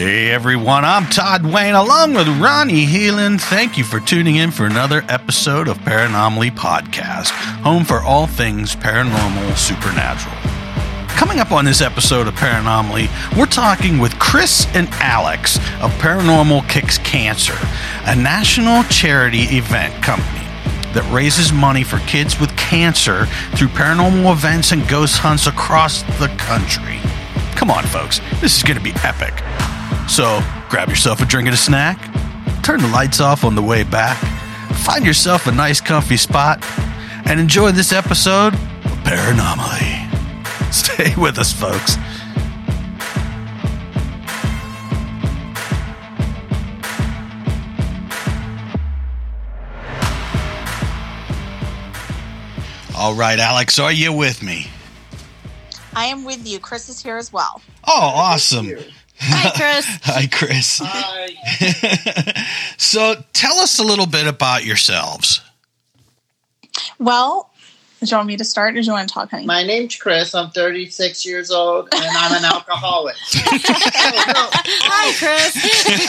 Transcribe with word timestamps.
Hey 0.00 0.30
everyone, 0.30 0.86
I'm 0.86 1.04
Todd 1.10 1.44
Wayne 1.44 1.74
along 1.74 2.14
with 2.14 2.26
Ronnie 2.40 2.86
Heelan. 2.86 3.38
Thank 3.38 3.76
you 3.76 3.84
for 3.84 4.00
tuning 4.00 4.36
in 4.36 4.50
for 4.50 4.64
another 4.64 5.04
episode 5.10 5.68
of 5.68 5.76
Paranomaly 5.80 6.52
Podcast, 6.52 7.28
home 7.60 7.84
for 7.84 8.00
all 8.00 8.26
things 8.26 8.74
paranormal, 8.74 9.54
supernatural. 9.58 10.34
Coming 11.18 11.38
up 11.38 11.52
on 11.52 11.66
this 11.66 11.82
episode 11.82 12.26
of 12.28 12.32
Paranomaly, 12.32 13.10
we're 13.36 13.44
talking 13.44 13.98
with 13.98 14.18
Chris 14.18 14.66
and 14.74 14.88
Alex 15.02 15.58
of 15.82 15.92
Paranormal 15.98 16.66
Kicks 16.66 16.96
Cancer, 16.96 17.58
a 18.06 18.16
national 18.16 18.84
charity 18.84 19.42
event 19.54 20.02
company 20.02 20.46
that 20.94 21.06
raises 21.12 21.52
money 21.52 21.84
for 21.84 21.98
kids 22.06 22.40
with 22.40 22.56
cancer 22.56 23.26
through 23.54 23.68
paranormal 23.68 24.32
events 24.32 24.72
and 24.72 24.88
ghost 24.88 25.18
hunts 25.18 25.46
across 25.46 26.04
the 26.18 26.28
country. 26.38 27.00
Come 27.54 27.70
on, 27.70 27.84
folks, 27.84 28.20
this 28.40 28.56
is 28.56 28.62
going 28.62 28.78
to 28.78 28.82
be 28.82 28.94
epic. 29.04 29.34
So 30.08 30.42
grab 30.68 30.88
yourself 30.88 31.20
a 31.20 31.24
drink 31.26 31.46
and 31.46 31.54
a 31.54 31.58
snack, 31.58 31.98
turn 32.62 32.80
the 32.80 32.88
lights 32.88 33.20
off 33.20 33.44
on 33.44 33.54
the 33.54 33.62
way 33.62 33.82
back, 33.82 34.18
find 34.84 35.04
yourself 35.06 35.46
a 35.46 35.52
nice, 35.52 35.80
comfy 35.80 36.16
spot, 36.16 36.64
and 37.26 37.38
enjoy 37.38 37.72
this 37.72 37.92
episode 37.92 38.54
of 38.54 38.98
Paranomaly. 39.04 40.72
Stay 40.72 41.14
with 41.16 41.38
us, 41.38 41.52
folks. 41.52 41.96
All 53.00 53.14
right, 53.14 53.38
Alex, 53.38 53.78
are 53.78 53.90
you 53.90 54.12
with 54.12 54.42
me? 54.42 54.66
I 55.96 56.04
am 56.06 56.24
with 56.24 56.46
you. 56.46 56.58
Chris 56.60 56.90
is 56.90 57.02
here 57.02 57.16
as 57.16 57.32
well. 57.32 57.62
Oh, 57.86 57.92
awesome. 57.92 58.68
Hi, 59.20 59.50
Chris. 59.54 59.86
Hi, 60.04 60.26
Chris. 60.26 60.80
Hi. 60.82 62.46
so, 62.76 63.22
tell 63.32 63.58
us 63.58 63.78
a 63.78 63.84
little 63.84 64.06
bit 64.06 64.26
about 64.26 64.64
yourselves. 64.64 65.42
Well, 66.98 67.50
do 68.00 68.06
you 68.10 68.16
want 68.16 68.28
me 68.28 68.36
to 68.38 68.44
start 68.44 68.76
or 68.76 68.80
do 68.80 68.86
you 68.86 68.92
want 68.92 69.08
to 69.08 69.12
talk, 69.12 69.30
honey? 69.30 69.44
My 69.44 69.62
name's 69.62 69.96
Chris. 69.96 70.34
I'm 70.34 70.50
36 70.50 71.26
years 71.26 71.50
old 71.50 71.88
and 71.92 72.02
I'm 72.02 72.32
an 72.32 72.44
alcoholic. 72.44 73.16
oh, 73.36 74.50
Hi, 74.54 75.12
Chris. 75.18 75.54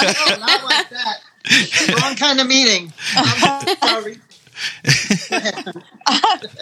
no, 0.01 0.35
no, 0.35 0.45
not 0.45 0.63
like 0.63 0.89
that. 0.89 2.01
Wrong 2.01 2.15
kind 2.15 2.39
of 2.39 2.47
meeting. 2.47 2.93
I'm 3.15 3.77
sorry. 3.77 4.17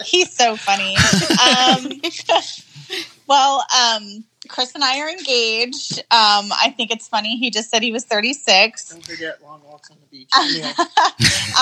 He's 0.04 0.32
so 0.32 0.56
funny. 0.56 0.96
Um, 0.96 2.00
well, 3.28 3.64
um, 3.76 4.24
Chris 4.50 4.74
and 4.74 4.82
I 4.84 5.00
are 5.00 5.08
engaged. 5.08 6.00
Um, 6.10 6.50
I 6.52 6.74
think 6.76 6.90
it's 6.90 7.08
funny. 7.08 7.36
He 7.36 7.50
just 7.50 7.70
said 7.70 7.82
he 7.82 7.92
was 7.92 8.04
36. 8.04 8.90
Don't 8.90 9.04
forget 9.04 9.42
long 9.42 9.60
walks 9.64 9.90
on 9.90 9.96
the 10.00 10.06
beach. 10.06 10.30
Yeah. 10.50 10.72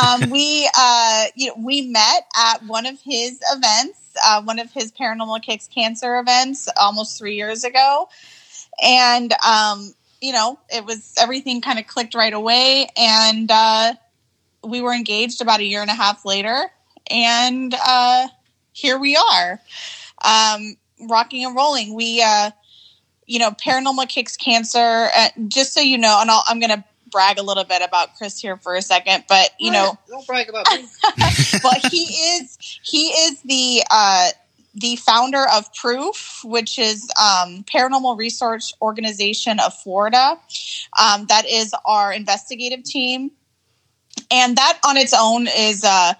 um, 0.02 0.30
we 0.30 0.68
uh, 0.76 1.24
you 1.34 1.48
know, 1.48 1.54
we 1.58 1.82
met 1.82 2.26
at 2.36 2.64
one 2.64 2.86
of 2.86 3.00
his 3.00 3.40
events, 3.52 3.98
uh, 4.26 4.42
one 4.42 4.58
of 4.58 4.70
his 4.72 4.92
Paranormal 4.92 5.42
Kicks 5.42 5.68
Cancer 5.68 6.18
events, 6.18 6.68
almost 6.76 7.18
three 7.18 7.36
years 7.36 7.64
ago, 7.64 8.08
and 8.82 9.32
um, 9.46 9.92
you 10.20 10.32
know, 10.32 10.58
it 10.70 10.84
was 10.84 11.14
everything 11.20 11.60
kind 11.60 11.78
of 11.78 11.86
clicked 11.86 12.14
right 12.14 12.32
away, 12.32 12.88
and 12.96 13.50
uh, 13.50 13.94
we 14.64 14.80
were 14.80 14.92
engaged 14.92 15.40
about 15.40 15.60
a 15.60 15.64
year 15.64 15.82
and 15.82 15.90
a 15.90 15.94
half 15.94 16.24
later, 16.24 16.70
and 17.10 17.74
uh, 17.74 18.28
here 18.72 18.98
we 18.98 19.16
are, 19.16 19.60
um, 20.24 20.76
rocking 21.08 21.44
and 21.44 21.56
rolling. 21.56 21.94
We, 21.94 22.22
uh, 22.22 22.50
you 23.28 23.38
know, 23.38 23.50
Paranormal 23.52 24.08
Kicks 24.08 24.36
Cancer. 24.36 25.10
Uh, 25.14 25.28
just 25.46 25.74
so 25.74 25.80
you 25.80 25.98
know, 25.98 26.18
and 26.20 26.30
I'll, 26.30 26.42
I'm 26.48 26.58
going 26.58 26.70
to 26.70 26.82
brag 27.10 27.38
a 27.38 27.42
little 27.42 27.64
bit 27.64 27.82
about 27.82 28.16
Chris 28.16 28.40
here 28.40 28.56
for 28.56 28.74
a 28.74 28.82
second, 28.82 29.24
but 29.28 29.50
you 29.60 29.70
know, 29.70 29.96
don't 30.08 30.26
brag 30.26 30.48
about 30.48 30.66
me. 30.72 30.86
well, 31.62 31.74
he 31.90 32.04
is 32.04 32.58
he 32.82 33.08
is 33.08 33.40
the 33.42 33.84
uh, 33.90 34.30
the 34.74 34.96
founder 34.96 35.44
of 35.54 35.72
Proof, 35.74 36.40
which 36.44 36.78
is 36.78 37.10
um, 37.20 37.64
paranormal 37.64 38.18
research 38.18 38.72
organization 38.80 39.60
of 39.60 39.74
Florida. 39.74 40.38
Um, 40.98 41.26
that 41.26 41.46
is 41.46 41.74
our 41.84 42.12
investigative 42.12 42.82
team, 42.82 43.30
and 44.30 44.56
that 44.56 44.78
on 44.86 44.96
its 44.96 45.14
own 45.16 45.46
is. 45.46 45.84
Uh, 45.84 46.14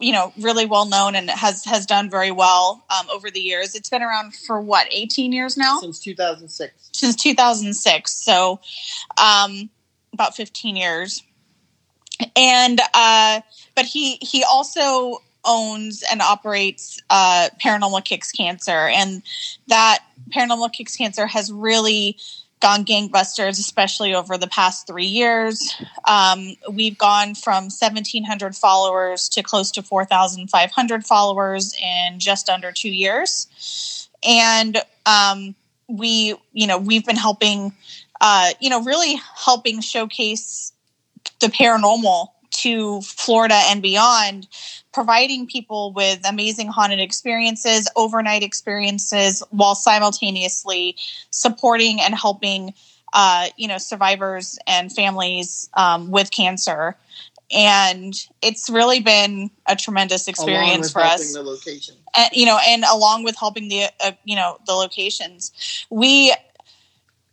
you 0.00 0.12
know, 0.12 0.32
really 0.40 0.66
well 0.66 0.86
known 0.86 1.14
and 1.14 1.30
has 1.30 1.64
has 1.64 1.86
done 1.86 2.10
very 2.10 2.30
well 2.30 2.84
um, 2.90 3.06
over 3.12 3.30
the 3.30 3.40
years. 3.40 3.74
It's 3.74 3.88
been 3.88 4.02
around 4.02 4.34
for 4.34 4.60
what, 4.60 4.86
eighteen 4.90 5.32
years 5.32 5.56
now? 5.56 5.78
Since 5.80 6.00
2006. 6.00 6.90
since 6.92 7.16
2006 7.16 8.12
so 8.12 8.60
um 9.18 9.68
about 10.12 10.36
15 10.36 10.76
years 10.76 11.22
and 12.36 12.80
uh 12.94 13.40
but 13.74 13.84
he 13.84 14.16
he 14.20 14.44
also 14.44 15.18
owns 15.44 16.02
and 16.10 16.22
operates 16.22 17.00
uh 17.10 17.48
paranormal 17.62 18.04
kicks 18.04 18.30
cancer 18.32 18.88
and 18.88 19.22
that 19.66 20.04
paranormal 20.34 20.72
kicks 20.72 20.96
cancer 20.96 21.26
has 21.26 21.52
really 21.52 22.16
gone 22.64 22.82
gangbusters 22.82 23.58
especially 23.60 24.14
over 24.14 24.38
the 24.38 24.46
past 24.46 24.86
three 24.86 25.04
years. 25.04 25.76
Um, 26.08 26.56
we've 26.72 26.96
gone 26.96 27.34
from 27.34 27.64
1700 27.64 28.56
followers 28.56 29.28
to 29.28 29.42
close 29.42 29.70
to 29.72 29.82
4500 29.82 31.04
followers 31.04 31.76
in 31.78 32.18
just 32.18 32.48
under 32.48 32.72
two 32.72 32.88
years. 32.88 34.08
And 34.26 34.78
um, 35.04 35.54
we 35.88 36.36
you 36.54 36.66
know 36.66 36.78
we've 36.78 37.04
been 37.04 37.16
helping 37.16 37.74
uh, 38.22 38.52
you 38.60 38.70
know 38.70 38.82
really 38.82 39.20
helping 39.44 39.82
showcase 39.82 40.72
the 41.40 41.48
paranormal 41.48 42.28
to 42.54 43.00
Florida 43.02 43.58
and 43.66 43.82
beyond, 43.82 44.46
providing 44.92 45.46
people 45.46 45.92
with 45.92 46.20
amazing 46.28 46.68
haunted 46.68 47.00
experiences, 47.00 47.88
overnight 47.96 48.42
experiences, 48.42 49.42
while 49.50 49.74
simultaneously 49.74 50.96
supporting 51.30 52.00
and 52.00 52.14
helping 52.14 52.74
uh, 53.12 53.48
you 53.56 53.68
know 53.68 53.78
survivors 53.78 54.58
and 54.66 54.92
families 54.92 55.68
um, 55.74 56.10
with 56.10 56.30
cancer. 56.30 56.96
And 57.52 58.14
it's 58.42 58.70
really 58.70 59.00
been 59.00 59.50
a 59.66 59.76
tremendous 59.76 60.26
experience 60.28 60.90
for 60.90 61.00
us 61.02 61.32
The 61.32 61.42
location. 61.42 61.94
and 62.16 62.30
you 62.32 62.46
know 62.46 62.58
and 62.66 62.84
along 62.90 63.24
with 63.24 63.36
helping 63.38 63.68
the 63.68 63.84
uh, 64.00 64.12
you 64.24 64.34
know 64.34 64.58
the 64.66 64.72
locations 64.72 65.52
we 65.90 66.34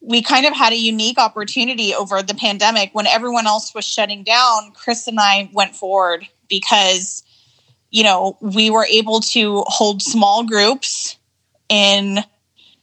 we 0.01 0.21
kind 0.21 0.45
of 0.45 0.53
had 0.53 0.73
a 0.73 0.77
unique 0.77 1.19
opportunity 1.19 1.93
over 1.93 2.21
the 2.23 2.33
pandemic 2.33 2.89
when 2.93 3.07
everyone 3.07 3.45
else 3.47 3.73
was 3.73 3.85
shutting 3.85 4.23
down 4.23 4.71
chris 4.73 5.07
and 5.07 5.19
i 5.19 5.49
went 5.53 5.75
forward 5.75 6.27
because 6.49 7.23
you 7.89 8.03
know 8.03 8.37
we 8.41 8.69
were 8.69 8.85
able 8.85 9.19
to 9.19 9.63
hold 9.67 10.01
small 10.01 10.43
groups 10.43 11.17
in 11.69 12.19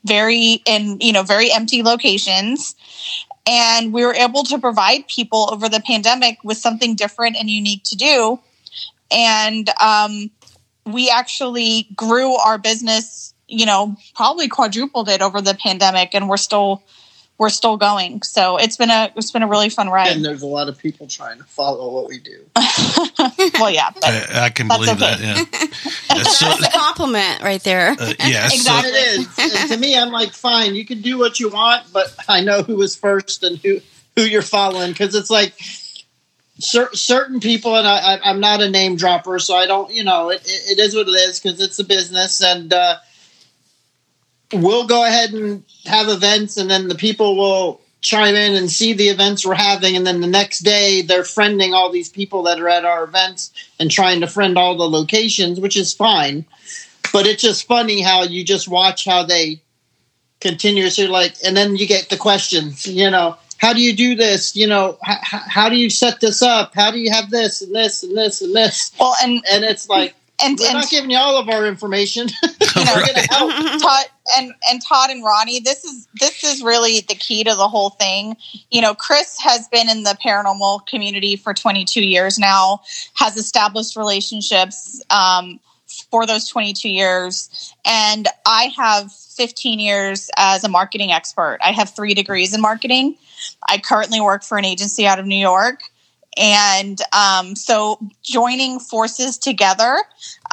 very 0.05 0.63
in 0.67 0.99
you 1.01 1.13
know 1.13 1.23
very 1.23 1.53
empty 1.53 1.83
locations. 1.83 2.75
And 3.47 3.93
we 3.93 4.05
were 4.05 4.15
able 4.15 4.45
to 4.45 4.59
provide 4.59 5.09
people 5.09 5.49
over 5.51 5.69
the 5.69 5.81
pandemic 5.81 6.39
with 6.45 6.59
something 6.59 6.95
different 6.95 7.37
and 7.37 7.49
unique 7.49 7.85
to 7.85 7.97
do. 7.97 8.41
And 9.11 9.71
um, 9.81 10.31
we 10.85 11.09
actually 11.09 11.89
grew 11.95 12.35
our 12.35 12.59
business 12.59 13.35
you 13.47 13.65
know 13.65 13.97
probably 14.15 14.49
quadrupled 14.49 15.09
it 15.09 15.23
over 15.23 15.41
the 15.41 15.55
pandemic 15.55 16.15
and 16.15 16.29
we're 16.29 16.37
still 16.37 16.83
we're 17.39 17.49
still 17.49 17.77
going 17.77 18.21
so 18.23 18.57
it's 18.57 18.77
been 18.77 18.91
a 18.91 19.13
it's 19.17 19.31
been 19.31 19.43
a 19.43 19.49
really 19.49 19.69
fun 19.69 19.89
ride. 19.89 20.15
And 20.17 20.25
there's 20.25 20.43
a 20.43 20.47
lot 20.47 20.69
of 20.69 20.77
people 20.77 21.07
trying 21.07 21.39
to 21.39 21.45
follow 21.45 21.93
what 21.93 22.09
we 22.09 22.19
do. 22.19 22.45
well 23.61 23.71
yeah 23.71 23.91
but 23.95 24.05
I, 24.05 24.47
I 24.47 24.51
can 24.51 24.69
That's 24.69 24.81
believe 24.81 25.03
okay. 25.03 25.17
that. 25.17 25.21
Yeah. 25.21 25.69
Yeah, 26.19 26.25
so, 26.25 26.47
That's 26.47 26.75
a 26.75 26.79
compliment 26.79 27.43
right 27.43 27.63
there. 27.63 27.91
uh, 27.91 28.13
yeah. 28.27 28.47
Exactly. 28.47 28.91
It 28.91 29.21
is. 29.21 29.39
And 29.39 29.71
to 29.71 29.77
me, 29.77 29.97
I'm 29.97 30.11
like, 30.11 30.33
fine, 30.33 30.75
you 30.75 30.85
can 30.85 31.01
do 31.01 31.17
what 31.17 31.39
you 31.39 31.49
want, 31.49 31.93
but 31.93 32.13
I 32.29 32.41
know 32.41 32.63
who 32.63 32.75
was 32.75 32.97
first 32.97 33.45
and 33.45 33.57
who 33.59 33.81
who 34.17 34.23
you're 34.23 34.43
following 34.43 34.91
because 34.91 35.15
it's 35.15 35.31
like 35.31 35.55
cer- 36.59 36.93
certain 36.95 37.41
people, 37.41 37.77
and 37.77 37.87
I, 37.87 38.15
I, 38.15 38.31
I'm 38.31 38.41
not 38.41 38.61
a 38.61 38.69
name 38.69 38.97
dropper, 38.97 39.39
so 39.39 39.55
I 39.55 39.67
don't, 39.67 39.93
you 39.93 40.05
know, 40.05 40.31
it, 40.31 40.43
it, 40.45 40.73
it 40.73 40.79
is 40.81 40.95
what 40.95 41.09
it 41.09 41.13
is 41.13 41.41
because 41.41 41.61
it's 41.61 41.79
a 41.79 41.85
business, 41.85 42.43
and 42.43 42.73
uh, 42.73 42.97
we'll 44.53 44.87
go 44.87 45.05
ahead 45.05 45.33
and 45.33 45.65
have 45.87 46.09
events, 46.09 46.57
and 46.57 46.71
then 46.71 46.89
the 46.89 46.95
people 46.95 47.37
will 47.37 47.81
chime 48.01 48.35
in 48.35 48.55
and 48.55 48.71
see 48.71 48.93
the 48.93 49.09
events 49.09 49.45
we're 49.45 49.55
having, 49.55 49.97
and 49.97 50.07
then 50.07 50.21
the 50.21 50.27
next 50.27 50.61
day 50.61 51.03
they're 51.03 51.23
friending 51.23 51.73
all 51.73 51.91
these 51.91 52.09
people 52.09 52.45
that 52.45 52.61
are 52.61 52.69
at 52.69 52.85
our 52.85 53.05
events 53.05 53.53
and 53.81 53.91
trying 53.91 54.21
to 54.21 54.27
friend 54.27 54.57
all 54.57 54.77
the 54.77 54.89
locations, 54.89 55.59
which 55.61 55.77
is 55.77 55.93
fine. 55.93 56.45
But 57.13 57.27
it's 57.27 57.43
just 57.43 57.67
funny 57.67 58.03
how 58.03 58.25
you 58.25 58.45
just 58.45 58.69
watch 58.69 59.05
how 59.05 59.25
they 59.25 59.61
continuously 60.41 61.09
like 61.09 61.35
and 61.45 61.57
then 61.57 61.75
you 61.75 61.85
get 61.85 62.11
the 62.11 62.17
questions 62.17 62.87
you 62.87 63.11
know 63.11 63.37
how 63.59 63.73
do 63.73 63.83
you 63.83 63.95
do 63.95 64.15
this? 64.15 64.57
You 64.57 64.67
know 64.67 64.99
h- 65.07 65.19
h- 65.35 65.43
how 65.49 65.69
do 65.69 65.77
you 65.77 65.91
set 65.91 66.21
this 66.21 66.43
up? 66.43 66.75
How 66.75 66.91
do 66.91 66.99
you 66.99 67.11
have 67.11 67.31
this 67.31 67.61
and 67.61 67.75
this 67.75 68.03
and 68.03 68.17
this 68.17 68.41
and 68.41 68.55
this? 68.55 68.93
Well 68.99 69.15
and 69.23 69.43
and 69.51 69.65
it's 69.65 69.89
like 69.89 70.15
and, 70.41 70.57
we're 70.59 70.67
and 70.67 70.75
not 70.75 70.89
giving 70.89 71.11
you 71.11 71.19
all 71.19 71.37
of 71.37 71.49
our 71.49 71.67
information. 71.67 72.29
You 72.77 72.85
know, 72.85 72.93
We're 72.95 73.07
gonna 73.07 73.27
help. 73.29 73.83
Todd, 73.83 74.07
and 74.37 74.53
and 74.71 74.83
Todd 74.83 75.11
and 75.11 75.25
Ronnie, 75.25 75.61
this 75.61 75.85
is 75.85 76.07
this 76.21 76.45
is 76.45 76.63
really 76.63 77.01
the 77.01 77.15
key 77.15 77.45
to 77.45 77.55
the 77.55 77.69
whole 77.69 77.91
thing. 77.91 78.37
You 78.71 78.83
know, 78.83 78.95
Chris 78.95 79.39
has 79.41 79.69
been 79.69 79.89
in 79.89 80.03
the 80.03 80.17
paranormal 80.25 80.87
community 80.87 81.37
for 81.37 81.55
22 81.55 82.05
years 82.05 82.39
now, 82.39 82.81
has 83.15 83.37
established 83.37 83.97
relationships 83.97 85.03
um, 85.11 85.61
for 86.11 86.27
those 86.27 86.49
22 86.49 86.89
years, 86.89 87.75
and 87.85 88.29
I 88.47 88.73
have 88.77 89.13
15 89.13 89.81
years 89.81 90.31
as 90.37 90.65
a 90.65 90.69
marketing 90.69 91.13
expert. 91.13 91.59
I 91.63 91.73
have 91.73 91.91
three 91.91 92.15
degrees 92.15 92.55
in 92.55 92.61
marketing. 92.61 93.17
I 93.69 93.79
currently 93.79 94.21
work 94.21 94.43
for 94.43 94.59
an 94.59 94.65
agency 94.65 95.07
out 95.07 95.19
of 95.19 95.27
New 95.27 95.37
York. 95.37 95.83
And 96.37 97.01
um, 97.13 97.57
so 97.57 97.99
joining 98.23 98.79
forces 98.79 99.39
together, 99.39 99.99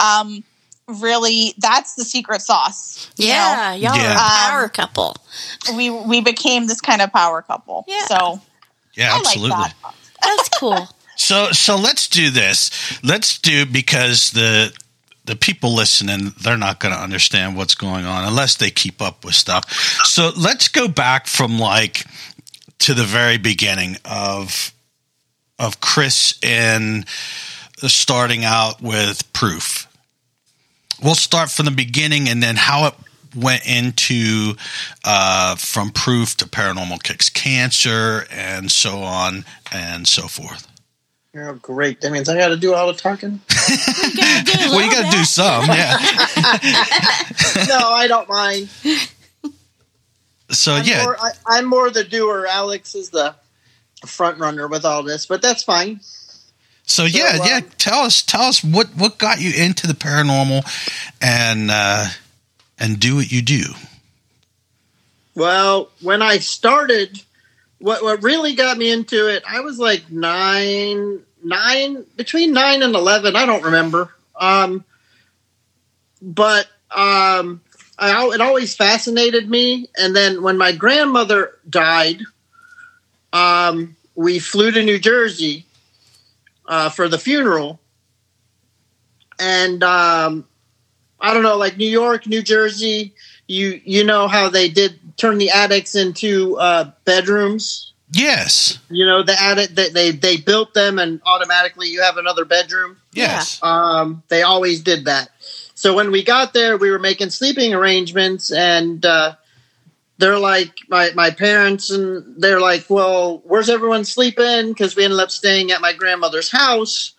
um, 0.01 0.43
really, 0.87 1.53
that's 1.57 1.95
the 1.95 2.03
secret 2.05 2.41
sauce. 2.41 3.09
you 3.17 3.27
know? 3.27 3.33
Yeah, 3.33 3.73
y'all 3.73 3.95
Yeah. 3.95 4.11
are 4.11 4.15
a 4.15 4.19
power 4.49 4.63
Um, 4.65 4.69
couple. 4.69 5.17
we 5.75 5.89
we 5.89 6.21
became 6.21 6.67
this 6.67 6.81
kind 6.81 7.01
of 7.01 7.11
power 7.11 7.41
couple. 7.41 7.85
Yeah. 7.87 8.05
So 8.07 8.41
Yeah, 8.93 9.13
I 9.13 9.19
absolutely. 9.19 9.49
like 9.57 9.73
that. 9.81 9.93
That's 10.21 10.49
cool. 10.59 10.87
So 11.17 11.53
so 11.53 11.77
let's 11.77 12.09
do 12.09 12.29
this. 12.29 12.69
Let's 13.01 13.37
do 13.39 13.65
because 13.65 14.31
the 14.31 14.73
the 15.23 15.37
people 15.37 15.73
listening 15.73 16.33
they're 16.41 16.57
not 16.57 16.81
going 16.81 16.93
to 16.93 16.99
understand 16.99 17.55
what's 17.55 17.73
going 17.73 18.05
on 18.05 18.25
unless 18.25 18.55
they 18.55 18.69
keep 18.69 19.01
up 19.01 19.23
with 19.23 19.33
stuff. 19.33 19.63
So 20.05 20.33
let's 20.35 20.67
go 20.67 20.89
back 20.89 21.27
from 21.27 21.57
like 21.57 22.05
to 22.79 22.93
the 22.93 23.05
very 23.05 23.37
beginning 23.37 23.95
of 24.03 24.73
of 25.57 25.79
Chris 25.79 26.37
and 26.43 27.05
starting 27.87 28.43
out 28.43 28.81
with 28.81 29.31
proof. 29.31 29.87
We'll 31.03 31.15
start 31.15 31.49
from 31.49 31.65
the 31.65 31.71
beginning 31.71 32.29
and 32.29 32.41
then 32.41 32.55
how 32.55 32.87
it 32.87 32.93
went 33.35 33.67
into 33.67 34.53
uh, 35.03 35.55
from 35.55 35.91
proof 35.91 36.37
to 36.37 36.45
paranormal 36.45 37.03
kicks 37.03 37.29
cancer 37.29 38.25
and 38.31 38.71
so 38.71 38.99
on 38.99 39.45
and 39.71 40.07
so 40.07 40.27
forth. 40.27 40.71
Oh, 41.37 41.53
great. 41.55 41.99
That 41.99 42.11
means 42.11 42.29
I 42.29 42.37
got 42.37 42.47
to 42.49 42.57
do 42.57 42.73
all 42.73 42.87
the 42.87 42.93
talking. 42.93 43.41
well, 44.69 44.81
you 44.81 44.89
got 44.89 45.11
to 45.11 45.17
do 45.17 45.25
some, 45.25 45.65
yeah. 45.65 45.97
no, 47.67 47.89
I 47.91 48.05
don't 48.07 48.29
mind. 48.29 48.69
So 50.49 50.73
I'm 50.73 50.85
yeah, 50.85 51.03
more, 51.03 51.17
I, 51.19 51.31
I'm 51.45 51.65
more 51.65 51.89
the 51.89 52.05
doer. 52.05 52.47
Alex 52.49 52.95
is 52.95 53.09
the 53.09 53.35
front 54.05 54.39
runner 54.39 54.67
with 54.67 54.85
all 54.85 55.03
this, 55.03 55.25
but 55.25 55.41
that's 55.41 55.63
fine. 55.63 55.99
So 56.85 57.05
yeah, 57.05 57.37
um, 57.41 57.47
yeah. 57.47 57.59
Tell 57.77 58.01
us, 58.01 58.21
tell 58.21 58.43
us 58.43 58.63
what 58.63 58.87
what 58.95 59.17
got 59.17 59.41
you 59.41 59.51
into 59.51 59.87
the 59.87 59.93
paranormal, 59.93 60.63
and 61.21 61.69
uh, 61.71 62.07
and 62.79 62.99
do 62.99 63.15
what 63.15 63.31
you 63.31 63.41
do. 63.41 63.63
Well, 65.33 65.89
when 66.01 66.21
I 66.21 66.37
started, 66.37 67.21
what 67.79 68.03
what 68.03 68.23
really 68.23 68.53
got 68.55 68.77
me 68.77 68.91
into 68.91 69.27
it, 69.27 69.43
I 69.47 69.61
was 69.61 69.79
like 69.79 70.11
nine, 70.11 71.21
nine 71.43 72.05
between 72.15 72.53
nine 72.53 72.83
and 72.83 72.95
eleven. 72.95 73.35
I 73.35 73.45
don't 73.45 73.63
remember. 73.63 74.13
Um, 74.39 74.85
but 76.21 76.67
um, 76.91 77.61
I 77.97 78.29
it 78.33 78.41
always 78.41 78.75
fascinated 78.75 79.49
me. 79.49 79.89
And 79.97 80.15
then 80.15 80.43
when 80.43 80.57
my 80.57 80.71
grandmother 80.71 81.57
died, 81.67 82.21
um, 83.33 83.95
we 84.13 84.37
flew 84.37 84.71
to 84.71 84.83
New 84.83 84.99
Jersey 84.99 85.64
uh, 86.67 86.89
for 86.89 87.07
the 87.07 87.17
funeral, 87.17 87.79
and 89.39 89.83
um, 89.83 90.45
I 91.19 91.33
don't 91.33 91.43
know, 91.43 91.57
like 91.57 91.77
New 91.77 91.89
York, 91.89 92.27
New 92.27 92.41
Jersey 92.41 93.13
you 93.47 93.79
you 93.83 94.03
know 94.03 94.27
how 94.27 94.49
they 94.49 94.69
did 94.69 94.99
turn 95.17 95.37
the 95.37 95.49
attics 95.51 95.95
into 95.95 96.57
uh, 96.57 96.91
bedrooms. 97.05 97.93
Yes, 98.11 98.77
You 98.89 99.05
know 99.05 99.23
the 99.23 99.39
attic 99.41 99.71
that 99.75 99.93
they 99.93 100.11
they 100.11 100.37
built 100.37 100.73
them 100.73 100.99
and 100.99 101.21
automatically 101.25 101.87
you 101.87 102.01
have 102.01 102.17
another 102.17 102.45
bedroom. 102.45 102.97
yes, 103.13 103.61
Um, 103.63 104.23
they 104.29 104.43
always 104.43 104.81
did 104.81 105.05
that. 105.05 105.29
So 105.73 105.93
when 105.93 106.11
we 106.11 106.23
got 106.23 106.53
there, 106.53 106.77
we 106.77 106.89
were 106.89 106.99
making 106.99 107.31
sleeping 107.31 107.73
arrangements, 107.73 108.51
and 108.51 109.05
uh, 109.05 109.35
they're 110.17 110.39
like 110.39 110.71
my 110.87 111.11
my 111.15 111.29
parents, 111.31 111.89
and 111.89 112.41
they're 112.41 112.59
like, 112.61 112.85
"Well, 112.89 113.41
where's 113.45 113.69
everyone 113.69 114.05
sleeping?" 114.05 114.69
Because 114.69 114.95
we 114.95 115.03
ended 115.03 115.19
up 115.19 115.31
staying 115.31 115.71
at 115.71 115.81
my 115.81 115.93
grandmother's 115.93 116.49
house 116.51 117.13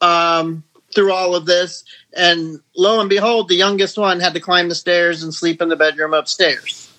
um, 0.00 0.62
through 0.94 1.12
all 1.12 1.34
of 1.34 1.46
this, 1.46 1.84
and 2.14 2.60
lo 2.76 3.00
and 3.00 3.08
behold, 3.08 3.48
the 3.48 3.54
youngest 3.56 3.96
one 3.96 4.20
had 4.20 4.34
to 4.34 4.40
climb 4.40 4.68
the 4.68 4.74
stairs 4.74 5.22
and 5.22 5.32
sleep 5.32 5.62
in 5.62 5.68
the 5.68 5.76
bedroom 5.76 6.12
upstairs, 6.12 6.90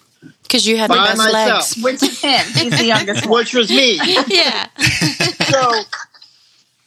Because 0.44 0.65
you 0.65 0.77
had 0.77 0.89
the 0.89 0.95
By 0.95 1.05
best 1.07 1.17
myself. 1.19 1.77
legs. 1.77 1.77
which 1.83 2.03
is 2.03 2.21
him. 2.21 2.45
He's 2.55 2.77
the 2.77 2.85
youngest 2.85 3.25
one. 3.27 3.39
which 3.39 3.53
was 3.53 3.69
me. 3.69 4.00
Yeah. 4.27 4.67
so 5.50 5.71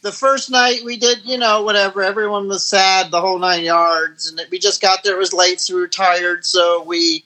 the 0.03 0.11
first 0.13 0.51
night 0.51 0.81
we 0.85 0.97
did, 0.97 1.25
you 1.25 1.39
know, 1.39 1.63
whatever. 1.63 2.03
Everyone 2.03 2.49
was 2.49 2.67
sad, 2.67 3.11
the 3.11 3.21
whole 3.21 3.39
nine 3.39 3.63
yards, 3.65 4.29
and 4.29 4.41
we 4.51 4.59
just 4.59 4.81
got 4.81 5.05
there. 5.05 5.15
It 5.15 5.19
was 5.19 5.33
late, 5.33 5.61
so 5.61 5.75
we 5.75 5.81
were 5.81 5.89
tired. 5.89 6.45
So 6.45 6.83
we, 6.83 7.25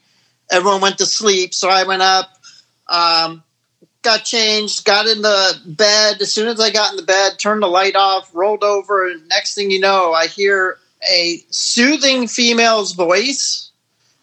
everyone 0.50 0.81
went 0.81 0.99
to 0.99 1.06
sleep. 1.06 1.55
So 1.55 1.69
I 1.69 1.85
went 1.85 2.02
up, 2.02 2.38
um, 2.88 3.43
got 4.02 4.25
changed, 4.25 4.85
got 4.85 5.06
in 5.06 5.23
the 5.23 5.61
bed. 5.67 6.20
As 6.20 6.32
soon 6.32 6.49
as 6.49 6.61
I 6.61 6.70
got 6.70 6.93
in 6.93 6.97
the 6.97 7.02
bed, 7.02 7.38
turned 7.38 7.62
the 7.62 7.69
light 7.69 7.97
off, 7.97 8.31
rolled 8.35 8.64
over, 8.64 9.08
and 9.08 9.29
next 9.29 9.55
thing 9.55 9.70
you 9.70 9.81
know, 9.81 10.12
I 10.12 10.26
hear 10.26 10.79
a 11.11 11.43
soothing 11.50 12.26
female's 12.26 12.93
voice. 12.93 13.70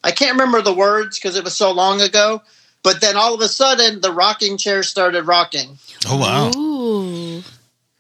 I 0.04 0.12
can't 0.12 0.34
remember 0.34 0.62
the 0.62 0.74
words 0.74 1.18
because 1.18 1.36
it 1.36 1.44
was 1.44 1.56
so 1.56 1.72
long 1.72 2.02
ago. 2.02 2.42
But 2.84 3.02
then 3.02 3.18
all 3.18 3.34
of 3.34 3.42
a 3.42 3.48
sudden, 3.48 4.02
the 4.02 4.14
rocking 4.14 4.58
chair 4.58 4.84
started 4.84 5.24
rocking. 5.24 5.78
Oh 6.08 6.18
wow, 6.18 6.52
Ooh. 6.56 7.44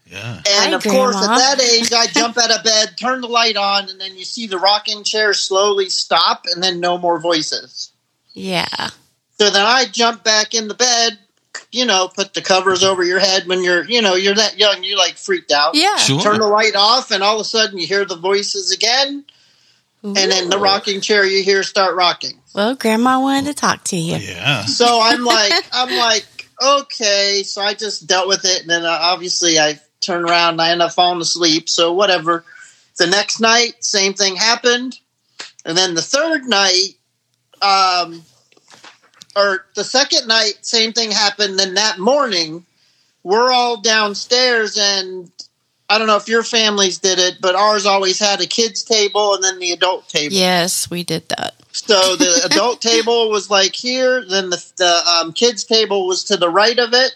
yeah, 0.06 0.36
And 0.38 0.46
Hi, 0.48 0.72
of 0.72 0.84
course, 0.84 1.16
at 1.18 1.36
that 1.36 1.62
age, 1.62 1.92
I 1.92 2.08
jump 2.08 2.38
out 2.38 2.52
of 2.52 2.64
bed, 2.64 2.96
turn 2.98 3.22
the 3.22 3.28
light 3.28 3.58
on, 3.58 3.90
and 3.90 4.00
then 4.00 4.16
you 4.16 4.24
see 4.24 4.48
the 4.48 4.60
rocking 4.60 5.04
chair 5.04 5.34
slowly 5.34 5.90
stop, 5.90 6.46
and 6.46 6.64
then 6.64 6.80
no 6.80 6.98
more 6.98 7.20
voices. 7.20 7.92
Yeah. 8.38 8.90
So 9.40 9.50
then 9.50 9.66
I 9.66 9.86
jump 9.92 10.24
back 10.24 10.54
in 10.54 10.68
the 10.68 10.74
bed, 10.74 11.18
you 11.72 11.86
know, 11.86 12.08
put 12.08 12.34
the 12.34 12.42
covers 12.42 12.84
over 12.84 13.04
your 13.04 13.20
head 13.20 13.48
when 13.48 13.64
you're, 13.64 13.84
you 13.86 14.02
know, 14.02 14.16
you're 14.16 14.36
that 14.36 14.58
young, 14.58 14.84
you're 14.84 14.98
like 14.98 15.16
freaked 15.16 15.52
out. 15.52 15.76
Yeah. 15.76 15.96
sure. 15.98 16.22
Turn 16.22 16.40
the 16.40 16.48
light 16.48 16.76
off, 16.76 17.12
and 17.12 17.24
all 17.24 17.36
of 17.36 17.42
a 17.42 17.44
sudden 17.46 17.78
you 17.78 17.88
hear 17.88 18.06
the 18.06 18.16
voices 18.16 18.72
again, 18.72 19.26
and 20.04 20.16
then 20.16 20.50
the 20.50 20.60
rocking 20.60 21.02
chair 21.02 21.26
you 21.26 21.44
hear 21.44 21.64
start 21.64 21.96
rocking. 21.96 22.40
Well, 22.54 22.76
Grandma 22.76 23.20
wanted 23.20 23.48
to 23.48 23.54
talk 23.54 23.84
to 23.86 23.98
you. 23.98 24.18
Yeah, 24.18 24.66
So 24.66 25.00
I'm 25.02 25.24
like, 25.24 25.54
I'm 25.74 25.98
like, 25.98 26.26
okay. 26.62 27.44
So 27.44 27.62
I 27.62 27.74
just 27.74 28.08
dealt 28.08 28.28
with 28.28 28.46
it, 28.46 28.62
and 28.62 28.70
then 28.70 28.84
uh, 28.86 28.98
obviously 29.02 29.60
I 29.60 29.80
turn 30.00 30.24
around 30.24 30.54
and 30.54 30.62
I 30.62 30.72
end 30.72 30.82
up 30.82 30.94
falling 30.94 31.22
asleep. 31.22 31.70
So 31.70 31.94
whatever. 31.94 32.46
The 32.98 33.08
next 33.08 33.40
night, 33.40 33.84
same 33.84 34.14
thing 34.14 34.36
happened, 34.36 34.98
and 35.66 35.78
then 35.78 35.94
the 35.94 36.02
third 36.02 36.46
night, 36.46 36.97
um, 37.62 38.24
or 39.36 39.66
the 39.76 39.84
second 39.84 40.28
night, 40.28 40.60
same 40.62 40.94
thing 40.94 41.12
happened. 41.12 41.60
Then 41.60 41.76
that 41.76 42.00
morning, 42.00 42.66
we're 43.24 43.52
all 43.52 43.82
downstairs, 43.82 44.78
and 44.78 45.32
I 45.90 45.98
don't 45.98 46.08
know 46.08 46.18
if 46.18 46.28
your 46.28 46.44
families 46.44 46.98
did 46.98 47.20
it, 47.20 47.38
but 47.40 47.56
ours 47.56 47.86
always 47.86 48.20
had 48.20 48.42
a 48.42 48.48
kids 48.48 48.84
table 48.84 49.36
and 49.36 49.44
then 49.44 49.60
the 49.60 49.72
adult 49.72 50.10
table. 50.10 50.34
Yes, 50.34 50.90
we 50.90 51.04
did 51.04 51.30
that. 51.30 51.56
So 51.72 52.16
the 52.16 52.42
adult 52.52 52.82
table 52.82 53.30
was 53.30 53.50
like 53.50 53.76
here, 53.76 54.26
then 54.26 54.50
the, 54.50 54.72
the 54.78 55.02
um, 55.08 55.34
kids 55.34 55.64
table 55.64 56.08
was 56.08 56.24
to 56.26 56.38
the 56.38 56.50
right 56.50 56.78
of 56.78 56.94
it, 56.94 57.16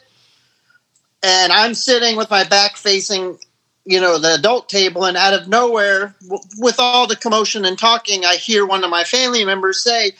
and 1.24 1.51
I'm 1.51 1.74
sitting 1.74 2.17
with 2.17 2.29
my 2.29 2.43
back 2.43 2.77
facing, 2.77 3.38
you 3.86 4.00
know, 4.00 4.19
the 4.19 4.36
adult 4.36 4.69
table, 4.69 5.05
and 5.05 5.17
out 5.17 5.33
of 5.33 5.48
nowhere, 5.48 6.15
w- 6.21 6.43
with 6.57 6.75
all 6.79 7.07
the 7.07 7.15
commotion 7.15 7.65
and 7.65 7.77
talking, 7.77 8.25
I 8.25 8.36
hear 8.36 8.65
one 8.65 8.83
of 8.83 8.89
my 8.89 9.03
family 9.03 9.43
members 9.43 9.83
say, 9.83 10.12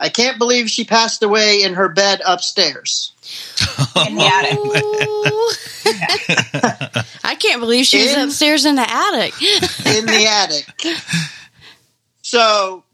"I 0.00 0.08
can't 0.08 0.38
believe 0.38 0.68
she 0.68 0.84
passed 0.84 1.22
away 1.22 1.62
in 1.62 1.74
her 1.74 1.88
bed 1.88 2.20
upstairs." 2.26 3.12
in 4.08 4.16
the 4.16 4.24
attic. 4.24 4.58
Ooh. 4.58 5.50
I 7.24 7.34
can't 7.36 7.60
believe 7.60 7.86
she 7.86 8.02
was 8.02 8.12
In- 8.12 8.28
upstairs 8.28 8.64
in 8.64 8.74
the 8.74 8.90
attic. 8.90 9.34
in 9.42 10.06
the 10.06 10.26
attic. 10.28 10.66
So, 12.22 12.84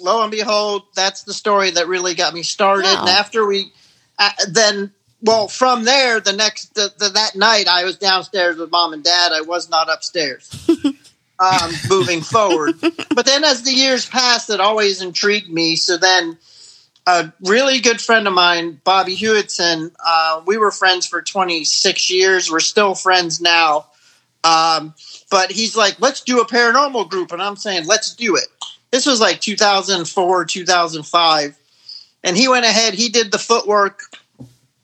lo 0.00 0.22
and 0.22 0.30
behold, 0.30 0.82
that's 0.94 1.22
the 1.22 1.34
story 1.34 1.70
that 1.70 1.88
really 1.88 2.14
got 2.14 2.34
me 2.34 2.42
started. 2.42 2.84
Wow. 2.84 3.00
And 3.00 3.08
after 3.08 3.46
we, 3.46 3.72
uh, 4.18 4.30
then, 4.48 4.92
well, 5.22 5.48
from 5.48 5.84
there, 5.84 6.20
the 6.20 6.32
next 6.32 6.74
the, 6.74 6.92
the, 6.98 7.10
that 7.10 7.36
night, 7.36 7.68
I 7.68 7.84
was 7.84 7.98
downstairs 7.98 8.56
with 8.56 8.70
mom 8.70 8.92
and 8.92 9.02
dad. 9.04 9.32
I 9.32 9.42
was 9.42 9.68
not 9.68 9.88
upstairs. 9.88 10.50
um, 11.38 11.72
moving 11.88 12.20
forward, 12.20 12.74
but 12.80 13.26
then 13.26 13.44
as 13.44 13.62
the 13.62 13.72
years 13.72 14.06
passed, 14.08 14.50
it 14.50 14.60
always 14.60 15.02
intrigued 15.02 15.50
me. 15.50 15.76
So 15.76 15.96
then. 15.96 16.38
A 17.06 17.32
really 17.42 17.80
good 17.80 18.00
friend 18.00 18.26
of 18.26 18.32
mine, 18.32 18.80
Bobby 18.82 19.14
Hewitson, 19.14 19.92
uh, 20.04 20.42
we 20.46 20.56
were 20.56 20.70
friends 20.70 21.06
for 21.06 21.20
26 21.20 22.10
years. 22.10 22.50
We're 22.50 22.60
still 22.60 22.94
friends 22.94 23.40
now. 23.40 23.86
Um, 24.42 24.94
but 25.30 25.50
he's 25.50 25.76
like, 25.76 26.00
let's 26.00 26.20
do 26.22 26.40
a 26.40 26.46
paranormal 26.46 27.10
group. 27.10 27.32
And 27.32 27.42
I'm 27.42 27.56
saying, 27.56 27.86
let's 27.86 28.14
do 28.14 28.36
it. 28.36 28.46
this 28.90 29.06
was 29.06 29.20
like 29.20 29.40
2004, 29.40 30.44
2005. 30.44 31.58
And 32.22 32.36
he 32.36 32.48
went 32.48 32.64
ahead, 32.64 32.94
he 32.94 33.10
did 33.10 33.32
the 33.32 33.38
footwork, 33.38 34.00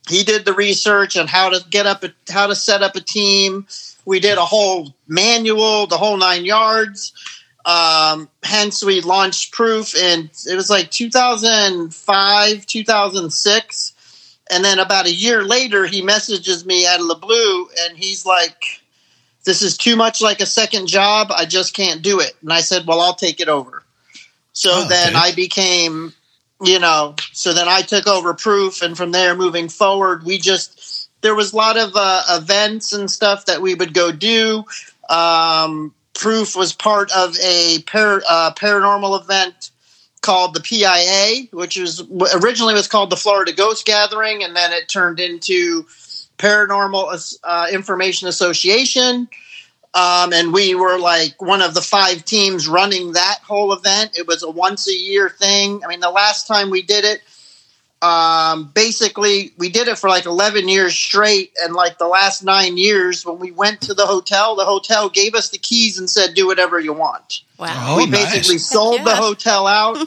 he 0.08 0.24
did 0.24 0.44
the 0.44 0.52
research 0.52 1.16
on 1.16 1.26
how 1.26 1.50
to 1.50 1.64
get 1.70 1.86
up, 1.86 2.04
a, 2.04 2.12
how 2.30 2.48
to 2.48 2.54
set 2.54 2.82
up 2.82 2.96
a 2.96 3.00
team. 3.00 3.66
We 4.04 4.20
did 4.20 4.36
a 4.38 4.44
whole 4.44 4.94
manual, 5.06 5.86
the 5.86 5.96
whole 5.96 6.16
nine 6.16 6.44
yards. 6.44 7.12
Um, 7.64 8.28
hence, 8.42 8.82
we 8.82 9.00
launched 9.00 9.52
Proof, 9.52 9.94
and 9.96 10.30
it 10.46 10.54
was 10.54 10.70
like 10.70 10.90
2005, 10.90 12.66
2006. 12.66 13.92
And 14.50 14.64
then 14.64 14.78
about 14.78 15.06
a 15.06 15.12
year 15.12 15.44
later, 15.44 15.86
he 15.86 16.02
messages 16.02 16.64
me 16.64 16.86
out 16.86 17.00
of 17.00 17.08
the 17.08 17.14
blue, 17.14 17.68
and 17.80 17.96
he's 17.96 18.26
like, 18.26 18.82
"This 19.44 19.62
is 19.62 19.76
too 19.76 19.94
much 19.94 20.20
like 20.20 20.40
a 20.40 20.46
second 20.46 20.88
job. 20.88 21.28
I 21.30 21.44
just 21.44 21.74
can't 21.74 22.02
do 22.02 22.20
it." 22.20 22.34
And 22.42 22.52
I 22.52 22.60
said, 22.60 22.86
"Well, 22.86 23.00
I'll 23.00 23.14
take 23.14 23.40
it 23.40 23.48
over." 23.48 23.84
So 24.52 24.70
Oh, 24.72 24.88
then 24.88 25.10
okay. 25.14 25.18
I 25.18 25.32
became, 25.32 26.12
you 26.62 26.78
know, 26.80 27.14
so 27.32 27.52
then 27.52 27.68
I 27.68 27.82
took 27.82 28.06
over 28.08 28.34
Proof, 28.34 28.82
and 28.82 28.96
from 28.96 29.12
there, 29.12 29.36
moving 29.36 29.68
forward, 29.68 30.24
we 30.24 30.38
just 30.38 31.08
there 31.20 31.34
was 31.34 31.52
a 31.52 31.56
lot 31.56 31.76
of 31.76 31.92
uh, 31.94 32.22
events 32.30 32.92
and 32.92 33.10
stuff 33.10 33.46
that 33.46 33.60
we 33.60 33.74
would 33.74 33.94
go 33.94 34.10
do. 34.10 34.64
Um, 35.08 35.94
Proof 36.20 36.54
was 36.54 36.74
part 36.74 37.10
of 37.12 37.34
a 37.38 37.76
uh, 37.76 38.52
paranormal 38.54 39.22
event 39.22 39.70
called 40.20 40.52
the 40.52 40.60
PIA, 40.60 41.46
which 41.50 41.78
was 41.78 42.02
originally 42.34 42.74
was 42.74 42.88
called 42.88 43.08
the 43.08 43.16
Florida 43.16 43.52
Ghost 43.52 43.86
Gathering, 43.86 44.44
and 44.44 44.54
then 44.54 44.70
it 44.70 44.86
turned 44.86 45.18
into 45.18 45.86
Paranormal 46.36 47.38
uh, 47.42 47.68
Information 47.72 48.28
Association. 48.28 49.28
Um, 49.94 50.34
and 50.34 50.52
we 50.52 50.74
were 50.74 50.98
like 50.98 51.40
one 51.40 51.62
of 51.62 51.72
the 51.72 51.80
five 51.80 52.26
teams 52.26 52.68
running 52.68 53.12
that 53.12 53.38
whole 53.42 53.72
event. 53.72 54.16
It 54.16 54.26
was 54.26 54.42
a 54.42 54.50
once 54.50 54.86
a 54.88 54.94
year 54.94 55.30
thing. 55.30 55.82
I 55.82 55.88
mean, 55.88 56.00
the 56.00 56.10
last 56.10 56.46
time 56.46 56.68
we 56.68 56.82
did 56.82 57.06
it, 57.06 57.22
um, 58.02 58.70
basically 58.74 59.52
we 59.58 59.68
did 59.68 59.88
it 59.88 59.98
for 59.98 60.08
like 60.08 60.24
11 60.26 60.68
years 60.68 60.94
straight. 60.94 61.52
And 61.62 61.74
like 61.74 61.98
the 61.98 62.08
last 62.08 62.42
nine 62.42 62.76
years, 62.76 63.24
when 63.26 63.38
we 63.38 63.50
went 63.52 63.82
to 63.82 63.94
the 63.94 64.06
hotel, 64.06 64.56
the 64.56 64.64
hotel 64.64 65.08
gave 65.10 65.34
us 65.34 65.50
the 65.50 65.58
keys 65.58 65.98
and 65.98 66.08
said, 66.08 66.34
do 66.34 66.46
whatever 66.46 66.80
you 66.80 66.92
want 66.92 67.42
Wow. 67.58 67.88
Oh, 67.90 67.96
we 67.98 68.06
nice. 68.06 68.32
basically 68.32 68.56
sold 68.56 69.04
the 69.04 69.14
hotel 69.14 69.66
out. 69.66 69.98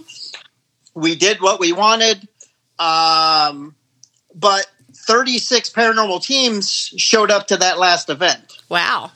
we 0.96 1.16
did 1.16 1.40
what 1.40 1.60
we 1.60 1.72
wanted. 1.72 2.28
Um, 2.80 3.76
but 4.34 4.66
36 4.96 5.70
paranormal 5.70 6.24
teams 6.24 6.72
showed 6.72 7.30
up 7.30 7.48
to 7.48 7.58
that 7.58 7.78
last 7.78 8.10
event. 8.10 8.58
Wow. 8.70 9.12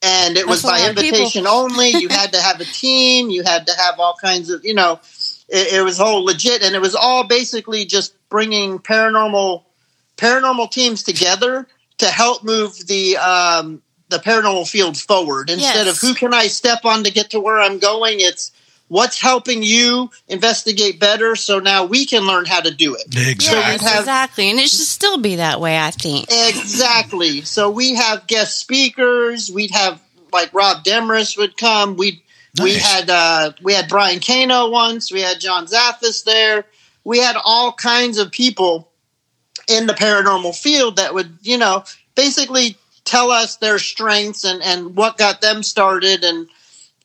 And 0.00 0.36
it 0.36 0.46
was 0.46 0.62
That's 0.62 0.80
a 0.80 0.82
by 0.82 0.86
lot 0.86 0.96
people. 0.96 1.18
invitation 1.18 1.46
only. 1.48 1.88
You 1.88 2.08
had 2.10 2.32
to 2.34 2.40
have 2.40 2.60
a 2.60 2.64
team. 2.64 3.30
You 3.30 3.42
had 3.42 3.66
to 3.66 3.72
have 3.76 3.98
all 3.98 4.14
kinds 4.20 4.50
of, 4.50 4.64
you 4.64 4.74
know, 4.74 5.00
it, 5.48 5.74
it 5.74 5.82
was 5.82 6.00
all 6.00 6.24
legit. 6.24 6.62
And 6.62 6.74
it 6.74 6.80
was 6.80 6.94
all 6.94 7.26
basically 7.26 7.84
just 7.84 8.14
bringing 8.28 8.78
paranormal 8.78 9.62
paranormal 10.16 10.70
teams 10.70 11.02
together 11.02 11.66
to 11.98 12.06
help 12.06 12.44
move 12.44 12.86
the 12.86 13.16
um, 13.16 13.82
the 14.08 14.18
paranormal 14.18 14.68
field 14.68 14.96
forward 14.96 15.50
instead 15.50 15.86
Yes. 15.86 16.02
of 16.02 16.08
who 16.08 16.14
can 16.14 16.32
I 16.34 16.46
step 16.46 16.84
on 16.84 17.04
to 17.04 17.10
get 17.10 17.30
to 17.30 17.40
where 17.40 17.60
I'm 17.60 17.78
going. 17.78 18.16
It's 18.20 18.52
what's 18.88 19.18
helping 19.20 19.62
you 19.62 20.10
investigate 20.28 21.00
better, 21.00 21.34
so 21.36 21.58
now 21.58 21.84
we 21.84 22.04
can 22.06 22.24
learn 22.26 22.44
how 22.44 22.60
to 22.60 22.70
do 22.70 22.94
it. 22.94 23.06
Exactly. 23.06 23.44
Yes, 23.72 23.80
have- 23.82 24.00
exactly. 24.00 24.50
And 24.50 24.58
it 24.60 24.68
should 24.68 24.80
still 24.86 25.18
be 25.18 25.36
that 25.36 25.60
way, 25.60 25.78
I 25.78 25.90
think. 25.90 26.26
Exactly. 26.30 27.40
So 27.42 27.70
we 27.70 27.94
have 27.94 28.26
guest 28.26 28.58
speakers. 28.60 29.50
We'd 29.50 29.70
have 29.70 30.00
like 30.32 30.52
Rob 30.52 30.84
Demarest 30.84 31.38
would 31.38 31.56
come. 31.56 31.96
We 32.58 32.64
we 32.64 32.74
had 32.74 33.10
uh, 33.10 33.52
we 33.62 33.74
had 33.74 33.88
Brian 33.88 34.20
Cano 34.20 34.70
once. 34.70 35.12
We 35.12 35.20
had 35.20 35.40
John 35.40 35.66
Zaffis 35.66 36.24
there. 36.24 36.64
We 37.02 37.18
had 37.18 37.36
all 37.44 37.72
kinds 37.72 38.18
of 38.18 38.30
people 38.30 38.90
in 39.68 39.86
the 39.86 39.94
paranormal 39.94 40.56
field 40.56 40.96
that 40.96 41.14
would 41.14 41.38
you 41.42 41.58
know 41.58 41.84
basically 42.14 42.76
tell 43.04 43.30
us 43.30 43.56
their 43.56 43.78
strengths 43.78 44.44
and 44.44 44.62
and 44.62 44.96
what 44.96 45.18
got 45.18 45.40
them 45.40 45.62
started 45.62 46.24
and 46.24 46.48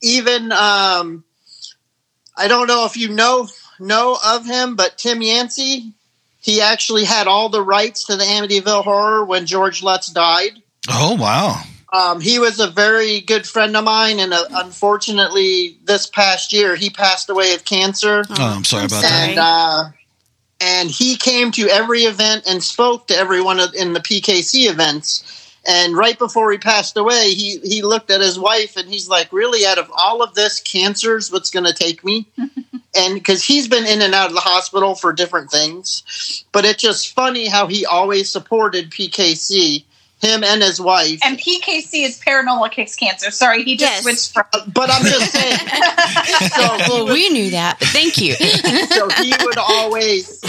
even 0.01 0.51
um, 0.51 1.23
I 2.37 2.47
don't 2.47 2.67
know 2.67 2.85
if 2.85 2.95
you 2.95 3.09
know 3.09 3.47
know 3.79 4.17
of 4.25 4.45
him, 4.45 4.75
but 4.75 4.97
Tim 4.97 5.21
Yancey, 5.21 5.93
he 6.41 6.61
actually 6.61 7.05
had 7.05 7.27
all 7.27 7.49
the 7.49 7.61
rights 7.61 8.05
to 8.05 8.15
the 8.15 8.23
Amityville 8.23 8.83
Horror 8.83 9.25
when 9.25 9.45
George 9.45 9.83
Lutz 9.83 10.07
died. 10.07 10.61
Oh 10.89 11.15
wow. 11.15 11.61
Um, 11.91 12.21
he 12.21 12.37
was 12.37 12.59
a 12.59 12.67
very 12.67 13.21
good 13.21 13.47
friend 13.47 13.75
of 13.75 13.83
mine, 13.83 14.19
and 14.19 14.33
uh, 14.33 14.43
unfortunately, 14.51 15.77
this 15.83 16.05
past 16.05 16.53
year 16.53 16.75
he 16.75 16.89
passed 16.89 17.29
away 17.29 17.55
of 17.55 17.65
cancer. 17.65 18.23
Oh, 18.29 18.35
I'm 18.37 18.63
sorry 18.63 18.85
about 18.85 19.01
sorry. 19.01 19.11
that. 19.11 19.29
And 19.29 19.39
uh, 19.39 19.89
and 20.61 20.91
he 20.91 21.15
came 21.15 21.51
to 21.51 21.67
every 21.67 22.01
event 22.01 22.43
and 22.47 22.63
spoke 22.63 23.07
to 23.07 23.15
everyone 23.15 23.59
in 23.75 23.93
the 23.93 24.01
PKC 24.01 24.69
events. 24.69 25.35
And 25.65 25.95
right 25.95 26.17
before 26.17 26.51
he 26.51 26.57
passed 26.57 26.95
away, 26.95 27.33
he 27.33 27.59
he 27.59 27.81
looked 27.81 28.11
at 28.11 28.21
his 28.21 28.39
wife 28.39 28.77
and 28.77 28.89
he's 28.89 29.09
like, 29.09 29.31
"Really, 29.33 29.65
out 29.65 29.77
of 29.77 29.91
all 29.95 30.21
of 30.21 30.35
this, 30.35 30.59
cancer's 30.59 31.31
what's 31.31 31.49
going 31.49 31.65
to 31.65 31.73
take 31.73 32.03
me." 32.03 32.27
and 32.95 33.15
because 33.15 33.43
he's 33.43 33.67
been 33.67 33.85
in 33.85 34.01
and 34.01 34.13
out 34.13 34.29
of 34.29 34.35
the 34.35 34.41
hospital 34.41 34.95
for 34.95 35.11
different 35.13 35.51
things, 35.51 36.43
but 36.51 36.65
it's 36.65 36.81
just 36.81 37.13
funny 37.13 37.47
how 37.47 37.67
he 37.67 37.85
always 37.85 38.31
supported 38.31 38.91
PKC, 38.91 39.83
him 40.21 40.43
and 40.43 40.61
his 40.61 40.79
wife. 40.81 41.19
And 41.23 41.37
PKC 41.39 42.03
is 42.05 42.19
paranormal 42.19 42.71
kicks 42.71 42.95
cancer. 42.95 43.31
Sorry, 43.31 43.63
he 43.63 43.77
just 43.77 44.03
Yes. 44.05 44.31
switched 44.31 44.33
from. 44.33 44.71
but 44.71 44.89
I'm 44.91 45.03
just 45.05 45.31
saying. 45.31 45.57
so 46.49 46.77
Well, 46.93 47.05
was- 47.05 47.13
we 47.13 47.29
knew 47.29 47.51
that, 47.51 47.77
but 47.79 47.87
thank 47.89 48.17
you. 48.17 48.33
so 48.89 49.09
he 49.21 49.33
would 49.43 49.57
always 49.57 50.41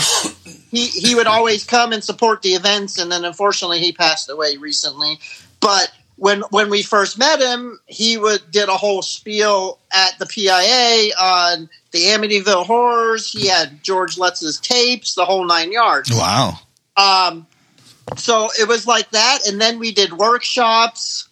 he 0.70 0.86
he 0.86 1.14
would 1.14 1.26
always 1.26 1.64
come 1.64 1.92
and 1.92 2.02
support 2.04 2.42
the 2.42 2.50
events 2.50 2.98
and 2.98 3.10
then 3.10 3.24
unfortunately 3.24 3.80
he 3.80 3.92
passed 3.92 4.28
away 4.30 4.56
recently 4.56 5.18
but 5.60 5.90
when 6.16 6.42
when 6.50 6.70
we 6.70 6.82
first 6.82 7.18
met 7.18 7.40
him 7.40 7.80
he 7.86 8.16
would 8.16 8.40
did 8.52 8.68
a 8.68 8.76
whole 8.76 9.02
spiel 9.02 9.78
at 9.92 10.16
the 10.20 10.26
PIA 10.26 11.10
on 11.20 11.68
the 11.90 11.98
Amityville 12.04 12.66
horrors 12.66 13.32
he 13.32 13.48
had 13.48 13.82
George 13.82 14.16
Lutz's 14.16 14.60
tapes 14.60 15.14
the 15.14 15.24
whole 15.24 15.44
nine 15.44 15.72
yards 15.72 16.10
Wow. 16.12 16.58
um, 16.96 17.46
so 18.16 18.48
it 18.60 18.68
was 18.68 18.86
like 18.86 19.10
that, 19.10 19.40
and 19.46 19.60
then 19.60 19.78
we 19.78 19.92
did 19.92 20.12
workshops, 20.12 21.28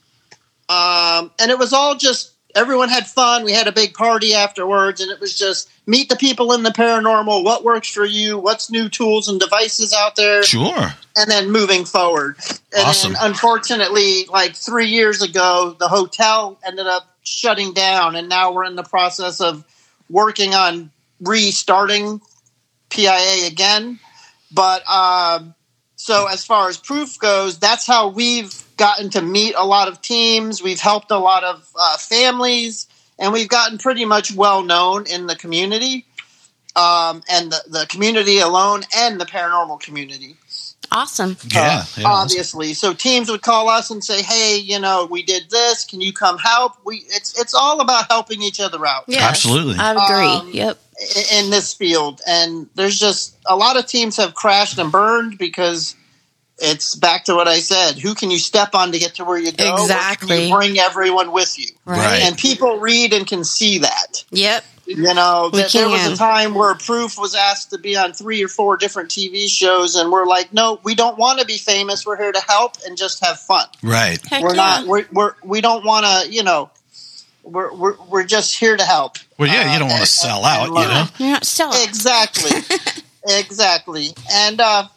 um, 0.69 1.31
and 1.39 1.51
it 1.51 1.59
was 1.59 1.73
all 1.73 1.95
just 1.97 2.33
everyone 2.55 2.89
had 2.89 3.07
fun. 3.07 3.45
We 3.45 3.53
had 3.53 3.67
a 3.69 3.73
big 3.73 3.95
party 3.95 4.35
afterwards, 4.35 5.01
and 5.01 5.11
it 5.11 5.21
was 5.21 5.39
just 5.39 5.71
meet 5.87 6.09
the 6.09 6.17
people 6.17 6.53
in 6.53 6.63
the 6.63 6.71
paranormal. 6.71 7.45
What 7.45 7.65
works 7.65 7.89
for 7.91 8.05
you? 8.05 8.39
What's 8.39 8.71
new 8.71 8.89
tools 8.89 9.29
and 9.29 9.39
devices 9.39 9.95
out 9.97 10.17
there? 10.17 10.43
Sure. 10.43 10.89
and 11.17 11.31
then 11.31 11.51
moving 11.51 11.85
forward. 11.85 12.37
And 12.77 12.87
Awesome. 12.87 13.17
unfortunately, 13.21 14.27
like 14.27 14.55
three 14.55 14.87
years 14.87 15.21
ago, 15.23 15.75
the 15.79 15.89
hotel 15.89 16.59
ended 16.65 16.87
up 16.87 17.17
shutting 17.25 17.73
down, 17.73 18.15
and 18.17 18.29
now 18.29 18.53
we're 18.53 18.65
in 18.65 18.77
the 18.77 18.83
process 18.85 19.41
of 19.41 19.65
working 20.11 20.55
on 20.55 20.91
restarting 21.21 22.21
PIA 22.91 23.47
again. 23.47 23.99
But 24.53 24.89
um, 24.89 25.55
so 26.09 26.27
as 26.27 26.43
far 26.43 26.71
as 26.71 26.79
proof 26.79 27.19
goes, 27.19 27.59
that's 27.59 27.87
how 27.87 28.09
we've 28.09 28.51
gotten 28.79 29.11
to 29.11 29.21
meet 29.21 29.55
a 29.59 29.67
lot 29.67 29.89
of 29.89 30.01
teams. 30.01 30.63
We've 30.63 30.81
helped 30.81 31.11
a 31.11 31.19
lot 31.19 31.45
of 31.45 31.69
uh, 31.79 31.99
families, 31.99 32.87
and 33.19 33.31
we've 33.31 33.51
gotten 33.51 33.77
pretty 33.77 34.07
much 34.07 34.35
well 34.35 34.63
known 34.63 35.07
in 35.07 35.27
the 35.27 35.37
community. 35.37 36.07
Um, 36.75 37.23
and 37.29 37.53
the, 37.53 37.63
the 37.67 37.87
community 37.91 38.39
alone 38.39 38.85
and 38.97 39.21
the 39.21 39.27
paranormal 39.27 39.81
community 39.81 40.39
Awesome. 40.91 41.37
Yeah. 41.53 41.61
uh, 41.61 41.85
yeah. 41.99 42.07
obviously. 42.07 42.73
So 42.73 42.95
teams 42.95 43.31
would 43.31 43.43
call 43.43 43.69
us 43.69 43.91
and 43.91 44.03
say, 44.03 44.23
"Hey, 44.23 44.59
you 44.59 44.79
know, 44.79 45.07
we 45.11 45.23
did 45.23 45.51
this. 45.51 45.85
Can 45.85 46.01
you 46.01 46.13
come 46.13 46.39
help?" 46.39 46.75
We 46.85 47.05
it's 47.09 47.39
it's 47.39 47.55
all 47.55 47.81
about 47.81 48.11
helping 48.11 48.43
each 48.43 48.61
other 48.61 48.87
out 48.87 49.05
Yes, 49.07 49.23
Absolutely. 49.23 49.77
I 49.79 49.93
agree. 49.93 50.27
Um, 50.27 50.51
yep. 50.53 50.79
in 51.33 51.51
this 51.51 51.75
field. 51.75 52.21
And 52.27 52.69
there's 52.75 52.99
just 52.99 53.37
a 53.47 53.55
lot 53.55 53.77
of 53.77 53.87
teams 53.87 54.17
have 54.17 54.35
crashed 54.35 54.79
and 54.79 54.91
burned 54.91 55.37
because 55.37 55.95
it's 56.61 56.95
back 56.95 57.25
to 57.27 57.35
what 57.35 57.47
I 57.49 57.59
said. 57.61 57.99
Who 57.99 58.15
can 58.15 58.31
you 58.31 58.39
step 58.39 58.75
on 58.75 58.93
to 58.93 58.99
get 58.99 59.15
to 59.17 59.25
where 59.25 59.39
you 59.39 59.53
go? 59.53 59.65
Or 59.65 59.77
can 59.77 59.83
Exactly. 59.85 60.49
you 60.49 60.55
bring 60.55 60.79
everyone 60.79 61.33
with 61.33 61.59
you. 61.59 61.69
Right. 61.85 61.99
Right. 61.99 62.23
And 62.23 62.37
people 62.37 62.79
read 62.79 63.13
and 63.13 63.27
can 63.27 63.45
see 63.45 63.79
that. 63.79 64.25
Yep. 64.31 64.65
You 64.87 65.13
know, 65.15 65.51
th- 65.53 65.71
there 65.75 65.87
was 65.89 66.07
a 66.07 66.17
time 66.17 66.55
where 66.55 66.75
Proof 66.75 67.19
was 67.19 67.35
asked 67.35 67.71
to 67.73 67.79
be 67.79 67.95
on 67.97 68.15
three 68.15 68.43
or 68.43 68.49
four 68.49 68.79
different 68.79 69.11
TV 69.11 69.47
shows, 69.47 69.97
and 69.97 70.11
we're 70.11 70.25
like, 70.25 70.55
no, 70.55 70.81
we 70.83 70.95
don't 70.95 71.19
want 71.19 71.41
to 71.41 71.45
be 71.47 71.59
famous. 71.59 72.07
We're 72.07 72.17
here 72.17 72.33
to 72.33 72.41
help 72.41 72.77
and 72.87 72.97
just 72.97 73.23
have 73.23 73.39
fun. 73.39 73.67
right. 73.83 74.19
Heck 74.27 74.43
we're 74.43 74.51
yeah. 74.51 74.57
not 74.57 74.87
we're, 74.87 75.05
we're 75.13 75.35
we 75.45 75.61
don't 75.61 75.85
want 75.85 76.07
to 76.07 76.33
you 76.33 76.43
know 76.43 76.71
we're, 77.45 77.71
we're 77.75 77.95
we're 78.09 78.25
just 78.25 78.59
here 78.59 78.77
to 78.79 78.83
help 78.83 79.19
Well, 79.39 79.49
yeah, 79.49 79.71
you 79.71 79.77
Uh, 79.77 79.79
don't 79.81 79.89
want 79.89 80.01
to 80.01 80.07
sell 80.07 80.39
and 80.45 80.47
out, 80.47 80.67
you 80.69 80.89
know? 80.89 81.05
You're 81.19 81.33
not 81.35 81.45
selling. 81.45 81.83
exactly 81.87 82.51
exactly 83.29 84.09
and 84.33 84.61
uh 84.61 84.89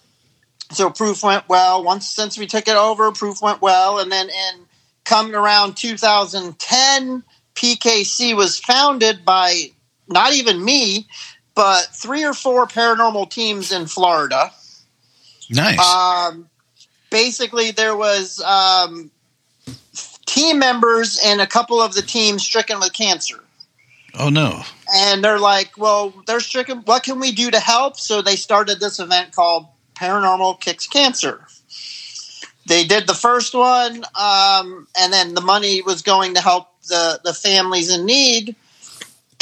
so 0.72 0.90
proof 0.90 1.24
went 1.24 1.48
well 1.50 1.84
once 1.84 2.08
since 2.08 2.38
we 2.38 2.48
took 2.48 2.68
it 2.68 2.76
over 2.76 3.12
proof 3.12 3.42
went 3.42 3.62
well 3.62 4.00
and 4.00 4.12
then 4.12 4.30
in 4.30 4.66
coming 5.04 5.36
around 5.36 5.76
2010 5.76 7.24
pkc 7.56 8.36
was 8.36 8.60
founded 8.60 9.26
by 9.26 9.72
not 10.12 10.34
even 10.34 10.64
me, 10.64 11.08
but 11.56 11.88
three 11.94 12.24
or 12.24 12.34
four 12.34 12.68
paranormal 12.68 13.30
teams 13.30 13.72
in 13.72 13.88
Florida. 13.88 14.52
Nice. 15.50 15.80
Um, 15.80 16.50
basically, 17.10 17.72
there 17.72 17.96
was 17.96 18.42
um, 18.42 19.12
team 20.26 20.60
members 20.60 21.20
and 21.26 21.42
a 21.42 21.48
couple 21.48 21.82
of 21.82 21.94
the 21.94 22.02
teams 22.02 22.44
stricken 22.44 22.80
with 22.80 22.94
cancer. 22.94 23.40
oh 24.20 24.30
no. 24.30 24.64
And 24.94 25.24
they're 25.24 25.40
like, 25.40 25.78
well, 25.78 26.14
they're 26.28 26.40
stricken. 26.42 26.80
What 26.80 27.04
can 27.04 27.20
we 27.20 27.32
do 27.32 27.52
to 27.52 27.60
help? 27.60 27.98
So 27.98 28.22
they 28.22 28.36
started 28.36 28.80
this 28.80 29.00
event 29.00 29.34
called 29.34 29.68
Paranormal 30.02 30.60
Kicks 30.60 30.88
Cancer. 30.88 31.46
They 32.66 32.86
did 32.86 33.06
the 33.06 33.14
first 33.14 33.54
one, 33.54 34.04
um, 34.16 34.88
and 34.98 35.14
then 35.14 35.36
the 35.36 35.42
money 35.42 35.84
was 35.84 36.02
going 36.02 36.34
to 36.34 36.42
help 36.42 36.70
the, 36.88 37.20
the 37.24 37.34
families 37.34 37.94
in 37.94 38.06
need. 38.06 38.56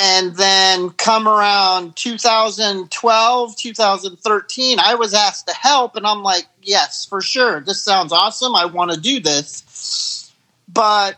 And 0.02 0.36
then 0.36 0.92
come 0.92 1.28
around 1.28 1.96
2012, 1.98 3.58
2013, 3.58 4.80
I 4.80 4.96
was 4.96 5.14
asked 5.14 5.48
to 5.48 5.54
help, 5.54 5.96
and 5.96 6.06
I'm 6.06 6.24
like, 6.24 6.48
yes, 6.62 7.06
for 7.06 7.22
sure. 7.22 7.60
This 7.60 7.82
sounds 7.82 8.14
awesome. 8.14 8.56
I 8.56 8.66
want 8.66 8.92
to 8.92 9.00
do 9.00 9.20
this. 9.20 10.32
But 10.72 11.18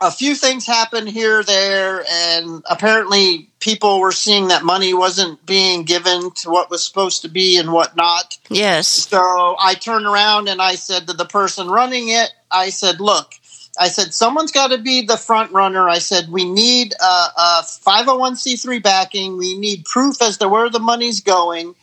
a 0.00 0.10
few 0.10 0.34
things 0.34 0.66
happened 0.66 1.08
here, 1.08 1.42
there, 1.42 2.04
and 2.08 2.62
apparently 2.68 3.50
people 3.60 4.00
were 4.00 4.12
seeing 4.12 4.48
that 4.48 4.62
money 4.62 4.92
wasn't 4.92 5.44
being 5.46 5.84
given 5.84 6.30
to 6.32 6.50
what 6.50 6.70
was 6.70 6.84
supposed 6.84 7.22
to 7.22 7.28
be 7.28 7.58
and 7.58 7.72
whatnot. 7.72 8.36
Yes. 8.50 8.86
So 8.86 9.56
I 9.58 9.74
turned 9.74 10.06
around 10.06 10.48
and 10.48 10.60
I 10.60 10.74
said 10.74 11.06
to 11.06 11.14
the 11.14 11.24
person 11.24 11.68
running 11.68 12.08
it, 12.08 12.30
I 12.50 12.70
said, 12.70 13.00
look, 13.00 13.32
I 13.78 13.88
said, 13.88 14.14
someone's 14.14 14.52
got 14.52 14.68
to 14.68 14.78
be 14.78 15.02
the 15.02 15.16
front 15.16 15.52
runner. 15.52 15.88
I 15.88 15.98
said, 15.98 16.28
we 16.30 16.44
need 16.44 16.94
a, 17.00 17.04
a 17.04 17.62
501c3 17.64 18.82
backing. 18.82 19.36
We 19.36 19.58
need 19.58 19.84
proof 19.84 20.20
as 20.22 20.38
to 20.38 20.48
where 20.48 20.70
the 20.70 20.78
money's 20.78 21.20
going. 21.20 21.74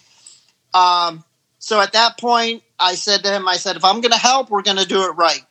Um, 0.74 1.24
so 1.60 1.80
at 1.80 1.94
that 1.94 2.18
point, 2.18 2.64
I 2.80 2.96
said 2.96 3.24
to 3.24 3.32
him, 3.32 3.48
I 3.48 3.58
said, 3.58 3.76
if 3.76 3.86
I'm 3.86 4.02
going 4.02 4.12
to 4.12 4.18
help, 4.18 4.50
we're 4.50 4.64
going 4.64 4.78
to 4.78 4.88
do 4.88 5.04
it 5.04 5.16
right. 5.16 5.44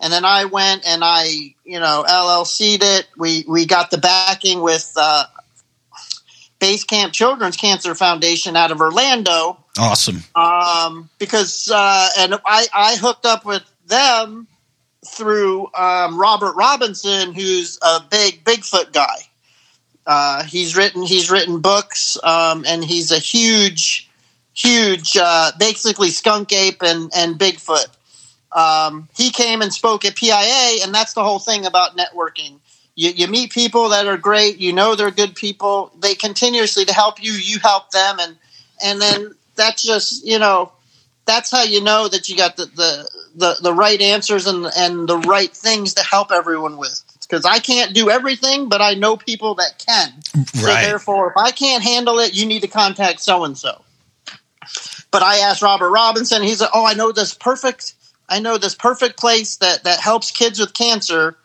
And 0.00 0.12
then 0.12 0.24
I 0.24 0.46
went 0.46 0.86
and 0.86 1.02
I, 1.04 1.54
you 1.64 1.78
know, 1.78 2.04
LLC'd 2.08 2.82
it. 2.82 3.06
We, 3.18 3.44
we 3.46 3.66
got 3.66 3.90
the 3.90 3.98
backing 3.98 4.62
with 4.62 4.92
uh, 4.96 5.24
Base 6.58 6.84
Camp 6.84 7.12
Children's 7.12 7.56
Cancer 7.56 7.94
Foundation 7.94 8.56
out 8.56 8.70
of 8.70 8.80
Orlando 8.80 9.58
Awesome. 9.78 10.22
um, 10.34 11.10
because 11.18 11.70
uh, 11.72 12.08
and 12.18 12.34
I, 12.46 12.66
I 12.74 12.96
hooked 12.96 13.26
up 13.26 13.44
with 13.44 13.62
them 13.86 14.46
through 15.06 15.68
um, 15.74 16.18
Robert 16.18 16.54
Robinson, 16.54 17.32
who's 17.32 17.78
a 17.82 18.00
big 18.10 18.44
Bigfoot 18.44 18.92
guy. 18.92 19.16
Uh, 20.06 20.44
he's 20.44 20.76
written 20.76 21.02
he's 21.02 21.30
written 21.30 21.60
books, 21.60 22.18
um, 22.22 22.64
and 22.66 22.84
he's 22.84 23.12
a 23.12 23.18
huge, 23.18 24.10
huge, 24.54 25.16
uh, 25.16 25.52
basically 25.58 26.08
skunk 26.08 26.52
ape 26.52 26.82
and 26.82 27.10
and 27.14 27.38
Bigfoot. 27.38 27.86
Um, 28.52 29.08
he 29.16 29.30
came 29.30 29.62
and 29.62 29.72
spoke 29.72 30.04
at 30.04 30.16
PIA, 30.16 30.82
and 30.82 30.94
that's 30.94 31.14
the 31.14 31.22
whole 31.22 31.38
thing 31.38 31.66
about 31.66 31.96
networking. 31.96 32.58
You, 32.96 33.10
you 33.10 33.28
meet 33.28 33.52
people 33.52 33.88
that 33.90 34.06
are 34.06 34.16
great. 34.16 34.58
You 34.58 34.72
know 34.72 34.94
they're 34.94 35.10
good 35.10 35.34
people. 35.34 35.92
They 36.00 36.14
continuously 36.14 36.84
to 36.84 36.92
help 36.92 37.22
you. 37.22 37.32
You 37.32 37.58
help 37.60 37.90
them, 37.90 38.18
and 38.20 38.36
and 38.82 39.00
then 39.00 39.34
that's 39.54 39.82
just 39.82 40.26
you 40.26 40.38
know 40.38 40.72
that's 41.24 41.50
how 41.50 41.62
you 41.62 41.82
know 41.82 42.08
that 42.08 42.28
you 42.28 42.36
got 42.36 42.56
the 42.56 42.66
the, 42.66 43.08
the, 43.36 43.56
the 43.62 43.72
right 43.72 44.00
answers 44.00 44.46
and 44.46 44.66
and 44.76 45.08
the 45.08 45.18
right 45.18 45.52
things 45.52 45.94
to 45.94 46.02
help 46.02 46.32
everyone 46.32 46.76
with 46.76 47.02
because 47.22 47.44
I 47.44 47.60
can't 47.60 47.94
do 47.94 48.10
everything, 48.10 48.68
but 48.68 48.82
I 48.82 48.94
know 48.94 49.16
people 49.16 49.54
that 49.54 49.84
can. 49.86 50.12
So 50.46 50.66
therefore, 50.66 51.30
if 51.30 51.36
I 51.36 51.52
can't 51.52 51.82
handle 51.82 52.18
it, 52.18 52.34
you 52.34 52.44
need 52.46 52.62
to 52.62 52.68
contact 52.68 53.20
so 53.20 53.44
and 53.44 53.56
so. 53.56 53.82
But 55.12 55.22
I 55.22 55.38
asked 55.38 55.62
Robert 55.62 55.90
Robinson. 55.90 56.42
He's 56.42 56.60
like, 56.60 56.70
"Oh, 56.74 56.84
I 56.84 56.94
know 56.94 57.12
this 57.12 57.34
perfect. 57.34 57.94
I 58.30 58.40
know 58.40 58.56
this 58.56 58.74
perfect 58.74 59.18
place 59.18 59.56
that 59.56 59.84
that 59.84 60.00
helps 60.00 60.30
kids 60.30 60.58
with 60.58 60.72
cancer. 60.72 61.36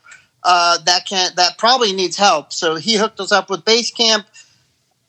Uh, 0.44 0.78
that 0.86 1.06
can 1.06 1.32
that 1.36 1.58
probably 1.58 1.92
needs 1.92 2.16
help." 2.16 2.54
So 2.54 2.76
he 2.76 2.96
hooked 2.96 3.20
us 3.20 3.32
up 3.32 3.50
with 3.50 3.66
Base 3.66 3.92
Camp. 3.92 4.26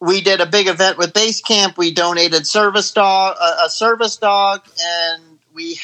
We 0.01 0.21
did 0.21 0.41
a 0.41 0.47
big 0.47 0.67
event 0.67 0.99
with 0.99 1.13
Base 1.13 1.41
Camp. 1.41 1.79
We 1.79 1.93
donated 1.93 2.47
service 2.47 2.91
dog 2.91 3.37
a, 3.41 3.67
a 3.67 3.71
service 3.71 4.17
dog, 4.17 4.63
and 4.81 5.23
we 5.53 5.79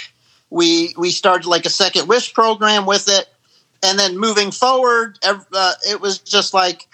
we 0.50 0.94
we 0.96 1.10
started 1.10 1.46
like 1.46 1.66
a 1.66 1.70
second 1.70 2.08
wish 2.08 2.32
program 2.34 2.86
with 2.86 3.08
it. 3.08 3.28
And 3.84 3.98
then 3.98 4.16
moving 4.16 4.52
forward, 4.52 5.18
uh, 5.24 5.72
it 5.88 6.00
was 6.00 6.18
just 6.18 6.54
like 6.54 6.86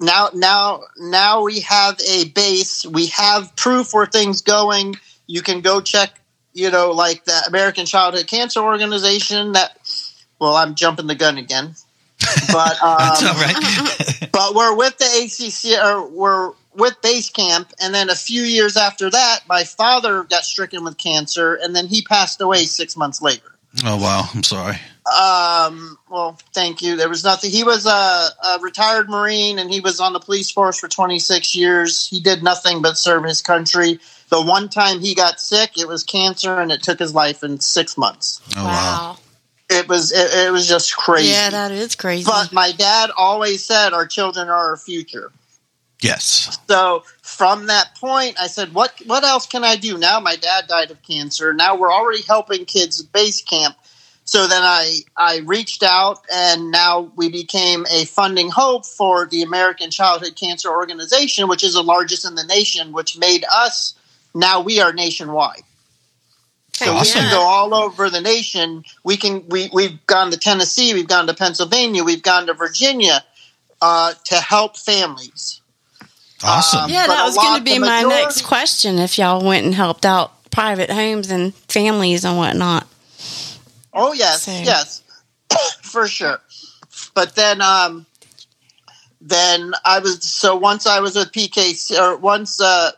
now 0.00 0.30
now 0.34 0.82
now 0.98 1.42
we 1.42 1.60
have 1.60 2.00
a 2.00 2.28
base 2.30 2.84
we 2.84 3.06
have 3.06 3.54
proof 3.56 3.92
where 3.92 4.06
things 4.06 4.42
going 4.42 4.96
you 5.26 5.40
can 5.40 5.60
go 5.60 5.80
check 5.80 6.20
you 6.54 6.70
know 6.70 6.92
like 6.92 7.24
the 7.24 7.42
american 7.46 7.84
childhood 7.84 8.26
cancer 8.26 8.60
organization 8.60 9.52
that 9.52 9.78
well 10.38 10.56
i'm 10.56 10.74
jumping 10.74 11.06
the 11.06 11.14
gun 11.14 11.36
again 11.36 11.74
but 12.50 12.82
um, 12.82 13.36
right. 13.36 14.28
but 14.32 14.54
we're 14.54 14.74
with 14.74 14.96
the 14.98 15.04
acc 15.04 15.84
or 15.84 16.08
we're 16.08 16.52
with 16.74 17.00
base 17.02 17.30
camp 17.30 17.72
and 17.80 17.94
then 17.94 18.08
a 18.08 18.14
few 18.14 18.42
years 18.42 18.76
after 18.76 19.10
that 19.10 19.40
my 19.48 19.64
father 19.64 20.24
got 20.24 20.44
stricken 20.44 20.82
with 20.84 20.96
cancer 20.96 21.54
and 21.54 21.76
then 21.76 21.86
he 21.86 22.02
passed 22.02 22.40
away 22.40 22.64
six 22.64 22.96
months 22.96 23.20
later 23.20 23.54
oh 23.84 23.96
wow. 23.96 24.28
I'm 24.34 24.42
sorry. 24.42 24.76
Um, 25.06 25.98
well, 26.10 26.38
thank 26.54 26.80
you. 26.80 26.96
There 26.96 27.10
was 27.10 27.24
nothing. 27.24 27.50
He 27.50 27.62
was 27.62 27.84
a, 27.84 27.90
a 27.90 28.58
retired 28.62 29.10
Marine 29.10 29.58
and 29.58 29.70
he 29.70 29.80
was 29.80 30.00
on 30.00 30.14
the 30.14 30.20
police 30.20 30.50
force 30.50 30.78
for 30.78 30.88
26 30.88 31.54
years. 31.54 32.08
He 32.08 32.20
did 32.20 32.42
nothing 32.42 32.80
but 32.80 32.96
serve 32.96 33.24
his 33.24 33.42
country. 33.42 33.98
The 34.30 34.42
one 34.42 34.70
time 34.70 35.00
he 35.00 35.14
got 35.14 35.40
sick, 35.40 35.78
it 35.78 35.86
was 35.86 36.04
cancer 36.04 36.58
and 36.58 36.72
it 36.72 36.82
took 36.82 36.98
his 36.98 37.14
life 37.14 37.44
in 37.44 37.60
six 37.60 37.98
months. 37.98 38.40
Oh 38.56 38.64
wow. 38.64 39.18
It 39.68 39.88
was 39.88 40.10
it, 40.12 40.46
it 40.46 40.50
was 40.50 40.66
just 40.66 40.96
crazy. 40.96 41.28
Yeah, 41.28 41.50
that 41.50 41.70
is 41.70 41.94
crazy. 41.94 42.24
but 42.24 42.52
my 42.52 42.72
dad 42.72 43.10
always 43.16 43.64
said 43.64 43.92
our 43.92 44.06
children 44.06 44.48
are 44.48 44.70
our 44.70 44.76
future. 44.76 45.32
Yes. 46.00 46.58
So 46.68 47.04
from 47.22 47.66
that 47.66 47.94
point, 47.96 48.38
I 48.38 48.46
said, 48.46 48.74
"What 48.74 48.92
what 49.06 49.24
else 49.24 49.46
can 49.46 49.64
I 49.64 49.76
do?" 49.76 49.96
Now 49.96 50.20
my 50.20 50.36
dad 50.36 50.66
died 50.68 50.90
of 50.90 51.02
cancer. 51.02 51.54
Now 51.54 51.76
we're 51.76 51.92
already 51.92 52.22
helping 52.22 52.66
kids 52.66 53.00
at 53.00 53.10
base 53.12 53.42
camp. 53.42 53.76
So 54.24 54.46
then 54.46 54.62
I 54.62 55.00
I 55.16 55.38
reached 55.44 55.82
out, 55.82 56.24
and 56.32 56.70
now 56.70 57.12
we 57.14 57.28
became 57.28 57.86
a 57.90 58.06
funding 58.06 58.50
hope 58.50 58.86
for 58.86 59.26
the 59.26 59.42
American 59.42 59.90
Childhood 59.90 60.34
Cancer 60.36 60.70
Organization, 60.70 61.48
which 61.48 61.62
is 61.62 61.74
the 61.74 61.82
largest 61.82 62.24
in 62.24 62.34
the 62.34 62.44
nation, 62.44 62.92
which 62.92 63.18
made 63.18 63.44
us 63.50 63.94
now 64.34 64.60
we 64.60 64.80
are 64.80 64.92
nationwide. 64.92 65.62
Hey, 66.78 66.86
So 66.86 66.94
we 66.94 67.06
can 67.06 67.30
go 67.30 67.42
all 67.42 67.72
over 67.74 68.10
the 68.10 68.20
nation. 68.20 68.84
We 69.04 69.16
can 69.16 69.46
we 69.48 69.70
we've 69.72 70.04
gone 70.06 70.30
to 70.30 70.38
Tennessee, 70.38 70.94
we've 70.94 71.08
gone 71.08 71.26
to 71.26 71.34
Pennsylvania, 71.34 72.02
we've 72.02 72.22
gone 72.22 72.46
to 72.46 72.54
Virginia 72.54 73.24
uh, 73.80 74.14
to 74.24 74.36
help 74.36 74.76
families. 74.76 75.60
Awesome. 76.42 76.84
Um, 76.84 76.90
yeah, 76.90 77.06
that 77.06 77.24
was 77.24 77.36
going 77.36 77.58
to 77.58 77.64
be 77.64 77.78
my 77.78 78.02
majority- 78.02 78.08
next 78.08 78.42
question. 78.42 78.98
If 78.98 79.18
y'all 79.18 79.44
went 79.44 79.64
and 79.66 79.74
helped 79.74 80.04
out 80.04 80.32
private 80.50 80.90
homes 80.90 81.30
and 81.30 81.54
families 81.54 82.24
and 82.24 82.36
whatnot. 82.36 82.86
Oh 83.94 84.12
yes, 84.12 84.42
Same. 84.42 84.64
yes, 84.64 85.02
for 85.82 86.06
sure. 86.06 86.40
But 87.14 87.34
then, 87.34 87.60
um, 87.60 88.06
then 89.20 89.72
I 89.84 90.00
was 90.00 90.22
so 90.22 90.56
once 90.56 90.86
I 90.86 91.00
was 91.00 91.16
with 91.16 91.32
PKC 91.32 91.98
or 91.98 92.16
once 92.16 92.60
uh, 92.60 92.90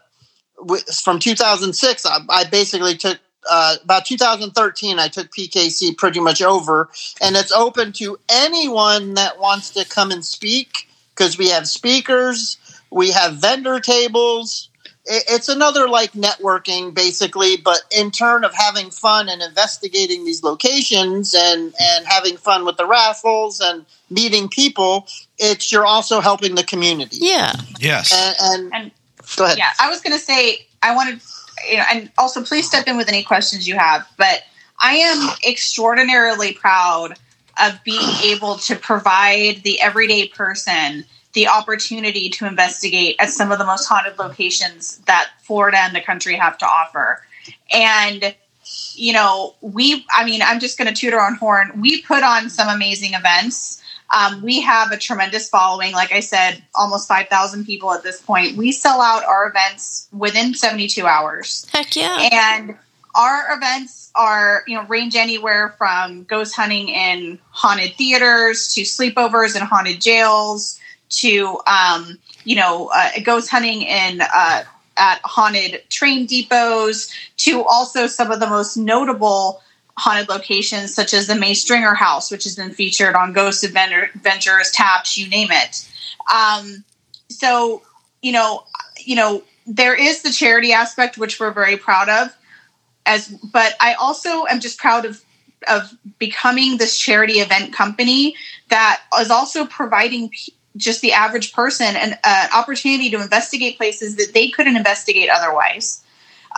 w- 0.59 0.82
from 1.02 1.18
2006, 1.18 2.06
I, 2.06 2.18
I 2.28 2.44
basically 2.44 2.96
took. 2.96 3.18
Uh, 3.48 3.76
about 3.85 4.04
2013, 4.04 4.98
I 4.98 5.06
took 5.06 5.30
PKC 5.30 5.96
pretty 5.96 6.18
much 6.18 6.42
over, 6.42 6.88
and 7.22 7.37
it's 7.37 7.52
open 7.52 7.92
to 7.92 8.18
anyone 8.28 9.14
that 9.14 9.38
wants 9.38 9.70
to 9.70 9.85
come 9.85 10.11
and 10.11 10.24
speak 10.24 10.88
because 11.11 11.38
we 11.38 11.48
have 11.50 11.68
speakers, 11.68 12.59
we 12.90 13.12
have 13.12 13.35
vendor 13.37 13.78
tables, 13.78 14.68
it's 15.09 15.49
another 15.49 15.88
like 15.88 16.12
networking 16.12 16.92
basically 16.95 17.57
but 17.57 17.81
in 17.97 18.11
turn 18.11 18.45
of 18.45 18.53
having 18.55 18.90
fun 18.90 19.29
and 19.29 19.40
investigating 19.42 20.25
these 20.25 20.42
locations 20.42 21.35
and 21.35 21.75
and 21.81 22.07
having 22.07 22.37
fun 22.37 22.64
with 22.64 22.77
the 22.77 22.87
raffles 22.87 23.61
and 23.61 23.85
meeting 24.11 24.49
people 24.49 25.07
it's 25.38 25.71
you're 25.71 25.87
also 25.87 26.21
helping 26.21 26.55
the 26.55 26.64
community 26.64 27.19
Yeah. 27.21 27.53
Yes. 27.79 28.12
and, 28.12 28.37
and, 28.40 28.75
And- 28.75 28.90
go 29.37 29.45
ahead 29.45 29.59
Yeah, 29.59 29.71
I 29.81 29.88
was 29.90 30.01
going 30.01 30.16
to 30.16 30.25
say 30.25 30.66
I 30.83 30.95
wanted, 30.95 31.21
you 31.69 31.79
know, 31.79 31.85
and 31.92 32.11
also 32.16 32.42
please 32.45 32.66
step 32.66 32.87
in 32.87 32.97
with 32.97 33.09
any 33.09 33.23
questions 33.25 33.66
you 33.66 33.77
have. 33.77 34.07
But 34.16 34.42
I 34.79 34.97
am 34.97 35.31
extraordinarily 35.49 36.53
proud 36.53 37.14
of 37.61 37.83
being 37.83 38.09
able 38.23 38.57
to 38.59 38.77
provide 38.77 39.62
the 39.64 39.81
everyday 39.81 40.29
person 40.29 41.05
the 41.37 41.46
opportunity 41.46 42.31
to 42.31 42.46
investigate 42.46 43.14
at 43.20 43.29
some 43.29 43.53
of 43.53 43.59
the 43.59 43.64
most 43.64 43.85
haunted 43.85 44.18
locations 44.18 44.96
that 45.01 45.31
Florida 45.42 45.77
and 45.79 45.94
the 45.94 46.01
country 46.01 46.35
have 46.35 46.57
to 46.57 46.66
offer. 46.66 47.22
And 47.70 48.35
you 48.94 49.12
know, 49.12 49.55
we, 49.61 50.05
I 50.11 50.25
mean, 50.25 50.40
I'm 50.42 50.59
just 50.59 50.79
going 50.79 50.92
to 50.92 50.99
toot 50.99 51.12
our 51.12 51.25
own 51.25 51.37
horn. 51.37 51.81
We 51.81 52.03
put 52.03 52.25
on 52.25 52.51
some 52.51 52.68
amazing 52.68 53.12
events. 53.12 53.81
Um, 54.16 54.42
we 54.42 54.62
have 54.62 54.90
a 54.90 54.96
tremendous 54.96 55.49
following. 55.49 55.92
Like 55.92 56.11
I 56.11 56.20
said, 56.20 56.64
almost 56.75 57.07
5,000 57.07 57.66
people 57.66 57.92
at 57.92 58.03
this 58.03 58.20
point. 58.20 58.57
We 58.57 58.72
sell 58.72 59.01
out 59.01 59.22
our 59.25 59.49
events 59.49 60.09
within 60.12 60.55
72 60.55 61.07
hours. 61.07 61.68
Heck 61.70 61.94
yeah. 61.94 62.29
And 62.33 62.77
our 63.14 63.55
events 63.57 64.11
are, 64.14 64.64
you 64.66 64.77
know, 64.77 64.85
range 64.85 65.14
anywhere 65.14 65.75
from 65.77 66.25
ghost 66.25 66.57
hunting 66.57 66.88
in 66.88 67.38
haunted 67.51 67.94
theaters 67.96 68.75
to 68.75 68.81
sleepovers 68.83 69.55
in 69.55 69.62
haunted 69.62 70.01
jails 70.01 70.81
to, 71.09 71.61
um, 71.66 72.19
you 72.45 72.57
know, 72.57 72.90
uh, 72.95 73.11
ghost 73.23 73.51
hunting 73.51 73.83
in 73.83 74.21
uh, 74.21 74.62
at 74.97 75.21
haunted 75.25 75.83
train 75.90 76.27
depots 76.27 77.12
to 77.37 77.62
also 77.64 78.07
some 78.07 78.31
of 78.31 78.40
the 78.40 78.47
most 78.47 78.77
notable 78.77 79.62
haunted 79.99 80.29
locations, 80.29 80.95
such 80.95 81.14
as 81.14 81.27
the 81.27 81.35
May 81.35 81.55
Stringer 81.55 81.95
House, 81.95 82.31
which 82.31 82.45
has 82.45 82.57
been 82.57 82.71
featured 82.71 83.14
on 83.14 83.33
Ghost 83.33 83.64
Adventures, 83.64 84.71
Taps, 84.73 85.16
you 85.16 85.29
name 85.29 85.49
it. 85.51 85.88
Um, 86.33 86.85
so, 87.29 87.83
you 88.21 88.33
know, 88.33 88.64
you 88.99 89.16
know, 89.16 89.42
there 89.66 89.95
is 89.95 90.23
the 90.23 90.31
charity 90.31 90.73
aspect, 90.73 91.19
which 91.19 91.40
we're 91.40 91.51
very 91.51 91.77
proud 91.77 92.09
of. 92.09 92.37
As, 93.07 93.29
but 93.29 93.75
I 93.81 93.95
also 93.95 94.47
am 94.47 94.61
just 94.61 94.79
proud 94.79 95.05
of 95.05 95.23
of 95.69 95.97
becoming 96.19 96.77
this 96.77 96.99
charity 96.99 97.35
event 97.35 97.73
company 97.73 98.37
that 98.69 99.01
is 99.21 99.31
also 99.31 99.66
providing 99.66 100.31
just 100.76 101.00
the 101.00 101.12
average 101.12 101.52
person 101.52 101.96
an 101.96 102.18
uh, 102.24 102.48
opportunity 102.54 103.10
to 103.10 103.20
investigate 103.20 103.76
places 103.76 104.16
that 104.16 104.32
they 104.34 104.48
couldn't 104.48 104.76
investigate 104.76 105.28
otherwise. 105.30 106.02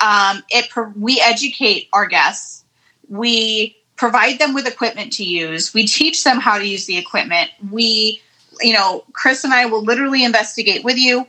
Um, 0.02 0.42
it 0.50 0.68
we 0.96 1.20
educate 1.20 1.88
our 1.92 2.06
guests. 2.06 2.64
We 3.08 3.76
provide 3.96 4.38
them 4.38 4.54
with 4.54 4.66
equipment 4.66 5.12
to 5.14 5.24
use. 5.24 5.74
We 5.74 5.86
teach 5.86 6.24
them 6.24 6.38
how 6.38 6.58
to 6.58 6.66
use 6.66 6.86
the 6.86 6.96
equipment. 6.96 7.50
We, 7.70 8.22
you 8.60 8.72
know, 8.72 9.04
Chris 9.12 9.44
and 9.44 9.52
I 9.52 9.66
will 9.66 9.82
literally 9.82 10.24
investigate 10.24 10.84
with 10.84 10.96
you. 10.96 11.26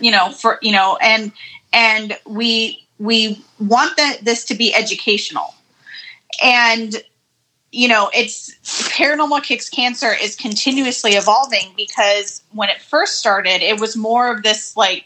You 0.00 0.12
know, 0.12 0.30
for 0.30 0.58
you 0.62 0.72
know, 0.72 0.96
and 1.00 1.32
and 1.72 2.16
we 2.26 2.86
we 2.98 3.44
want 3.58 3.96
that 3.96 4.18
this 4.22 4.44
to 4.46 4.54
be 4.54 4.72
educational, 4.74 5.54
and 6.42 7.02
you 7.72 7.86
know, 7.88 8.10
it's 8.12 8.54
paranormal 8.90 9.42
kicks 9.42 9.68
cancer 9.68 10.12
is 10.12 10.34
continuously 10.34 11.12
evolving 11.12 11.72
because 11.76 12.42
when 12.52 12.68
it 12.68 12.80
first 12.80 13.16
started, 13.16 13.62
it 13.62 13.80
was 13.80 13.96
more 13.96 14.32
of 14.32 14.42
this 14.42 14.76
like 14.76 15.04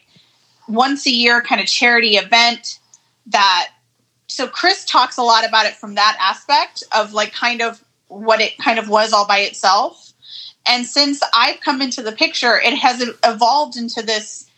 once 0.66 1.06
a 1.06 1.10
year 1.10 1.42
kind 1.42 1.60
of 1.60 1.66
charity 1.66 2.16
event 2.16 2.78
that 3.26 3.70
so 4.28 4.48
Chris 4.48 4.84
talks 4.84 5.18
a 5.18 5.22
lot 5.22 5.46
about 5.46 5.66
it 5.66 5.74
from 5.74 5.94
that 5.94 6.16
aspect 6.20 6.82
of 6.92 7.12
like 7.12 7.32
kind 7.32 7.60
of 7.60 7.84
what 8.08 8.40
it 8.40 8.56
kind 8.58 8.78
of 8.78 8.88
was 8.88 9.12
all 9.12 9.26
by 9.26 9.40
itself. 9.40 10.12
And 10.66 10.86
since 10.86 11.22
I've 11.34 11.60
come 11.60 11.82
into 11.82 12.02
the 12.02 12.12
picture, 12.12 12.58
it 12.58 12.74
has 12.74 13.04
evolved 13.22 13.76
into 13.76 14.02
this 14.02 14.48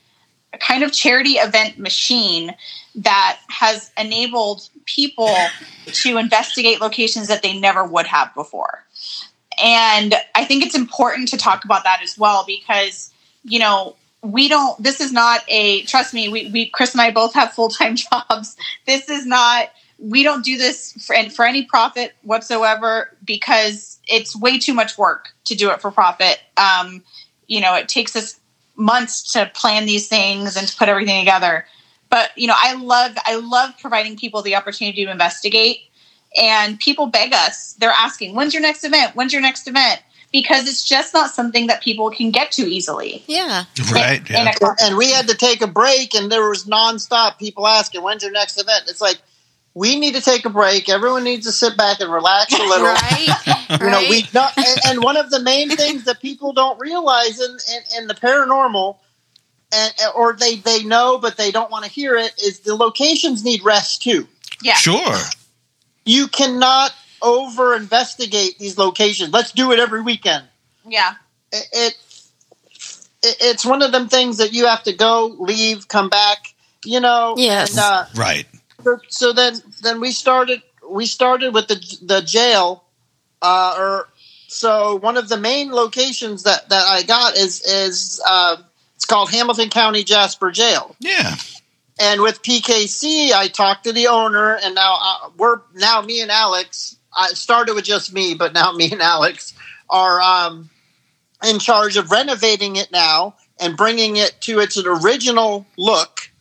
kind 0.60 0.84
of 0.84 0.92
charity 0.92 1.32
event 1.32 1.78
machine 1.78 2.54
that 2.94 3.38
has 3.48 3.90
enabled 3.98 4.68
people 4.86 5.34
to 5.86 6.16
investigate 6.16 6.80
locations 6.80 7.28
that 7.28 7.42
they 7.42 7.58
never 7.58 7.84
would 7.84 8.06
have 8.06 8.34
before. 8.34 8.84
And 9.62 10.14
I 10.34 10.44
think 10.44 10.64
it's 10.64 10.74
important 10.74 11.28
to 11.28 11.36
talk 11.36 11.64
about 11.64 11.84
that 11.84 12.00
as 12.02 12.18
well 12.18 12.44
because, 12.46 13.12
you 13.44 13.58
know, 13.58 13.96
we 14.22 14.48
don't, 14.48 14.80
this 14.82 15.00
is 15.00 15.12
not 15.12 15.42
a, 15.48 15.82
trust 15.82 16.14
me, 16.14 16.28
we, 16.28 16.50
we 16.50 16.68
Chris 16.68 16.92
and 16.92 17.00
I 17.00 17.10
both 17.10 17.34
have 17.34 17.52
full 17.52 17.68
time 17.68 17.96
jobs. 18.30 18.56
This 18.86 19.08
is 19.08 19.26
not, 19.26 19.70
we 19.98 20.22
don't 20.22 20.44
do 20.44 20.58
this 20.58 20.92
for, 21.04 21.14
and 21.14 21.32
for 21.32 21.44
any 21.44 21.64
profit 21.64 22.14
whatsoever 22.22 23.16
because 23.24 23.98
it's 24.06 24.36
way 24.36 24.58
too 24.58 24.74
much 24.74 24.98
work 24.98 25.30
to 25.44 25.54
do 25.54 25.70
it 25.70 25.80
for 25.80 25.90
profit. 25.90 26.38
Um, 26.56 27.02
you 27.46 27.60
know, 27.60 27.74
it 27.74 27.88
takes 27.88 28.14
us 28.14 28.38
months 28.76 29.32
to 29.32 29.50
plan 29.54 29.86
these 29.86 30.08
things 30.08 30.56
and 30.56 30.68
to 30.68 30.76
put 30.76 30.88
everything 30.88 31.20
together 31.20 31.66
but 32.10 32.30
you 32.36 32.46
know 32.46 32.54
i 32.58 32.74
love 32.74 33.12
i 33.24 33.36
love 33.36 33.70
providing 33.80 34.16
people 34.16 34.42
the 34.42 34.54
opportunity 34.56 35.04
to 35.04 35.10
investigate. 35.10 35.80
And 36.38 36.78
people 36.78 37.06
beg 37.06 37.32
us 37.32 37.74
they're 37.74 37.90
asking 37.90 38.34
when's 38.34 38.52
your 38.52 38.62
next 38.62 38.84
event? 38.84 39.14
When's 39.14 39.32
your 39.32 39.42
next 39.42 39.66
event? 39.66 40.02
Because 40.32 40.68
it's 40.68 40.86
just 40.86 41.14
not 41.14 41.30
something 41.30 41.68
that 41.68 41.82
people 41.82 42.10
can 42.10 42.30
get 42.30 42.52
to 42.52 42.62
easily. 42.62 43.22
Yeah. 43.26 43.64
Right 43.92 44.18
in, 44.28 44.34
yeah. 44.34 44.52
in 44.60 44.74
and 44.82 44.96
we 44.96 45.10
had 45.12 45.28
to 45.28 45.34
take 45.34 45.62
a 45.62 45.66
break 45.66 46.14
and 46.14 46.30
there 46.30 46.48
was 46.48 46.64
nonstop 46.64 47.38
people 47.38 47.66
asking 47.66 48.02
when's 48.02 48.22
your 48.22 48.32
next 48.32 48.60
event? 48.60 48.84
It's 48.88 49.00
like 49.00 49.18
we 49.76 50.00
need 50.00 50.14
to 50.14 50.22
take 50.22 50.46
a 50.46 50.50
break. 50.50 50.88
Everyone 50.88 51.22
needs 51.22 51.44
to 51.44 51.52
sit 51.52 51.76
back 51.76 52.00
and 52.00 52.10
relax 52.10 52.50
a 52.50 52.62
little. 52.62 52.86
Right 52.86 53.28
you 53.80 53.90
know 53.90 54.00
we 54.08 54.26
not, 54.32 54.56
and, 54.56 54.80
and 54.86 55.02
one 55.02 55.18
of 55.18 55.28
the 55.30 55.40
main 55.40 55.68
things 55.68 56.04
that 56.04 56.20
people 56.20 56.54
don't 56.54 56.80
realize 56.80 57.38
in, 57.38 57.50
in, 57.50 58.02
in 58.02 58.06
the 58.08 58.14
paranormal 58.14 58.96
and 59.76 59.92
or 60.14 60.32
they 60.34 60.56
they 60.56 60.82
know 60.84 61.18
but 61.18 61.36
they 61.36 61.50
don't 61.50 61.70
want 61.70 61.84
to 61.84 61.90
hear 61.90 62.16
it 62.16 62.32
is 62.42 62.60
the 62.60 62.74
locations 62.74 63.44
need 63.44 63.62
rest 63.62 64.02
too 64.02 64.26
yeah 64.62 64.74
Sure. 64.74 65.18
you 66.04 66.26
cannot 66.28 66.92
over 67.22 67.74
investigate 67.76 68.58
these 68.58 68.78
locations 68.78 69.32
let's 69.32 69.52
do 69.52 69.72
it 69.72 69.78
every 69.78 70.02
weekend 70.02 70.44
yeah 70.88 71.14
it, 71.52 71.66
it 71.72 71.94
it- 73.22 73.36
it's 73.40 73.64
one 73.64 73.82
of 73.82 73.92
them 73.92 74.08
things 74.08 74.38
that 74.38 74.52
you 74.52 74.66
have 74.66 74.82
to 74.84 74.92
go 74.92 75.26
leave 75.38 75.88
come 75.88 76.08
back 76.08 76.54
you 76.84 77.00
know 77.00 77.34
Yes. 77.36 77.70
and, 77.70 77.78
uh, 77.78 78.04
Right. 78.14 78.46
so, 78.84 78.98
so 79.08 79.32
then 79.32 79.60
then 79.82 80.00
we 80.00 80.12
started 80.12 80.62
we 80.88 81.06
started 81.06 81.52
with 81.54 81.68
the 81.68 81.98
the 82.02 82.20
jail 82.22 82.84
uh 83.42 83.74
or 83.76 84.08
so 84.48 84.96
one 84.96 85.16
of 85.16 85.28
the 85.28 85.36
main 85.36 85.72
locations 85.72 86.44
that 86.44 86.68
that 86.68 86.86
i 86.86 87.02
got 87.02 87.36
is 87.36 87.60
is 87.66 88.20
uh 88.26 88.56
it's 89.06 89.12
called 89.14 89.30
hamilton 89.30 89.70
county 89.70 90.02
jasper 90.02 90.50
jail 90.50 90.96
Yeah. 90.98 91.36
and 92.00 92.20
with 92.22 92.42
pkc 92.42 93.30
i 93.30 93.46
talked 93.46 93.84
to 93.84 93.92
the 93.92 94.08
owner 94.08 94.56
and 94.56 94.74
now 94.74 94.96
uh, 95.00 95.28
we're 95.38 95.60
now 95.76 96.02
me 96.02 96.20
and 96.20 96.30
alex 96.32 96.96
i 97.16 97.28
started 97.28 97.76
with 97.76 97.84
just 97.84 98.12
me 98.12 98.34
but 98.34 98.52
now 98.52 98.72
me 98.72 98.90
and 98.90 99.00
alex 99.00 99.54
are 99.88 100.20
um 100.20 100.68
in 101.48 101.60
charge 101.60 101.96
of 101.96 102.10
renovating 102.10 102.74
it 102.74 102.90
now 102.90 103.36
and 103.60 103.76
bringing 103.76 104.16
it 104.16 104.34
to 104.40 104.58
its 104.58 104.76
original 104.76 105.64
look 105.78 106.32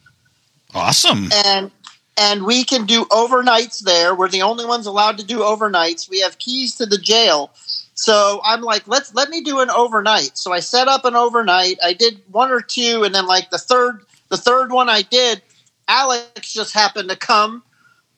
Awesome. 0.73 1.29
and 1.45 1.69
and 2.17 2.45
we 2.45 2.63
can 2.63 2.85
do 2.85 3.03
overnights 3.05 3.79
there. 3.79 4.15
We're 4.15 4.29
the 4.29 4.41
only 4.41 4.65
ones 4.65 4.85
allowed 4.85 5.17
to 5.17 5.25
do 5.25 5.39
overnights. 5.39 6.09
We 6.09 6.21
have 6.21 6.37
keys 6.37 6.75
to 6.75 6.85
the 6.85 6.97
jail. 6.97 7.51
So 7.95 8.41
I'm 8.43 8.61
like, 8.61 8.87
let's 8.87 9.15
let 9.15 9.29
me 9.29 9.41
do 9.41 9.61
an 9.61 9.69
overnight. 9.69 10.37
So 10.37 10.51
I 10.51 10.59
set 10.59 10.87
up 10.87 11.05
an 11.05 11.15
overnight. 11.15 11.77
I 11.83 11.93
did 11.93 12.21
one 12.31 12.51
or 12.51 12.61
two, 12.61 13.03
and 13.03 13.15
then 13.15 13.25
like 13.25 13.49
the 13.49 13.57
third 13.57 14.01
the 14.29 14.37
third 14.37 14.71
one 14.71 14.89
I 14.89 15.01
did, 15.01 15.41
Alex 15.87 16.53
just 16.53 16.73
happened 16.73 17.09
to 17.09 17.15
come 17.15 17.63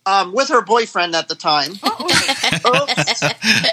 um, 0.08 0.34
with 0.34 0.50
her 0.50 0.62
boyfriend 0.62 1.16
at 1.16 1.28
the 1.28 1.36
time. 1.36 1.74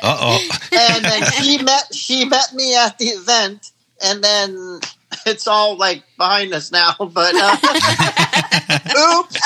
Uh 0.02 0.18
oh. 0.20 0.48
and 0.72 1.04
then 1.04 1.22
she 1.32 1.62
met 1.62 1.94
she 1.94 2.24
met 2.26 2.52
me 2.52 2.76
at 2.76 2.98
the 2.98 3.06
event, 3.06 3.72
and 4.04 4.22
then 4.22 4.80
it's 5.26 5.46
all 5.46 5.76
like 5.76 6.02
behind 6.16 6.52
us 6.54 6.70
now. 6.72 6.94
But 7.14 7.34
uh, 7.36 7.56
oops. 9.20 9.38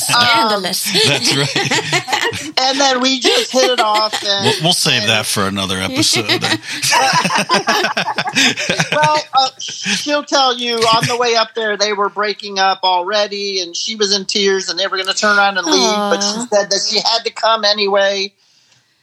Scandalous. 0.00 0.84
That's 1.06 1.36
right. 1.36 2.52
and 2.60 2.78
then 2.80 3.00
we 3.00 3.18
just 3.20 3.50
hit 3.52 3.70
it 3.70 3.80
off. 3.80 4.14
And, 4.24 4.44
We'll, 4.44 4.62
we'll 4.64 4.72
save 4.72 5.06
that 5.08 5.26
for 5.26 5.44
another 5.46 5.78
episode. 5.78 6.28
well, 8.92 9.18
uh, 9.34 9.50
she'll 9.58 10.24
tell 10.24 10.56
you 10.56 10.76
on 10.76 11.06
the 11.08 11.16
way 11.16 11.34
up 11.36 11.54
there 11.54 11.76
they 11.76 11.92
were 11.92 12.08
breaking 12.10 12.58
up 12.58 12.80
already, 12.84 13.60
and 13.60 13.74
she 13.74 13.96
was 13.96 14.14
in 14.14 14.24
tears, 14.24 14.68
and 14.68 14.78
they 14.78 14.86
were 14.86 14.96
going 14.96 15.08
to 15.08 15.14
turn 15.14 15.36
around 15.36 15.58
and 15.58 15.66
leave, 15.66 15.96
but 15.96 16.20
she 16.20 16.46
said 16.54 16.70
that 16.70 16.86
she 16.88 16.98
had 17.00 17.24
to 17.24 17.30
come 17.32 17.64
anyway. 17.64 18.32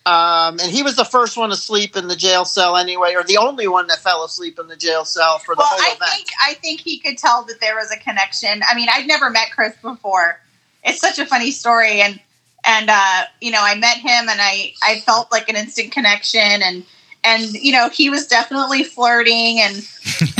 Um, 0.05 0.59
and 0.59 0.71
he 0.71 0.83
was 0.83 0.95
the 0.95 1.05
first 1.05 1.35
one 1.35 1.49
to 1.49 1.55
sleep 1.55 1.95
in 1.95 2.07
the 2.07 2.15
jail 2.15 2.45
cell 2.45 2.77
anyway, 2.77 3.15
or 3.15 3.23
the 3.23 3.37
only 3.37 3.67
one 3.67 3.87
that 3.87 3.97
fell 3.99 4.23
asleep 4.23 4.59
in 4.59 4.67
the 4.67 4.75
jail 4.75 5.03
cell 5.03 5.39
for 5.39 5.55
the 5.55 5.59
well 5.59 5.67
whole 5.67 5.79
i 5.79 5.95
event. 5.95 6.11
think 6.11 6.27
i 6.45 6.53
think 6.55 6.79
he 6.79 6.99
could 6.99 7.17
tell 7.17 7.43
that 7.45 7.59
there 7.59 7.75
was 7.75 7.91
a 7.91 7.97
connection. 7.97 8.61
I 8.69 8.75
mean 8.75 8.87
i'd 8.93 9.07
never 9.07 9.31
met 9.31 9.49
chris 9.51 9.75
before. 9.81 10.39
It's 10.83 11.01
such 11.01 11.17
a 11.17 11.25
funny 11.25 11.49
story. 11.49 12.01
And 12.01 12.19
and 12.65 12.89
uh 12.91 13.23
you 13.41 13.49
know 13.49 13.61
i 13.61 13.73
met 13.73 13.97
him 13.97 14.29
and 14.29 14.39
i 14.39 14.73
i 14.83 14.99
felt 14.99 15.31
like 15.31 15.49
an 15.49 15.55
instant 15.55 15.91
connection. 15.91 16.39
And 16.39 16.85
and 17.23 17.53
you 17.53 17.71
know 17.71 17.89
he 17.89 18.11
was 18.11 18.27
definitely 18.27 18.83
flirting 18.83 19.59
and 19.59 19.77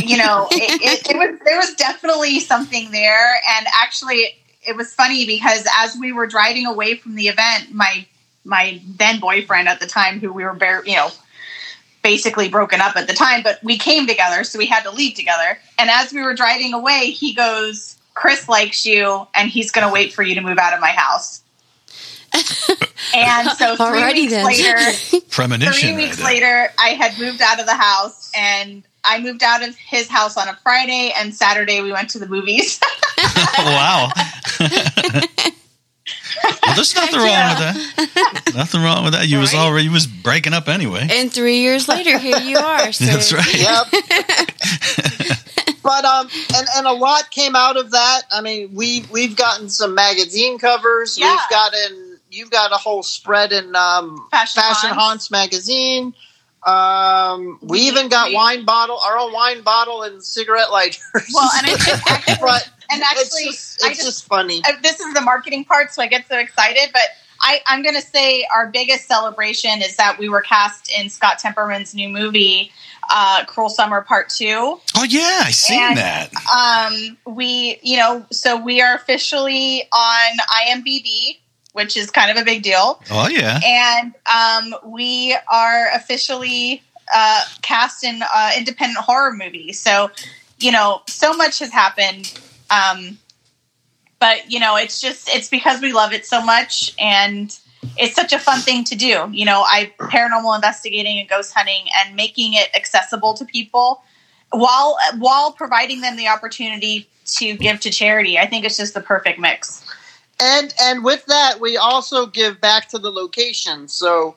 you 0.04 0.17
know 0.17 0.47
it, 0.51 0.82
it, 0.82 1.10
it 1.10 1.17
was 1.17 1.39
there 1.43 1.58
was 1.58 1.73
definitely 1.73 2.39
something 2.39 2.91
there. 2.91 3.34
And 3.58 3.65
actually 3.82 4.28
it 4.62 4.75
was 4.75 4.93
funny 4.93 5.25
because 5.25 5.67
as 5.80 5.97
we 5.99 6.12
were 6.12 6.28
driving 6.28 6.67
away 6.67 6.97
from 6.97 7.15
the 7.15 7.30
event 7.30 7.73
my 7.73 8.06
my 8.45 8.81
then 8.88 9.19
boyfriend 9.19 9.67
at 9.67 9.79
the 9.79 9.88
time 9.88 10.19
who 10.19 10.31
we 10.31 10.43
were 10.43 10.53
bare 10.53 10.86
you 10.86 10.95
know 10.95 11.10
basically 12.03 12.47
broken 12.47 12.79
up 12.79 12.95
at 12.95 13.08
the 13.08 13.13
time 13.13 13.41
but 13.43 13.60
we 13.63 13.77
came 13.77 14.05
together 14.08 14.43
so 14.43 14.60
we 14.60 14.67
had 14.67 14.84
to 14.84 14.91
leave 14.91 15.15
together 15.15 15.58
and 15.79 15.89
as 15.89 16.13
we 16.13 16.21
were 16.21 16.34
driving 16.36 16.73
away 16.73 17.10
he 17.10 17.34
goes 17.34 17.97
chris 18.13 18.47
likes 18.47 18.86
you 18.86 19.27
and 19.34 19.49
he's 19.49 19.71
going 19.71 19.86
to 19.86 19.91
wait 19.91 20.13
for 20.13 20.21
you 20.21 20.36
to 20.36 20.41
move 20.41 20.60
out 20.60 20.73
of 20.73 20.79
my 20.79 20.91
house 20.91 21.41
and 23.15 23.49
so 23.51 23.75
three 23.75 23.86
Alrighty 23.86 24.13
weeks 24.15 24.34
then. 24.34 24.45
later, 24.45 25.21
Premonition. 25.29 25.73
three 25.73 25.95
weeks 25.95 26.17
there. 26.17 26.25
later, 26.25 26.73
I 26.77 26.89
had 26.89 27.17
moved 27.17 27.41
out 27.41 27.62
of 27.62 27.65
the 27.65 27.75
house, 27.75 28.29
and 28.36 28.84
I 29.05 29.19
moved 29.21 29.41
out 29.41 29.63
of 29.65 29.75
his 29.77 30.10
house 30.10 30.36
on 30.36 30.49
a 30.49 30.55
Friday, 30.62 31.13
and 31.17 31.34
Saturday 31.34 31.81
we 31.81 31.93
went 31.93 32.10
to 32.10 32.19
the 32.19 32.27
movies. 32.27 32.79
wow. 33.58 34.10
Well, 36.43 36.75
there's 36.75 36.95
nothing 36.95 37.19
wrong 37.19 37.49
with 37.49 37.59
that. 37.59 38.51
Nothing 38.55 38.81
wrong 38.83 39.03
with 39.03 39.13
that. 39.13 39.27
You 39.27 39.39
was 39.39 39.53
already 39.53 39.85
you 39.85 39.91
was 39.91 40.07
breaking 40.07 40.53
up 40.53 40.67
anyway. 40.67 41.07
and 41.09 41.31
three 41.31 41.59
years 41.59 41.87
later, 41.87 42.17
here 42.17 42.37
you 42.39 42.57
are. 42.57 42.91
So 42.91 43.05
That's 43.11 43.31
right. 43.33 43.53
Yep. 43.53 43.87
but 45.83 46.05
um, 46.05 46.27
and 46.55 46.67
and 46.77 46.87
a 46.87 46.91
lot 46.93 47.29
came 47.31 47.55
out 47.55 47.77
of 47.77 47.91
that. 47.91 48.21
I 48.31 48.41
mean, 48.41 48.73
we 48.73 49.05
we've 49.11 49.35
gotten 49.35 49.69
some 49.69 49.93
magazine 49.95 50.57
covers. 50.59 51.17
Yeah. 51.17 51.31
We've 51.31 51.49
gotten 51.49 52.19
you've 52.31 52.51
got 52.51 52.71
a 52.71 52.75
whole 52.77 53.03
spread 53.03 53.51
in 53.51 53.75
um, 53.75 54.27
Fashion 54.31 54.61
Fashion 54.61 54.89
Haunts. 54.89 55.29
Haunts 55.29 55.31
magazine. 55.31 56.13
Um, 56.65 57.59
we, 57.61 57.67
We- 57.67 57.79
even 57.81 58.09
got 58.09 58.29
we- 58.29 58.35
wine 58.35 58.65
bottle, 58.65 58.97
our 58.97 59.17
own 59.19 59.31
wine 59.31 59.61
bottle 59.61 60.01
and 60.01 60.23
cigarette 60.23 60.71
lighters. 60.71 61.01
well, 61.33 61.49
and 61.57 61.67
I, 61.69 62.37
but 62.41 62.69
and 62.89 63.01
it's 63.01 63.21
actually, 63.21 63.45
just, 63.45 63.83
I 63.83 63.89
it's 63.89 63.97
just 63.97 64.07
just 64.19 64.25
funny. 64.27 64.61
uh, 64.67 64.73
this 64.81 64.99
is 64.99 65.13
the 65.13 65.21
marketing 65.21 65.65
part, 65.65 65.91
so 65.93 66.01
I 66.01 66.07
get 66.07 66.27
so 66.27 66.37
excited. 66.37 66.89
But 66.93 67.03
I, 67.41 67.59
I'm 67.67 67.83
going 67.83 67.95
to 67.95 68.01
say 68.01 68.45
our 68.53 68.67
biggest 68.67 69.07
celebration 69.07 69.81
is 69.81 69.95
that 69.97 70.17
we 70.17 70.29
were 70.29 70.41
cast 70.41 70.91
in 70.97 71.09
Scott 71.09 71.37
Temperman's 71.39 71.93
new 71.93 72.09
movie, 72.09 72.71
uh, 73.11 73.43
"Cruel 73.45 73.69
Summer 73.69 74.01
Part 74.01 74.29
2. 74.29 74.47
Oh 74.95 75.03
yeah, 75.03 75.41
I 75.43 75.51
seen 75.51 75.81
And- 75.81 75.97
that. 75.97 76.31
Um, 76.55 77.17
we, 77.35 77.79
you 77.83 77.97
know, 77.97 78.25
so 78.31 78.55
we 78.57 78.81
are 78.81 78.95
officially 78.95 79.83
on 79.91 80.37
IMDb, 80.65 81.37
which 81.73 81.97
is 81.97 82.09
kind 82.09 82.31
of 82.31 82.37
a 82.41 82.45
big 82.45 82.63
deal, 82.63 83.01
Oh 83.11 83.27
yeah. 83.27 83.59
and 83.63 84.13
um, 84.33 84.75
we 84.89 85.37
are 85.51 85.89
officially 85.93 86.81
uh, 87.13 87.43
cast 87.61 88.03
in 88.05 88.21
uh, 88.33 88.51
independent 88.57 88.97
horror 89.05 89.33
movie. 89.33 89.73
So, 89.73 90.09
you 90.57 90.71
know, 90.71 91.01
so 91.07 91.33
much 91.33 91.59
has 91.59 91.71
happened. 91.71 92.39
Um, 92.69 93.17
but 94.19 94.49
you 94.51 94.60
know, 94.60 94.75
it's 94.75 94.99
just 94.99 95.30
it's 95.30 95.49
because 95.49 95.82
we 95.82 95.93
love 95.93 96.13
it 96.13 96.25
so 96.25 96.43
much, 96.43 96.95
and 96.99 97.56
it's 97.97 98.15
such 98.15 98.34
a 98.34 98.39
fun 98.39 98.60
thing 98.62 98.84
to 98.86 98.95
do. 98.95 99.30
You 99.32 99.45
know, 99.45 99.62
I 99.62 99.93
paranormal 99.99 100.56
investigating 100.56 101.19
and 101.19 101.30
ghost 101.30 101.54
hunting 101.54 101.86
and 101.99 102.15
making 102.15 102.54
it 102.54 102.69
accessible 102.75 103.34
to 103.36 103.45
people 103.45 104.01
while 104.51 104.97
while 105.17 105.51
providing 105.51 106.01
them 106.01 106.15
the 106.15 106.28
opportunity 106.28 107.08
to 107.38 107.56
give 107.58 107.80
to 107.82 107.89
charity. 107.89 108.38
I 108.38 108.47
think 108.47 108.65
it's 108.65 108.78
just 108.78 108.93
the 108.93 109.01
perfect 109.01 109.39
mix. 109.39 109.84
and 110.41 110.73
and 110.82 111.04
with 111.04 111.25
that 111.28 111.60
we 111.60 111.78
also 111.78 112.25
give 112.25 112.60
back 112.60 112.89
to 112.89 112.99
the 112.99 113.12
location. 113.12 113.88
so 113.88 114.36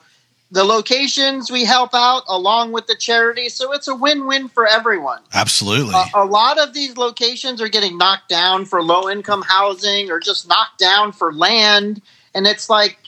the 0.51 0.65
locations 0.65 1.51
we 1.51 1.65
help 1.65 1.95
out 1.95 2.23
along 2.27 2.73
with 2.73 2.87
the 2.87 2.97
charity. 2.97 3.49
So 3.49 3.73
it's 3.73 3.87
a 3.87 3.95
win-win 3.95 4.49
for 4.49 4.67
everyone. 4.67 5.21
Absolutely. 5.35 5.95
a, 5.95 6.23
a 6.23 6.25
lot 6.25 6.59
of 6.59 6.73
these 6.73 6.97
locations 6.97 7.61
are 7.61 7.69
getting 7.69 7.99
knocked 7.99 8.29
down 8.29 8.65
for 8.65 8.83
low 8.83 9.11
income 9.11 9.43
housing 9.43 10.11
or 10.11 10.21
just 10.21 10.49
knocked 10.49 10.79
down 10.79 11.13
for 11.13 11.33
land. 11.33 12.01
And 12.35 12.47
it's 12.47 12.71
like 12.71 12.99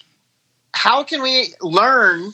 how 0.73 1.03
can 1.03 1.23
we 1.23 1.55
learn 1.61 2.33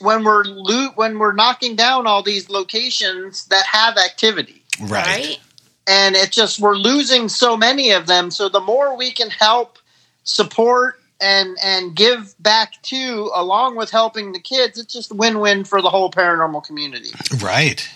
when 0.00 0.24
we're 0.24 0.44
lo- 0.44 0.90
when 0.94 1.18
we're 1.18 1.32
knocking 1.32 1.76
down 1.76 2.06
all 2.06 2.22
these 2.22 2.48
locations 2.48 3.46
that 3.46 3.66
have 3.66 3.96
activity? 3.96 4.62
Right. 4.80 5.38
and 5.86 6.16
it 6.16 6.32
just 6.32 6.58
we're 6.60 6.76
losing 6.76 7.28
so 7.28 7.56
many 7.56 7.90
of 7.90 8.06
them. 8.06 8.30
So 8.30 8.48
the 8.48 8.60
more 8.60 8.96
we 8.96 9.12
can 9.12 9.30
help 9.30 9.78
support 10.24 11.00
and 11.20 11.56
and 11.62 11.94
give 11.94 12.34
back 12.40 12.80
to 12.82 13.30
along 13.34 13.76
with 13.76 13.90
helping 13.90 14.32
the 14.32 14.40
kids 14.40 14.78
it's 14.78 14.92
just 14.92 15.12
a 15.12 15.14
win-win 15.14 15.64
for 15.64 15.80
the 15.80 15.90
whole 15.90 16.10
paranormal 16.10 16.64
community 16.64 17.10
Right. 17.42 17.88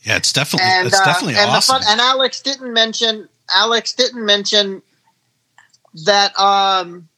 Yeah, 0.00 0.16
it's 0.16 0.32
definitely 0.32 0.68
and 0.70 0.86
it's 0.86 0.98
uh, 0.98 1.04
definitely 1.04 1.34
and 1.36 1.50
awesome. 1.50 1.78
the 1.78 1.84
fun 1.84 1.92
and 1.92 2.00
alex 2.00 2.40
didn't 2.40 2.72
mention 2.72 3.28
alex 3.54 3.94
didn't 3.94 4.24
mention 4.24 4.82
that 6.04 6.38
um 6.38 7.08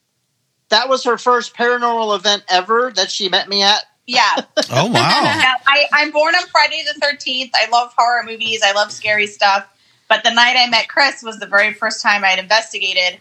that 0.70 0.88
was 0.88 1.04
her 1.04 1.18
first 1.18 1.54
paranormal 1.54 2.16
event 2.16 2.44
ever 2.48 2.92
that 2.96 3.10
she 3.10 3.28
met 3.28 3.48
me 3.48 3.62
at 3.62 3.84
Yeah. 4.06 4.22
oh 4.70 4.86
wow. 4.86 4.92
Yeah, 4.94 5.54
I, 5.66 5.84
I'm 5.92 6.10
born 6.10 6.34
on 6.34 6.46
Friday 6.46 6.82
the 6.94 7.00
13th. 7.00 7.50
I 7.54 7.68
love 7.70 7.92
horror 7.96 8.22
movies. 8.24 8.62
I 8.64 8.72
love 8.72 8.90
scary 8.90 9.26
stuff. 9.26 9.68
But 10.08 10.24
the 10.24 10.32
night 10.32 10.56
I 10.56 10.68
met 10.68 10.88
Chris 10.88 11.22
was 11.22 11.38
the 11.38 11.46
very 11.46 11.72
first 11.72 12.02
time 12.02 12.24
I'd 12.24 12.38
investigated. 12.38 13.20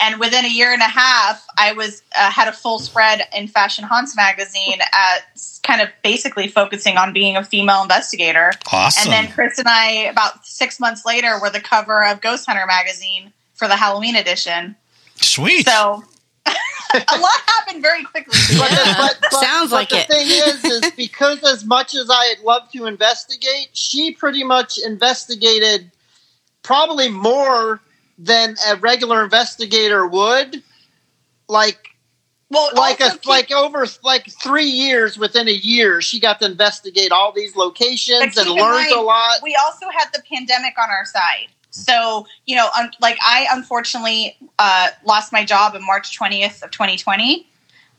And 0.00 0.18
within 0.18 0.44
a 0.44 0.48
year 0.48 0.72
and 0.72 0.80
a 0.80 0.88
half, 0.88 1.44
I 1.58 1.72
was 1.72 2.02
uh, 2.18 2.30
had 2.30 2.48
a 2.48 2.52
full 2.52 2.78
spread 2.78 3.20
in 3.36 3.48
Fashion 3.48 3.84
Haunts 3.84 4.16
magazine, 4.16 4.80
at 4.80 5.20
kind 5.62 5.82
of 5.82 5.88
basically 6.02 6.48
focusing 6.48 6.96
on 6.96 7.12
being 7.12 7.36
a 7.36 7.44
female 7.44 7.82
investigator. 7.82 8.52
Awesome. 8.72 9.12
And 9.12 9.26
then 9.26 9.32
Chris 9.32 9.58
and 9.58 9.68
I, 9.68 10.04
about 10.04 10.46
six 10.46 10.80
months 10.80 11.04
later, 11.04 11.38
were 11.40 11.50
the 11.50 11.60
cover 11.60 12.04
of 12.04 12.20
Ghost 12.20 12.46
Hunter 12.46 12.64
magazine 12.66 13.32
for 13.54 13.68
the 13.68 13.76
Halloween 13.76 14.16
edition. 14.16 14.74
Sweet. 15.16 15.66
So 15.66 16.02
a 16.94 17.18
lot 17.18 17.40
happened 17.46 17.82
very 17.82 18.04
quickly. 18.04 18.38
But, 18.58 18.70
the, 18.70 18.94
but, 18.96 19.18
but, 19.20 19.40
Sounds 19.40 19.70
but 19.70 19.76
like 19.76 19.88
the 19.90 20.00
it. 20.00 20.08
thing 20.08 20.26
is, 20.26 20.64
is 20.64 20.90
because 20.96 21.42
as 21.44 21.64
much 21.64 21.94
as 21.94 22.08
I 22.10 22.34
love 22.42 22.70
to 22.72 22.86
investigate, 22.86 23.68
she 23.72 24.12
pretty 24.12 24.44
much 24.44 24.78
investigated 24.78 25.90
probably 26.62 27.08
more 27.08 27.80
than 28.22 28.54
a 28.68 28.76
regular 28.76 29.24
investigator 29.24 30.06
would. 30.06 30.62
Like, 31.48 31.88
Well, 32.50 32.70
like 32.74 33.00
also 33.00 33.14
a 33.14 33.18
keep- 33.18 33.26
like 33.26 33.50
over 33.50 33.86
like 34.04 34.26
three 34.42 34.66
years 34.68 35.16
within 35.18 35.48
a 35.48 35.52
year, 35.52 36.00
she 36.00 36.20
got 36.20 36.38
to 36.40 36.46
investigate 36.46 37.12
all 37.12 37.32
these 37.32 37.56
locations 37.56 38.20
and 38.22 38.46
keep 38.46 38.46
in 38.46 38.62
learned 38.62 38.92
a 38.92 39.00
lot. 39.00 39.42
we 39.42 39.56
also 39.64 39.86
had 39.96 40.08
the 40.12 40.22
pandemic 40.30 40.74
on 40.78 40.90
our 40.90 41.04
side. 41.06 41.46
So, 41.70 42.26
you 42.46 42.56
know, 42.56 42.68
un- 42.76 42.90
like 43.00 43.16
I 43.22 43.46
unfortunately 43.52 44.36
uh, 44.58 44.88
lost 45.04 45.32
my 45.32 45.44
job 45.44 45.74
in 45.74 45.84
March 45.86 46.18
20th 46.18 46.62
of 46.62 46.70
2020 46.72 47.46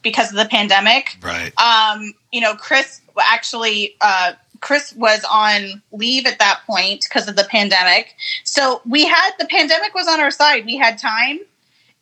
because 0.02 0.30
of 0.30 0.36
the 0.38 0.46
pandemic. 0.46 1.18
right. 1.22 1.52
Um, 1.60 2.14
you 2.32 2.42
know, 2.42 2.56
Chris 2.56 3.02
actually, 3.22 3.96
uh, 4.02 4.34
Chris 4.62 4.94
was 4.94 5.26
on 5.30 5.82
leave 5.92 6.26
at 6.26 6.40
that 6.40 6.62
point 6.66 7.04
because 7.04 7.28
of 7.28 7.36
the 7.36 7.44
pandemic. 7.44 8.16
So 8.44 8.82
we 8.88 9.06
had 9.06 9.32
the 9.40 9.46
pandemic 9.46 9.94
was 9.94 10.08
on 10.08 10.20
our 10.20 10.32
side. 10.32 10.66
We 10.66 10.78
had 10.78 10.98
time 10.98 11.40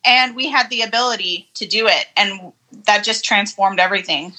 and 0.04 0.36
we 0.36 0.48
had 0.48 0.68
the 0.70 0.82
ability 0.82 1.48
to 1.54 1.66
do 1.66 1.86
it. 1.86 2.06
And 2.16 2.52
that 2.86 3.02
just 3.02 3.24
transformed 3.24 3.80
everything. 3.80 4.34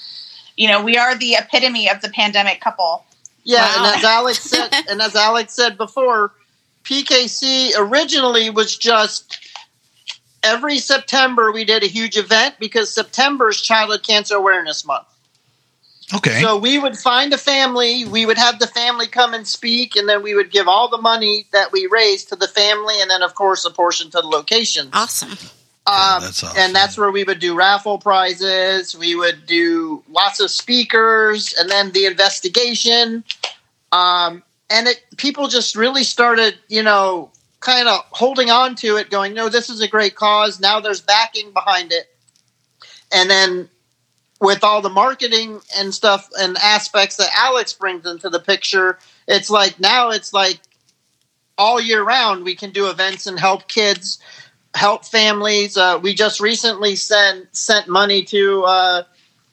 You 0.55 0.67
know, 0.69 0.83
we 0.83 0.97
are 0.97 1.17
the 1.17 1.33
epitome 1.33 1.89
of 1.89 2.01
the 2.01 2.09
pandemic 2.09 2.61
couple. 2.61 3.05
Yeah, 3.43 3.65
Wow. 3.65 3.85
and 3.87 3.97
as 3.97 4.03
Alex 4.03 4.39
said, 4.49 4.69
and 4.89 5.01
as 5.01 5.15
Alex 5.15 5.53
said 5.53 5.77
before, 5.77 6.33
PKC 6.83 7.71
originally 7.77 8.49
was 8.49 8.77
just 8.77 9.39
every 10.43 10.77
September 10.77 11.51
we 11.51 11.63
did 11.63 11.83
a 11.83 11.87
huge 11.87 12.17
event 12.17 12.55
because 12.59 12.93
September 12.93 13.49
is 13.49 13.61
Childhood 13.61 14.03
Cancer 14.03 14.35
Awareness 14.35 14.85
Month. 14.85 15.07
Okay. 16.13 16.41
So 16.41 16.57
we 16.57 16.77
would 16.77 16.97
find 16.97 17.33
a 17.33 17.37
family, 17.37 18.05
we 18.05 18.25
would 18.25 18.37
have 18.37 18.59
the 18.59 18.67
family 18.67 19.07
come 19.07 19.33
and 19.33 19.47
speak, 19.47 19.95
and 19.95 20.07
then 20.09 20.21
we 20.23 20.35
would 20.35 20.51
give 20.51 20.67
all 20.67 20.89
the 20.89 20.97
money 20.97 21.45
that 21.51 21.71
we 21.71 21.87
raised 21.87 22.29
to 22.29 22.35
the 22.35 22.47
family, 22.47 22.95
and 22.99 23.09
then 23.09 23.21
of 23.21 23.35
course 23.35 23.65
a 23.65 23.71
portion 23.71 24.09
to 24.11 24.21
the 24.21 24.27
location. 24.27 24.89
Awesome. 24.93 25.37
Um, 25.87 26.21
that's 26.21 26.43
awesome. 26.43 26.57
And 26.57 26.75
that's 26.75 26.97
where 26.97 27.11
we 27.11 27.23
would 27.23 27.39
do 27.39 27.55
raffle 27.55 27.97
prizes. 27.97 28.95
We 28.95 29.15
would 29.15 29.45
do 29.45 30.03
lots 30.09 30.39
of 30.39 30.51
speakers, 30.51 31.53
and 31.57 31.69
then 31.69 31.91
the 31.91 32.05
investigation. 32.05 33.23
Um, 33.91 34.43
and 34.69 34.87
it 34.87 35.03
people 35.17 35.47
just 35.47 35.75
really 35.75 36.03
started, 36.03 36.55
you 36.67 36.83
know, 36.83 37.31
kind 37.59 37.87
of 37.87 38.01
holding 38.11 38.49
on 38.49 38.75
to 38.75 38.97
it, 38.97 39.09
going, 39.09 39.33
"No, 39.33 39.49
this 39.49 39.69
is 39.69 39.81
a 39.81 39.87
great 39.87 40.15
cause." 40.15 40.59
Now 40.59 40.79
there's 40.79 41.01
backing 41.01 41.51
behind 41.51 41.91
it, 41.91 42.09
and 43.11 43.29
then 43.29 43.69
with 44.41 44.63
all 44.63 44.81
the 44.81 44.89
marketing 44.89 45.61
and 45.77 45.93
stuff 45.93 46.29
and 46.39 46.57
aspects 46.57 47.15
that 47.17 47.29
Alex 47.33 47.73
brings 47.73 48.05
into 48.05 48.29
the 48.29 48.39
picture, 48.39 48.97
it's 49.27 49.49
like 49.49 49.79
now 49.79 50.09
it's 50.09 50.33
like 50.33 50.59
all 51.57 51.79
year 51.79 52.03
round 52.03 52.43
we 52.43 52.55
can 52.55 52.71
do 52.71 52.89
events 52.89 53.27
and 53.27 53.39
help 53.39 53.67
kids 53.67 54.19
help 54.73 55.05
families. 55.05 55.77
Uh, 55.77 55.99
we 56.01 56.13
just 56.13 56.39
recently 56.39 56.95
sent 56.95 57.55
sent 57.55 57.87
money 57.87 58.23
to 58.23 58.63
uh, 58.63 59.03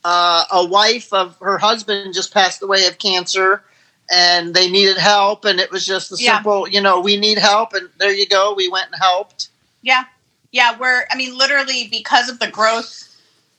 uh, 0.05 0.45
a 0.53 0.65
wife 0.67 1.13
of 1.13 1.37
her 1.41 1.59
husband 1.59 2.15
just 2.15 2.33
passed 2.33 2.63
away 2.63 2.87
of 2.87 2.99
cancer, 2.99 3.63
and 4.11 4.55
they 4.55 4.71
needed 4.71 4.97
help. 4.97 5.45
And 5.45 5.61
it 5.61 5.71
was 5.71 5.85
just 5.85 6.13
a 6.13 6.17
Yeah. 6.19 6.37
simple, 6.37 6.69
you 6.69 6.81
know, 6.81 7.01
we 7.01 7.17
need 7.17 7.37
help, 7.39 7.75
and 7.75 7.91
there 7.99 8.13
you 8.13 8.27
go. 8.27 8.55
We 8.55 8.69
went 8.69 8.87
and 8.93 9.01
helped. 9.01 9.49
Yeah. 9.83 10.05
Yeah. 10.53 10.79
We're, 10.79 11.05
I 11.11 11.17
mean, 11.17 11.37
literally 11.37 11.89
because 11.91 12.29
of 12.29 12.39
the 12.39 12.49
growth, 12.49 13.08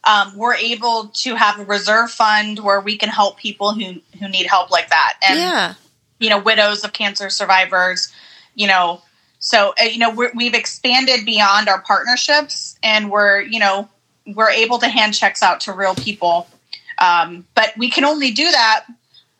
um, 0.03 0.35
we're 0.37 0.55
able 0.55 1.09
to 1.09 1.35
have 1.35 1.59
a 1.59 1.65
reserve 1.65 2.11
fund 2.11 2.59
where 2.59 2.79
we 2.79 2.97
can 2.97 3.09
help 3.09 3.37
people 3.37 3.73
who, 3.73 4.01
who 4.19 4.29
need 4.29 4.47
help 4.47 4.71
like 4.71 4.89
that. 4.89 5.13
And, 5.27 5.39
yeah. 5.39 5.73
you 6.19 6.29
know, 6.29 6.39
widows 6.39 6.83
of 6.83 6.93
cancer 6.93 7.29
survivors, 7.29 8.13
you 8.55 8.67
know, 8.67 9.01
so, 9.39 9.73
uh, 9.81 9.85
you 9.85 9.99
know, 9.99 10.11
we're, 10.11 10.31
we've 10.35 10.53
expanded 10.53 11.25
beyond 11.25 11.69
our 11.69 11.81
partnerships 11.81 12.77
and 12.83 13.09
we're, 13.09 13.41
you 13.41 13.59
know, 13.59 13.89
we're 14.25 14.49
able 14.49 14.79
to 14.79 14.87
hand 14.87 15.13
checks 15.13 15.41
out 15.41 15.61
to 15.61 15.73
real 15.73 15.95
people. 15.95 16.47
Um, 16.97 17.45
but 17.55 17.73
we 17.77 17.89
can 17.89 18.03
only 18.03 18.31
do 18.31 18.51
that 18.51 18.85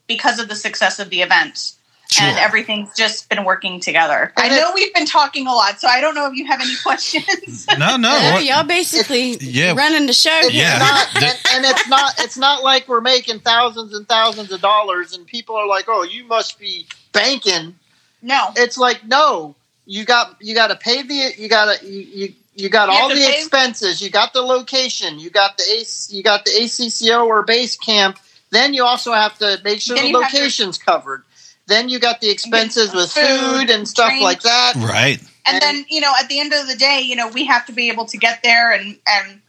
because 0.07 0.39
of 0.39 0.47
the 0.47 0.55
success 0.55 0.99
of 0.99 1.09
the 1.09 1.21
event. 1.21 1.73
Sure. 2.11 2.25
And 2.27 2.39
everything's 2.39 2.95
just 2.95 3.29
been 3.29 3.43
working 3.43 3.79
together. 3.79 4.33
I 4.35 4.49
know 4.49 4.69
it- 4.69 4.73
we've 4.75 4.93
been 4.95 5.05
talking 5.05 5.45
a 5.45 5.53
lot, 5.53 5.79
so 5.79 5.87
I 5.87 6.01
don't 6.01 6.15
know 6.15 6.25
if 6.25 6.33
you 6.35 6.45
have 6.47 6.59
any 6.59 6.75
questions. 6.83 7.67
no, 7.77 7.97
no. 7.97 8.09
Yeah, 8.17 8.39
y'all 8.39 8.63
basically 8.63 9.37
Yeah. 9.37 9.73
running 9.75 10.07
the 10.07 10.13
show. 10.13 10.31
It's 10.41 10.53
Yeah. 10.53 10.79
not, 10.79 11.07
and, 11.23 11.37
and 11.53 11.65
it's 11.65 11.87
not. 11.87 12.15
It's 12.19 12.35
not 12.37 12.63
like 12.63 12.87
we're 12.87 12.99
making 13.01 13.41
thousands 13.41 13.93
and 13.93 14.07
thousands 14.07 14.51
of 14.51 14.59
dollars, 14.59 15.13
and 15.13 15.27
people 15.27 15.55
are 15.55 15.67
like, 15.67 15.85
"Oh, 15.87 16.01
you 16.03 16.23
must 16.25 16.57
be 16.59 16.87
banking." 17.13 17.75
no. 18.23 18.49
It's 18.57 18.77
like, 18.77 19.05
no, 19.05 19.55
you 19.85 20.03
got 20.03 20.35
you 20.41 20.55
got 20.55 20.67
to 20.67 20.75
pay 20.75 21.03
the 21.03 21.33
you 21.37 21.47
got 21.47 21.77
to 21.79 21.85
you, 21.85 21.99
you 22.01 22.33
you 22.55 22.69
got 22.69 22.89
You 22.89 22.95
all 22.97 23.09
the 23.09 23.15
pay- 23.15 23.37
expenses. 23.37 24.01
You 24.01 24.09
got 24.09 24.33
the 24.33 24.41
location. 24.41 25.19
You 25.19 25.29
got 25.29 25.57
the 25.57 25.63
AC, 25.63 26.15
you 26.15 26.23
got 26.23 26.43
the 26.43 26.51
ACCO 26.51 27.25
or 27.27 27.43
base 27.43 27.77
camp. 27.77 28.17
Then 28.49 28.73
you 28.73 28.83
also 28.83 29.13
have 29.13 29.37
to 29.37 29.59
make 29.63 29.79
sure 29.79 29.95
Then 29.95 30.05
the 30.05 30.09
you 30.09 30.21
have 30.21 30.31
to- 30.31 30.37
location's 30.37 30.79
covered. 30.79 31.23
Then 31.69 31.87
you 31.87 31.99
got 31.99 32.19
the 32.19 32.29
expenses 32.29 32.93
with 32.93 33.11
food, 33.11 33.39
food 33.39 33.69
and 33.69 33.87
stuff 33.87 34.09
drinks. 34.09 34.23
like 34.23 34.41
that. 34.41 34.75
right. 34.75 35.19
and 35.45 35.61
then 35.61 35.85
you 35.89 36.01
know 36.01 36.13
at 36.19 36.27
the 36.27 36.39
end 36.39 36.51
of 36.51 36.67
the 36.67 36.75
day 36.75 36.99
you 37.01 37.15
know 37.15 37.29
we 37.29 37.45
have 37.45 37.65
to 37.67 37.71
be 37.71 37.89
able 37.89 38.05
to 38.05 38.17
get 38.17 38.41
there 38.43 38.71
and 38.71 38.97
and 39.07 39.41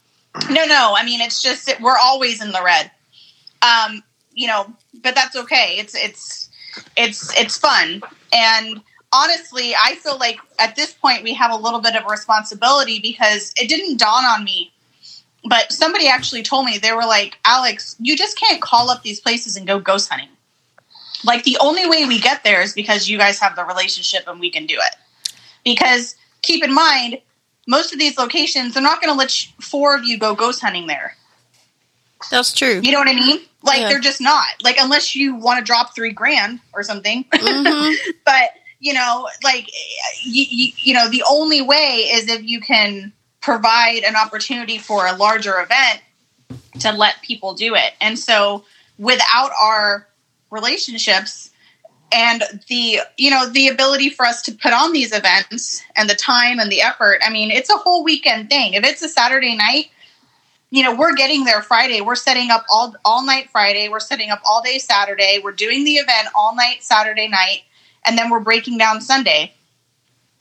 no 0.51 0.65
no 0.65 0.95
i 0.97 1.05
mean 1.05 1.21
it's 1.21 1.43
just 1.43 1.67
that 1.67 1.81
we're 1.81 1.99
always 1.99 2.41
in 2.41 2.53
the 2.53 2.63
red 2.63 2.91
um 3.63 4.03
you 4.33 4.47
know 4.47 4.73
but 5.03 5.15
that's 5.15 5.35
okay 5.37 5.75
it's 5.79 5.95
it's 5.97 6.49
it's 6.97 7.37
it's 7.37 7.59
fun 7.59 8.01
and 8.33 8.81
honestly 9.13 9.75
i 9.75 9.95
feel 9.97 10.17
like 10.19 10.39
at 10.59 10.77
this 10.77 10.93
point 10.93 11.25
we 11.25 11.35
have 11.35 11.51
a 11.51 11.57
little 11.57 11.81
bit 11.81 11.97
of 11.97 12.05
a 12.05 12.09
responsibility 12.09 13.01
because 13.01 13.53
it 13.61 13.69
didn't 13.69 13.99
dawn 13.99 14.25
on 14.25 14.45
me 14.45 14.73
but 15.49 15.73
somebody 15.73 16.07
actually 16.07 16.43
told 16.43 16.65
me 16.65 16.79
they 16.79 16.93
were 16.93 17.07
like 17.07 17.39
alex 17.45 17.97
you 17.99 18.17
just 18.17 18.39
can't 18.39 18.63
call 18.63 18.89
up 18.91 19.03
these 19.03 19.21
places 19.21 19.57
and 19.57 19.67
go 19.67 19.81
ghost 19.81 20.09
hunting 20.09 20.29
like 21.25 21.45
the 21.45 21.57
only 21.61 21.89
way 21.89 22.05
we 22.07 22.19
get 22.21 22.45
there 22.45 22.61
is 22.63 22.73
because 22.73 23.09
you 23.09 23.19
guys 23.19 23.39
have 23.41 23.57
the 23.57 23.65
relationship 23.65 24.25
and 24.27 24.41
we 24.41 24.51
can 24.51 24.67
do 24.67 24.77
it. 24.79 24.97
Because 25.65 26.17
keep 26.43 26.65
in 26.65 26.73
mind 26.75 27.19
most 27.67 27.93
of 27.93 27.99
these 27.99 28.19
locations 28.19 28.75
they're 28.75 28.83
not 28.83 29.01
going 29.01 29.13
to 29.13 29.19
let 29.19 29.31
four 29.61 29.95
of 29.95 30.05
you 30.05 30.19
go 30.19 30.35
ghost 30.35 30.61
hunting 30.61 30.87
there. 30.87 31.17
That's 32.31 32.53
true. 32.53 32.81
you 32.83 32.93
know 32.93 32.99
what 32.99 33.09
i 33.09 33.15
mean? 33.15 33.41
Like 33.63 33.81
Yeah. 33.81 33.89
they're 33.91 34.01
just 34.01 34.21
not. 34.21 34.49
Like 34.63 34.77
unless 34.79 35.15
you 35.15 35.35
want 35.35 35.59
to 35.59 35.65
drop 35.65 35.95
three 35.95 36.13
grand 36.13 36.61
or 36.73 36.83
something. 36.83 37.25
Hmm 37.35 37.93
but 38.25 38.51
you 38.83 38.95
know 38.95 39.29
like 39.45 39.69
you, 40.23 40.45
you, 40.49 40.73
you 40.79 40.95
know 40.95 41.09
the 41.09 41.23
only 41.29 41.61
way 41.61 42.09
is 42.13 42.29
if 42.29 42.43
you 42.43 42.61
can 42.61 43.13
provide 43.41 44.03
an 44.05 44.17
opportunity 44.17 44.79
for 44.79 45.07
a 45.07 45.15
larger 45.17 45.61
event 45.61 46.03
to 46.79 46.93
let 46.93 47.21
people 47.23 47.55
do 47.55 47.75
it. 47.75 47.93
And 48.01 48.19
so 48.19 48.65
without 48.99 49.51
our 49.61 50.07
relationships 50.51 51.51
and 52.13 52.43
the 52.69 53.01
you 53.17 53.31
know 53.31 53.49
the 53.49 53.69
ability 53.69 54.11
for 54.11 54.27
us 54.27 54.43
to 54.43 54.53
put 54.53 54.73
on 54.73 54.93
these 54.93 55.13
events 55.13 55.83
and 55.97 56.11
the 56.11 56.15
time 56.15 56.59
and 56.59 56.71
the 56.71 56.83
effort. 56.83 57.21
I 57.23 57.31
mean 57.31 57.51
it's 57.51 57.71
a 57.71 57.77
whole 57.77 58.05
weekend 58.05 58.51
thing. 58.51 58.75
If 58.75 58.85
it's 58.85 59.03
a 59.03 59.09
saturday 59.09 59.57
night 59.57 59.91
you 60.71 60.83
know 60.83 60.95
we're 60.95 61.15
getting 61.15 61.45
there 61.45 61.63
friday. 61.63 62.01
We're 62.01 62.17
setting 62.17 62.51
up 62.51 62.65
all 62.71 62.95
all 63.05 63.25
night 63.25 63.51
friday. 63.51 63.89
We're 63.89 64.01
setting 64.01 64.31
up 64.31 64.41
all 64.45 64.63
day 64.63 64.79
saturday. 64.79 65.41
We're 65.43 65.53
doing 65.53 65.85
the 65.85 65.95
event 65.95 66.29
all 66.35 66.55
night 66.55 66.83
saturday 66.83 67.29
night 67.29 67.63
and 68.05 68.19
then 68.19 68.31
we're 68.31 68.41
breaking 68.41 68.79
down 68.79 69.01
sunday 69.01 69.55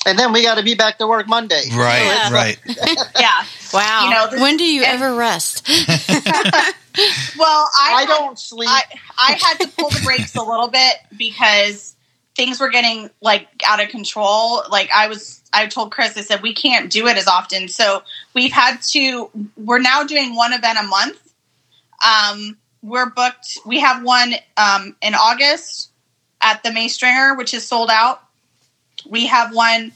And 0.06 0.18
then 0.18 0.32
we 0.32 0.44
got 0.44 0.56
to 0.56 0.64
be 0.64 0.76
back 0.76 0.98
to 1.00 1.08
work 1.08 1.28
Monday. 1.28 1.64
Right. 1.74 2.04
Yeah. 2.06 2.34
Right. 2.34 2.60
yeah 3.20 3.44
Wow. 3.74 4.06
You 4.06 4.10
know, 4.12 4.28
this- 4.32 4.42
when 4.42 4.58
do 4.58 4.64
you 4.64 4.84
and- 4.84 5.02
ever 5.02 5.16
rest? 5.16 5.68
well 7.38 7.70
i, 7.78 7.94
I 7.94 8.00
had- 8.02 8.08
don't 8.08 8.40
sleep. 8.40 8.70
I, 8.70 8.84
I 9.18 9.34
had 9.34 9.60
to 9.60 9.68
pull 9.68 9.90
the 9.90 10.02
brakes 10.04 10.36
a 10.36 10.42
little 10.42 10.68
bit 10.70 10.96
because 11.18 11.96
things 12.36 12.60
were 12.60 12.70
getting 12.70 13.10
like 13.22 13.48
out 13.68 13.82
of 13.84 13.90
control. 13.90 14.64
Like 14.70 14.90
I 14.96 15.08
was, 15.08 15.42
I 15.52 15.68
told 15.68 15.92
Chris, 15.92 16.18
I 16.18 16.22
said 16.22 16.42
we 16.42 16.54
can't 16.54 16.90
do 16.90 17.08
it 17.08 17.18
as 17.18 17.28
often, 17.28 17.68
so 17.68 18.02
we've 18.34 18.52
had 18.52 18.82
to. 18.94 19.30
We're 19.58 19.80
now 19.80 20.04
doing 20.04 20.36
one 20.36 20.54
event 20.54 20.78
a 20.80 20.84
month. 20.84 21.34
Um, 22.06 22.58
we're 22.82 23.10
booked. 23.10 23.60
We 23.66 23.80
have 23.82 24.04
one 24.04 24.34
um, 24.56 24.96
in 25.02 25.16
August 25.16 25.92
at 26.42 26.64
the 26.64 26.70
Maystringer, 26.70 27.38
which 27.38 27.54
is 27.54 27.68
sold 27.68 27.90
out. 27.92 28.24
We 29.10 29.28
have 29.28 29.54
one 29.54 29.92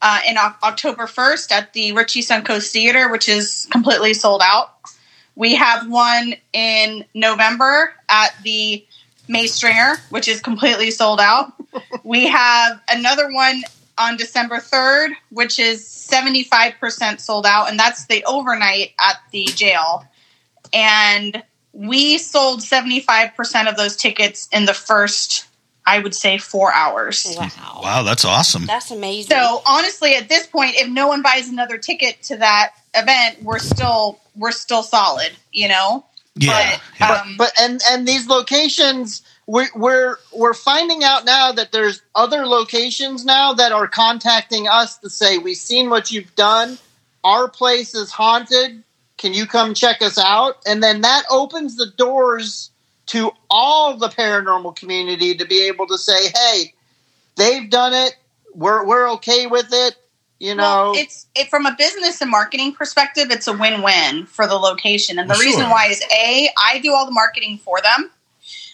uh, 0.00 0.20
in 0.28 0.38
Oc- 0.38 0.58
October 0.62 1.06
first 1.06 1.50
at 1.52 1.72
the 1.72 1.92
Richey 1.92 2.20
Suncoast 2.20 2.70
Theater, 2.70 3.10
which 3.10 3.28
is 3.28 3.66
completely 3.70 4.14
sold 4.14 4.42
out. 4.44 4.74
We 5.34 5.54
have 5.54 5.88
one 5.88 6.34
in 6.52 7.04
November 7.14 7.94
at 8.08 8.34
the 8.42 8.84
May 9.28 9.46
Stringer, 9.46 9.96
which 10.10 10.28
is 10.28 10.40
completely 10.40 10.90
sold 10.90 11.20
out. 11.20 11.52
we 12.04 12.26
have 12.28 12.80
another 12.90 13.32
one 13.32 13.62
on 13.98 14.16
December 14.16 14.56
3rd, 14.56 15.10
which 15.30 15.58
is 15.58 15.84
75% 15.84 17.20
sold 17.20 17.46
out, 17.46 17.68
and 17.68 17.78
that's 17.78 18.06
the 18.06 18.24
overnight 18.24 18.92
at 19.00 19.16
the 19.32 19.44
jail. 19.46 20.04
And 20.72 21.42
we 21.72 22.18
sold 22.18 22.60
75% 22.60 23.68
of 23.68 23.76
those 23.76 23.96
tickets 23.96 24.48
in 24.52 24.64
the 24.64 24.74
first, 24.74 25.47
I 25.88 26.00
would 26.00 26.14
say, 26.14 26.36
four 26.36 26.72
hours. 26.74 27.26
Wow. 27.38 27.80
Wow, 27.82 28.02
that's 28.02 28.26
awesome. 28.26 28.66
That's 28.66 28.90
amazing. 28.90 29.30
So 29.30 29.62
honestly, 29.66 30.16
at 30.16 30.28
this 30.28 30.46
point, 30.46 30.74
if 30.76 30.86
no 30.86 31.08
one 31.08 31.22
buys 31.22 31.48
another 31.48 31.78
ticket 31.78 32.22
to 32.24 32.36
that 32.36 32.74
event, 32.94 33.42
we're 33.42 33.58
still 33.58 34.20
we're 34.36 34.52
still 34.52 34.82
solid, 34.82 35.30
you 35.50 35.68
know. 35.68 36.04
Yeah. 36.34 36.78
But, 36.98 37.00
yeah. 37.00 37.12
um, 37.12 37.36
but 37.38 37.52
and 37.58 37.80
and 37.90 38.06
these 38.06 38.28
locations 38.28 39.22
we're 39.46 39.68
we're 39.74 40.18
we're 40.36 40.54
finding 40.54 41.02
out 41.02 41.24
now 41.24 41.52
that 41.52 41.72
there's 41.72 42.02
other 42.14 42.46
locations 42.46 43.24
now 43.24 43.54
that 43.54 43.72
are 43.72 43.88
contacting 43.88 44.68
us 44.68 44.98
to 44.98 45.08
say 45.08 45.38
we've 45.38 45.56
seen 45.56 45.88
what 45.88 46.10
you've 46.10 46.34
done 46.36 46.78
our 47.24 47.48
place 47.48 47.94
is 47.94 48.12
haunted 48.12 48.84
can 49.16 49.32
you 49.32 49.46
come 49.46 49.74
check 49.74 50.02
us 50.02 50.18
out 50.18 50.58
and 50.66 50.82
then 50.82 51.00
that 51.00 51.24
opens 51.30 51.76
the 51.76 51.86
doors 51.96 52.70
to 53.08 53.32
all 53.50 53.96
the 53.96 54.08
paranormal 54.08 54.74
community 54.76 55.34
to 55.34 55.44
be 55.44 55.66
able 55.66 55.86
to 55.86 55.98
say 55.98 56.28
hey 56.34 56.74
they've 57.36 57.68
done 57.70 57.92
it 57.94 58.16
we're 58.54 58.84
we're 58.86 59.10
okay 59.10 59.46
with 59.46 59.68
it 59.72 59.96
you 60.38 60.54
know 60.54 60.92
Well, 60.92 60.92
it's 60.96 61.26
it 61.34 61.48
from 61.48 61.66
a 61.66 61.74
business 61.76 62.20
and 62.20 62.30
marketing 62.30 62.72
perspective, 62.72 63.28
it's 63.30 63.46
a 63.46 63.52
win-win 63.52 64.26
for 64.26 64.46
the 64.46 64.54
location. 64.54 65.18
And 65.18 65.28
the 65.28 65.34
Well, 65.34 65.40
reason 65.40 65.62
sure. 65.62 65.70
why 65.70 65.86
is 65.86 66.02
A, 66.12 66.48
I 66.56 66.78
do 66.78 66.92
all 66.94 67.06
the 67.06 67.12
marketing 67.12 67.58
for 67.58 67.80
them. 67.80 68.10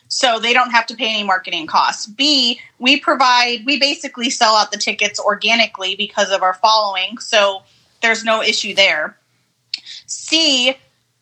So 0.08 0.38
they 0.38 0.52
don't 0.52 0.70
have 0.70 0.86
to 0.86 0.94
pay 0.94 1.08
any 1.08 1.24
marketing 1.24 1.66
costs. 1.66 2.06
B, 2.06 2.60
we 2.78 3.00
provide 3.00 3.64
we 3.66 3.78
basically 3.80 4.30
sell 4.30 4.54
out 4.54 4.70
the 4.70 4.78
tickets 4.78 5.18
organically 5.18 5.96
because 5.96 6.30
of 6.30 6.42
our 6.42 6.54
following. 6.54 7.18
So 7.18 7.62
there's 8.02 8.22
no 8.24 8.42
issue 8.42 8.74
there. 8.74 9.16
C, 10.06 10.76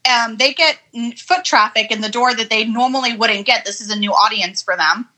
um, 0.09 0.37
they 0.37 0.53
get 0.53 0.79
foot 1.19 1.45
traffic 1.45 1.91
in 1.91 2.01
the 2.01 2.09
door 2.09 2.35
that 2.35 2.51
they 2.51 2.65
normally 2.65 3.17
wouldn't 3.17 3.47
get. 3.47 3.65
This 3.65 3.81
is 3.81 3.91
a 3.91 3.99
new 3.99 4.13
audience 4.13 4.63
for 4.63 4.77
them. 4.77 5.09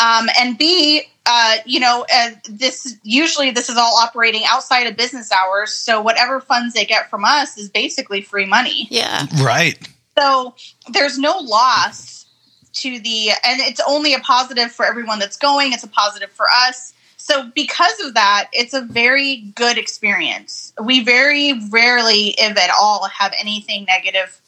Um, 0.00 0.28
and 0.38 0.58
B, 0.58 1.02
uh, 1.26 1.56
you 1.64 1.78
know, 1.78 2.04
uh, 2.12 2.30
this 2.48 2.96
usually 3.02 3.50
this 3.50 3.68
is 3.68 3.76
all 3.76 3.98
operating 3.98 4.42
outside 4.46 4.86
of 4.86 4.96
business 4.96 5.30
hours. 5.30 5.72
So 5.72 6.00
whatever 6.00 6.40
funds 6.40 6.74
they 6.74 6.84
get 6.84 7.10
from 7.10 7.24
us 7.24 7.56
is 7.56 7.68
basically 7.68 8.22
free 8.22 8.46
money. 8.46 8.88
yeah. 8.90 9.26
Right. 9.42 9.78
So 10.18 10.54
there's 10.88 11.18
no 11.18 11.38
loss 11.38 12.26
to 12.74 12.98
the, 13.00 13.30
and 13.44 13.60
it's 13.60 13.80
only 13.86 14.14
a 14.14 14.18
positive 14.20 14.72
for 14.72 14.84
everyone 14.84 15.18
that's 15.18 15.36
going. 15.36 15.72
It's 15.72 15.84
a 15.84 15.88
positive 15.88 16.30
for 16.30 16.46
us. 16.50 16.92
So 17.22 17.50
because 17.54 18.00
of 18.00 18.14
that, 18.14 18.48
it's 18.52 18.74
a 18.74 18.80
very 18.80 19.36
good 19.54 19.78
experience. 19.78 20.72
We 20.82 21.04
very 21.04 21.52
rarely, 21.70 22.34
if 22.36 22.58
at 22.58 22.70
all, 22.76 23.06
have 23.06 23.32
anything 23.40 23.84
negative 23.84 24.40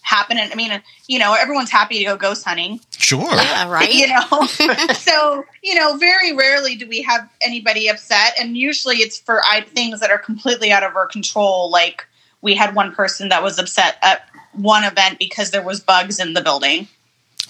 happen. 0.00 0.38
And 0.38 0.50
I 0.50 0.54
mean, 0.54 0.82
you 1.06 1.18
know, 1.18 1.34
everyone's 1.34 1.70
happy 1.70 1.98
to 1.98 2.04
go 2.04 2.16
ghost 2.16 2.44
hunting 2.44 2.80
Sure. 3.04 3.30
Yeah, 3.30 3.68
right? 3.70 3.92
you 3.92 4.06
know 4.06 4.46
so 4.94 5.44
you 5.62 5.74
know 5.74 5.98
very 5.98 6.34
rarely 6.34 6.74
do 6.74 6.88
we 6.88 7.02
have 7.02 7.28
anybody 7.42 7.88
upset 7.88 8.32
and 8.40 8.56
usually 8.56 8.96
it's 8.96 9.18
for 9.18 9.42
I, 9.44 9.60
things 9.60 10.00
that 10.00 10.10
are 10.10 10.18
completely 10.18 10.72
out 10.72 10.82
of 10.82 10.96
our 10.96 11.06
control 11.06 11.70
like 11.70 12.06
we 12.40 12.54
had 12.54 12.74
one 12.74 12.92
person 12.92 13.28
that 13.28 13.42
was 13.42 13.58
upset 13.58 13.98
at 14.00 14.26
one 14.52 14.84
event 14.84 15.18
because 15.18 15.50
there 15.50 15.62
was 15.62 15.80
bugs 15.80 16.18
in 16.18 16.32
the 16.32 16.40
building 16.40 16.88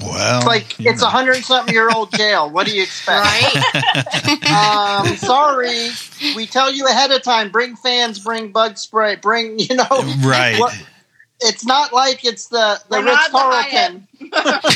Well, 0.01 0.39
it's 0.39 0.47
like 0.47 0.81
it's 0.81 1.03
a 1.03 1.11
hundred 1.11 1.45
something 1.45 1.73
year 1.73 1.89
old 1.89 2.13
jail 2.13 2.51
what 2.51 2.67
do 2.67 2.75
you 2.75 2.83
expect 2.83 3.25
right? 3.25 5.03
um, 5.07 5.17
sorry. 5.17 5.89
We 6.35 6.47
tell 6.47 6.73
you 6.73 6.87
ahead 6.87 7.13
of 7.13 7.23
time. 7.23 7.51
Bring 7.51 7.77
fans. 7.77 8.19
Bring 8.19 8.51
bug 8.51 8.77
spray. 8.77 9.17
Bring 9.17 9.59
you 9.59 9.77
know. 9.77 9.87
Right. 10.25 10.59
What, 10.59 10.77
it's 11.41 11.65
not 11.65 11.93
like 11.93 12.25
it's 12.25 12.49
the 12.49 12.81
the 12.89 12.99
We're 13.01 13.05
Ritz 13.05 13.29
Carlton. 13.29 14.09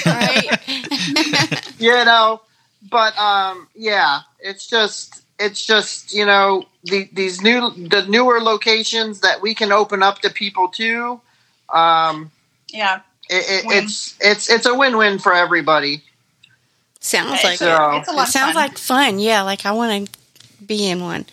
right. 0.06 1.64
You 1.78 1.92
know, 2.04 2.40
but 2.90 3.16
um, 3.16 3.68
yeah, 3.76 4.22
it's 4.40 4.66
just 4.66 5.22
it's 5.38 5.64
just 5.64 6.12
you 6.12 6.26
know 6.26 6.66
the, 6.84 7.08
these 7.12 7.40
new 7.40 7.70
the 7.70 8.04
newer 8.08 8.40
locations 8.40 9.20
that 9.20 9.40
we 9.40 9.54
can 9.54 9.70
open 9.70 10.02
up 10.02 10.18
to 10.22 10.30
people 10.30 10.68
too. 10.68 11.20
Um, 11.72 12.32
Yeah. 12.72 13.00
It, 13.30 13.64
it, 13.64 13.84
it's 13.84 14.14
it's 14.20 14.50
it's 14.50 14.66
a 14.66 14.74
win 14.74 14.96
win 14.96 15.18
for 15.18 15.32
everybody. 15.34 16.02
Sounds 17.00 17.42
like 17.44 17.58
So- 17.58 17.96
it's 17.96 18.08
a 18.08 18.12
it 18.12 18.16
lot 18.16 18.28
sounds 18.28 18.54
fun. 18.54 18.62
like 18.62 18.78
fun. 18.78 19.18
Yeah, 19.18 19.42
like 19.42 19.64
I 19.66 19.72
want 19.72 20.06
to 20.10 20.18
be 20.66 20.88
in 20.90 21.00
one. 21.00 21.24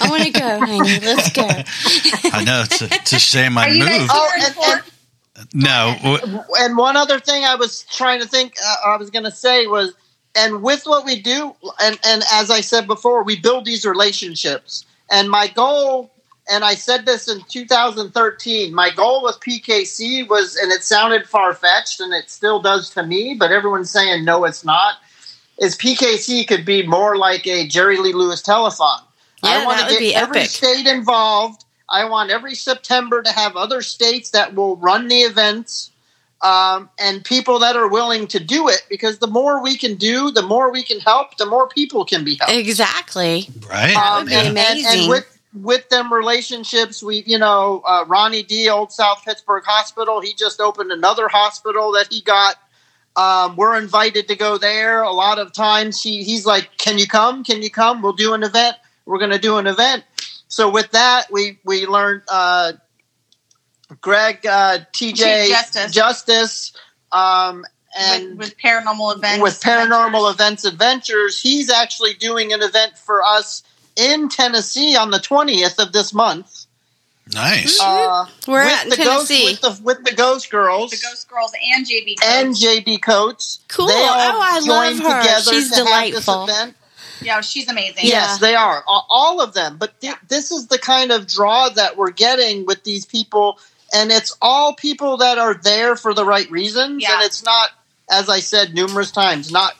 I 0.00 0.10
want 0.10 0.22
to 0.24 0.30
go, 0.30 0.58
honey. 0.60 0.78
Let's 1.00 1.30
go. 1.32 1.42
I 1.44 2.44
know 2.44 2.62
it's 2.64 2.82
a, 2.82 2.84
it's 2.94 3.12
a 3.14 3.18
shame 3.18 3.56
I 3.56 3.66
Are 3.66 3.70
you 3.70 3.84
guys 3.84 4.00
moved. 4.00 4.12
Oh, 4.14 4.30
and- 4.36 4.56
and- 5.36 5.52
No, 5.54 5.96
And 6.58 6.76
one 6.76 6.96
other 6.96 7.18
thing 7.18 7.44
I 7.44 7.54
was 7.56 7.82
trying 7.90 8.20
to 8.20 8.28
think, 8.28 8.54
uh, 8.64 8.90
I 8.90 8.96
was 8.96 9.10
going 9.10 9.24
to 9.24 9.30
say 9.30 9.66
was, 9.66 9.92
and 10.34 10.62
with 10.62 10.84
what 10.84 11.04
we 11.06 11.20
do, 11.20 11.54
and, 11.80 11.98
and 12.06 12.22
as 12.32 12.50
I 12.50 12.60
said 12.60 12.86
before, 12.86 13.22
we 13.22 13.38
build 13.40 13.64
these 13.64 13.84
relationships. 13.86 14.84
And 15.10 15.30
my 15.30 15.46
goal, 15.48 16.10
and 16.48 16.64
I 16.64 16.74
said 16.74 17.06
this 17.06 17.28
in 17.28 17.42
2013, 17.48 18.74
my 18.74 18.90
goal 18.90 19.22
with 19.24 19.40
PKC 19.40 20.28
was, 20.28 20.56
and 20.56 20.70
it 20.70 20.82
sounded 20.84 21.28
far 21.28 21.54
fetched, 21.54 22.00
and 22.00 22.12
it 22.14 22.30
still 22.30 22.60
does 22.60 22.90
to 22.90 23.02
me, 23.02 23.34
but 23.38 23.50
everyone's 23.50 23.90
saying 23.90 24.24
no, 24.24 24.44
it's 24.44 24.64
not. 24.64 24.94
Is 25.58 25.76
PKC 25.76 26.46
could 26.46 26.64
be 26.64 26.86
more 26.86 27.16
like 27.16 27.46
a 27.46 27.66
Jerry 27.66 27.96
Lee 27.96 28.12
Lewis 28.12 28.42
telethon. 28.42 29.00
Yeah, 29.42 29.64
wanna 29.64 29.82
that 29.82 29.90
would 29.90 29.98
be 29.98 30.14
every 30.14 30.40
epic. 30.40 30.50
state 30.50 30.86
involved. 30.86 31.64
I 31.88 32.08
want 32.08 32.30
every 32.30 32.54
September 32.54 33.22
to 33.22 33.30
have 33.32 33.56
other 33.56 33.80
states 33.80 34.30
that 34.30 34.54
will 34.54 34.76
run 34.76 35.08
the 35.08 35.20
events 35.20 35.90
um, 36.42 36.90
and 36.98 37.24
people 37.24 37.60
that 37.60 37.76
are 37.76 37.88
willing 37.88 38.26
to 38.28 38.38
do 38.42 38.68
it 38.68 38.82
because 38.90 39.18
the 39.18 39.26
more 39.26 39.62
we 39.62 39.76
can 39.76 39.94
do, 39.94 40.30
the 40.30 40.42
more 40.42 40.70
we 40.70 40.82
can 40.82 41.00
help, 41.00 41.36
the 41.38 41.46
more 41.46 41.68
people 41.68 42.04
can 42.04 42.24
be 42.24 42.36
helped. 42.36 42.52
Exactly. 42.54 43.48
right? 43.70 43.94
That 43.94 44.18
would 44.18 44.26
be 44.28 44.34
and, 44.34 44.48
and- 44.48 44.58
and 44.58 44.78
amazing. 44.78 45.08
with 45.08 45.35
with 45.54 45.88
them 45.88 46.12
relationships, 46.12 47.02
we 47.02 47.22
you 47.26 47.38
know 47.38 47.82
uh, 47.86 48.04
Ronnie 48.06 48.42
D, 48.42 48.68
Old 48.68 48.92
South 48.92 49.24
Pittsburgh 49.24 49.64
Hospital. 49.64 50.20
He 50.20 50.34
just 50.34 50.60
opened 50.60 50.92
another 50.92 51.28
hospital 51.28 51.92
that 51.92 52.08
he 52.10 52.20
got. 52.20 52.56
Um, 53.16 53.56
we're 53.56 53.78
invited 53.78 54.28
to 54.28 54.36
go 54.36 54.58
there. 54.58 55.02
A 55.02 55.12
lot 55.12 55.38
of 55.38 55.52
times 55.52 56.02
he 56.02 56.22
he's 56.22 56.44
like, 56.44 56.76
"Can 56.76 56.98
you 56.98 57.06
come? 57.06 57.44
Can 57.44 57.62
you 57.62 57.70
come? 57.70 58.02
We'll 58.02 58.12
do 58.12 58.34
an 58.34 58.42
event. 58.42 58.76
We're 59.06 59.18
going 59.18 59.30
to 59.30 59.38
do 59.38 59.56
an 59.58 59.66
event." 59.66 60.04
So 60.48 60.70
with 60.70 60.90
that, 60.92 61.26
we 61.30 61.58
we 61.64 61.86
learned 61.86 62.22
uh, 62.28 62.72
Greg 64.00 64.46
uh, 64.46 64.78
TJ 64.92 65.48
Justice. 65.48 65.92
Justice, 65.92 66.72
um, 67.12 67.64
and 67.96 68.30
with, 68.30 68.50
with 68.50 68.58
paranormal 68.58 69.16
events. 69.16 69.42
with 69.42 69.60
paranormal 69.60 70.30
events 70.30 70.64
adventures 70.64 71.40
he's 71.40 71.70
actually 71.70 72.14
doing 72.14 72.52
an 72.52 72.62
event 72.62 72.98
for 72.98 73.22
us 73.22 73.62
in 73.96 74.28
tennessee 74.28 74.96
on 74.96 75.10
the 75.10 75.18
20th 75.18 75.78
of 75.78 75.92
this 75.92 76.12
month 76.12 76.66
nice. 77.32 77.80
uh, 77.80 78.26
We're 78.46 78.64
with 78.64 78.72
at 78.72 78.84
in 78.84 78.90
the 78.90 78.96
ghost 78.96 79.28
Tennessee. 79.28 79.44
with 79.50 79.60
the, 79.60 79.82
with 79.82 80.04
the 80.04 80.14
ghost 80.14 80.50
girls 80.50 80.90
the 80.90 80.96
Ghost 81.02 81.28
Girls 81.28 81.52
and 81.74 81.84
JB. 81.86 82.14
and 82.24 82.54
jb 82.54 83.02
coates 83.02 83.60
Cool. 83.68 83.86
they 83.88 83.92
all 83.94 84.00
Oh, 84.36 84.40
I 84.40 84.60
joined 84.64 84.98
love 85.00 85.12
her. 85.12 85.22
together 85.22 85.52
She's 85.52 85.70
to 85.70 85.76
have 85.76 85.84
this 86.12 86.24
delightful. 86.24 86.44
event. 86.44 86.76
yeah, 87.22 87.40
she's 87.40 87.68
amazing. 87.68 88.04
Yeah. 88.04 88.10
Yes, 88.28 88.38
they 88.38 88.54
are. 88.54 88.84
All 88.86 89.40
of 89.40 89.54
them. 89.54 89.76
But 89.78 89.98
th- 90.00 90.14
this 90.28 90.50
is 90.52 90.66
the 90.68 90.78
kind 90.78 91.10
of 91.10 91.26
draw 91.26 91.68
that 91.70 91.96
we're 91.96 92.10
getting 92.10 92.66
with 92.66 92.84
these 92.84 93.06
people. 93.06 93.58
And 93.94 94.12
it's 94.12 94.36
all 94.42 94.74
people 94.74 95.16
that 95.18 95.38
are 95.38 95.54
there 95.54 95.96
for 95.96 96.12
the 96.12 96.24
right 96.26 96.50
reasons. 96.50 97.02
Yeah. 97.02 97.14
And 97.14 97.24
it's 97.24 97.42
not, 97.42 97.70
as 98.10 98.28
I 98.28 98.40
said 98.40 98.74
numerous 98.74 99.10
times, 99.12 99.50
not 99.50 99.74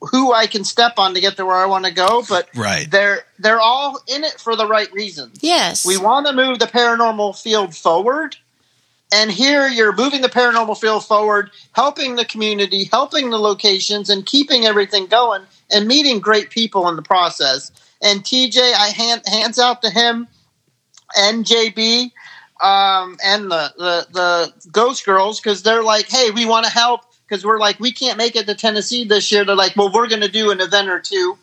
who 0.00 0.32
I 0.32 0.46
can 0.46 0.64
step 0.64 0.94
on 0.98 1.14
to 1.14 1.20
get 1.20 1.36
to 1.36 1.46
where 1.46 1.56
I 1.56 1.66
want 1.66 1.86
to 1.86 1.92
go, 1.92 2.22
but 2.28 2.48
right. 2.54 2.90
they're 2.90 3.24
they're 3.38 3.60
all 3.60 3.98
in 4.06 4.24
it 4.24 4.38
for 4.38 4.56
the 4.56 4.66
right 4.66 4.92
reasons. 4.92 5.38
Yes. 5.42 5.86
We 5.86 5.96
want 5.96 6.26
to 6.26 6.32
move 6.32 6.58
the 6.58 6.66
paranormal 6.66 7.40
field 7.40 7.74
forward. 7.74 8.36
And 9.12 9.30
here 9.30 9.68
you're 9.68 9.94
moving 9.94 10.20
the 10.20 10.28
paranormal 10.28 10.78
field 10.80 11.04
forward, 11.04 11.50
helping 11.72 12.16
the 12.16 12.24
community, 12.24 12.84
helping 12.84 13.30
the 13.30 13.38
locations, 13.38 14.10
and 14.10 14.26
keeping 14.26 14.64
everything 14.64 15.06
going 15.06 15.42
and 15.70 15.86
meeting 15.86 16.18
great 16.18 16.50
people 16.50 16.88
in 16.88 16.96
the 16.96 17.02
process. 17.02 17.70
And 18.02 18.24
TJ, 18.24 18.58
I 18.58 18.88
hand, 18.88 19.22
hands 19.26 19.58
out 19.60 19.82
to 19.82 19.90
him 19.90 20.26
and 21.16 21.44
JB 21.44 22.10
um, 22.62 23.16
and 23.24 23.50
the, 23.50 23.72
the, 23.76 24.06
the 24.12 24.70
Ghost 24.70 25.04
Girls 25.06 25.40
because 25.40 25.62
they're 25.62 25.84
like, 25.84 26.08
hey, 26.08 26.30
we 26.32 26.44
want 26.44 26.66
to 26.66 26.72
help 26.72 27.02
because 27.28 27.44
we're 27.44 27.58
like, 27.58 27.80
we 27.80 27.92
can't 27.92 28.18
make 28.18 28.36
it 28.36 28.46
to 28.46 28.54
Tennessee 28.54 29.04
this 29.04 29.30
year. 29.32 29.44
They're 29.44 29.56
like, 29.56 29.74
well, 29.76 29.90
we're 29.92 30.08
going 30.08 30.22
to 30.22 30.28
do 30.28 30.50
an 30.50 30.60
event 30.60 30.88
or 30.88 31.00
two 31.00 31.36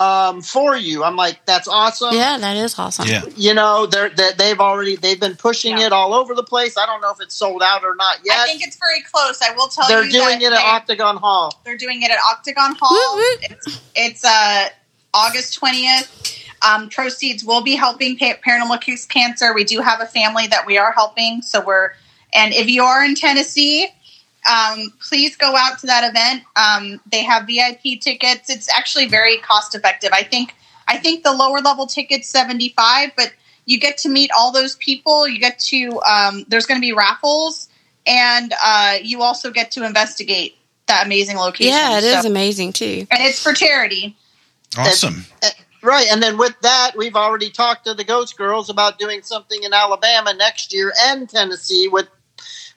um, 0.00 0.40
for 0.42 0.74
you. 0.76 1.04
I'm 1.04 1.14
like, 1.16 1.44
that's 1.46 1.68
awesome 1.68 2.14
yeah, 2.14 2.36
that 2.38 2.56
is 2.56 2.76
awesome. 2.78 3.06
Yeah. 3.06 3.22
you 3.36 3.54
know 3.54 3.86
they're 3.86 4.08
they, 4.08 4.32
they've 4.36 4.58
already 4.58 4.96
they've 4.96 5.20
been 5.20 5.36
pushing 5.36 5.78
Yeah. 5.78 5.86
it 5.86 5.92
all 5.92 6.12
over 6.14 6.34
the 6.34 6.42
place 6.42 6.76
i 6.76 6.86
don't 6.86 7.00
know 7.00 7.12
if 7.12 7.20
it's 7.20 7.34
sold 7.36 7.62
out 7.62 7.84
or 7.84 7.94
not 7.94 8.18
yet 8.24 8.38
I 8.38 8.46
think 8.46 8.66
it's 8.66 8.76
very 8.78 9.02
close. 9.02 9.40
I 9.40 9.54
will 9.54 9.68
tell 9.68 9.88
you. 9.88 10.10
they're 10.10 10.10
doing 10.10 10.40
that 10.40 10.46
it 10.46 10.52
at 10.54 10.56
they- 10.56 10.62
octagon 10.64 11.16
hall 11.18 11.60
They're 11.64 11.76
doing 11.76 12.02
it 12.02 12.10
at 12.10 12.18
Octagon 12.32 12.74
Hall. 12.80 12.90
Woo, 12.90 13.16
woo. 13.16 13.36
It's, 13.42 13.80
it's 13.94 14.24
uh, 14.24 14.68
August 15.14 15.60
20th. 15.60 16.38
Um, 16.62 16.88
proceeds 16.88 17.44
will 17.44 17.62
be 17.62 17.74
helping 17.76 18.16
pa- 18.16 18.34
Paranormal 18.46 18.80
Case 18.80 19.04
Cancer. 19.06 19.52
We 19.54 19.64
do 19.64 19.80
have 19.80 20.00
a 20.00 20.06
family 20.06 20.46
that 20.48 20.64
we 20.66 20.78
are 20.78 20.92
helping. 20.92 21.42
So 21.42 21.60
we're, 21.64 21.90
and 22.32 22.52
if 22.54 22.68
you 22.68 22.82
are 22.84 23.04
in 23.04 23.14
Tennessee, 23.14 23.88
um, 24.50 24.92
please 25.08 25.36
go 25.36 25.54
out 25.56 25.78
to 25.80 25.86
that 25.86 26.08
event. 26.08 26.42
Um, 26.56 27.00
they 27.10 27.22
have 27.22 27.46
VIP 27.46 28.00
tickets. 28.00 28.50
It's 28.50 28.68
actually 28.74 29.08
very 29.08 29.38
cost 29.38 29.74
effective. 29.74 30.10
I 30.12 30.22
think, 30.22 30.54
I 30.88 30.98
think 30.98 31.22
the 31.24 31.32
lower 31.32 31.60
level 31.60 31.86
ticket's 31.86 32.28
75, 32.28 33.10
but 33.16 33.32
you 33.64 33.78
get 33.78 33.98
to 33.98 34.08
meet 34.08 34.30
all 34.36 34.52
those 34.52 34.76
people. 34.76 35.28
You 35.28 35.38
get 35.38 35.58
to, 35.60 36.00
um, 36.02 36.44
there's 36.48 36.66
going 36.66 36.80
to 36.80 36.84
be 36.84 36.92
raffles 36.92 37.68
and 38.06 38.52
uh, 38.64 38.96
you 39.00 39.22
also 39.22 39.50
get 39.50 39.70
to 39.72 39.84
investigate 39.86 40.56
that 40.86 41.06
amazing 41.06 41.36
location. 41.36 41.72
Yeah, 41.72 41.98
it 41.98 42.04
is 42.04 42.22
So- 42.22 42.28
amazing 42.28 42.72
too. 42.72 43.06
and 43.10 43.22
it's 43.22 43.40
for 43.42 43.52
charity. 43.52 44.16
Awesome. 44.76 45.26
right 45.82 46.06
and 46.10 46.22
then 46.22 46.38
with 46.38 46.58
that 46.62 46.92
we've 46.96 47.14
already 47.16 47.50
talked 47.50 47.84
to 47.84 47.92
the 47.92 48.04
ghost 48.04 48.38
girls 48.38 48.70
about 48.70 48.98
doing 48.98 49.20
something 49.22 49.62
in 49.64 49.74
alabama 49.74 50.32
next 50.32 50.72
year 50.72 50.92
and 50.98 51.28
tennessee 51.28 51.88
with 51.88 52.06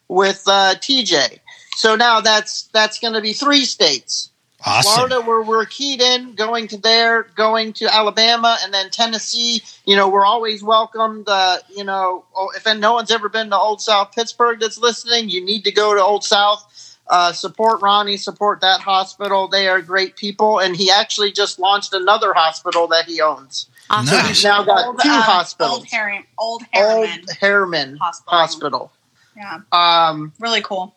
with 0.09 0.43
uh, 0.47 0.74
tj 0.76 1.39
so 1.76 1.96
now 1.96 2.22
that's 2.22 2.64
that's 2.74 3.00
going 3.00 3.14
to 3.14 3.22
be 3.22 3.34
three 3.34 3.66
states 3.66 4.32
Awesome. 4.68 5.08
Florida, 5.08 5.22
where 5.22 5.44
we're 5.44 5.66
keyed 5.66 6.02
in, 6.02 6.34
going 6.34 6.68
to 6.70 6.78
there, 6.78 7.24
going 7.36 7.74
to 7.74 7.94
Alabama, 7.94 8.58
and 8.64 8.74
then 8.74 8.90
Tennessee. 8.90 9.62
You 9.86 9.96
know, 9.96 10.10
we're 10.10 10.26
always 10.26 10.64
welcomed. 10.64 11.26
Uh, 11.28 11.58
you 11.70 11.84
know, 11.84 12.26
oh, 12.36 12.52
if 12.56 12.66
no 12.80 12.94
one's 12.94 13.12
ever 13.12 13.30
been 13.30 13.52
to 13.52 13.58
Old 13.58 13.80
South 13.80 14.12
Pittsburgh 14.14 14.60
that's 14.60 14.80
listening, 14.80 15.30
you 15.30 15.46
need 15.46 15.66
to 15.66 15.72
go 15.72 15.94
to 15.94 16.02
Old 16.02 16.24
South. 16.24 16.72
Uh, 17.08 17.32
support 17.32 17.84
Ronnie, 17.84 18.18
support 18.18 18.62
that 18.62 18.80
hospital. 18.80 19.48
They 19.48 19.68
are 19.68 19.80
great 19.84 20.16
people, 20.16 20.58
and 20.58 20.76
he 20.76 20.90
actually 20.90 21.32
just 21.32 21.60
launched 21.60 21.94
another 21.94 22.34
hospital 22.34 22.88
that 22.88 23.06
he 23.06 23.22
owns. 23.22 23.70
Awesome. 23.92 24.18
Nice. 24.18 24.28
He's 24.30 24.44
now 24.44 24.64
got 24.64 24.88
Old, 24.88 25.00
two 25.00 25.10
um, 25.10 25.22
hospitals. 25.22 25.78
Old 25.78 25.88
Harriman. 25.90 26.24
Old 26.40 26.64
Old 26.64 26.68
Harriman. 26.72 27.26
Harriman 27.40 27.98
Hospital. 27.98 28.40
Hospital. 28.40 28.92
Yeah, 29.38 29.60
Um, 29.72 30.34
really 30.40 30.62
cool. 30.62 30.96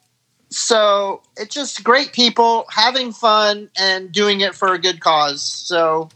So 0.50 1.22
it's 1.36 1.54
just 1.54 1.84
great 1.84 2.12
people 2.12 2.64
having 2.70 3.12
fun 3.12 3.70
and 3.78 4.10
doing 4.12 4.40
it 4.40 4.54
for 4.54 4.72
a 4.74 4.78
good 4.78 5.00
cause. 5.00 5.42
So 5.42 6.08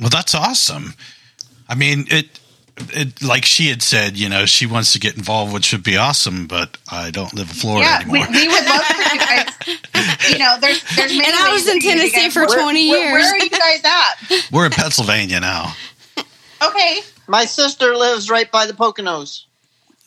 Well, 0.00 0.10
that's 0.10 0.34
awesome. 0.34 0.94
I 1.68 1.74
mean, 1.74 2.04
it, 2.08 2.38
it, 2.90 3.22
like 3.22 3.44
she 3.44 3.68
had 3.68 3.82
said, 3.82 4.16
you 4.16 4.28
know, 4.28 4.44
she 4.46 4.66
wants 4.66 4.92
to 4.92 4.98
get 4.98 5.16
involved, 5.16 5.52
which 5.54 5.72
would 5.72 5.82
be 5.82 5.96
awesome, 5.96 6.46
but 6.46 6.76
I 6.90 7.10
don't 7.10 7.32
live 7.34 7.48
in 7.48 7.54
Florida 7.54 7.86
yeah, 7.86 8.00
anymore. 8.00 8.26
we 8.30 8.48
would 8.48 8.64
love 8.66 8.82
for 8.82 9.14
you 9.14 9.18
guys. 9.20 10.32
You 10.32 10.38
know, 10.38 10.56
there's 10.60 10.82
there's 10.96 11.12
many 11.12 11.26
And 11.28 11.36
I 11.36 11.52
was 11.52 11.68
in 11.68 11.80
Tennessee 11.80 12.30
for 12.30 12.46
where- 12.46 12.60
20 12.62 12.90
where- 12.90 13.12
Where 13.14 13.32
are 13.34 13.38
you 13.38 13.50
guys 13.50 13.82
at? 13.84 14.50
We're 14.52 14.66
in 14.66 14.72
Pennsylvania 14.72 15.40
now. 15.40 15.74
Okay, 16.62 17.00
my 17.26 17.44
sister 17.44 17.96
lives 17.96 18.30
right 18.30 18.50
by 18.50 18.66
the 18.66 18.72
Poconos, 18.72 19.44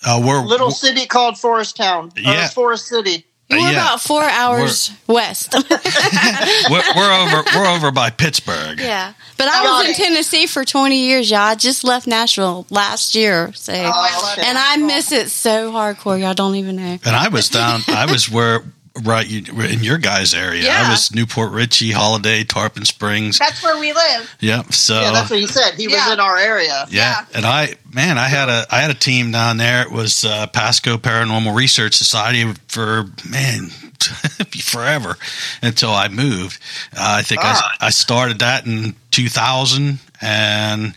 Uh, 0.06 0.22
we're 0.26 0.42
little 0.42 0.72
city 0.72 1.06
called 1.06 1.38
Forest 1.38 1.78
Town, 1.78 2.12
or 2.16 2.22
Yeah. 2.22 2.48
Forest 2.50 2.88
City. 2.88 3.26
We're 3.50 3.58
yeah. 3.58 3.72
about 3.74 4.02
four 4.02 4.24
hours 4.24 4.92
west. 5.06 5.54
we're, 5.70 6.82
we're 6.96 7.14
over. 7.14 7.44
We're 7.56 7.68
over 7.68 7.92
by 7.92 8.10
Pittsburgh. 8.10 8.80
yeah, 8.80 9.14
but 9.38 9.48
I 9.48 9.64
Got 9.64 9.78
was 9.78 9.86
in 9.86 9.92
it. 9.92 9.98
Tennessee 9.98 10.48
for 10.48 10.66
20 10.66 10.98
years, 10.98 11.30
y'all. 11.30 11.42
I 11.42 11.56
just 11.56 11.84
left 11.84 12.08
Nashville 12.08 12.66
last 12.72 13.14
year, 13.14 13.54
so 13.54 13.72
I 13.74 13.84
love 13.88 14.38
okay. 14.40 14.48
and 14.48 14.58
I 14.58 14.78
miss 14.78 15.12
it 15.12 15.30
so 15.30 15.72
hardcore. 15.72 16.20
Y'all 16.20 16.34
don't 16.34 16.56
even 16.56 16.76
know. 16.78 16.98
And 17.06 17.16
I 17.16 17.28
was 17.28 17.50
down. 17.50 17.82
I 17.88 18.12
was 18.12 18.30
where 18.32 18.64
right 19.04 19.28
you, 19.28 19.44
in 19.62 19.84
your 19.84 19.98
guys' 19.98 20.34
area. 20.34 20.64
I 20.64 20.66
Yeah. 20.66 20.90
was 20.92 21.14
New 21.14 21.26
Port 21.26 21.52
Richey, 21.52 21.92
Holiday, 21.92 22.44
Tarpon 22.44 22.86
Springs. 22.86 23.38
that's 23.40 23.62
where 23.62 23.78
we 23.80 23.92
live. 23.94 24.36
Yep. 24.40 24.74
So 24.74 25.02
Yeah, 25.02 25.12
that's 25.12 25.30
what 25.30 25.40
he 25.40 25.48
said. 25.48 25.74
He 25.76 25.88
was 25.88 26.12
in 26.12 26.20
our 26.20 26.38
area. 26.38 26.86
Yeah, 26.90 27.26
and 27.34 27.46
I 27.46 27.76
man, 27.94 28.18
I 28.18 28.28
had 28.28 28.50
a 28.50 28.66
I 28.72 28.80
had 28.82 28.92
a 28.92 28.96
team 28.96 29.32
down 29.32 29.58
there. 29.58 29.82
It 29.82 29.92
was 29.92 30.24
uh, 30.26 30.48
Pasco 30.48 30.98
Paranormal 30.98 31.56
Research 31.56 31.94
Society 31.96 32.52
for 32.68 33.06
man 33.30 33.70
forever 34.64 35.18
until 35.62 35.92
I 35.92 36.08
moved. 36.08 36.60
Uh, 36.96 37.18
I 37.20 37.22
think 37.24 37.42
Ah. 37.44 37.76
I, 37.82 37.88
I 37.88 37.90
started 37.90 38.40
that 38.40 38.66
in 38.66 38.96
2000 39.12 40.00
and 40.22 40.94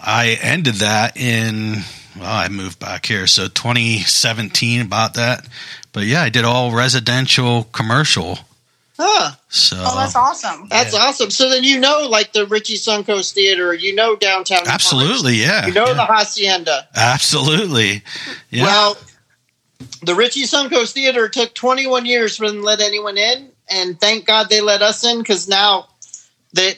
I 0.00 0.38
ended 0.42 0.74
that 0.76 1.16
in, 1.16 1.82
well, 2.18 2.32
I 2.32 2.48
moved 2.48 2.78
back 2.78 3.06
here. 3.06 3.26
So 3.26 3.48
2017, 3.48 4.80
about 4.80 5.14
that. 5.14 5.46
But 5.92 6.04
yeah, 6.04 6.22
I 6.22 6.28
did 6.28 6.44
all 6.44 6.72
residential 6.72 7.64
commercial. 7.64 8.38
Huh. 8.98 9.32
So 9.48 9.76
Oh, 9.78 9.96
that's 9.96 10.14
awesome. 10.14 10.68
That's 10.68 10.94
awesome. 10.94 11.30
So 11.30 11.50
then 11.50 11.64
you 11.64 11.80
know, 11.80 12.06
like 12.08 12.32
the 12.32 12.46
Richey 12.46 12.74
Suncoast 12.74 13.32
Theater, 13.32 13.74
you 13.74 13.94
know 13.94 14.16
downtown. 14.16 14.66
absolutely, 14.66 15.34
yeah. 15.34 15.66
You 15.66 15.72
know 15.72 15.86
yeah. 15.86 15.94
the 15.94 16.06
Hacienda. 16.06 16.88
Absolutely. 16.94 18.02
Yeah. 18.50 18.64
Well, 18.64 18.98
the 20.02 20.14
Richey 20.14 20.42
Suncoast 20.42 20.92
Theater 20.92 21.28
took 21.28 21.54
21 21.54 22.06
years 22.06 22.36
for 22.36 22.46
them 22.46 22.60
to 22.60 22.62
let 22.62 22.80
anyone 22.80 23.18
in, 23.18 23.50
and 23.68 24.00
thank 24.00 24.26
God 24.26 24.48
they 24.48 24.60
let 24.60 24.82
us 24.82 25.04
in 25.04 25.18
because 25.18 25.48
now 25.48 25.88
they 26.52 26.74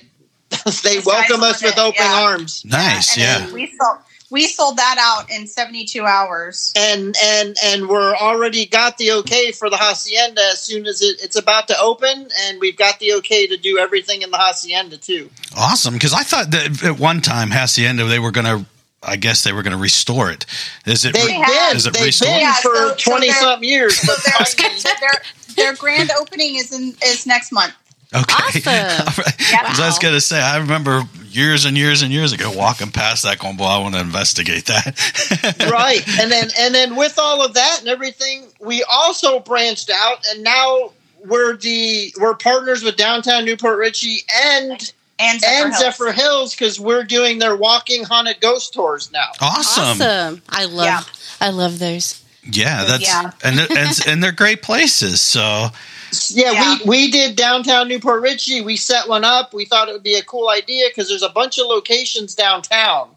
they 0.83 1.01
welcome 1.05 1.43
us 1.43 1.63
with 1.63 1.77
limit, 1.77 1.79
open 1.79 2.05
yeah. 2.05 2.23
arms. 2.23 2.65
nice. 2.65 3.19
And 3.19 3.49
Yeah. 3.49 3.53
We 3.53 3.67
sold 3.67 3.99
we 4.35 4.47
sold 4.49 4.77
that 4.77 4.97
out 5.01 5.31
in 5.31 5.47
72 5.47 6.05
hours. 6.05 6.73
And 6.77 7.15
and 7.23 7.57
and 7.65 7.89
we're 7.89 8.17
already 8.17 8.67
got 8.67 8.99
the 8.99 9.13
okay 9.13 9.53
for 9.53 9.71
the 9.71 9.77
hacienda 9.77 10.41
as 10.53 10.61
soon 10.61 10.87
as 10.87 11.01
it, 11.01 11.23
it's 11.23 11.37
about 11.37 11.69
to 11.69 11.79
open, 11.81 12.29
and 12.43 12.61
we've 12.61 12.77
got 12.77 12.99
the 12.99 13.13
okay 13.15 13.47
to 13.47 13.57
do 13.57 13.79
everything 13.79 14.23
in 14.23 14.31
the 14.33 14.37
hacienda 14.37 14.97
too. 14.99 15.31
Awesome. 15.57 15.95
Because 15.95 16.13
I 16.13 16.25
thought 16.25 16.51
that 16.51 16.83
at 16.85 16.99
one 16.99 17.21
time, 17.21 17.51
Hacienda, 17.51 18.05
they 18.07 18.19
were 18.19 18.33
going 18.33 18.45
to, 18.47 18.67
I 19.05 19.15
guess 19.17 19.45
they 19.45 19.53
were 19.53 19.63
going 19.63 19.77
to 19.77 19.81
restore 19.83 20.31
it. 20.33 20.47
Is 20.85 21.05
it, 21.05 21.15
They 21.15 21.27
re- 21.27 21.33
have. 21.33 21.77
is 21.77 21.87
it 21.87 21.95
They've 21.95 22.07
restored? 22.07 22.31
been 22.33 22.41
Yeah, 22.41 22.55
for 22.55 22.75
so- 22.75 22.89
so 22.97 23.11
20 23.13 23.27
they're- 23.29 23.37
something 23.37 23.69
years. 23.69 24.01
But 24.05 24.19
Their, 24.25 24.71
their, 25.01 25.23
their 25.57 25.75
grand 25.77 26.11
opening 26.19 26.57
is 26.57 26.73
in 26.73 26.95
is 27.05 27.25
next 27.25 27.53
month. 27.53 27.73
Okay. 28.15 28.25
Awesome. 28.65 29.07
All 29.09 29.25
right. 29.25 29.51
Yep. 29.51 29.65
'Cause 29.67 29.81
I 29.81 29.87
was 29.87 29.99
going 29.99 30.15
to 30.15 30.21
say, 30.21 30.41
I 30.41 30.59
remember 30.59 31.03
years 31.29 31.65
and 31.65 31.77
years 31.77 32.03
and 32.03 32.13
years 32.13 32.33
ago 32.33 32.53
walking 32.55 32.91
past 32.93 33.25
that 33.25 33.39
going, 33.41 33.57
boy, 33.57 33.65
I 33.65 33.79
want 33.79 33.95
to 33.95 34.01
investigate 34.01 34.67
that. 34.67 35.67
right 35.73 36.07
and 36.21 36.31
then 36.31 36.49
and 36.59 36.75
then 36.75 36.95
with 36.97 37.19
all 37.19 37.45
of 37.45 37.55
that 37.55 37.79
and 37.81 37.89
everything 37.89 38.47
we 38.61 38.85
also 38.85 39.41
branched 39.41 39.91
out 39.93 40.25
and 40.31 40.45
now 40.45 40.93
we're 41.25 41.57
the 41.57 42.15
we're 42.21 42.35
partners 42.37 42.85
with 42.85 42.97
downtown 42.97 43.45
new 43.45 43.57
port 43.57 43.79
richey 43.79 44.19
and 44.45 44.93
And 45.19 45.41
Zephyr 45.41 45.65
and 45.65 45.73
Hills. 45.73 45.79
zephyr 45.85 46.13
hills 46.13 46.55
because 46.55 46.79
we're 46.79 47.05
doing 47.05 47.39
their 47.41 47.57
walking 47.57 48.05
haunted 48.05 48.41
ghost 48.41 48.73
tours 48.75 49.11
now 49.13 49.29
awesome. 49.41 49.85
Awesome. 50.01 50.43
I 50.49 50.67
love 50.67 50.85
Yeah. 50.87 51.03
I 51.41 51.51
love 51.51 51.79
those. 51.81 52.23
Yeah. 52.45 52.85
That's, 52.85 53.03
Yeah. 53.03 53.31
And, 53.43 53.59
and, 53.59 53.99
and 54.07 54.23
they're 54.23 54.31
great 54.33 54.63
places. 54.63 55.21
So, 55.21 55.69
yeah, 56.31 56.53
Yeah. 56.53 56.79
we 56.85 56.89
we 56.89 57.11
did 57.11 57.37
downtown 57.37 57.89
new 57.89 57.99
port 58.01 58.23
richey 58.23 58.61
we 58.61 58.77
set 58.77 59.09
one 59.09 59.25
up. 59.25 59.53
We 59.55 59.65
thought 59.65 59.89
it 59.89 59.93
would 59.93 60.03
be 60.03 60.15
a 60.15 60.23
cool 60.23 60.49
idea 60.49 60.87
because 60.89 61.09
there's 61.09 61.23
a 61.23 61.29
bunch 61.29 61.59
of 61.59 61.67
locations 61.67 62.35
downtown. 62.35 63.11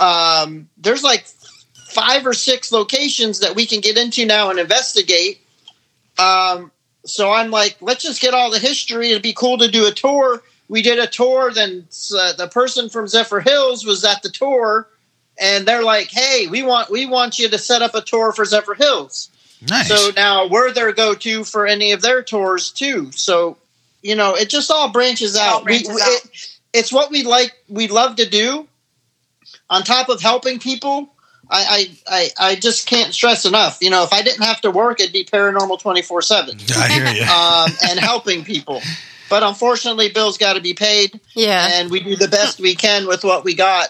Um, 0.00 0.68
there's 0.76 1.02
like 1.02 1.26
five 1.88 2.26
or 2.26 2.34
six 2.34 2.70
locations 2.72 3.40
that 3.40 3.54
we 3.54 3.66
can 3.66 3.80
get 3.80 3.96
into 3.96 4.26
now 4.26 4.50
and 4.50 4.58
investigate. 4.58 5.40
Um, 6.18 6.70
so 7.04 7.30
i'm 7.30 7.50
like 7.52 7.76
let's 7.80 8.02
just 8.02 8.20
get 8.20 8.34
all 8.34 8.50
the 8.50 8.58
history. 8.58 9.10
It'd 9.10 9.22
be 9.22 9.32
cool 9.32 9.58
to 9.58 9.68
do 9.70 9.86
a 9.86 9.92
tour. 9.92 10.42
We 10.68 10.82
did 10.82 10.98
a 10.98 11.06
tour 11.06 11.52
then 11.52 11.86
uh, 12.18 12.32
the 12.32 12.48
person 12.48 12.88
from 12.88 13.06
zephyrhills 13.06 13.86
was 13.86 14.04
at 14.04 14.22
the 14.22 14.28
tour 14.30 14.88
and 15.38 15.66
they're 15.66 15.84
like 15.84 16.08
hey 16.10 16.48
we 16.50 16.62
want 16.62 16.90
we 16.90 17.06
want 17.06 17.38
you 17.38 17.48
to 17.48 17.58
set 17.58 17.82
up 17.82 17.94
a 17.94 18.00
tour 18.02 18.32
for 18.32 18.44
zephyrhills 18.44 19.28
nice. 19.68 19.88
so 19.88 20.10
now 20.16 20.48
we're 20.48 20.72
their 20.72 20.92
go-to 20.92 21.44
for 21.44 21.66
any 21.66 21.92
of 21.92 22.02
their 22.02 22.22
tours 22.22 22.70
too. 22.70 23.10
So 23.12 23.56
you 24.02 24.14
know, 24.14 24.34
it 24.36 24.48
just 24.48 24.70
all 24.70 24.90
branches 24.90 25.34
It 25.34 25.40
all 25.42 25.58
out. 25.58 25.64
branches 25.64 25.88
we, 25.88 25.94
out. 26.00 26.08
It, 26.08 26.56
it's 26.72 26.92
what 26.92 27.10
we 27.10 27.22
like. 27.24 27.52
We 27.68 27.88
love 27.88 28.16
to 28.16 28.28
do. 28.28 28.68
On 29.68 29.82
top 29.82 30.08
of 30.08 30.20
helping 30.20 30.58
people, 30.60 31.08
I, 31.50 31.88
I 32.08 32.30
I 32.38 32.50
I 32.50 32.54
just 32.56 32.86
can't 32.86 33.12
stress 33.12 33.44
enough. 33.44 33.78
You 33.80 33.90
know, 33.90 34.04
if 34.04 34.12
I 34.12 34.22
didn't 34.22 34.44
have 34.44 34.60
to 34.60 34.70
work, 34.70 35.00
it'd 35.00 35.12
be 35.12 35.24
paranormal 35.24 35.80
twenty 35.80 36.02
four 36.02 36.22
seven 36.22 36.56
I 36.76 36.88
hear 36.92 37.06
you. 37.06 37.22
um, 37.24 37.90
and 37.90 37.98
helping 37.98 38.44
people. 38.44 38.80
But 39.28 39.42
unfortunately, 39.42 40.10
bills 40.10 40.38
got 40.38 40.52
to 40.52 40.60
be 40.60 40.74
paid 40.74 41.18
Yeah. 41.34 41.68
and 41.74 41.90
we 41.90 41.98
do 41.98 42.14
the 42.14 42.28
best 42.28 42.60
we 42.60 42.76
can 42.76 43.08
with 43.08 43.24
what 43.24 43.42
we 43.44 43.54
got. 43.56 43.88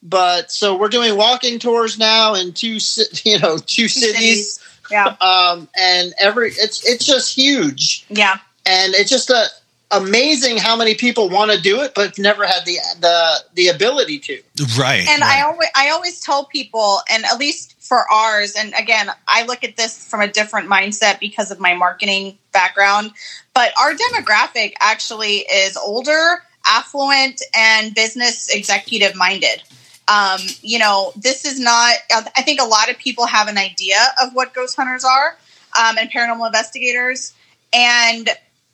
But 0.00 0.52
so 0.52 0.76
we're 0.76 0.88
doing 0.90 1.16
walking 1.16 1.58
tours 1.58 1.98
now 1.98 2.34
in 2.34 2.52
two, 2.52 2.78
you 3.24 3.40
know, 3.40 3.58
two 3.58 3.88
cities, 3.88 4.60
Yeah. 4.90 5.16
um, 5.20 5.68
and 5.78 6.14
every 6.18 6.48
it's 6.50 6.84
it's 6.86 7.04
just 7.04 7.34
huge, 7.34 8.06
Yeah. 8.08 8.38
and 8.64 8.94
it's 8.94 9.10
just 9.10 9.30
a 9.30 9.46
amazing 9.90 10.56
how 10.56 10.76
many 10.76 10.94
people 10.94 11.28
want 11.28 11.52
to 11.52 11.60
do 11.60 11.80
it, 11.80 11.94
but 11.94 12.18
never 12.18 12.46
had 12.46 12.64
the 12.64 12.78
the 13.00 13.44
the 13.54 13.68
ability 13.68 14.18
to. 14.18 14.42
right. 14.78 15.06
and 15.08 15.20
right. 15.22 15.38
I 15.38 15.42
always 15.42 15.68
I 15.74 15.90
always 15.90 16.20
tell 16.20 16.44
people, 16.46 17.00
and 17.10 17.24
at 17.24 17.38
least 17.38 17.74
for 17.80 18.10
ours, 18.10 18.54
and 18.56 18.74
again, 18.78 19.10
I 19.28 19.44
look 19.44 19.62
at 19.64 19.76
this 19.76 20.08
from 20.08 20.20
a 20.20 20.28
different 20.28 20.68
mindset 20.68 21.20
because 21.20 21.50
of 21.50 21.60
my 21.60 21.74
marketing 21.74 22.38
background. 22.52 23.12
But 23.54 23.72
our 23.78 23.94
demographic 23.94 24.74
actually 24.80 25.46
is 25.50 25.76
older, 25.76 26.42
affluent, 26.66 27.42
and 27.54 27.94
business 27.94 28.48
executive 28.54 29.14
minded. 29.14 29.62
Um, 30.08 30.40
you 30.62 30.78
know, 30.78 31.12
this 31.16 31.44
is 31.44 31.58
not. 31.58 31.96
I 32.10 32.42
think 32.42 32.60
a 32.60 32.64
lot 32.64 32.90
of 32.90 32.98
people 32.98 33.26
have 33.26 33.48
an 33.48 33.58
idea 33.58 33.98
of 34.22 34.34
what 34.34 34.54
ghost 34.54 34.76
hunters 34.76 35.04
are 35.04 35.36
um, 35.78 35.98
and 35.98 36.10
paranormal 36.10 36.46
investigators, 36.46 37.34
and 37.72 38.28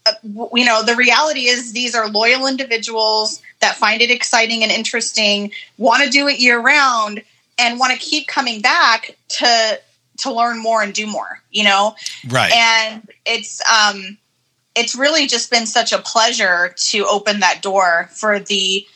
uh, 0.04 0.12
you 0.24 0.64
know, 0.64 0.82
the 0.82 0.96
reality 0.96 1.46
is 1.46 1.72
these 1.72 1.94
are 1.94 2.08
loyal 2.08 2.46
individuals 2.46 3.40
that 3.60 3.76
find 3.76 4.02
it 4.02 4.10
exciting 4.10 4.62
and 4.62 4.72
interesting, 4.72 5.52
want 5.78 6.02
to 6.02 6.10
do 6.10 6.28
it 6.28 6.38
year 6.38 6.60
round, 6.60 7.22
and 7.58 7.78
want 7.78 7.92
to 7.92 7.98
keep 7.98 8.26
coming 8.26 8.60
back 8.60 9.16
to 9.28 9.80
to 10.18 10.32
learn 10.32 10.60
more 10.60 10.82
and 10.82 10.92
do 10.92 11.06
more. 11.06 11.40
You 11.50 11.64
know, 11.64 11.94
right. 12.28 12.52
and 12.52 13.08
it's 13.24 13.60
um 13.66 14.18
it's 14.74 14.94
really 14.94 15.26
just 15.26 15.50
been 15.50 15.66
such 15.66 15.92
a 15.92 15.98
pleasure 15.98 16.74
to 16.76 17.06
open 17.06 17.40
that 17.40 17.62
door 17.62 18.08
for 18.12 18.38
the 18.38 18.86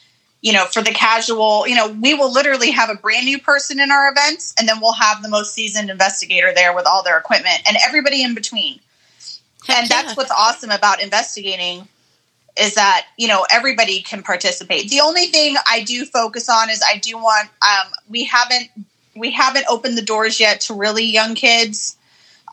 you 0.46 0.52
know 0.52 0.64
for 0.66 0.80
the 0.80 0.92
casual 0.92 1.66
you 1.66 1.74
know 1.74 1.88
we 2.00 2.14
will 2.14 2.32
literally 2.32 2.70
have 2.70 2.88
a 2.88 2.94
brand 2.94 3.26
new 3.26 3.36
person 3.36 3.80
in 3.80 3.90
our 3.90 4.08
events 4.08 4.54
and 4.56 4.68
then 4.68 4.78
we'll 4.80 4.92
have 4.92 5.20
the 5.20 5.28
most 5.28 5.52
seasoned 5.52 5.90
investigator 5.90 6.54
there 6.54 6.72
with 6.72 6.86
all 6.86 7.02
their 7.02 7.18
equipment 7.18 7.58
and 7.66 7.76
everybody 7.84 8.22
in 8.22 8.32
between 8.32 8.78
Heck 9.66 9.78
and 9.78 9.90
yeah. 9.90 10.02
that's 10.02 10.16
what's 10.16 10.30
awesome 10.30 10.70
about 10.70 11.02
investigating 11.02 11.88
is 12.56 12.76
that 12.76 13.06
you 13.18 13.26
know 13.26 13.44
everybody 13.50 14.00
can 14.02 14.22
participate 14.22 14.88
the 14.88 15.00
only 15.00 15.26
thing 15.26 15.56
i 15.68 15.82
do 15.82 16.04
focus 16.04 16.48
on 16.48 16.70
is 16.70 16.80
i 16.88 16.96
do 16.98 17.18
want 17.18 17.48
um, 17.62 17.92
we 18.08 18.22
haven't 18.22 18.68
we 19.16 19.32
haven't 19.32 19.66
opened 19.68 19.98
the 19.98 20.02
doors 20.02 20.38
yet 20.38 20.60
to 20.60 20.74
really 20.74 21.04
young 21.04 21.34
kids 21.34 21.96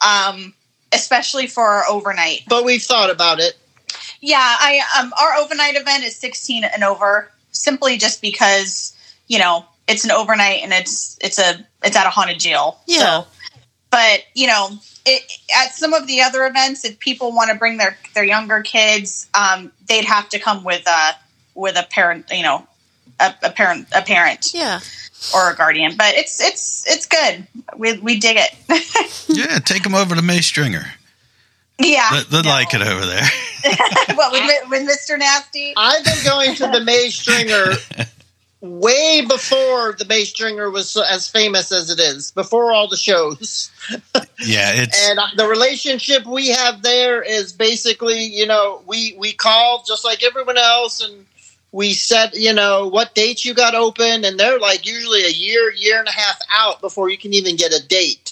um, 0.01 0.53
especially 0.91 1.45
for 1.45 1.63
our 1.63 1.83
overnight 1.87 2.41
But 2.49 2.65
we've 2.65 2.81
thought 2.81 3.11
about 3.11 3.39
it. 3.39 3.53
yeah 4.19 4.55
i 4.59 4.81
um, 4.99 5.13
our 5.21 5.35
overnight 5.35 5.75
event 5.75 6.03
is 6.03 6.15
16 6.15 6.63
and 6.63 6.83
over 6.83 7.29
simply 7.53 7.97
just 7.97 8.21
because 8.21 8.95
you 9.27 9.39
know 9.39 9.65
it's 9.87 10.03
an 10.03 10.11
overnight 10.11 10.61
and 10.63 10.73
it's 10.73 11.17
it's 11.21 11.39
a 11.39 11.65
it's 11.83 11.95
at 11.95 12.05
a 12.05 12.09
haunted 12.09 12.39
jail 12.39 12.79
Yeah. 12.87 12.99
so 13.21 13.27
but 13.89 14.23
you 14.33 14.47
know 14.47 14.69
it, 15.05 15.21
at 15.57 15.73
some 15.73 15.93
of 15.93 16.07
the 16.07 16.21
other 16.21 16.45
events 16.45 16.85
if 16.85 16.97
people 16.99 17.31
want 17.33 17.49
to 17.51 17.55
bring 17.57 17.77
their 17.77 17.97
their 18.13 18.23
younger 18.23 18.61
kids 18.61 19.29
um, 19.33 19.71
they'd 19.87 20.05
have 20.05 20.29
to 20.29 20.39
come 20.39 20.63
with 20.63 20.85
a 20.87 21.11
with 21.55 21.77
a 21.77 21.83
parent 21.83 22.25
you 22.31 22.43
know 22.43 22.67
a, 23.19 23.33
a 23.43 23.51
parent 23.51 23.87
a 23.95 24.01
parent 24.01 24.53
Yeah. 24.53 24.79
or 25.35 25.51
a 25.51 25.55
guardian 25.55 25.95
but 25.97 26.15
it's 26.15 26.41
it's 26.41 26.85
it's 26.87 27.05
good 27.05 27.45
we, 27.77 27.97
we 27.99 28.19
dig 28.19 28.37
it 28.39 28.55
yeah. 29.29 29.59
Take 29.59 29.83
them 29.83 29.95
over 29.95 30.15
to 30.15 30.21
May 30.21 30.41
Stringer. 30.41 30.85
Yeah 31.83 32.09
They, 32.11 32.37
they 32.37 32.41
no. 32.41 32.49
like 32.49 32.73
it 32.73 32.81
over 32.81 33.05
there. 33.05 33.25
what 34.15 34.31
with, 34.31 34.69
with 34.69 34.87
mr 34.89 35.17
nasty 35.17 35.73
I've 35.77 36.03
been 36.03 36.23
going 36.23 36.55
to 36.55 36.67
the 36.67 36.81
May 36.83 37.09
Stringer 37.09 37.73
way 38.63 39.25
before 39.27 39.93
the 39.99 40.05
May 40.07 40.23
Stringer 40.23 40.71
was 40.71 40.95
as 40.95 41.27
famous 41.27 41.71
as 41.71 41.89
it 41.89 41.99
is, 41.99 42.31
before 42.31 42.71
all 42.71 42.87
the 42.87 42.95
shows. 42.97 43.69
Yeah. 44.39 44.71
It's, 44.73 45.09
And 45.09 45.19
the 45.35 45.47
relationship 45.47 46.25
we 46.25 46.47
have 46.49 46.81
there 46.81 47.21
is 47.21 47.51
basically, 47.51 48.23
you 48.23 48.47
know, 48.47 48.81
we 48.87 49.15
we 49.19 49.33
call 49.33 49.83
just 49.85 50.05
like 50.05 50.23
everyone 50.23 50.57
else, 50.57 51.01
and 51.01 51.25
we 51.73 51.93
set, 51.93 52.35
you 52.35 52.53
know, 52.53 52.87
what 52.87 53.15
dates 53.15 53.43
you 53.43 53.53
got 53.53 53.75
open, 53.75 54.23
and 54.23 54.39
they're 54.39 54.59
like 54.59 54.85
usually 54.85 55.25
a 55.25 55.29
year, 55.29 55.71
year 55.73 55.99
and 55.99 56.07
a 56.07 56.11
half 56.11 56.39
out 56.51 56.79
before 56.79 57.09
you 57.09 57.17
can 57.17 57.33
even 57.33 57.57
get 57.57 57.73
a 57.73 57.85
date. 57.85 58.22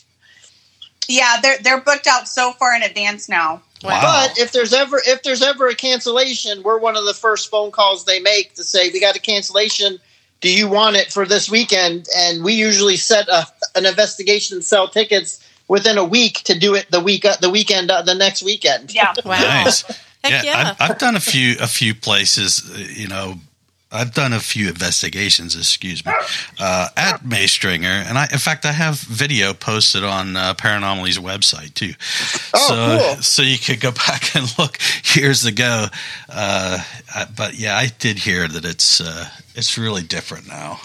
Yeah 1.08 1.38
they're 1.42 1.58
they're 1.60 1.82
booked 1.82 2.08
out 2.08 2.28
so 2.28 2.52
far 2.54 2.76
in 2.76 2.84
advance 2.84 3.28
now 3.28 3.62
wow. 3.84 4.02
But 4.02 4.38
if 4.38 4.52
there's 4.52 4.74
ever 4.74 5.02
if 5.06 5.24
there's 5.24 5.42
ever 5.42 5.68
a 5.68 5.76
cancellation, 5.76 6.64
we're 6.64 6.80
one 6.80 6.96
of 6.96 7.06
the 7.06 7.14
first 7.14 7.50
phone 7.50 7.72
calls 7.72 8.06
they 8.06 8.20
make 8.20 8.54
to 8.56 8.64
say 8.64 8.90
we 8.92 9.00
got 9.00 9.16
a 9.16 9.20
cancellation. 9.20 10.00
Do 10.40 10.52
you 10.52 10.68
want 10.68 10.96
it 10.96 11.12
for 11.12 11.26
this 11.26 11.50
weekend? 11.50 12.08
And 12.18 12.44
we 12.44 12.54
usually 12.54 12.98
set 12.98 13.28
a, 13.28 13.46
an 13.76 13.86
investigation 13.86 14.58
and 14.58 14.64
sell 14.64 14.88
tickets 14.88 15.48
within 15.68 15.98
a 15.98 16.04
week 16.04 16.44
to 16.44 16.58
do 16.58 16.76
it 16.76 16.90
the 16.92 17.00
week 17.00 17.26
the 17.42 17.50
weekend 17.50 17.92
uh, 17.92 18.02
the 18.02 18.16
next 18.16 18.44
weekend. 18.44 18.94
Yeah. 18.94 19.14
Wow. 19.26 19.40
Nice. 19.40 19.84
Heck 20.24 20.44
yeah. 20.44 20.76
I've, 20.80 20.92
I've 20.92 20.98
done 21.00 21.16
a 21.16 21.20
few 21.20 21.56
a 21.60 21.68
few 21.68 21.96
places. 21.96 22.70
uh, 22.74 22.78
You 22.78 23.08
know, 23.08 23.36
I've 23.92 24.14
done 24.14 24.34
a 24.34 24.40
few 24.40 24.70
investigations. 24.70 25.56
Excuse 25.56 26.06
me, 26.06 26.14
uh, 26.60 26.90
at 26.96 27.24
Maystringer, 27.24 27.84
and 27.86 28.18
I, 28.18 28.28
in 28.32 28.38
fact, 28.38 28.66
I 28.66 28.72
have 28.72 29.00
video 29.00 29.54
posted 29.54 30.04
on 30.04 30.38
uh, 30.38 30.54
Paranormally's 30.54 31.20
website 31.20 31.74
too. 31.74 31.94
Oh, 32.54 32.68
so, 32.68 33.16
cool. 33.16 33.24
so 33.24 33.42
you 33.42 33.58
could 33.58 33.82
go 33.82 33.92
back 34.08 34.36
and 34.36 34.48
look 34.58 34.78
years 35.16 35.46
ago. 35.46 35.88
Uh, 36.30 36.84
but 37.36 37.56
yeah, 37.56 37.76
I 37.76 37.88
did 38.00 38.20
hear 38.20 38.48
that 38.48 38.66
it's 38.66 39.02
uh, 39.02 39.28
it's 39.56 39.78
really 39.78 40.04
different 40.04 40.48
now. 40.48 40.80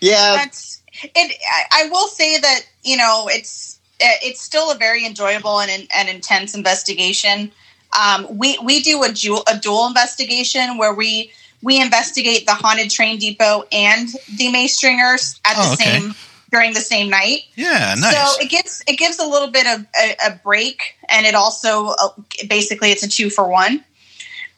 Yeah, 0.00 0.36
That's 0.36 0.82
it. 1.02 1.36
I, 1.50 1.84
I 1.84 1.88
will 1.88 2.08
say 2.08 2.38
that 2.38 2.60
you 2.84 2.96
know 2.96 3.28
it's 3.30 3.78
it's 4.00 4.40
still 4.40 4.70
a 4.70 4.76
very 4.76 5.06
enjoyable 5.06 5.60
and, 5.60 5.88
and 5.94 6.08
intense 6.08 6.54
investigation. 6.54 7.50
Um, 7.98 8.26
we 8.30 8.58
we 8.58 8.82
do 8.82 9.02
a 9.02 9.12
dual 9.12 9.42
a 9.46 9.58
dual 9.58 9.86
investigation 9.86 10.76
where 10.76 10.94
we 10.94 11.32
we 11.62 11.80
investigate 11.80 12.46
the 12.46 12.54
haunted 12.54 12.90
train 12.90 13.18
depot 13.18 13.64
and 13.72 14.08
the 14.36 14.50
Maystringers 14.52 15.40
at 15.44 15.54
the 15.56 15.62
Oh, 15.62 15.72
okay. 15.72 15.84
same 16.00 16.14
during 16.50 16.74
the 16.74 16.80
same 16.80 17.10
night. 17.10 17.40
Yeah, 17.56 17.94
nice. 17.98 18.36
So 18.36 18.42
it 18.42 18.48
gives 18.50 18.82
it 18.86 18.98
gives 18.98 19.18
a 19.18 19.26
little 19.26 19.48
bit 19.50 19.66
of 19.66 19.86
a, 20.00 20.16
a 20.28 20.40
break, 20.44 20.80
and 21.08 21.26
it 21.26 21.34
also 21.34 21.88
uh, 21.88 22.08
basically 22.48 22.90
it's 22.90 23.02
a 23.02 23.08
two 23.08 23.30
for 23.30 23.48
one. 23.48 23.84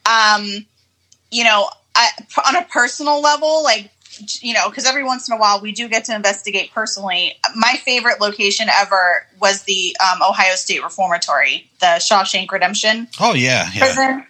Um, 0.05 0.65
you 1.31 1.43
know, 1.43 1.69
I, 1.95 2.09
on 2.47 2.55
a 2.55 2.63
personal 2.65 3.21
level, 3.21 3.63
like 3.63 3.89
you 4.41 4.53
know, 4.53 4.69
because 4.69 4.85
every 4.85 5.03
once 5.03 5.29
in 5.29 5.35
a 5.35 5.39
while 5.39 5.61
we 5.61 5.71
do 5.71 5.87
get 5.87 6.05
to 6.05 6.15
investigate 6.15 6.71
personally. 6.73 7.35
My 7.55 7.73
favorite 7.85 8.19
location 8.19 8.67
ever 8.73 9.25
was 9.39 9.63
the 9.63 9.95
um, 9.99 10.21
Ohio 10.21 10.55
State 10.55 10.83
Reformatory, 10.83 11.69
the 11.79 11.97
Shawshank 11.99 12.51
Redemption 12.51 13.07
oh 13.19 13.33
yeah, 13.33 13.69
yeah. 13.73 13.79
prison. 13.79 14.25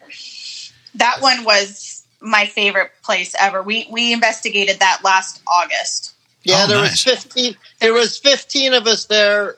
That 0.95 1.21
one 1.21 1.43
was 1.43 1.98
my 2.21 2.45
favorite 2.45 2.91
place 3.03 3.35
ever. 3.39 3.61
We 3.63 3.87
we 3.89 4.13
investigated 4.13 4.79
that 4.79 5.01
last 5.03 5.41
August 5.47 6.13
yeah. 6.43 6.63
Oh, 6.63 6.67
there 6.67 6.77
nice. 6.77 6.91
was 6.91 7.03
fifteen. 7.03 7.55
There 7.79 7.93
was 7.93 8.17
fifteen 8.17 8.73
of 8.73 8.87
us 8.87 9.05
there 9.05 9.55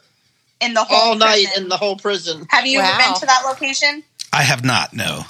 in 0.59 0.73
the 0.73 0.83
whole 0.83 1.11
all 1.11 1.15
night 1.15 1.47
in 1.57 1.69
the 1.69 1.77
whole 1.77 1.95
prison. 1.95 2.45
Have 2.49 2.65
you 2.65 2.79
ever 2.79 2.87
Wow. 2.87 3.11
been 3.11 3.19
to 3.19 3.25
that 3.25 3.43
location? 3.45 4.03
I 4.33 4.43
have 4.43 4.63
not. 4.63 4.93
No. 4.93 5.25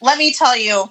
let 0.00 0.18
me 0.18 0.32
tell 0.32 0.56
you 0.56 0.90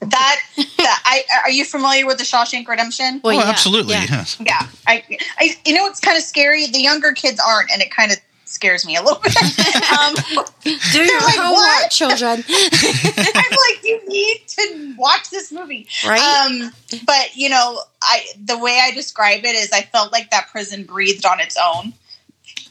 that, 0.00 0.40
that 0.56 1.02
I 1.04 1.24
are 1.44 1.50
you 1.50 1.64
familiar 1.64 2.06
with 2.06 2.18
the 2.18 2.24
Shawshank 2.24 2.68
Redemption? 2.68 3.20
Well, 3.24 3.36
oh, 3.36 3.40
yeah, 3.40 3.48
absolutely. 3.48 3.94
yeah. 3.94 4.06
Yes. 4.10 4.36
Yeah, 4.40 4.66
I, 4.86 5.04
I 5.38 5.56
you 5.64 5.74
know 5.74 5.86
it's 5.86 6.00
kind 6.00 6.16
of 6.16 6.22
scary. 6.22 6.66
The 6.66 6.80
younger 6.80 7.12
kids 7.12 7.40
aren't, 7.44 7.70
and 7.72 7.82
it 7.82 7.90
kind 7.90 8.12
of 8.12 8.18
scares 8.54 8.86
me 8.86 8.96
a 8.96 9.02
little 9.02 9.20
bit. 9.20 9.36
um, 9.98 10.14
Do 10.62 11.02
your 11.02 11.20
like, 11.20 11.34
homework, 11.36 11.54
"What?" 11.54 11.90
children. 11.90 12.44
I'm 12.48 13.56
like, 13.68 13.84
you 13.84 14.00
need 14.08 14.40
to 14.48 14.94
watch 14.96 15.30
this 15.30 15.50
movie, 15.52 15.86
Right? 16.06 16.46
Um, 16.46 16.72
but 17.04 17.36
you 17.36 17.48
know, 17.50 17.80
I 18.02 18.24
the 18.42 18.56
way 18.58 18.80
I 18.82 18.92
describe 18.92 19.44
it 19.44 19.54
is, 19.54 19.70
I 19.72 19.82
felt 19.82 20.12
like 20.12 20.30
that 20.30 20.48
prison 20.50 20.84
breathed 20.84 21.26
on 21.26 21.40
its 21.40 21.56
own. 21.62 21.92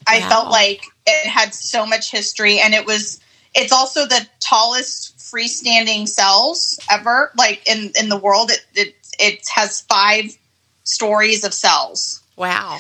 I 0.08 0.20
Wow. 0.20 0.30
felt 0.30 0.50
like 0.52 0.84
it 1.06 1.28
had 1.28 1.54
so 1.54 1.86
much 1.86 2.10
history, 2.12 2.60
and 2.60 2.74
it 2.74 2.86
was. 2.86 3.20
It's 3.56 3.72
also 3.72 4.08
the 4.08 4.26
tallest 4.40 5.16
freestanding 5.20 6.08
cells 6.08 6.80
ever, 6.90 7.32
like 7.38 7.62
in 7.68 7.92
in 8.00 8.10
the 8.10 8.18
world. 8.18 8.50
It 8.52 8.66
it, 8.74 8.96
it 9.20 9.48
has 9.54 9.82
five 9.82 10.36
stories 10.86 11.44
of 11.44 11.54
cells. 11.54 12.22
wow. 12.36 12.80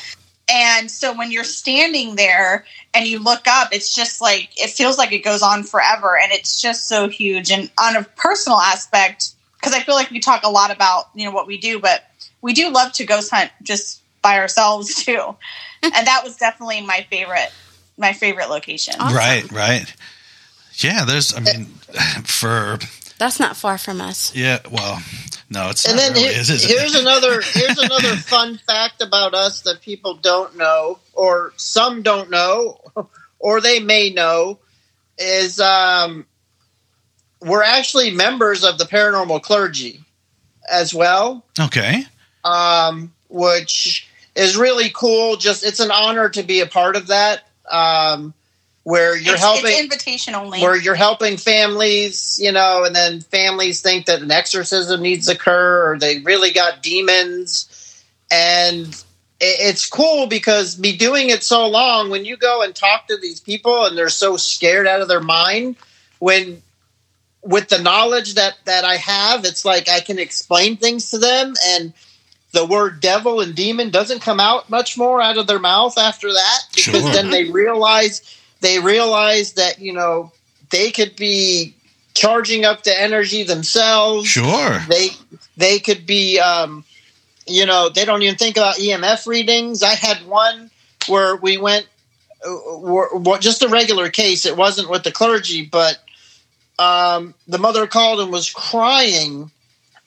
And 0.52 0.92
so 0.92 1.16
when 1.18 1.32
you're 1.32 1.44
standing 1.44 2.16
there 2.16 2.66
and 2.94 3.08
you 3.08 3.20
look 3.20 3.48
up, 3.48 3.70
it's 3.72 3.94
just 3.94 4.22
like 4.22 4.50
it 4.58 4.70
feels 4.72 4.98
like 4.98 5.12
it 5.14 5.24
goes 5.24 5.42
on 5.42 5.64
forever, 5.64 6.18
and 6.18 6.32
it's 6.32 6.62
just 6.62 6.88
so 6.88 7.08
huge. 7.08 7.50
And 7.52 7.72
on 7.80 7.96
a 7.96 8.04
personal 8.04 8.60
aspect, 8.60 9.32
because 9.56 9.74
I 9.74 9.80
feel 9.82 9.96
like 9.96 10.12
we 10.12 10.20
talk 10.20 10.44
a 10.44 10.50
lot 10.50 10.70
about 10.72 11.06
you 11.16 11.26
know 11.26 11.32
what 11.32 11.48
we 11.48 11.58
do, 11.58 11.80
but 11.80 12.04
we 12.42 12.54
do 12.54 12.70
love 12.70 12.92
to 12.94 13.06
ghost 13.06 13.32
hunt 13.32 13.52
just 13.62 14.02
by 14.22 14.38
ourselves 14.38 14.94
too, 15.06 15.36
and 15.82 15.94
that 15.94 16.22
was 16.24 16.36
definitely 16.36 16.82
my 16.82 17.06
favorite 17.10 17.52
my 17.98 18.14
favorite 18.14 18.50
location. 18.50 18.96
Awesome. 19.00 19.16
Right. 19.16 19.52
Right. 19.52 19.96
Yeah. 20.76 21.06
There's. 21.06 21.36
I 21.36 21.40
mean, 21.40 21.66
for 22.26 22.80
That's 23.18 23.40
not 23.40 23.56
far 23.56 23.78
from 23.78 24.02
us. 24.02 24.36
yeah. 24.36 24.60
Well, 24.70 25.02
no, 25.54 25.70
it's 25.70 25.86
And 25.86 25.96
not 25.96 26.02
then 26.02 26.14
really, 26.14 26.30
here- 26.34 26.42
is, 26.42 26.50
is 26.50 26.66
it? 26.66 26.70
here's 26.70 26.96
another 26.96 27.42
here's 27.54 27.78
another 27.78 28.16
fun 28.18 28.58
fact 28.68 29.02
about 29.02 29.34
us 29.34 29.62
that 29.62 29.82
people 29.82 30.16
don't 30.16 30.58
know, 30.58 31.00
or 31.14 31.54
some 31.58 32.02
don't 32.02 32.30
know, 32.30 32.80
or 33.40 33.62
they 33.62 33.80
may 33.80 34.10
know, 34.10 34.60
is 35.18 35.60
um, 35.60 36.26
we're 37.42 37.64
actually 37.64 38.12
members 38.12 38.64
of 38.64 38.78
the 38.78 38.86
paranormal 38.86 39.42
clergy 39.42 40.00
as 40.72 40.94
well, 40.94 41.44
Okay. 41.60 42.04
um, 42.44 43.14
which 43.30 44.08
is 44.36 44.56
really 44.58 44.90
cool. 44.94 45.36
Just 45.36 45.64
it's 45.66 45.80
an 45.80 45.92
honor 45.92 46.30
to 46.30 46.42
be 46.44 46.62
a 46.62 46.66
part 46.66 46.96
of 46.96 47.08
that. 47.08 47.48
Um, 47.70 48.34
where 48.84 49.16
you're 49.16 49.36
it's, 49.36 49.44
helping 49.44 49.72
it's 49.72 49.80
invitation 49.80 50.36
only. 50.36 50.62
where 50.62 50.76
you're 50.76 50.96
helping 50.96 51.38
families, 51.38 52.38
you 52.42 52.52
know, 52.52 52.84
and 52.84 52.96
then 52.96 53.22
families 53.22 53.82
think 53.82 54.06
that 54.08 54.22
an 54.22 54.32
exorcism 54.32 55.02
needs 55.02 55.28
to 55.28 55.34
occur 55.34 55.92
or 55.92 55.98
they 56.00 56.20
really 56.20 56.52
got 56.52 56.84
demons. 56.84 58.04
And 58.30 59.04
it's 59.40 59.88
cool 59.90 60.28
because 60.28 60.78
me 60.80 60.98
doing 60.98 61.30
it 61.30 61.44
so 61.44 61.68
long, 61.68 62.10
when 62.10 62.26
you 62.26 62.36
go 62.36 62.62
and 62.62 62.76
talk 62.76 63.08
to 63.08 63.18
these 63.18 63.40
people 63.40 63.86
and 63.86 63.98
they're 63.98 64.10
so 64.10 64.36
scared 64.38 64.88
out 64.88 65.02
of 65.02 65.08
their 65.08 65.22
mind, 65.22 65.78
when 66.20 66.62
with 67.42 67.70
the 67.70 67.80
knowledge 67.80 68.36
that 68.36 68.58
that 68.66 68.84
I 68.86 68.96
have, 68.98 69.46
it's 69.46 69.64
like 69.66 69.88
I 69.90 70.00
can 70.02 70.20
explain 70.20 70.78
things 70.78 71.10
to 71.12 71.18
them 71.18 71.54
and 71.68 71.94
the 72.52 72.66
word 72.66 73.00
devil 73.02 73.42
and 73.42 73.56
demon 73.56 73.90
doesn't 73.90 74.22
come 74.22 74.40
out 74.40 74.70
much 74.70 74.98
more 74.98 75.22
out 75.22 75.38
of 75.38 75.48
their 75.48 75.60
mouth 75.60 75.98
after 75.98 76.32
that 76.32 76.60
because 76.76 77.02
Sure. 77.02 77.12
then 77.12 77.32
they 77.32 77.46
realize 77.46 78.22
they 78.64 78.80
realize 78.80 79.54
that 79.54 79.80
you 79.80 79.94
know 79.94 80.32
they 80.72 80.90
could 80.90 81.16
be 81.16 81.76
charging 82.16 82.66
up 82.66 82.84
the 82.84 83.00
energy 83.00 83.44
themselves. 83.44 84.26
Sure. 84.28 84.80
they 84.90 85.10
they 85.58 85.80
could 85.80 86.08
be 86.08 86.40
um, 86.40 86.84
you 87.46 87.68
know 87.68 87.90
they 87.90 88.06
don't 88.06 88.24
even 88.24 88.38
think 88.38 88.58
about 88.58 88.78
emf 88.78 89.28
readings. 89.28 89.84
I 89.84 89.94
had 89.94 90.26
one 90.26 90.72
where 91.08 91.36
we 91.36 91.58
went 91.58 91.88
uh, 92.44 93.38
just 93.40 93.62
a 93.62 93.68
regular 93.68 94.10
case. 94.10 94.46
It 94.46 94.58
wasn't 94.58 94.90
with 94.90 95.04
the 95.04 95.12
clergy 95.12 95.66
but 95.66 96.00
um, 96.80 97.36
the 97.48 97.60
mother 97.60 97.86
called 97.86 98.22
and 98.22 98.32
was 98.32 98.50
crying. 98.50 99.52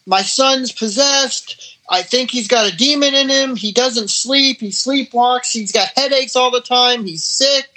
My 0.06 0.22
son's 0.22 0.72
possessed. 0.72 1.78
I 1.88 2.02
think 2.02 2.30
he's 2.30 2.48
got 2.48 2.72
a 2.72 2.76
demon 2.76 3.14
in 3.14 3.28
him. 3.28 3.54
He 3.54 3.70
doesn't 3.70 4.08
sleep. 4.08 4.60
He 4.60 4.70
sleepwalks. 4.70 5.52
He's 5.52 5.72
got 5.72 5.88
headaches 5.94 6.34
all 6.34 6.50
the 6.50 6.60
time. 6.60 7.04
He's 7.04 7.22
sick 7.22 7.75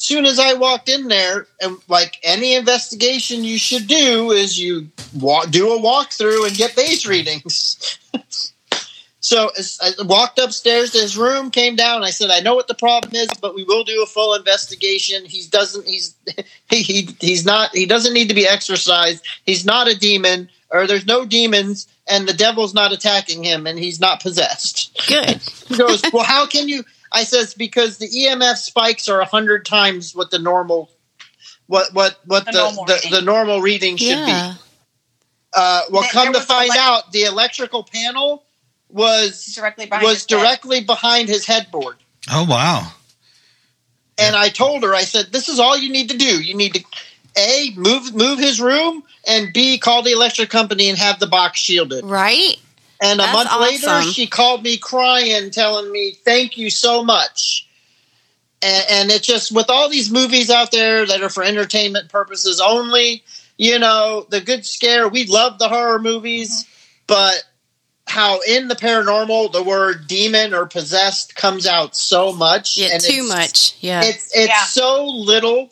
soon 0.00 0.24
as 0.24 0.38
I 0.38 0.54
walked 0.54 0.88
in 0.88 1.08
there, 1.08 1.46
and 1.60 1.76
like 1.86 2.18
any 2.22 2.54
investigation 2.54 3.44
you 3.44 3.58
should 3.58 3.86
do, 3.86 4.32
is 4.32 4.58
you 4.58 4.88
walk, 5.14 5.50
do 5.50 5.74
a 5.74 5.78
walkthrough 5.78 6.46
and 6.46 6.56
get 6.56 6.74
base 6.74 7.06
readings. 7.06 7.98
so 9.20 9.50
as 9.58 9.78
I 9.82 10.02
walked 10.02 10.38
upstairs 10.38 10.92
to 10.92 10.98
his 10.98 11.18
room, 11.18 11.50
came 11.50 11.76
down. 11.76 12.02
I 12.02 12.10
said, 12.10 12.30
"I 12.30 12.40
know 12.40 12.54
what 12.54 12.66
the 12.66 12.74
problem 12.74 13.14
is, 13.14 13.28
but 13.42 13.54
we 13.54 13.62
will 13.62 13.84
do 13.84 14.02
a 14.02 14.06
full 14.06 14.34
investigation. 14.34 15.26
He 15.26 15.44
doesn't. 15.50 15.86
He's 15.86 16.16
he, 16.70 16.82
he 16.82 17.08
he's 17.20 17.44
not. 17.44 17.70
He 17.74 17.84
doesn't 17.84 18.14
need 18.14 18.28
to 18.28 18.34
be 18.34 18.48
exorcised. 18.48 19.22
He's 19.44 19.66
not 19.66 19.86
a 19.86 19.98
demon, 19.98 20.48
or 20.70 20.86
there's 20.86 21.06
no 21.06 21.24
demons." 21.24 21.86
And 22.08 22.26
the 22.26 22.34
devil's 22.34 22.74
not 22.74 22.92
attacking 22.92 23.44
him, 23.44 23.68
and 23.68 23.78
he's 23.78 24.00
not 24.00 24.20
possessed. 24.20 24.98
Good. 25.06 25.40
He 25.68 25.76
goes, 25.76 26.02
"Well, 26.12 26.24
how 26.24 26.46
can 26.46 26.68
you?" 26.68 26.84
I 27.12 27.24
says, 27.24 27.54
"Because 27.54 27.98
the 27.98 28.08
EMF 28.08 28.56
spikes 28.56 29.08
are 29.08 29.20
a 29.20 29.24
hundred 29.26 29.64
times 29.66 30.14
what 30.14 30.30
the 30.30 30.38
normal, 30.38 30.90
what 31.66 31.92
what 31.92 32.18
what 32.26 32.46
The 32.46 32.52
the 32.52 32.58
normal 32.58 32.84
the, 32.84 32.94
reading. 32.94 33.10
the 33.10 33.20
normal 33.22 33.60
reading 33.62 33.96
should 33.96 34.08
Yeah. 34.08 34.54
be." 34.54 34.60
Uh, 35.52 35.82
well, 35.90 36.02
There- 36.02 36.10
come 36.12 36.32
there 36.32 36.40
to 36.40 36.46
find 36.46 36.70
elec- 36.70 36.76
out, 36.76 37.12
the 37.12 37.24
electrical 37.24 37.82
panel 37.82 38.44
was 38.88 39.46
directly 39.54 39.86
behind 39.86 40.04
was 40.04 40.14
his 40.18 40.26
bed. 40.26 40.36
directly 40.38 40.80
behind 40.80 41.28
his 41.28 41.46
headboard. 41.46 41.96
Oh 42.30 42.44
wow. 42.44 42.92
And 44.18 44.36
I 44.36 44.48
told 44.50 44.82
her, 44.82 44.94
I 44.94 45.04
said, 45.04 45.32
"This 45.32 45.48
is 45.48 45.58
all 45.58 45.76
you 45.76 45.90
need 45.90 46.10
to 46.10 46.16
do. 46.16 46.40
You 46.42 46.54
need 46.54 46.74
to 46.74 46.84
a 47.36 47.72
move 47.76 48.14
move 48.14 48.38
his 48.38 48.60
room, 48.60 49.02
and 49.26 49.52
b 49.52 49.78
call 49.78 50.02
the 50.02 50.12
electric 50.12 50.50
company 50.50 50.88
and 50.88 50.98
have 50.98 51.18
the 51.18 51.26
box 51.26 51.58
shielded." 51.58 52.04
Right? 52.04 52.56
And 53.00 53.18
a 53.20 53.22
That's 53.24 53.34
month 53.50 53.60
later, 53.62 53.88
awesome. 53.88 54.12
she 54.12 54.26
called 54.26 54.62
me 54.62 54.76
crying, 54.76 55.50
telling 55.50 55.90
me, 55.90 56.12
"Thank 56.24 56.58
you 56.58 56.68
so 56.70 57.02
much." 57.02 57.66
And, 58.62 58.84
and 58.90 59.10
it's 59.10 59.26
just 59.26 59.52
with 59.52 59.70
all 59.70 59.88
these 59.88 60.10
movies 60.10 60.50
out 60.50 60.70
there 60.70 61.06
that 61.06 61.22
are 61.22 61.30
for 61.30 61.42
entertainment 61.42 62.10
purposes 62.10 62.60
only. 62.60 63.22
You 63.56 63.78
know, 63.78 64.26
the 64.28 64.40
good 64.40 64.64
scare. 64.66 65.08
We 65.08 65.26
love 65.26 65.58
the 65.58 65.68
horror 65.68 65.98
movies, 65.98 66.66
but 67.06 67.42
how 68.06 68.40
in 68.46 68.68
the 68.68 68.74
paranormal 68.74 69.52
the 69.52 69.62
word 69.62 70.06
demon 70.06 70.52
or 70.52 70.66
possessed 70.66 71.36
comes 71.36 71.66
out 71.66 71.94
so 71.96 72.32
much. 72.32 72.76
Yeah, 72.76 72.88
and 72.92 73.00
too 73.02 73.12
it's- 73.12 73.28
much. 73.28 73.74
Yeah. 73.80 74.02
It's 74.04 74.30
it's 74.34 74.48
Yeah. 74.48 74.64
so 74.64 75.04
little 75.06 75.70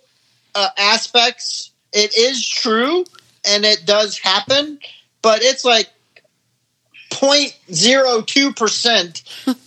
uh, 0.54 0.68
aspects. 0.78 1.70
It 1.92 2.16
is 2.16 2.46
true 2.46 3.04
and 3.44 3.64
it 3.64 3.84
does 3.86 4.18
happen, 4.18 4.78
but 5.22 5.42
it's 5.42 5.64
like 5.64 5.88
0.02 7.20 8.56
percent 8.56 9.22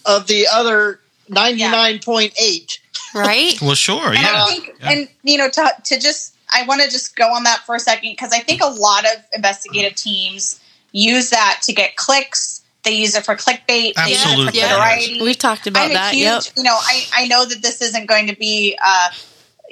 of 0.05 0.27
the 0.27 0.47
other 0.51 0.99
ninety 1.29 1.63
nine 1.63 1.99
point 1.99 2.33
eight. 2.39 2.79
right? 3.13 3.59
Well, 3.61 3.75
sure. 3.75 4.07
And 4.07 4.15
Yeah. 4.19 4.43
I 4.45 4.45
think, 4.49 4.75
Yeah. 4.79 4.89
and 4.91 5.07
you 5.23 5.37
know, 5.37 5.49
to, 5.49 5.71
to 5.85 5.99
just, 5.99 6.35
I 6.53 6.63
want 6.63 6.81
to 6.81 6.89
just 6.89 7.15
go 7.15 7.27
on 7.33 7.43
that 7.43 7.59
for 7.65 7.75
a 7.75 7.79
second 7.79 8.11
because 8.11 8.31
I 8.33 8.39
think 8.39 8.61
a 8.61 8.67
lot 8.67 9.05
of 9.05 9.23
investigative 9.35 9.95
teams 9.95 10.59
use 10.91 11.29
that 11.29 11.59
to 11.63 11.73
get 11.73 11.95
clicks. 11.95 12.61
They 12.83 12.91
use 12.93 13.15
it 13.15 13.23
for 13.25 13.35
clickbait. 13.35 13.67
They 13.67 13.83
use 13.85 13.95
it 13.95 14.25
Absolutely, 14.25 14.51
for 14.53 14.57
yes. 14.57 14.71
notoriety. 14.71 15.21
We've 15.21 15.37
talked 15.37 15.67
about 15.67 15.83
I'm 15.85 15.91
a 15.91 15.93
that. 15.93 16.13
huge, 16.13 16.23
Yep. 16.25 16.43
you 16.57 16.63
know, 16.63 16.75
I, 16.81 17.03
I 17.13 17.27
know 17.27 17.45
that 17.45 17.61
this 17.61 17.81
isn't 17.81 18.07
going 18.07 18.27
to 18.27 18.35
be, 18.35 18.77
uh, 18.83 19.09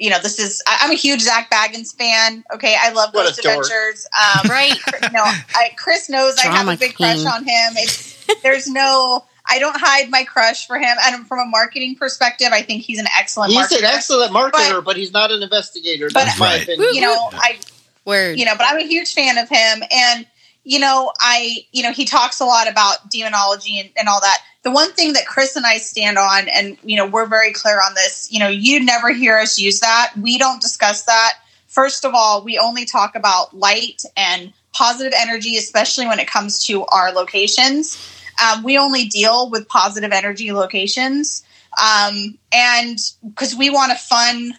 you 0.00 0.10
know, 0.10 0.18
this 0.20 0.38
is, 0.38 0.62
I, 0.66 0.78
I'm 0.82 0.90
a 0.90 0.94
huge 0.94 1.20
Zak 1.20 1.50
Bagans 1.50 1.94
fan. 1.94 2.42
Okay. 2.54 2.74
I 2.80 2.90
love 2.92 3.10
What 3.12 3.26
Ghost. 3.26 3.38
Adventures. 3.40 4.06
Um, 4.18 4.40
Right. 4.50 4.72
you 5.02 5.10
know, 5.12 5.22
I, 5.22 5.70
Chris 5.76 6.08
knows 6.08 6.36
I 6.38 6.46
have 6.48 6.66
a 6.68 6.76
big 6.76 6.94
crush 6.96 7.24
on 7.24 7.44
him. 7.44 7.72
It's, 7.76 8.16
there's 8.42 8.66
no, 8.66 9.24
I 9.48 9.58
don't 9.58 9.76
hide 9.78 10.08
my 10.10 10.24
crush 10.24 10.66
for 10.66 10.78
him. 10.78 10.96
And 11.04 11.26
from 11.26 11.38
a 11.40 11.44
marketing 11.44 11.96
perspective, 11.96 12.48
I 12.52 12.62
think 12.62 12.82
he's 12.82 12.98
an 12.98 13.06
excellent 13.18 13.52
He's 13.52 13.60
marketer. 13.66 13.78
an 13.80 13.84
excellent 13.84 14.32
marketer, 14.32 14.82
but, 14.82 14.96
he's 14.96 15.12
not 15.12 15.30
an 15.32 15.42
investigator. 15.42 16.08
But- 16.12 16.28
my 16.38 16.46
Right. 16.46 16.62
opinion. 16.62 16.94
you 16.94 17.00
know, 17.02 17.28
I 17.32 17.58
Word. 18.06 18.38
you 18.38 18.46
know, 18.46 18.54
but 18.56 18.64
I'm 18.66 18.78
a 18.78 18.86
huge 18.86 19.12
fan 19.12 19.36
of 19.36 19.48
him. 19.50 19.82
And, 19.90 20.26
you 20.64 20.78
know, 20.78 21.12
I, 21.20 21.58
you 21.72 21.82
know, 21.82 21.92
he 21.92 22.06
talks 22.06 22.40
a 22.40 22.44
lot 22.46 22.68
about 22.70 23.10
demonology 23.10 23.78
and, 23.80 23.90
and 23.98 24.08
all 24.08 24.20
that. 24.22 24.38
The 24.62 24.70
one 24.70 24.92
thing 24.92 25.14
that 25.14 25.26
Chris 25.26 25.56
and 25.56 25.64
I 25.64 25.78
stand 25.78 26.18
on, 26.18 26.48
and, 26.48 26.76
you 26.82 26.96
know, 26.96 27.06
we're 27.06 27.26
very 27.26 27.52
clear 27.52 27.80
on 27.80 27.94
this, 27.94 28.28
you 28.30 28.38
know, 28.38 28.48
you 28.48 28.84
never 28.84 29.12
hear 29.12 29.38
us 29.38 29.58
use 29.58 29.80
that. 29.80 30.12
We 30.20 30.38
don't 30.38 30.60
discuss 30.60 31.04
that. 31.04 31.34
First 31.66 32.04
of 32.04 32.14
all, 32.14 32.44
we 32.44 32.58
only 32.58 32.84
talk 32.84 33.14
about 33.14 33.56
light 33.56 34.02
and 34.16 34.52
positive 34.72 35.12
energy, 35.16 35.56
especially 35.56 36.06
when 36.06 36.18
it 36.18 36.28
comes 36.28 36.66
to 36.66 36.84
our 36.86 37.12
locations. 37.12 37.96
Um, 38.42 38.62
we 38.62 38.76
only 38.76 39.06
deal 39.06 39.48
with 39.50 39.68
positive 39.68 40.12
energy 40.12 40.52
locations. 40.52 41.42
Um, 41.80 42.36
and 42.52 42.98
because 43.26 43.54
we 43.54 43.70
want 43.70 43.92
a 43.92 43.96
fun 43.96 44.54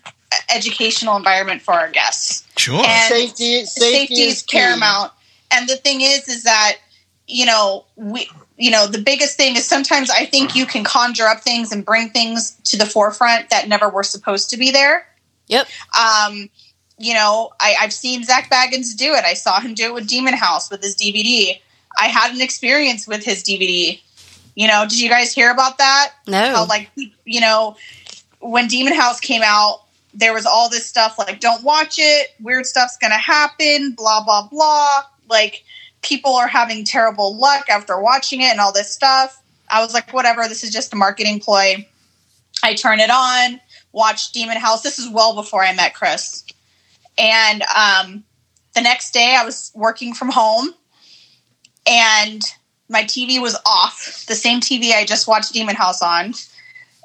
educational 0.54 1.18
environment 1.18 1.62
for 1.62 1.74
our 1.74 1.90
guests 1.90 2.48
Sure. 2.58 2.84
and 2.86 3.10
safety, 3.14 3.66
safety, 3.66 3.98
safety 3.98 4.22
is 4.22 4.38
is 4.38 4.44
paramount. 4.44 5.12
And 5.52 5.68
the 5.68 5.76
thing 5.76 6.02
is, 6.02 6.28
is 6.30 6.44
that 6.44 6.78
you 7.28 7.46
know 7.46 7.86
we, 7.96 8.30
you 8.62 8.70
know, 8.70 8.86
the 8.86 9.02
biggest 9.02 9.38
thing 9.38 9.56
is 9.56 9.66
sometimes 9.66 10.12
I 10.12 10.24
think 10.24 10.56
you 10.56 10.68
can 10.68 10.84
conjure 10.84 11.26
up 11.26 11.42
things 11.42 11.72
and 11.72 11.84
bring 11.84 12.10
things 12.10 12.52
to 12.66 12.78
the 12.78 12.86
forefront 12.86 13.50
that 13.50 13.68
never 13.68 13.90
were 13.90 14.04
supposed 14.04 14.52
to 14.52 14.58
be 14.58 14.70
there. 14.70 15.08
Yep. 15.48 15.68
Um, 16.00 16.48
you 17.00 17.16
know, 17.16 17.50
I, 17.60 17.74
I've 17.82 17.92
seen 17.92 18.24
Zak 18.24 18.52
Bagans 18.52 18.96
do 18.96 19.16
it. 19.16 19.26
I 19.26 19.34
saw 19.34 19.60
him 19.60 19.74
do 19.74 19.86
it 19.86 19.94
with 19.96 20.08
Demon 20.08 20.36
House 20.36 20.70
with 20.70 20.84
his 20.84 20.96
DVD. 20.96 21.60
I 21.98 22.06
had 22.06 22.36
an 22.36 22.40
experience 22.40 23.08
with 23.08 23.26
his 23.26 23.44
DVD. 23.44 24.00
You 24.54 24.68
know, 24.68 24.86
did 24.88 25.00
you 25.00 25.10
guys 25.10 25.34
hear 25.34 25.50
about 25.50 25.80
that? 25.80 26.12
No. 26.28 26.54
how 26.54 26.68
like 26.68 26.92
you 27.26 27.42
know 27.42 27.78
when 28.42 28.68
demon 28.68 28.94
house 28.94 29.20
came 29.20 29.42
out 29.44 29.82
there 30.14 30.34
was 30.34 30.46
all 30.46 30.68
this 30.68 30.86
stuff 30.86 31.18
like 31.18 31.40
don't 31.40 31.64
watch 31.64 31.96
it 31.98 32.30
weird 32.42 32.66
stuff's 32.66 32.98
gonna 32.98 33.18
happen 33.18 33.92
blah 33.92 34.24
blah 34.24 34.48
blah 34.48 35.04
like 35.30 35.64
people 36.02 36.36
are 36.36 36.48
having 36.48 36.84
terrible 36.84 37.36
luck 37.36 37.66
after 37.70 38.00
watching 38.00 38.42
it 38.42 38.52
and 38.52 38.60
all 38.60 38.74
this 38.74 38.92
stuff 38.92 39.42
i 39.70 39.82
was 39.82 39.94
like 39.94 40.12
whatever 40.14 40.48
this 40.48 40.64
is 40.64 40.72
just 40.72 40.94
a 40.94 40.96
marketing 40.96 41.40
ploy 41.40 41.86
i 42.64 42.74
turn 42.74 43.00
it 43.00 43.10
on 43.10 43.60
watch 43.92 44.32
demon 44.32 44.58
house 44.58 44.82
this 44.82 45.00
is 45.00 45.10
well 45.10 45.36
before 45.36 45.64
i 45.64 45.74
met 45.74 45.94
chris 45.94 46.44
and 47.18 47.64
um, 47.76 48.24
the 48.74 48.82
next 48.82 49.12
day 49.12 49.36
i 49.38 49.46
was 49.46 49.72
working 49.76 50.14
from 50.14 50.30
home 50.30 50.74
and 51.88 52.44
my 52.92 53.04
TV 53.04 53.42
was 53.42 53.58
off, 53.66 54.26
the 54.28 54.36
same 54.36 54.60
TV 54.60 54.92
I 54.92 55.06
just 55.06 55.28
watched 55.28 55.54
Demon 55.54 55.76
House 55.76 56.02
on. 56.02 56.34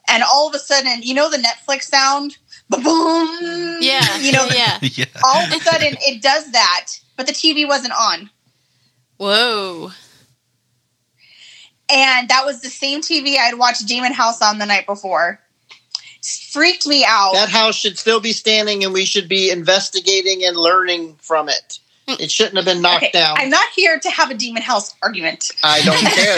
And 0.08 0.22
all 0.22 0.48
of 0.48 0.54
a 0.54 0.58
sudden, 0.58 1.02
you 1.02 1.14
know 1.14 1.30
the 1.30 1.38
Netflix 1.38 1.84
sound? 1.84 2.36
Boom! 2.68 3.78
yeah. 3.80 4.18
You 4.18 4.32
know, 4.32 4.46
yeah. 4.52 4.78
yeah. 4.82 5.04
all 5.24 5.44
of 5.44 5.52
a 5.52 5.60
sudden 5.60 5.96
it 6.00 6.22
does 6.22 6.50
that, 6.52 6.88
but 7.16 7.26
the 7.26 7.32
TV 7.32 7.66
wasn't 7.66 7.94
on. 7.94 8.28
Whoa. 9.18 9.90
And 11.90 12.28
that 12.28 12.44
was 12.44 12.60
the 12.60 12.68
same 12.68 13.00
TV 13.00 13.36
I'd 13.38 13.58
watched 13.58 13.86
Demon 13.86 14.12
House 14.12 14.42
on 14.42 14.58
the 14.58 14.66
night 14.66 14.86
before. 14.86 15.40
Freaked 16.50 16.86
me 16.86 17.04
out. 17.06 17.34
That 17.34 17.48
house 17.48 17.76
should 17.76 17.98
still 17.98 18.18
be 18.20 18.32
standing, 18.32 18.82
and 18.82 18.92
we 18.92 19.04
should 19.04 19.28
be 19.28 19.50
investigating 19.50 20.44
and 20.44 20.56
learning 20.56 21.16
from 21.20 21.48
it. 21.48 21.78
Hmm. 22.08 22.20
It 22.20 22.30
shouldn't 22.30 22.56
have 22.56 22.64
been 22.64 22.82
knocked 22.82 23.04
Okay, 23.04 23.10
down. 23.12 23.36
I'm 23.38 23.50
not 23.50 23.68
here 23.74 23.98
to 23.98 24.10
have 24.10 24.30
a 24.30 24.34
Demon 24.34 24.62
House 24.62 24.94
argument. 25.02 25.50
I 25.62 25.80
don't 25.82 25.96
care. 26.00 26.36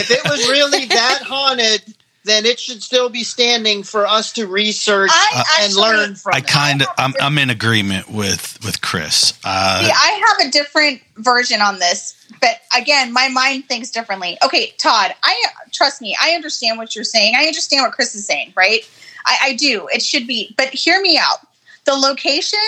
if 0.00 0.10
it 0.10 0.24
was 0.30 0.46
really 0.48 0.84
that 0.86 1.22
haunted, 1.22 1.94
then 2.24 2.44
it 2.44 2.60
should 2.60 2.82
still 2.82 3.08
be 3.08 3.24
standing 3.24 3.82
for 3.82 4.06
us 4.06 4.32
to 4.34 4.46
research 4.46 5.10
I 5.12 5.44
and 5.60 5.70
actually- 5.70 5.82
learn 5.82 6.14
from. 6.16 6.34
I 6.34 6.40
kind 6.40 6.82
of 6.82 6.88
I'm, 6.98 7.14
I'm 7.20 7.38
in 7.38 7.50
agreement 7.50 8.10
with 8.10 8.58
with 8.64 8.80
Chris. 8.80 9.32
Uh, 9.44 9.80
See, 9.80 9.90
I 9.90 10.36
have 10.38 10.48
a 10.48 10.50
different 10.50 11.00
version 11.16 11.60
on 11.60 11.78
this, 11.78 12.14
but 12.40 12.60
again, 12.76 13.12
my 13.12 13.28
mind 13.28 13.66
thinks 13.66 13.90
differently. 13.90 14.36
Okay, 14.44 14.74
Todd, 14.78 15.14
I 15.22 15.44
trust 15.72 16.02
me. 16.02 16.16
I 16.20 16.32
understand 16.32 16.78
what 16.78 16.94
you're 16.94 17.04
saying. 17.04 17.34
I 17.36 17.44
understand 17.46 17.82
what 17.82 17.92
Chris 17.92 18.14
is 18.14 18.26
saying, 18.26 18.52
right? 18.56 18.88
I, 19.26 19.38
I 19.42 19.54
do. 19.54 19.88
It 19.92 20.02
should 20.02 20.26
be, 20.26 20.54
but 20.56 20.68
hear 20.68 21.00
me 21.00 21.18
out. 21.18 21.38
The 21.84 21.94
location 21.94 22.58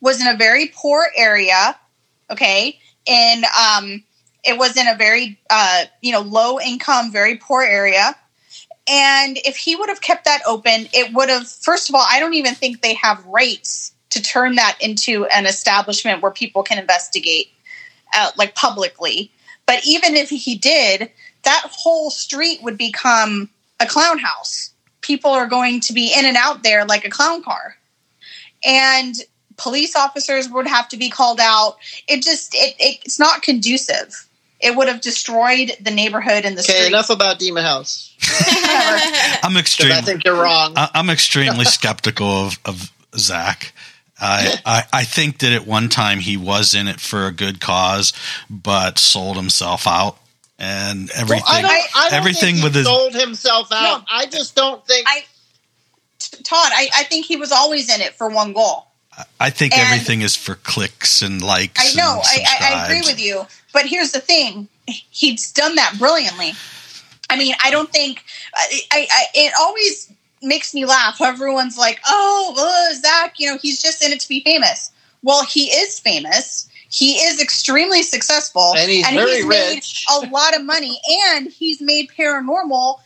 was 0.00 0.20
in 0.20 0.28
a 0.28 0.36
very 0.36 0.72
poor 0.74 1.06
area. 1.16 1.76
Okay, 2.30 2.78
and 3.08 3.44
um, 3.44 4.04
it 4.44 4.56
was 4.56 4.76
in 4.76 4.86
a 4.86 4.94
very 4.96 5.38
uh, 5.50 5.84
you 6.00 6.12
know 6.12 6.20
low 6.20 6.60
income, 6.60 7.10
very 7.10 7.36
poor 7.36 7.62
area. 7.62 8.14
And 8.90 9.38
if 9.44 9.56
he 9.56 9.76
would 9.76 9.88
have 9.88 10.00
kept 10.00 10.24
that 10.24 10.42
open, 10.46 10.88
it 10.92 11.14
would 11.14 11.28
have. 11.28 11.46
First 11.46 11.88
of 11.88 11.94
all, 11.94 12.04
I 12.08 12.18
don't 12.18 12.34
even 12.34 12.54
think 12.54 12.80
they 12.80 12.94
have 12.94 13.24
rights 13.24 13.92
to 14.10 14.20
turn 14.20 14.56
that 14.56 14.76
into 14.80 15.26
an 15.26 15.46
establishment 15.46 16.22
where 16.22 16.32
people 16.32 16.64
can 16.64 16.78
investigate, 16.78 17.52
uh, 18.12 18.32
like 18.36 18.56
publicly. 18.56 19.30
But 19.64 19.86
even 19.86 20.16
if 20.16 20.28
he 20.28 20.56
did, 20.56 21.10
that 21.44 21.62
whole 21.70 22.10
street 22.10 22.64
would 22.64 22.76
become 22.76 23.48
a 23.78 23.86
clown 23.86 24.18
house. 24.18 24.72
People 25.02 25.30
are 25.30 25.46
going 25.46 25.80
to 25.82 25.92
be 25.92 26.12
in 26.12 26.26
and 26.26 26.36
out 26.36 26.64
there 26.64 26.84
like 26.84 27.04
a 27.04 27.10
clown 27.10 27.44
car, 27.44 27.76
and 28.64 29.14
police 29.56 29.94
officers 29.94 30.48
would 30.48 30.66
have 30.66 30.88
to 30.88 30.96
be 30.96 31.08
called 31.08 31.38
out. 31.40 31.76
It 32.08 32.22
just 32.22 32.54
it, 32.54 32.74
it's 32.80 33.20
not 33.20 33.42
conducive. 33.42 34.26
It 34.62 34.76
would 34.76 34.88
have 34.88 35.00
destroyed 35.00 35.72
the 35.80 35.90
neighborhood 35.90 36.44
and 36.44 36.56
the 36.56 36.60
Okay, 36.62 36.72
street. 36.74 36.88
enough 36.88 37.08
about 37.10 37.38
Demon 37.38 37.64
House. 37.64 38.14
I'm 39.42 39.56
extremely 39.56 39.96
I 39.96 40.00
think 40.02 40.24
you're 40.24 40.40
wrong. 40.40 40.74
I- 40.76 40.90
I'm 40.94 41.08
extremely 41.10 41.64
skeptical 41.78 42.26
of, 42.28 42.58
of 42.64 42.92
Zak. 43.16 43.72
I, 44.22 44.54
I 44.66 44.82
I 44.92 45.04
think 45.04 45.38
that 45.38 45.52
at 45.54 45.66
one 45.66 45.88
time 45.88 46.18
he 46.20 46.36
was 46.36 46.74
in 46.74 46.88
it 46.88 47.00
for 47.00 47.26
a 47.26 47.32
good 47.32 47.58
cause, 47.60 48.12
but 48.50 48.98
sold 48.98 49.36
himself 49.36 49.86
out 49.86 50.18
and 50.58 51.10
everything. 51.12 51.42
Well, 51.46 51.56
I 51.56 51.62
don't, 51.62 51.96
I 51.96 52.10
don't 52.10 52.18
everything 52.18 52.40
think 52.40 52.56
he 52.58 52.64
with 52.64 52.74
his- 52.74 52.84
sold 52.86 53.14
himself 53.14 53.72
out. 53.72 54.00
No. 54.00 54.04
I 54.10 54.26
just 54.26 54.54
don't 54.54 54.86
think. 54.86 55.06
I- 55.08 55.24
Todd, 56.44 56.70
I, 56.74 56.88
I 56.94 57.04
think 57.04 57.24
he 57.26 57.36
was 57.36 57.50
always 57.50 57.92
in 57.92 58.02
it 58.02 58.12
for 58.14 58.28
one 58.28 58.52
goal. 58.52 58.86
I 59.40 59.48
think 59.50 59.72
and- 59.72 59.82
everything 59.86 60.20
is 60.20 60.36
for 60.36 60.54
clicks 60.54 61.22
and 61.22 61.40
likes. 61.42 61.80
I 61.80 61.96
know, 61.98 62.12
and 62.16 62.44
I, 62.46 62.74
I, 62.74 62.74
I 62.74 62.84
agree 62.84 63.00
with 63.10 63.18
you. 63.20 63.46
But 63.72 63.86
here's 63.86 64.12
the 64.12 64.20
thing: 64.20 64.68
he's 64.86 65.52
done 65.52 65.74
that 65.76 65.94
brilliantly. 65.98 66.52
I 67.28 67.36
mean, 67.36 67.54
I 67.62 67.70
don't 67.70 67.90
think 67.90 68.24
I, 68.54 68.80
I, 68.92 69.06
I 69.10 69.24
it 69.34 69.52
always 69.58 70.12
makes 70.42 70.74
me 70.74 70.84
laugh. 70.84 71.20
Everyone's 71.20 71.78
like, 71.78 72.00
"Oh, 72.06 72.54
uh, 72.58 72.94
Zak, 73.00 73.34
you 73.38 73.48
know, 73.50 73.58
he's 73.60 73.80
just 73.80 74.04
in 74.04 74.12
it 74.12 74.20
to 74.20 74.28
be 74.28 74.40
famous." 74.42 74.90
Well, 75.22 75.44
he 75.44 75.66
is 75.66 76.00
famous. 76.00 76.66
He 76.92 77.12
is 77.18 77.40
extremely 77.40 78.02
successful, 78.02 78.74
And 78.76 78.90
he's 78.90 79.06
very 79.08 79.44
made 79.44 79.74
rich. 79.76 80.04
a 80.10 80.26
lot 80.28 80.56
of 80.56 80.64
money, 80.64 80.98
and 81.28 81.46
he's 81.48 81.80
made 81.80 82.08
paranormal 82.18 82.98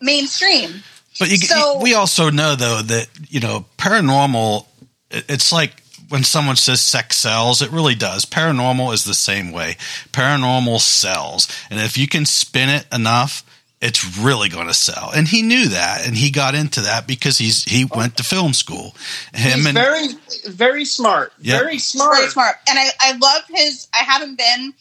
mainstream. 0.00 0.82
But 1.18 1.30
you, 1.30 1.38
So- 1.38 1.80
we 1.80 1.94
also 1.94 2.30
know 2.30 2.54
though 2.54 2.82
that 2.82 3.08
you 3.28 3.40
know 3.40 3.64
paranormal. 3.78 4.66
It's 5.10 5.50
like 5.52 5.82
when 6.08 6.24
someone 6.24 6.56
says 6.56 6.80
sex 6.80 7.16
sells, 7.16 7.62
it 7.62 7.70
really 7.70 7.94
does. 7.94 8.24
Paranormal 8.24 8.92
is 8.92 9.04
the 9.04 9.14
same 9.14 9.52
way. 9.52 9.76
Paranormal 10.12 10.80
sells, 10.80 11.48
and 11.70 11.80
if 11.80 11.98
you 11.98 12.06
can 12.06 12.24
spin 12.24 12.68
it 12.68 12.86
enough, 12.92 13.44
it's 13.80 14.18
really 14.18 14.48
going 14.48 14.68
to 14.68 14.74
sell. 14.74 15.10
And 15.14 15.28
he 15.28 15.42
knew 15.42 15.68
that, 15.68 16.06
and 16.06 16.16
he 16.16 16.30
got 16.30 16.54
into 16.54 16.80
that 16.82 17.06
because 17.06 17.38
he's 17.38 17.64
he 17.64 17.84
oh. 17.84 17.98
went 17.98 18.16
to 18.16 18.24
film 18.24 18.52
school. 18.52 18.94
Him 19.34 19.58
he's 19.58 19.66
and 19.66 19.74
very, 19.74 20.08
very 20.46 20.84
smart. 20.84 21.32
Yeah. 21.40 21.58
Very 21.58 21.78
smart. 21.78 22.16
Very 22.16 22.30
smart. 22.30 22.56
And 22.68 22.78
I, 22.78 22.88
I 23.00 23.16
love 23.16 23.42
his 23.48 23.88
I 23.94 23.98
haven't 24.04 24.38
been 24.38 24.74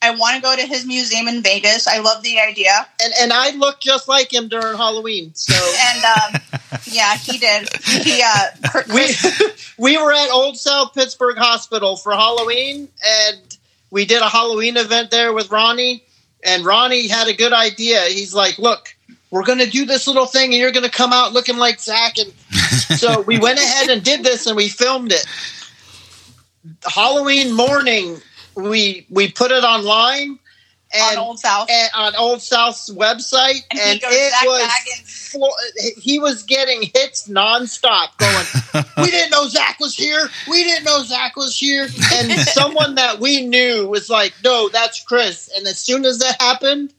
I 0.00 0.12
want 0.12 0.36
to 0.36 0.42
go 0.42 0.54
to 0.54 0.62
his 0.62 0.86
museum 0.86 1.26
in 1.26 1.42
Vegas. 1.42 1.88
I 1.88 1.98
love 1.98 2.22
the 2.22 2.38
idea. 2.40 2.86
And 3.02 3.12
and 3.20 3.32
I 3.32 3.50
look 3.56 3.80
just 3.80 4.08
like 4.08 4.32
him 4.32 4.48
during 4.48 4.76
Halloween. 4.76 5.32
So 5.34 5.54
And 5.86 6.04
um, 6.04 6.40
yeah, 6.84 7.16
he 7.16 7.38
did. 7.38 7.68
He 7.84 8.22
uh, 8.24 8.82
we 8.94 9.08
we 9.78 10.02
were 10.02 10.12
at 10.12 10.30
Old 10.30 10.56
South 10.56 10.94
Pittsburgh 10.94 11.36
Hospital 11.36 11.96
for 11.96 12.12
Halloween, 12.12 12.88
and 13.04 13.58
we 13.90 14.04
did 14.04 14.22
a 14.22 14.28
Halloween 14.28 14.76
event 14.76 15.10
there 15.10 15.32
with 15.32 15.50
Ronnie. 15.50 16.04
And 16.44 16.64
Ronnie 16.64 17.08
had 17.08 17.26
a 17.26 17.34
good 17.34 17.52
idea. 17.52 18.02
He's 18.04 18.32
like, 18.32 18.58
"Look, 18.58 18.94
we're 19.30 19.44
going 19.44 19.58
to 19.58 19.68
do 19.68 19.84
this 19.84 20.06
little 20.06 20.26
thing, 20.26 20.52
and 20.52 20.60
you're 20.60 20.72
going 20.72 20.84
to 20.84 20.90
come 20.90 21.12
out 21.12 21.32
looking 21.32 21.56
like 21.56 21.80
Zak." 21.80 22.18
And 22.18 22.32
so 22.98 23.22
we 23.22 23.38
went 23.38 23.58
ahead 23.58 23.90
and 23.90 24.04
did 24.04 24.22
this, 24.22 24.46
and 24.46 24.56
we 24.56 24.68
filmed 24.68 25.10
it. 25.10 25.26
Halloween 26.84 27.52
morning, 27.52 28.20
we 28.58 29.06
we 29.10 29.30
put 29.30 29.50
it 29.52 29.64
online 29.64 30.38
and 30.92 31.18
on 31.18 31.24
Old 31.24 31.38
South. 31.38 31.68
and 31.70 31.90
on 31.94 32.16
Old 32.16 32.40
South's 32.42 32.90
website, 32.90 33.60
And 33.70 33.80
and, 33.80 33.92
he 33.94 33.98
goes, 34.00 34.10
it 34.14 34.30
"Zak 34.32 34.44
was 34.44 34.62
Bagans." 34.62 35.28
flo- 35.30 36.00
he 36.00 36.18
was 36.18 36.42
getting 36.44 36.82
hits 36.82 37.28
nonstop, 37.28 38.16
going, 38.18 38.84
"We 38.96 39.10
didn't 39.10 39.30
know 39.30 39.46
Zak 39.48 39.78
was 39.80 39.94
here. 39.94 40.28
We 40.48 40.64
didn't 40.64 40.84
know 40.84 41.02
Zak 41.02 41.36
was 41.36 41.56
here." 41.56 41.88
And 42.14 42.32
someone 42.48 42.94
that 42.96 43.20
we 43.20 43.42
knew 43.44 43.86
was 43.88 44.08
like, 44.08 44.32
"No, 44.42 44.68
that's 44.70 45.02
Chris." 45.04 45.50
And 45.54 45.66
as 45.66 45.78
soon 45.78 46.04
as 46.06 46.18
that 46.20 46.40
happened, 46.40 46.94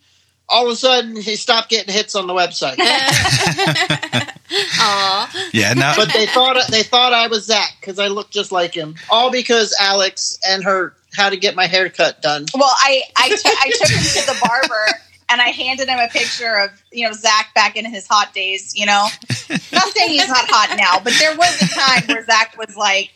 all 0.47 0.67
of 0.67 0.73
a 0.73 0.75
sudden 0.75 1.15
he 1.19 1.35
stopped 1.35 1.69
getting 1.69 1.91
hits 1.93 2.13
on 2.15 2.27
the 2.27 2.33
website. 2.33 2.77
Aw. 4.51 5.49
Yeah, 5.53 5.73
now 5.73 5.95
but 5.95 6.11
they 6.13 6.25
thought 6.27 6.57
they 6.69 6.83
thought 6.83 7.13
I 7.13 7.27
was 7.27 7.45
Zak 7.45 7.75
because 7.79 7.99
I 7.99 8.07
looked 8.07 8.31
just 8.33 8.51
like 8.51 8.73
him. 8.73 8.95
All 9.09 9.31
because 9.31 9.75
Alex 9.79 10.39
and 10.47 10.63
her 10.63 10.95
how 11.15 11.29
to 11.29 11.37
get 11.37 11.55
my 11.55 11.65
haircut 11.67 12.21
done. 12.21 12.45
Well, 12.53 12.73
I 12.77 13.01
I 13.15 13.29
took- 13.29 13.41
took 13.41 13.89
him 13.89 14.03
to 14.03 14.25
the 14.25 14.37
barber 14.47 14.85
and 15.29 15.41
I 15.41 15.49
handed 15.49 15.87
him 15.87 15.99
a 15.99 16.07
picture 16.07 16.55
of 16.59 16.71
you 16.91 17.07
know 17.07 17.13
Zak 17.13 17.53
back 17.53 17.75
in 17.75 17.85
his 17.85 18.07
hot 18.07 18.33
days. 18.33 18.73
You 18.75 18.85
know, 18.85 19.07
not 19.71 19.87
saying 19.93 20.09
he's 20.09 20.27
not 20.27 20.45
hot 20.49 20.77
now, 20.77 20.99
but 21.03 21.13
there 21.19 21.35
was 21.37 21.61
a 21.61 21.67
time 21.67 22.03
where 22.07 22.25
Zak 22.25 22.57
was 22.57 22.75
like 22.75 23.11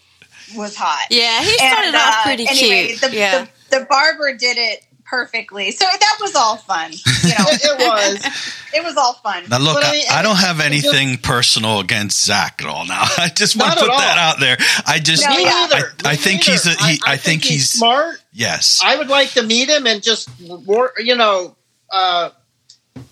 was 0.55 0.75
hot. 0.75 1.07
Yeah, 1.09 1.41
he 1.41 1.51
started 1.57 1.87
And, 1.87 1.95
off 1.95 2.13
uh, 2.19 2.23
pretty 2.23 2.47
anyway, 2.47 2.87
cute. 2.89 3.01
The, 3.01 3.15
yeah. 3.15 3.45
the, 3.69 3.79
the 3.79 3.85
barber 3.85 4.35
did 4.37 4.57
it 4.57 4.85
perfectly, 5.13 5.69
so 5.69 5.85
that 5.85 6.17
was 6.19 6.33
all 6.35 6.57
fun. 6.57 6.91
You 6.91 6.97
know, 7.29 7.35
It, 7.53 7.61
it 7.63 7.77
was. 7.77 8.63
it 8.73 8.83
was 8.83 8.97
all 8.97 9.13
fun. 9.13 9.43
Now 9.47 9.59
look, 9.59 9.75
But 9.75 9.85
I 9.85 9.89
I, 9.89 9.91
mean, 9.91 10.05
I 10.11 10.21
don't 10.23 10.37
have 10.37 10.59
it 10.59 10.71
just- 10.71 10.87
anything 10.93 11.17
personal 11.19 11.79
against 11.81 12.25
Zak 12.25 12.61
at 12.63 12.67
all. 12.67 12.85
Now 12.85 13.01
I 13.17 13.29
just 13.29 13.55
want 13.55 13.73
to 13.73 13.79
put 13.85 13.89
that 13.91 14.17
out 14.17 14.39
there. 14.39 14.57
I 14.87 14.97
just, 14.99 15.23
No, 15.23 15.35
Me 15.35 15.43
yeah. 15.43 15.67
neither. 15.69 15.93
I, 16.03 16.09
I 16.09 16.11
Me 16.13 16.17
think 16.17 16.43
he's 16.43 16.65
a, 16.65 16.71
he, 16.83 16.99
I, 17.05 17.17
think, 17.17 17.43
he's, 17.43 17.69
smart. 17.69 18.15
yes, 18.31 18.81
I 18.83 18.97
would 18.97 19.07
like 19.09 19.29
to 19.33 19.43
meet 19.43 19.69
him 19.69 19.85
and 19.85 20.01
just 20.01 20.29
work. 20.65 20.95
You 20.97 21.15
know, 21.15 21.55
uh, 21.91 22.31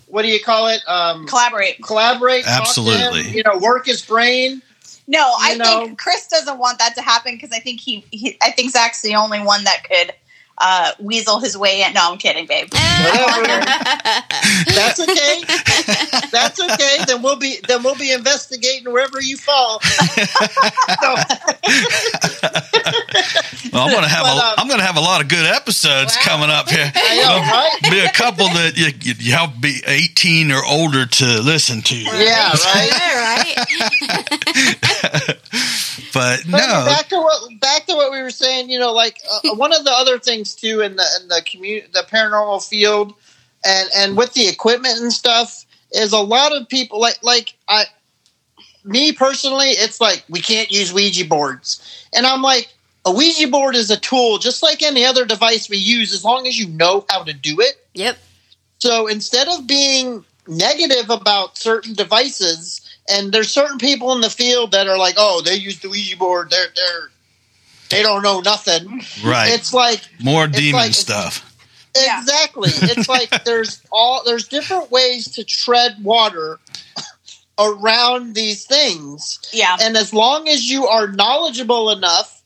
what 0.08 0.22
do 0.22 0.28
you 0.28 0.40
call 0.42 0.68
it? 0.68 0.80
Um, 0.88 1.26
Collaborate. 1.28 1.80
collaborate. 1.82 2.44
talk 2.44 2.74
to 2.74 2.80
him, 2.82 2.88
Absolutely. 2.90 3.30
you 3.36 3.42
know, 3.44 3.58
work 3.58 3.86
his 3.86 4.04
brain. 4.04 4.60
No, 5.06 5.32
I 5.38 5.54
know- 5.56 5.84
think 5.86 5.98
Chris 5.98 6.26
doesn't 6.26 6.58
want 6.58 6.78
that 6.80 6.94
to 6.96 7.02
happen 7.02 7.34
because 7.36 7.52
I 7.52 7.60
think 7.60 7.80
he, 7.80 8.04
he 8.10 8.36
I 8.42 8.50
think 8.50 8.70
Zak's 8.72 9.02
the 9.02 9.14
only 9.14 9.40
one 9.40 9.62
that 9.64 9.84
could 9.84 10.12
uh, 10.58 10.92
weasel 11.00 11.40
his 11.40 11.56
way 11.56 11.82
in. 11.82 11.92
No, 11.94 12.12
I'm 12.12 12.18
kidding, 12.18 12.46
babe. 12.46 12.68
That's 12.70 13.00
okay. 15.00 15.40
That's 16.30 16.60
okay. 16.60 16.98
Then 17.06 17.22
we'll 17.22 17.36
be 17.36 17.58
then 17.66 17.82
we'll 17.82 17.96
be 17.96 18.12
investigating 18.12 18.92
wherever 18.92 19.20
you 19.20 19.36
fall. 19.36 19.80
Well, 23.72 23.84
I'm 23.84 23.90
gonna 23.92 24.08
have 24.08 24.22
But, 24.24 24.36
a, 24.36 24.40
um, 24.48 24.54
I'm 24.58 24.68
gonna 24.68 24.82
have 24.82 24.96
a 24.96 25.00
lot 25.00 25.20
of 25.22 25.28
good 25.28 25.46
episodes 25.46 26.14
Wow. 26.16 26.22
coming 26.24 26.50
up 26.50 26.68
here. 26.68 26.90
I 26.94 27.16
know, 27.16 27.38
right? 27.40 27.70
Be 27.90 28.00
a 28.00 28.10
couple 28.12 28.46
that 28.48 28.76
you, 28.76 28.88
you, 29.00 29.14
you 29.18 29.32
have 29.32 29.54
to 29.54 29.60
be 29.60 29.80
18 29.86 30.50
or 30.52 30.62
older 30.64 31.06
to 31.06 31.40
listen 31.42 31.80
to. 31.82 31.94
Yeah, 31.96 32.52
right. 32.52 32.90
Yeah, 32.92 33.24
right. 33.24 33.56
But 36.14 36.40
But 36.50 36.66
no, 36.66 36.84
back 36.86 37.08
to 37.08 37.16
what 37.16 37.58
back 37.60 37.86
to 37.86 37.94
what 37.94 38.12
we 38.12 38.20
were 38.20 38.30
saying. 38.30 38.68
You 38.68 38.78
know, 38.78 38.92
like 38.92 39.18
uh, 39.30 39.54
one 39.54 39.72
of 39.72 39.82
the 39.84 39.92
other 39.92 40.18
things 40.18 40.41
too 40.44 40.80
in 40.80 40.96
the 40.96 41.06
in 41.20 41.28
the 41.28 41.42
community, 41.50 41.88
the 41.92 42.06
paranormal 42.10 42.66
field, 42.66 43.14
and 43.64 43.88
and 43.96 44.16
with 44.16 44.32
the 44.34 44.48
equipment 44.48 45.00
and 45.00 45.12
stuff, 45.12 45.64
is 45.92 46.12
a 46.12 46.18
lot 46.18 46.52
of 46.52 46.68
people 46.68 47.00
like 47.00 47.22
like 47.22 47.54
I, 47.68 47.84
me 48.84 49.12
personally, 49.12 49.68
it's 49.68 50.00
like 50.00 50.24
we 50.28 50.40
can't 50.40 50.70
use 50.70 50.92
Ouija 50.92 51.24
boards, 51.26 52.06
and 52.14 52.26
I'm 52.26 52.42
like. 52.42 52.72
A 53.04 53.10
Ouija 53.10 53.48
board 53.48 53.74
is 53.74 53.90
a 53.90 53.98
tool 53.98 54.38
just 54.38 54.62
like 54.62 54.80
any 54.80 55.04
other 55.04 55.24
device 55.24 55.68
we 55.68 55.76
use 55.76 56.14
as 56.14 56.24
long 56.24 56.46
as 56.46 56.56
you 56.56 56.68
know 56.68 57.04
how 57.10 57.24
to 57.24 57.32
do 57.32 57.60
it. 57.60 57.84
Yep. 57.94 58.16
So 58.78 59.08
instead 59.08 59.48
of 59.48 59.66
being 59.66 60.24
negative 60.46 61.10
about 61.10 61.56
certain 61.56 61.94
devices, 61.94 62.80
and 63.08 63.32
there's 63.32 63.50
certain 63.50 63.78
people 63.78 64.12
in 64.12 64.20
the 64.20 64.30
field 64.30 64.72
that 64.72 64.88
are 64.88 64.98
like, 64.98 65.14
"Oh, 65.16 65.40
they 65.40 65.54
use 65.54 65.78
the 65.80 65.88
Ouija 65.88 66.16
board. 66.16 66.50
They're 66.50 66.72
they're 66.74 67.10
they 67.92 68.02
don't 68.02 68.22
know 68.22 68.40
nothing." 68.40 69.02
right, 69.24 69.52
It's 69.52 69.72
like 69.72 70.00
more 70.20 70.46
it's 70.46 70.58
demon 70.58 70.80
like- 70.80 70.94
stuff. 70.94 71.48
Yeah. 71.94 72.20
exactly. 72.20 72.70
It's 72.74 73.06
like 73.08 73.30
there's 73.44 73.82
all 73.92 74.22
there's 74.24 74.48
different 74.48 74.90
ways 74.90 75.30
to 75.32 75.44
tread 75.44 75.96
water 76.02 76.58
around 77.58 78.34
these 78.34 78.64
things, 78.64 79.38
Yeah. 79.52 79.76
and 79.80 79.96
as 79.96 80.12
long 80.14 80.48
as 80.48 80.64
you 80.68 80.86
are 80.86 81.08
knowledgeable 81.08 81.90
enough. 81.90 82.38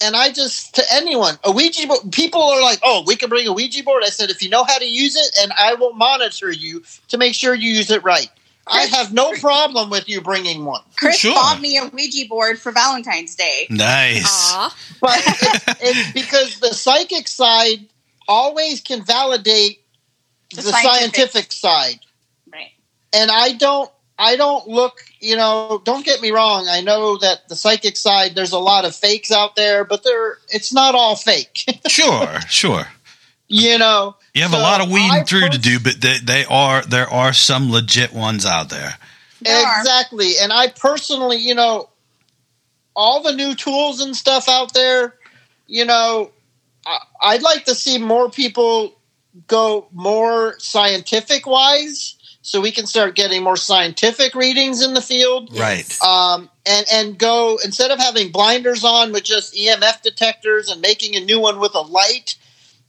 And 0.00 0.16
I 0.16 0.32
just 0.32 0.74
to 0.74 0.82
anyone 0.92 1.38
a 1.44 1.52
Ouija 1.52 1.86
board. 1.86 2.00
People 2.12 2.42
are 2.42 2.60
like, 2.60 2.80
"Oh, 2.82 3.04
we 3.06 3.14
can 3.14 3.28
bring 3.28 3.46
a 3.46 3.52
Ouija 3.52 3.82
board." 3.84 4.02
I 4.04 4.08
said, 4.10 4.28
"If 4.28 4.42
you 4.42 4.48
know 4.48 4.64
how 4.64 4.76
to 4.78 4.84
use 4.84 5.14
it, 5.16 5.36
and 5.40 5.52
I 5.58 5.74
will 5.74 5.92
monitor 5.92 6.50
you 6.50 6.82
to 7.08 7.16
make 7.16 7.34
sure 7.34 7.54
you 7.54 7.70
use 7.72 7.90
it 7.90 8.02
right." 8.02 8.28
I 8.66 8.82
have 8.86 9.12
no 9.12 9.32
problem 9.34 9.90
with 9.90 10.08
you 10.08 10.20
bringing 10.22 10.64
one, 10.64 10.82
Chris 10.96 11.18
Sure. 11.18 11.34
bought 11.34 11.60
me 11.60 11.76
a 11.76 11.86
Ouija 11.86 12.26
board 12.28 12.58
for 12.58 12.72
Valentine's 12.72 13.34
Day. 13.34 13.66
Nice. 13.70 14.24
Aw. 14.54 14.76
but 15.00 15.20
it's, 15.26 15.64
it's 15.82 16.12
because 16.12 16.60
the 16.60 16.72
psychic 16.72 17.28
side 17.28 17.86
always 18.26 18.80
can 18.80 19.04
validate 19.04 19.80
The 20.50 20.56
the, 20.56 20.62
scientific. 20.62 20.92
scientific 20.92 21.52
side, 21.52 22.00
Right. 22.52 22.70
and 23.12 23.30
I 23.30 23.52
don't. 23.52 23.90
I 24.16 24.36
don't 24.36 24.68
look. 24.68 24.94
You 25.20 25.36
know, 25.36 25.82
don't 25.84 26.04
get 26.04 26.20
me 26.20 26.30
wrong. 26.30 26.66
I 26.70 26.80
know 26.82 27.18
that 27.18 27.48
the 27.48 27.56
psychic 27.56 27.96
side, 27.96 28.34
there's 28.36 28.52
a 28.52 28.58
lot 28.60 28.84
of 28.84 28.94
fakes 28.94 29.32
out 29.32 29.56
there, 29.56 29.84
but 29.84 30.04
there, 30.04 30.38
it's 30.50 30.72
not 30.72 30.94
all 30.94 31.16
fake. 31.16 31.64
Sure, 31.88 32.40
sure. 32.48 32.86
you 33.48 33.76
know, 33.78 34.14
You 34.34 34.42
have 34.42 34.52
a 34.52 34.58
lot 34.58 34.80
of 34.80 34.90
weeding 34.90 35.10
I 35.10 35.22
through 35.22 35.50
to 35.50 35.58
do, 35.58 35.78
but 35.78 36.00
they, 36.00 36.18
they 36.18 36.44
are 36.44 36.82
there 36.82 37.08
are 37.08 37.32
some 37.32 37.70
legit 37.70 38.12
ones 38.12 38.44
out 38.44 38.68
there. 38.68 38.98
There. 39.40 39.80
Exactly. 39.80 40.32
And 40.40 40.52
I 40.52 40.68
personally, 40.68 41.36
you 41.36 41.54
know, 41.54 41.88
all 42.96 43.22
the 43.22 43.32
new 43.32 43.54
tools 43.54 44.00
and 44.00 44.16
stuff 44.16 44.48
out 44.48 44.74
there, 44.74 45.14
you 45.68 45.84
know, 45.84 46.32
I, 46.84 46.98
I'd 47.22 47.42
like 47.42 47.66
to 47.66 47.74
see 47.74 47.98
more 47.98 48.28
people 48.28 48.96
go 49.46 49.86
more 49.92 50.58
scientific 50.58 51.46
wise 51.46 52.16
so 52.42 52.60
we 52.60 52.72
can 52.72 52.86
start 52.86 53.14
getting 53.14 53.42
more 53.42 53.56
scientific 53.56 54.34
readings 54.34 54.82
in 54.82 54.94
the 54.94 55.00
field. 55.00 55.56
Right. 55.56 56.02
Um, 56.02 56.50
and, 56.66 56.86
and 56.92 57.18
go 57.18 57.58
instead 57.64 57.90
of 57.90 57.98
having 57.98 58.32
blinders 58.32 58.84
on 58.84 59.12
with 59.12 59.24
just 59.24 59.54
EMF 59.54 60.02
detectors 60.02 60.70
and 60.70 60.80
making 60.80 61.16
a 61.16 61.20
new 61.20 61.40
one 61.40 61.58
with 61.58 61.74
a 61.74 61.80
light. 61.80 62.36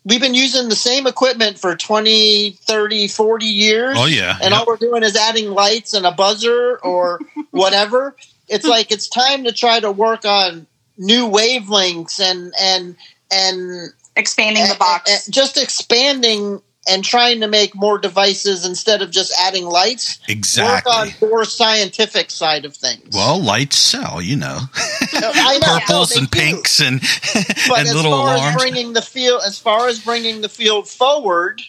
We've 0.06 0.22
been 0.22 0.36
using 0.36 0.70
the 0.70 0.76
same 0.76 1.08
equipment 1.08 1.58
for 1.58 1.76
20, 1.76 2.52
30, 2.62 3.08
40 3.08 3.46
years 3.46 3.98
Oh 4.00 4.06
yeah. 4.06 4.38
and 4.42 4.52
Yep. 4.52 4.60
all 4.60 4.66
we're 4.68 4.78
doing 4.78 5.02
is 5.04 5.16
adding 5.16 5.50
lights 5.50 5.94
and 5.94 6.06
a 6.06 6.12
buzzer 6.12 6.78
or 6.84 7.20
whatever. 7.52 8.16
It's 8.48 8.66
like 8.66 8.92
it's 8.92 9.08
time 9.10 9.44
to 9.46 9.52
try 9.52 9.80
to 9.80 9.92
work 9.92 10.24
on 10.26 10.68
new 10.98 11.28
wavelengths 11.30 12.20
and 12.20 12.54
and 12.60 12.96
and 13.32 13.90
Expanding 14.16 14.64
the 14.64 14.70
and- 14.70 14.80
box. 14.80 15.26
and 15.26 15.34
just 15.34 15.58
expanding 15.58 16.62
and 16.88 17.04
trying 17.04 17.42
to 17.42 17.48
make 17.48 17.76
more 17.76 17.98
devices 17.98 18.66
instead 18.66 19.02
of 19.02 19.12
just 19.12 19.34
adding 19.42 19.66
lights. 19.66 20.20
exactly. 20.28 20.92
Work 20.92 21.24
on 21.24 21.30
more 21.30 21.46
scientific 21.46 22.30
side 22.30 22.66
of 22.66 22.76
things. 22.76 23.16
Well, 23.16 23.42
lights 23.42 23.78
sell, 23.78 24.22
you 24.22 24.36
know. 24.36 24.60
I 25.14 25.58
know, 25.60 25.80
Purples 25.80 26.10
they 26.12 26.20
and 26.20 26.30
do. 26.30 26.40
pinks 26.40 26.80
and 26.80 27.02
But 27.68 27.80
and 27.80 27.88
as 27.88 27.96
little 27.96 28.12
far 28.12 28.36
alarms. 28.36 28.56
as 28.56 28.62
bringing 28.62 28.94
the 28.94 29.02
field, 29.02 29.42
as 29.46 29.58
far 29.60 29.88
as 29.88 30.00
bringing 30.00 30.42
the 30.42 30.50
field 30.50 30.88
forward, 30.88 31.62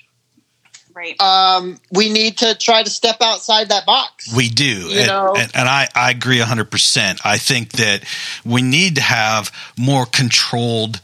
right. 0.94 1.20
um, 1.20 1.78
we 1.90 2.12
need 2.12 2.38
to 2.38 2.54
try 2.54 2.82
to 2.82 2.90
step 2.90 3.16
outside 3.22 3.70
that 3.70 3.86
box. 3.86 4.34
We 4.34 4.48
do. 4.48 4.64
You 4.64 4.98
and, 4.98 5.06
know? 5.06 5.34
and, 5.36 5.50
and 5.54 5.68
I, 5.68 5.88
I 5.94 6.10
agree 6.10 6.38
100%. 6.38 7.20
I 7.24 7.38
think 7.38 7.72
that 7.72 8.04
we 8.44 8.62
need 8.62 8.96
to 8.96 9.02
have 9.02 9.50
more 9.78 10.06
controlled 10.06 11.00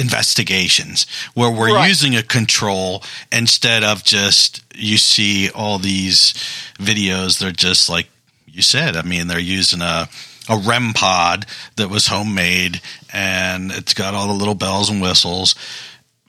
investigations 0.00 1.06
where 1.34 1.50
we're 1.50 1.74
Right. 1.74 1.88
using 1.88 2.16
a 2.16 2.22
control 2.22 3.02
instead 3.30 3.84
of 3.84 4.02
just 4.02 4.62
you 4.74 4.96
see 4.96 5.50
all 5.50 5.78
these 5.78 6.32
videos 6.78 7.38
they're 7.38 7.52
just 7.52 7.88
like 7.88 8.08
you 8.46 8.62
said 8.62 8.96
i 8.96 9.02
mean 9.02 9.26
they're 9.28 9.38
using 9.38 9.80
a 9.82 10.08
a 10.48 10.56
REM 10.56 10.92
pod 10.94 11.46
that 11.76 11.90
was 11.90 12.06
homemade 12.08 12.80
and 13.12 13.70
it's 13.70 13.94
got 13.94 14.14
all 14.14 14.26
the 14.28 14.32
little 14.34 14.54
bells 14.54 14.88
and 14.90 15.00
whistles 15.02 15.54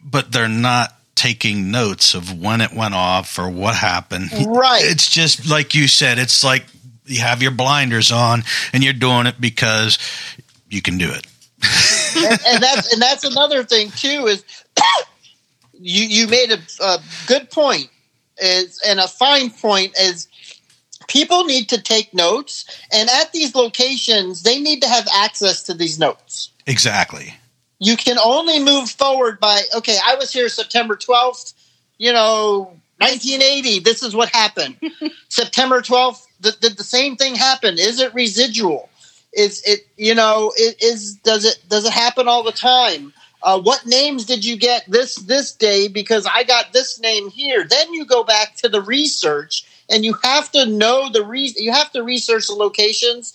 but 0.04 0.32
they're 0.32 0.48
not 0.50 0.94
taking 1.16 1.72
notes 1.72 2.14
of 2.14 2.40
when 2.40 2.62
it 2.62 2.74
went 2.74 2.96
off 2.96 3.38
or 3.38 3.48
what 3.48 3.76
happened. 3.76 4.30
Right. 4.48 4.82
It's 4.84 5.08
just 5.08 5.48
like 5.48 5.76
you 5.76 5.88
said, 5.88 6.18
it's 6.18 6.44
like 6.44 6.66
you 7.06 7.22
have 7.22 7.44
your 7.44 7.52
blinders 7.52 8.12
on 8.12 8.44
and 8.74 8.84
you're 8.84 8.94
doing 8.94 9.28
it 9.28 9.40
because 9.40 10.00
you 10.70 10.82
can 10.82 10.98
do 10.98 11.12
it. 11.12 11.28
and, 12.16 12.40
and 12.48 12.64
that's 12.64 12.94
and 12.94 13.02
that's 13.02 13.24
another 13.24 13.64
thing 13.64 13.92
too 13.92 14.28
is 14.28 14.44
you 15.74 16.06
you 16.06 16.28
made 16.28 16.52
a, 16.52 16.60
a 16.84 17.00
good 17.28 17.50
point. 17.50 17.90
Is 18.38 18.82
and 18.88 19.00
a 19.00 19.08
fine 19.08 19.50
point 19.52 19.94
is 20.00 20.28
people 21.08 21.44
need 21.46 21.70
to 21.70 21.82
take 21.82 22.14
notes. 22.14 22.66
And 22.92 23.10
at 23.10 23.32
these 23.34 23.54
locations 23.56 24.44
they 24.44 24.60
need 24.60 24.82
to 24.82 24.88
have 24.90 25.08
access 25.14 25.64
to 25.64 25.74
these 25.74 26.00
notes. 26.00 26.52
Exactly. 26.68 27.34
you 27.80 27.98
can 27.98 28.18
only 28.20 28.60
move 28.64 28.90
forward 28.90 29.40
by 29.40 29.60
okay 29.76 29.98
i 30.06 30.14
was 30.16 30.32
here 30.32 30.48
september 30.48 30.96
12th 30.96 31.54
you 31.98 32.14
know 32.14 32.78
1980 33.00 33.80
this 33.80 34.04
is 34.04 34.16
what 34.16 34.30
happened. 34.30 34.76
September 35.30 35.82
12th 35.82 36.22
th- 36.44 36.60
did 36.60 36.78
the 36.78 36.84
same 36.84 37.16
thing 37.16 37.34
happen? 37.34 37.80
Is 37.80 38.00
it 38.00 38.14
residual 38.14 38.90
is 39.34 39.62
it 39.66 39.88
you 39.98 40.16
know 40.16 40.52
it 40.56 40.82
is 40.82 41.16
does 41.16 41.46
it 41.46 41.60
does 41.68 41.86
it 41.86 41.94
happen 41.94 42.28
all 42.28 42.44
the 42.44 42.52
time? 42.52 43.14
Uh, 43.44 43.60
what 43.60 43.86
names 43.88 44.26
did 44.26 44.46
you 44.46 44.56
get 44.56 44.84
this 44.88 45.16
this 45.16 45.54
day? 45.54 45.88
Because 45.88 46.28
i 46.32 46.44
got 46.44 46.74
this 46.74 47.00
name 47.00 47.30
here. 47.30 47.64
Then 47.64 47.94
you 47.94 48.06
go 48.06 48.24
back 48.24 48.56
to 48.58 48.70
the 48.70 48.82
research 48.82 49.66
and 49.90 50.06
you 50.06 50.14
have 50.24 50.52
to 50.52 50.66
know 50.66 51.10
the 51.12 51.24
re- 51.24 51.54
you 51.58 51.72
have 51.72 51.92
to 51.92 52.04
research 52.04 52.48
the 52.48 52.54
locations 52.54 53.34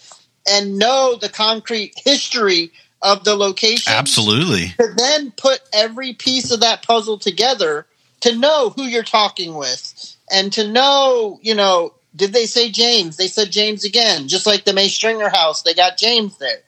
and 0.49 0.79
know 0.79 1.17
the 1.21 1.29
concrete 1.29 1.95
history 2.05 2.71
of 3.03 3.25
the 3.25 3.37
location 3.37 3.93
Absolutely. 3.93 4.69
to 4.79 4.93
then 4.97 5.33
put 5.33 5.61
every 5.73 6.15
piece 6.15 6.51
of 6.51 6.61
that 6.61 6.83
puzzle 6.83 7.19
together 7.19 7.87
to 8.21 8.37
know 8.37 8.71
who 8.71 8.85
you're 8.85 9.03
talking 9.03 9.55
with 9.55 10.17
and 10.33 10.53
to 10.55 10.67
know, 10.67 11.39
you 11.43 11.55
know, 11.55 11.93
did 12.17 12.33
they 12.33 12.47
say 12.47 12.71
James? 12.71 13.17
They 13.17 13.29
said 13.29 13.51
James 13.51 13.85
again, 13.85 14.27
just 14.27 14.47
like 14.47 14.65
the 14.65 14.73
May 14.73 14.89
Stringer 14.89 15.29
house. 15.29 15.63
They 15.63 15.75
got 15.75 15.99
James 15.99 16.39
there. 16.39 16.63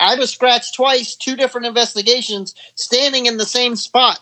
I 0.00 0.16
was 0.16 0.32
scratched 0.32 0.74
twice, 0.74 1.14
two 1.14 1.36
different 1.36 1.66
investigations, 1.66 2.54
standing 2.74 3.26
in 3.26 3.36
the 3.36 3.44
same 3.44 3.76
spot 3.76 4.18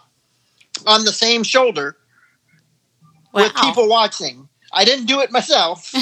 on 0.87 1.05
the 1.05 1.13
same 1.13 1.45
shoulder 1.45 1.97
with 3.33 3.55
people 3.55 3.89
watching. 3.89 4.49
I 4.73 4.85
didn't 4.85 5.07
do 5.07 5.21
it 5.21 5.31
myself, 5.31 5.95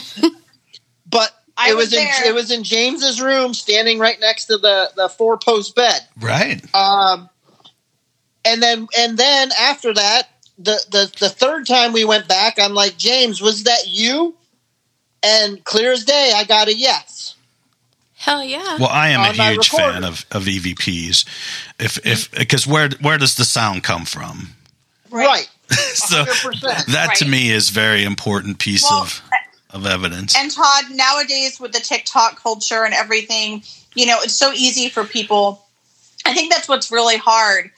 but 1.06 1.32
I 1.56 1.70
it 1.70 1.76
was, 1.76 1.86
was 1.86 1.92
in 1.92 2.04
there. 2.04 2.26
it 2.26 2.34
was 2.34 2.50
in 2.50 2.64
James's 2.64 3.20
room, 3.20 3.54
standing 3.54 3.98
right 3.98 4.18
next 4.18 4.46
to 4.46 4.58
the 4.58 4.90
the 4.96 5.08
four 5.08 5.38
post 5.38 5.74
bed. 5.74 6.00
Right. 6.18 6.62
Um, 6.74 7.28
and 8.44 8.62
then 8.62 8.88
and 8.98 9.18
then 9.18 9.50
after 9.60 9.92
that, 9.94 10.28
the, 10.58 10.80
the 10.90 11.12
the 11.20 11.28
third 11.28 11.66
time 11.66 11.92
we 11.92 12.04
went 12.04 12.26
back, 12.28 12.58
I'm 12.58 12.74
like, 12.74 12.96
James, 12.96 13.40
was 13.40 13.64
that 13.64 13.86
you? 13.86 14.36
And 15.22 15.62
clear 15.64 15.92
as 15.92 16.04
day, 16.04 16.32
I 16.34 16.44
got 16.44 16.68
a 16.68 16.74
yes. 16.74 17.34
Hell 18.16 18.42
yeah. 18.44 18.76
Well, 18.78 18.88
I 18.90 19.08
am 19.10 19.20
a 19.20 19.32
huge 19.32 19.72
recorder. 19.72 19.92
fan 19.92 20.04
of, 20.04 20.26
of 20.30 20.44
EVPs. 20.44 21.24
If 21.78 22.04
if 22.06 22.30
because 22.32 22.66
where 22.66 22.90
where 23.00 23.16
does 23.18 23.34
the 23.36 23.44
sound 23.44 23.82
come 23.82 24.04
from? 24.04 24.48
Right, 25.10 25.48
so 25.70 26.24
100%. 26.24 26.86
that 26.92 27.14
to 27.16 27.24
me 27.26 27.50
is 27.50 27.70
very 27.70 28.04
important 28.04 28.58
piece 28.58 28.84
Well, 28.88 29.02
of 29.02 29.22
of 29.70 29.86
evidence. 29.86 30.36
And 30.36 30.50
Todd, 30.50 30.84
nowadays 30.90 31.58
with 31.58 31.72
the 31.72 31.80
TikTok 31.80 32.40
culture 32.42 32.84
and 32.84 32.92
everything, 32.94 33.62
you 33.94 34.04
know, 34.06 34.18
it's 34.20 34.34
so 34.36 34.52
easy 34.52 34.88
for 34.88 35.04
people. 35.04 35.64
I 36.26 36.34
think 36.34 36.52
that's 36.52 36.68
what's 36.68 36.92
really 36.92 37.16
hard 37.16 37.70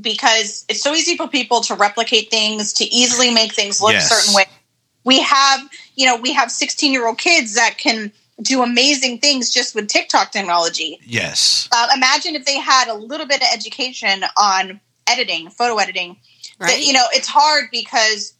because 0.00 0.64
it's 0.68 0.82
so 0.82 0.92
easy 0.92 1.16
for 1.16 1.26
people 1.26 1.62
to 1.62 1.74
replicate 1.74 2.30
things, 2.30 2.72
to 2.74 2.84
easily 2.84 3.32
make 3.32 3.54
things 3.54 3.80
look 3.80 3.92
Yes. 3.92 4.10
a 4.10 4.14
certain 4.14 4.34
way. 4.34 4.44
We 5.04 5.20
have, 5.22 5.60
you 5.94 6.06
know, 6.06 6.16
we 6.16 6.32
have 6.32 6.50
16 6.50 6.92
year 6.92 7.06
old 7.06 7.18
kids 7.18 7.54
that 7.54 7.78
can 7.78 8.12
do 8.42 8.62
amazing 8.62 9.18
things 9.18 9.50
just 9.50 9.74
with 9.74 9.88
TikTok 9.88 10.32
technology. 10.32 10.98
yes. 11.04 11.68
Uh, 11.72 11.88
imagine 11.94 12.34
if 12.34 12.44
they 12.46 12.58
had 12.58 12.88
a 12.88 12.94
little 12.94 13.26
bit 13.26 13.42
of 13.42 13.48
education 13.52 14.24
on 14.38 14.80
editing, 15.06 15.50
photo 15.50 15.76
editing. 15.76 16.16
right? 16.58 16.70
That, 16.70 16.86
you 16.86 16.92
know, 16.92 17.04
it's 17.12 17.28
hard 17.28 17.66
because 17.70 18.34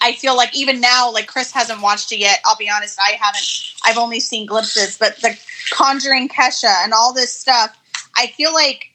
I 0.00 0.12
feel 0.12 0.36
like 0.36 0.54
even 0.56 0.80
now, 0.80 1.12
like 1.12 1.26
Chris 1.26 1.52
hasn't 1.52 1.80
watched 1.80 2.12
it 2.12 2.18
yet. 2.18 2.40
I'll 2.44 2.56
be 2.56 2.70
honest, 2.70 2.98
I 3.00 3.16
haven't. 3.20 3.44
I've 3.84 3.98
only 3.98 4.20
seen 4.20 4.46
glimpses, 4.46 4.96
but 4.98 5.16
the 5.18 5.38
Conjuring 5.70 6.28
Kesha 6.28 6.84
and 6.84 6.92
all 6.92 7.12
this 7.12 7.32
stuff, 7.32 7.76
I 8.16 8.28
feel 8.28 8.52
like 8.52 8.90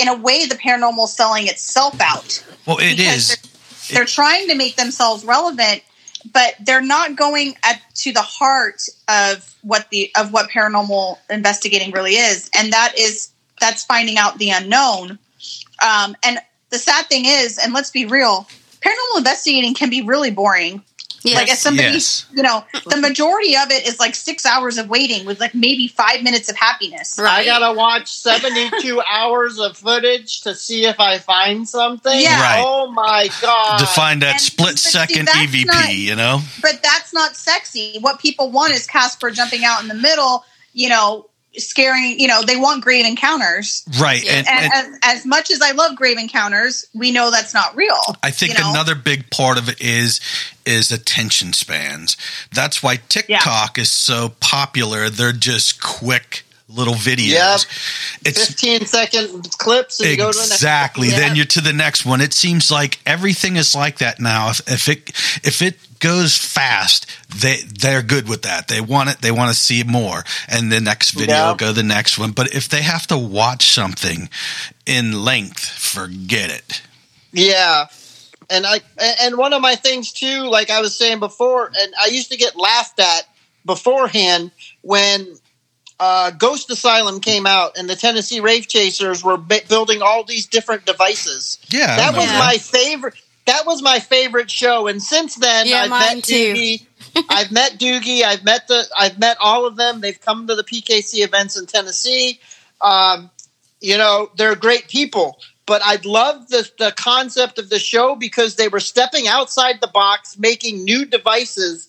in 0.00 0.08
a 0.08 0.14
way 0.14 0.46
the 0.46 0.54
paranormal 0.54 1.08
selling 1.08 1.46
itself 1.48 2.00
out. 2.00 2.44
Well, 2.66 2.78
it 2.78 3.00
is. 3.00 3.28
They're, 3.88 3.98
they're 3.98 4.04
trying 4.06 4.48
to 4.48 4.54
make 4.54 4.76
themselves 4.76 5.24
relevant, 5.24 5.82
but 6.32 6.54
they're 6.60 6.82
not 6.82 7.16
going 7.16 7.56
at, 7.64 7.80
to 7.94 8.12
the 8.12 8.22
heart 8.22 8.82
of 9.08 9.54
what 9.62 9.88
the 9.90 10.10
of 10.16 10.32
what 10.32 10.50
paranormal 10.50 11.18
investigating 11.30 11.92
really 11.92 12.12
is, 12.14 12.50
and 12.56 12.72
that 12.72 12.94
is 12.98 13.30
that's 13.60 13.84
finding 13.84 14.18
out 14.18 14.38
the 14.38 14.50
unknown. 14.50 15.18
Um, 15.84 16.16
and 16.22 16.38
the 16.70 16.78
sad 16.78 17.06
thing 17.06 17.24
is, 17.26 17.58
and 17.58 17.72
let's 17.72 17.90
be 17.90 18.06
real, 18.06 18.46
paranormal 18.80 19.18
investigating 19.18 19.74
can 19.74 19.90
be 19.90 20.02
really 20.02 20.30
boring. 20.30 20.82
Yes. 21.24 21.36
Like 21.36 21.50
as 21.52 21.60
somebody, 21.60 21.88
Yes. 21.92 22.26
you 22.34 22.42
know, 22.42 22.64
the 22.86 22.96
majority 22.96 23.56
of 23.56 23.70
it 23.70 23.86
is 23.86 24.00
like 24.00 24.14
six 24.14 24.44
hours 24.44 24.76
of 24.78 24.88
waiting 24.88 25.24
with 25.24 25.38
like 25.40 25.54
maybe 25.54 25.86
five 25.88 26.22
minutes 26.22 26.50
of 26.50 26.56
happiness. 26.56 27.18
Right. 27.20 27.40
I 27.40 27.44
gotta 27.44 27.76
watch 27.76 28.12
72 28.12 29.00
hours 29.10 29.58
of 29.58 29.76
footage 29.76 30.40
to 30.42 30.54
see 30.54 30.84
if 30.86 30.98
I 30.98 31.18
find 31.18 31.68
something. 31.68 32.18
Yeah. 32.20 32.40
Right. 32.40 32.62
Oh 32.66 32.90
my 32.92 33.28
god! 33.40 33.78
to 33.78 33.86
find 33.86 34.22
that 34.22 34.32
and- 34.32 34.40
split 34.40 34.68
but 34.70 34.78
see, 34.78 34.90
second 34.90 35.26
that's 35.26 35.38
EVP, 35.38 35.66
not- 35.66 35.94
you 35.94 36.16
know? 36.16 36.40
But 36.60 36.80
that's 36.82 37.12
not 37.12 37.36
sexy. 37.36 37.98
What 38.00 38.18
people 38.20 38.50
want 38.50 38.72
is 38.72 38.86
Casper 38.86 39.30
jumping 39.30 39.64
out 39.64 39.82
in 39.82 39.88
the 39.88 39.94
middle, 39.94 40.44
you 40.72 40.88
know, 40.88 41.26
scaring, 41.56 42.18
you 42.18 42.28
know, 42.28 42.42
they 42.42 42.56
want 42.56 42.82
grave 42.82 43.06
encounters. 43.06 43.84
Right. 44.00 44.24
Yeah. 44.24 44.38
And, 44.38 44.48
And, 44.48 44.72
and 44.72 44.94
as, 45.02 45.18
as 45.18 45.26
much 45.26 45.50
as 45.50 45.60
I 45.60 45.72
love 45.72 45.96
grave 45.96 46.18
encounters, 46.18 46.86
we 46.94 47.12
know 47.12 47.30
that's 47.30 47.54
not 47.54 47.76
real. 47.76 47.98
I 48.22 48.30
think 48.30 48.54
you 48.54 48.60
know? 48.60 48.70
another 48.70 48.94
big 48.94 49.30
part 49.30 49.58
of 49.58 49.68
it 49.68 49.80
is 49.80 50.20
is 50.64 50.92
attention 50.92 51.52
spans. 51.52 52.16
That's 52.52 52.82
why 52.82 52.96
TikTok 53.08 53.78
is 53.78 53.90
so 53.90 54.32
popular. 54.40 55.10
They're 55.10 55.32
just 55.32 55.82
quick 55.82 56.44
little 56.68 56.94
videos. 56.94 57.66
Yep. 58.24 58.34
It's 58.34 58.46
15 58.48 58.86
second 58.86 59.50
clips 59.58 60.00
and 60.00 60.10
you 60.10 60.16
go 60.16 60.32
to 60.32 60.38
the 60.38 60.42
next. 60.42 60.52
exactly. 60.54 61.08
Yeah. 61.08 61.18
Then 61.18 61.36
you're 61.36 61.44
to 61.46 61.60
the 61.60 61.72
next 61.72 62.06
one. 62.06 62.20
It 62.20 62.32
seems 62.32 62.70
like 62.70 62.98
everything 63.04 63.56
is 63.56 63.74
like 63.74 63.98
that 63.98 64.20
now. 64.20 64.50
If, 64.50 64.60
if 64.68 64.88
it 64.88 65.08
if 65.44 65.62
it 65.62 65.76
goes 66.02 66.36
fast, 66.36 67.06
they 67.34 67.62
they're 67.62 68.02
good 68.02 68.28
with 68.28 68.42
that. 68.42 68.68
They 68.68 68.80
want 68.82 69.08
it. 69.08 69.22
They 69.22 69.30
want 69.30 69.50
to 69.54 69.58
see 69.58 69.82
more, 69.84 70.24
and 70.48 70.70
the 70.70 70.80
next 70.80 71.12
video 71.12 71.34
Yeah. 71.34 71.54
go 71.56 71.72
the 71.72 71.82
next 71.82 72.18
one. 72.18 72.32
But 72.32 72.52
if 72.54 72.68
they 72.68 72.82
have 72.82 73.06
to 73.06 73.16
watch 73.16 73.70
something 73.72 74.28
in 74.84 75.24
length, 75.24 75.60
forget 75.64 76.50
it. 76.50 76.82
Yeah. 77.32 77.86
And 78.50 78.66
I 78.66 78.80
and 79.22 79.38
one 79.38 79.54
of 79.54 79.62
my 79.62 79.76
things 79.76 80.12
too, 80.12 80.44
like 80.50 80.68
I 80.68 80.80
was 80.82 80.94
saying 80.98 81.20
before, 81.20 81.66
and 81.74 81.94
I 81.98 82.08
used 82.08 82.30
to 82.32 82.36
get 82.36 82.56
laughed 82.56 83.00
at 83.00 83.22
beforehand 83.64 84.50
when 84.82 85.26
uh, 86.00 86.32
Ghost 86.32 86.68
Asylum 86.68 87.20
came 87.20 87.46
out 87.46 87.78
and 87.78 87.88
the 87.88 87.94
Tennessee 87.94 88.40
Wraith 88.40 88.66
Chasers 88.68 89.22
were 89.22 89.36
b- 89.36 89.60
building 89.68 90.02
all 90.02 90.24
these 90.24 90.46
different 90.46 90.84
devices. 90.84 91.58
Yeah, 91.70 91.96
that 91.96 92.14
was 92.16 92.26
my 92.26 92.56
favorite. 92.58 93.14
That 93.46 93.66
was 93.66 93.82
my 93.82 93.98
favorite 93.98 94.50
show, 94.50 94.86
and 94.86 95.02
since 95.02 95.34
then 95.36 95.66
Yeah, 95.66 95.82
I've 95.82 95.90
mine 95.90 96.16
met 96.16 96.24
too. 96.24 96.54
Doogie. 96.54 96.86
I've 97.28 97.50
met 97.52 97.72
Doogie. 97.78 98.22
I've 98.22 98.44
met 98.44 98.68
the. 98.68 98.84
I've 98.96 99.18
met 99.18 99.36
all 99.40 99.66
of 99.66 99.76
them. 99.76 100.00
They've 100.00 100.20
come 100.20 100.46
to 100.46 100.54
the 100.54 100.62
PKC 100.64 101.24
events 101.24 101.58
in 101.58 101.66
Tennessee. 101.66 102.38
Um, 102.80 103.30
you 103.80 103.98
know, 103.98 104.30
they're 104.36 104.54
great 104.54 104.88
people. 104.88 105.38
But 105.66 105.82
I 105.84 105.98
love 106.04 106.48
the 106.48 106.68
the 106.78 106.92
concept 106.96 107.58
of 107.58 107.68
the 107.68 107.78
show 107.78 108.14
because 108.16 108.56
they 108.56 108.68
were 108.68 108.80
stepping 108.80 109.26
outside 109.28 109.80
the 109.80 109.86
box, 109.88 110.38
making 110.38 110.84
new 110.84 111.04
devices 111.04 111.88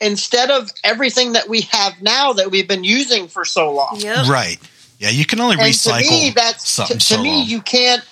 instead 0.00 0.50
of 0.50 0.70
everything 0.84 1.32
that 1.32 1.48
we 1.48 1.62
have 1.62 2.00
now 2.02 2.32
that 2.34 2.50
we've 2.50 2.68
been 2.68 2.84
using 2.84 3.28
for 3.28 3.44
so 3.44 3.72
long. 3.72 3.96
Yep. 4.00 4.26
Right. 4.28 4.58
Yeah, 4.98 5.10
you 5.10 5.24
can 5.26 5.40
only 5.40 5.54
And 5.56 5.62
recycle 5.64 6.02
to 6.04 6.10
me, 6.10 6.30
that's 6.34 6.64
to, 6.64 6.70
something 6.70 6.98
to 6.98 7.04
so 7.04 7.22
me 7.22 7.30
long. 7.38 7.46
you 7.48 7.60
can't. 7.62 8.02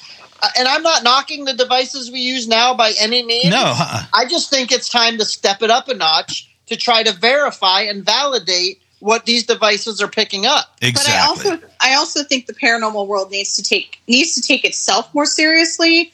Uh, 0.45 0.49
And 0.59 0.69
I'm 0.69 0.83
not 0.83 1.03
knocking 1.03 1.45
the 1.45 1.55
devices 1.55 2.11
we 2.11 2.21
use 2.21 2.47
now 2.47 2.75
by 2.75 2.93
any 3.01 3.23
means. 3.23 3.51
no, 3.51 3.63
uh-uh. 3.63 4.05
I 4.13 4.27
just 4.27 4.51
think 4.51 4.73
it's 4.73 4.89
time 4.89 5.19
to 5.19 5.25
step 5.25 5.63
it 5.63 5.71
up 5.71 5.89
a 5.89 5.95
notch 5.95 6.51
to 6.67 6.77
try 6.77 7.03
to 7.03 7.13
verify 7.13 7.83
and 7.83 8.05
validate 8.05 8.81
what 9.01 9.27
these 9.27 9.45
devices 9.45 10.01
are 10.01 10.09
picking 10.09 10.47
up. 10.47 10.77
exactly. 10.81 11.13
But 11.13 11.21
I 11.21 11.27
also 11.27 11.69
I 11.81 11.95
also 11.95 12.23
think 12.25 12.47
the 12.47 12.55
paranormal 12.55 13.07
world 13.07 13.31
needs 13.31 13.55
to 13.57 13.63
take 13.63 14.01
needs 14.09 14.35
to 14.35 14.41
take 14.41 14.65
itself 14.65 15.13
more 15.15 15.27
seriously 15.27 16.13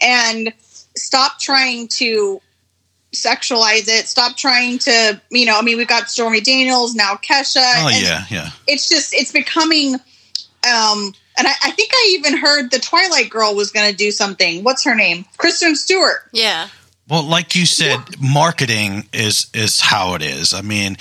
and 0.00 0.52
stop 0.96 1.38
trying 1.38 1.88
to 1.88 2.40
sexualize 3.12 3.88
it. 3.88 4.06
Stop 4.06 4.36
trying 4.38 4.78
to, 4.78 5.20
you 5.30 5.44
know, 5.44 5.58
I 5.58 5.62
mean 5.62 5.76
we've 5.76 5.88
got 5.88 6.08
Stormy 6.08 6.40
Daniels, 6.40 6.94
now 6.94 7.14
Kesha. 7.16 7.60
oh 7.60 7.88
and 7.92 8.02
yeah, 8.02 8.24
yeah. 8.30 8.50
It's 8.66 8.88
just 8.88 9.12
it's 9.12 9.32
becoming 9.32 9.96
Um, 10.66 11.14
and 11.40 11.48
I, 11.48 11.52
I 11.64 11.70
think 11.70 11.90
I 11.94 12.16
even 12.18 12.36
heard 12.36 12.70
the 12.70 12.78
Twilight 12.78 13.30
Girl 13.30 13.54
was 13.54 13.70
going 13.70 13.90
to 13.90 13.96
do 13.96 14.10
something. 14.10 14.62
What's 14.62 14.84
her 14.84 14.94
name? 14.94 15.24
Kristen 15.38 15.74
Stewart. 15.74 16.28
Yeah. 16.32 16.68
Well, 17.08 17.22
like 17.22 17.56
you 17.56 17.64
said, 17.64 17.98
marketing 18.20 19.04
is 19.14 19.46
is 19.54 19.80
how 19.80 20.14
it 20.16 20.22
is. 20.22 20.52
I 20.52 20.60
mean, 20.60 20.98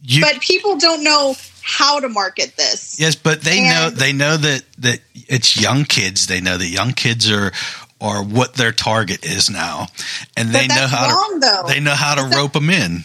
you 0.00 0.22
But 0.22 0.40
people 0.40 0.78
don't 0.78 1.02
know 1.02 1.34
how 1.60 1.98
to 1.98 2.08
market 2.08 2.56
this. 2.56 3.00
yes, 3.00 3.16
but 3.16 3.40
they 3.42 3.62
know 3.62 3.90
they 3.90 4.12
know 4.12 4.36
that 4.36 4.62
that 4.78 5.00
it's 5.14 5.60
young 5.60 5.84
kids. 5.84 6.28
They 6.28 6.40
know 6.40 6.56
that 6.56 6.68
young 6.68 6.92
kids 6.92 7.30
are 7.30 7.52
are 8.00 8.22
what 8.22 8.54
their 8.54 8.70
target 8.70 9.24
is 9.24 9.50
now, 9.50 9.88
and 10.36 10.50
they 10.50 10.68
know 10.68 10.86
how 10.86 11.10
wrong, 11.10 11.40
to 11.40 11.46
though. 11.46 11.62
they 11.66 11.80
know 11.80 11.94
how 11.94 12.14
to 12.14 12.36
rope 12.36 12.52
them 12.52 12.70
in. 12.70 13.04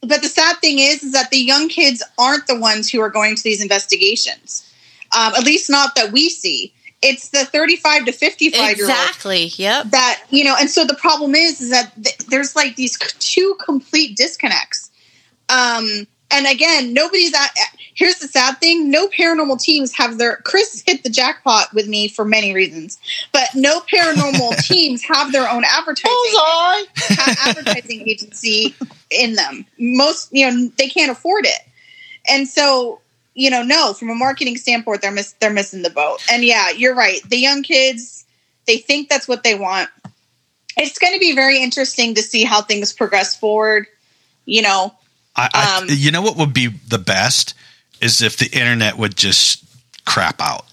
But 0.00 0.20
the 0.20 0.28
sad 0.28 0.56
thing 0.56 0.80
is, 0.80 1.04
is 1.04 1.12
that 1.12 1.30
the 1.30 1.38
young 1.38 1.68
kids 1.68 2.02
aren't 2.18 2.48
the 2.48 2.58
ones 2.58 2.90
who 2.90 3.00
are 3.00 3.10
going 3.10 3.36
to 3.36 3.42
these 3.42 3.62
investigations. 3.62 4.68
Um, 5.16 5.34
at 5.34 5.44
least 5.44 5.68
not 5.70 5.94
that 5.96 6.12
we 6.12 6.28
see. 6.28 6.72
It's 7.02 7.30
the 7.30 7.44
35 7.44 8.06
to 8.06 8.12
55 8.12 8.60
year 8.60 8.68
olds 8.68 8.80
Exactly. 8.80 9.46
Yep. 9.56 9.86
that 9.90 10.22
you 10.30 10.44
know 10.44 10.54
and 10.58 10.70
so 10.70 10.84
the 10.84 10.94
problem 10.94 11.34
is 11.34 11.60
is 11.60 11.70
that 11.70 11.92
th- 12.02 12.16
there's 12.28 12.54
like 12.54 12.76
these 12.76 12.96
two 13.18 13.56
complete 13.64 14.16
disconnects 14.16 14.90
um 15.48 16.06
and 16.30 16.46
again 16.46 16.94
nobody's 16.94 17.34
at 17.34 17.50
here's 17.94 18.20
the 18.20 18.28
sad 18.28 18.58
thing 18.58 18.88
no 18.88 19.08
paranormal 19.08 19.60
teams 19.60 19.92
have 19.92 20.16
their 20.18 20.36
chris 20.44 20.82
hit 20.86 21.02
the 21.02 21.10
jackpot 21.10 21.74
with 21.74 21.88
me 21.88 22.06
for 22.06 22.24
many 22.24 22.54
reasons 22.54 22.98
but 23.32 23.48
no 23.56 23.80
paranormal 23.80 24.56
teams 24.64 25.02
have 25.02 25.32
their 25.32 25.50
own 25.50 25.64
advertising 25.64 26.86
advertising 27.44 28.02
agency 28.08 28.76
in 29.10 29.34
them 29.34 29.66
most 29.78 30.32
you 30.32 30.48
know 30.48 30.68
they 30.78 30.88
can't 30.88 31.10
afford 31.10 31.44
it 31.44 31.62
and 32.28 32.48
so 32.48 33.00
you 33.34 33.50
know 33.50 33.62
no 33.62 33.92
from 33.92 34.10
a 34.10 34.14
marketing 34.14 34.56
standpoint 34.56 35.00
they're 35.00 35.10
miss- 35.10 35.34
they're 35.40 35.52
missing 35.52 35.82
the 35.82 35.90
boat 35.90 36.18
and 36.30 36.44
yeah 36.44 36.70
you're 36.70 36.94
right 36.94 37.20
the 37.28 37.38
young 37.38 37.62
kids 37.62 38.24
they 38.66 38.78
think 38.78 39.08
that's 39.08 39.26
what 39.26 39.42
they 39.42 39.54
want 39.54 39.88
it's 40.76 40.98
going 40.98 41.12
to 41.12 41.20
be 41.20 41.34
very 41.34 41.62
interesting 41.62 42.14
to 42.14 42.22
see 42.22 42.44
how 42.44 42.60
things 42.62 42.92
progress 42.92 43.36
forward 43.36 43.86
you 44.44 44.62
know 44.62 44.94
I, 45.36 45.48
I 45.52 45.78
Um, 45.78 45.86
you 45.90 46.10
know 46.10 46.22
what 46.22 46.36
would 46.36 46.52
be 46.52 46.68
the 46.68 46.98
best 46.98 47.54
is 48.00 48.20
if 48.20 48.36
the 48.36 48.46
internet 48.46 48.98
would 48.98 49.16
just 49.16 49.64
crap 50.04 50.40
out. 50.40 50.66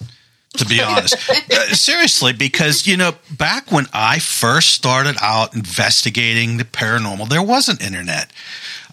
To 0.57 0.66
be 0.66 0.82
honest, 0.82 1.16
Uh, 1.51 1.74
seriously, 1.74 2.34
because 2.34 2.88
you 2.88 2.97
know, 2.97 3.14
back 3.38 3.72
when 3.72 3.86
I 3.93 4.20
first 4.20 4.70
started 4.70 5.16
out 5.22 5.53
investigating 5.53 6.57
the 6.57 6.64
paranormal, 6.64 7.30
there 7.30 7.43
wasn't 7.43 7.82
internet. 7.82 8.32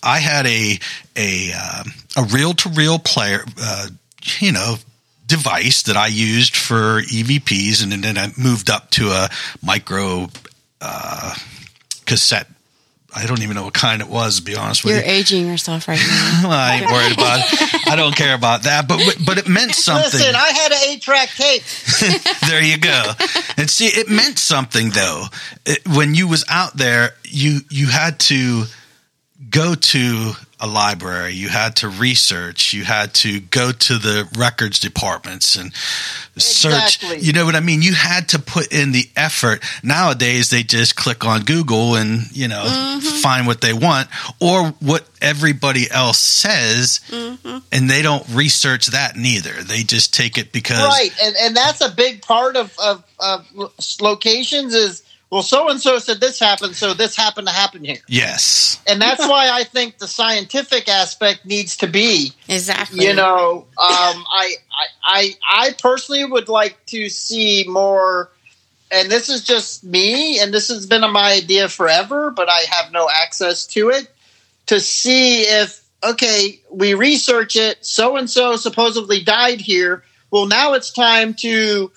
I 0.07 0.19
had 0.21 0.47
a 0.47 0.79
a 1.17 1.53
um, 1.53 1.93
a 2.17 2.23
reel 2.23 2.55
to 2.55 2.69
reel 2.71 2.99
player, 2.99 3.45
uh, 3.61 3.89
you 4.39 4.53
know, 4.53 4.77
device 5.27 5.83
that 5.83 5.97
I 5.97 6.07
used 6.07 6.57
for 6.57 7.03
EVPs, 7.03 7.83
and 7.83 7.93
then 8.05 8.17
I 8.17 8.33
moved 8.39 8.71
up 8.71 8.91
to 8.93 9.09
a 9.09 9.29
micro 9.63 10.29
uh, 10.81 11.35
cassette. 12.07 12.47
I 13.15 13.25
don't 13.25 13.43
even 13.43 13.57
know 13.57 13.65
what 13.65 13.73
kind 13.73 14.03
it 14.03 14.09
was, 14.09 14.37
to 14.37 14.43
be 14.43 14.55
honest 14.55 14.85
with 14.85 14.95
You're 14.95 15.03
you. 15.05 15.11
aging 15.11 15.47
yourself 15.47 15.89
right 15.89 15.99
now. 15.99 16.41
Well, 16.49 16.53
I 16.53 16.77
ain't 16.77 16.91
worried 16.91 17.13
about 17.13 17.41
it. 17.41 17.89
I 17.89 17.97
don't 17.97 18.15
care 18.15 18.35
about 18.35 18.65
that, 18.65 18.87
but 18.87 19.01
but 19.25 19.39
it 19.39 19.49
meant 19.49 19.75
something. 19.75 20.05
Listen, 20.05 20.37
I 20.37 20.49
had 20.51 20.73
an 20.73 20.79
eight 20.87 21.03
track 21.03 21.31
tape. 21.31 21.63
there 22.49 22.63
you 22.63 22.79
go. 22.79 23.13
And 23.57 23.71
see, 23.71 23.87
it 23.87 24.09
meant 24.09 24.39
something 24.39 24.91
though. 24.91 25.25
It, 25.65 25.89
when 25.89 26.15
you 26.15 26.29
was 26.29 26.45
out 26.49 26.77
there, 26.77 27.15
you 27.25 27.61
you 27.71 27.87
had 27.87 28.21
to 28.21 28.65
go 29.57 29.75
to 29.75 30.33
a 30.59 30.67
library. 30.67 31.35
You 31.35 31.49
had 31.49 31.77
to 31.77 31.89
research. 31.89 32.73
You 32.73 32.85
had 32.85 33.13
to 33.15 33.41
go 33.41 33.73
to 33.73 33.99
the 33.99 34.29
records 34.39 34.79
departments 34.81 35.57
and 35.57 35.75
search. 36.37 36.97
Exactly. 36.97 37.19
You 37.21 37.33
know 37.33 37.45
what 37.45 37.55
I 37.55 37.61
mean? 37.61 37.83
You 37.83 37.95
had 37.95 38.31
to 38.31 38.39
put 38.39 38.73
in 38.73 38.93
the 38.93 39.09
effort. 39.17 39.63
Nowadays, 39.83 40.51
they 40.51 40.63
just 40.63 40.97
click 40.97 41.25
on 41.25 41.43
Google 41.43 41.95
and 41.95 42.31
you 42.35 42.49
know 42.49 42.65
mm-hmm. 42.65 43.21
find 43.21 43.47
what 43.47 43.61
they 43.61 43.73
want 43.73 44.09
or 44.41 44.69
what 44.81 45.07
everybody 45.21 45.91
else 45.91 46.19
says, 46.19 47.01
mm-hmm. 47.09 47.59
and 47.73 47.91
they 47.91 48.03
don't 48.03 48.27
research 48.31 48.89
that 48.89 49.17
neither. 49.17 49.53
They 49.63 49.83
just 49.83 50.15
take 50.15 50.39
it 50.39 50.53
because 50.53 50.79
Right, 50.79 51.13
and 51.23 51.37
and 51.41 51.57
that's 51.57 51.81
a 51.81 51.91
big 51.91 52.23
part 52.23 52.57
of 52.57 52.75
of, 52.79 53.05
of 53.19 53.47
locations 54.01 54.75
is 54.75 55.06
well, 55.31 55.43
so 55.43 55.69
and 55.69 55.81
so 55.81 55.99
said 55.99 56.21
this 56.21 56.39
happened, 56.39 56.77
so 56.77 56.95
this 56.95 57.17
happened 57.17 57.49
to 57.49 57.53
happen 57.53 57.85
here, 57.85 57.99
yes. 58.09 58.81
and 58.87 59.01
that's 59.03 59.27
why 59.27 59.51
I 59.51 59.65
think 59.65 59.99
the 59.99 60.07
scientific 60.07 60.89
aspect 60.89 61.45
needs 61.45 61.77
to 61.79 61.87
be. 61.87 62.33
Exactly. 62.49 63.05
You 63.05 63.15
know, 63.15 63.67
um, 63.67 63.67
I, 63.77 64.55
I 64.71 64.87
I 65.03 65.35
I 65.49 65.75
personally 65.81 66.25
would 66.25 66.49
like 66.49 66.85
to 66.87 67.09
see 67.09 67.65
more. 67.69 68.31
And 68.89 69.11
this 69.11 69.29
is 69.29 69.43
just 69.43 69.83
me, 69.83 70.39
and 70.39 70.55
this 70.55 70.69
has 70.69 70.87
been 70.87 71.01
my 71.11 71.33
idea 71.33 71.69
forever, 71.69 72.31
but 72.31 72.49
I 72.49 72.61
have 72.71 72.93
no 72.93 73.09
access 73.13 73.67
to 73.69 73.91
it. 73.91 74.09
To 74.67 74.79
see 74.79 75.41
if 75.41 75.83
okay, 76.05 76.61
we 76.71 76.95
research 76.95 77.57
it. 77.57 77.85
So 77.85 78.17
and 78.17 78.31
so 78.31 78.57
supposedly 78.57 79.23
died 79.23 79.61
here. 79.61 80.05
Well, 80.31 80.47
now 80.47 80.75
it's 80.75 80.91
time 80.91 81.35
to 81.35 81.91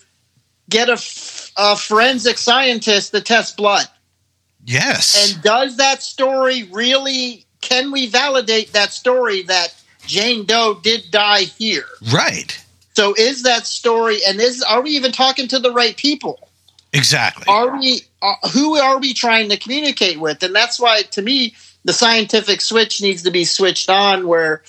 get 0.69 0.89
a, 0.89 0.93
f- 0.93 1.38
a 1.59 1.75
forensic 1.75 2.37
scientist 2.37 3.11
to 3.11 3.19
test 3.19 3.57
blood. 3.57 3.85
Yes. 4.65 5.33
And 5.35 5.43
does 5.43 5.77
that 5.77 6.01
story 6.01 6.63
really? 6.71 7.45
Can 7.61 7.91
we 7.91 8.07
validate 8.07 8.71
that 8.71 8.93
story 8.93 9.43
that 9.43 9.75
Jane 10.07 10.45
Doe 10.45 10.79
did 10.81 11.11
die 11.11 11.41
here? 11.41 11.85
right. 12.11 12.65
So 12.93 13.13
is 13.17 13.43
that 13.43 13.65
story? 13.65 14.19
And 14.27 14.41
is 14.41 14.61
are 14.63 14.81
we 14.81 14.91
even 14.91 15.11
talking 15.11 15.47
to 15.49 15.59
the 15.59 15.71
right 15.71 15.95
people? 15.95 16.49
Exactly. 16.91 17.45
Are 17.47 17.77
we? 17.77 18.01
Uh, 18.21 18.33
who 18.51 18.75
are 18.77 18.99
we 18.99 19.13
trying 19.13 19.49
to 19.49 19.57
communicate 19.57 20.19
with? 20.19 20.43
And 20.43 20.55
that's 20.55 20.79
why, 20.79 21.03
to 21.03 21.21
me, 21.21 21.55
the 21.85 21.93
scientific 21.93 22.61
switch 22.61 23.01
needs 23.01 23.23
to 23.23 23.31
be 23.31 23.45
switched 23.45 23.89
on, 23.89 24.27
where 24.27 24.63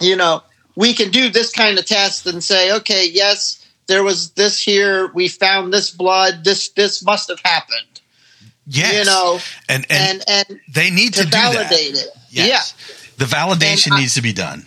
you 0.00 0.16
know 0.16 0.42
we 0.76 0.94
can 0.94 1.10
do 1.10 1.28
this 1.28 1.52
kind 1.52 1.78
of 1.78 1.86
test 1.86 2.26
and 2.26 2.42
say, 2.42 2.72
okay, 2.76 3.08
yes, 3.08 3.65
there 3.86 4.02
was 4.02 4.30
this 4.32 4.60
here. 4.60 5.08
We 5.14 5.28
found 5.28 5.72
this 5.72 5.90
blood. 5.90 6.44
This 6.44 6.68
this 6.70 7.04
must 7.04 7.28
have 7.28 7.40
happened. 7.44 8.00
yes. 8.66 8.98
You 8.98 9.04
know, 9.04 9.38
and, 9.68 9.86
and 9.90 10.24
and 10.28 10.48
and 10.50 10.60
they 10.72 10.90
need 10.90 11.14
to, 11.14 11.20
to 11.20 11.24
do 11.26 11.30
that. 11.30 11.52
validate 11.52 11.94
it. 11.94 12.08
Yes. 12.30 12.74
The 13.16 13.24
validation 13.24 13.92
I- 13.92 14.00
needs 14.00 14.14
to 14.14 14.22
be 14.22 14.32
done. 14.32 14.66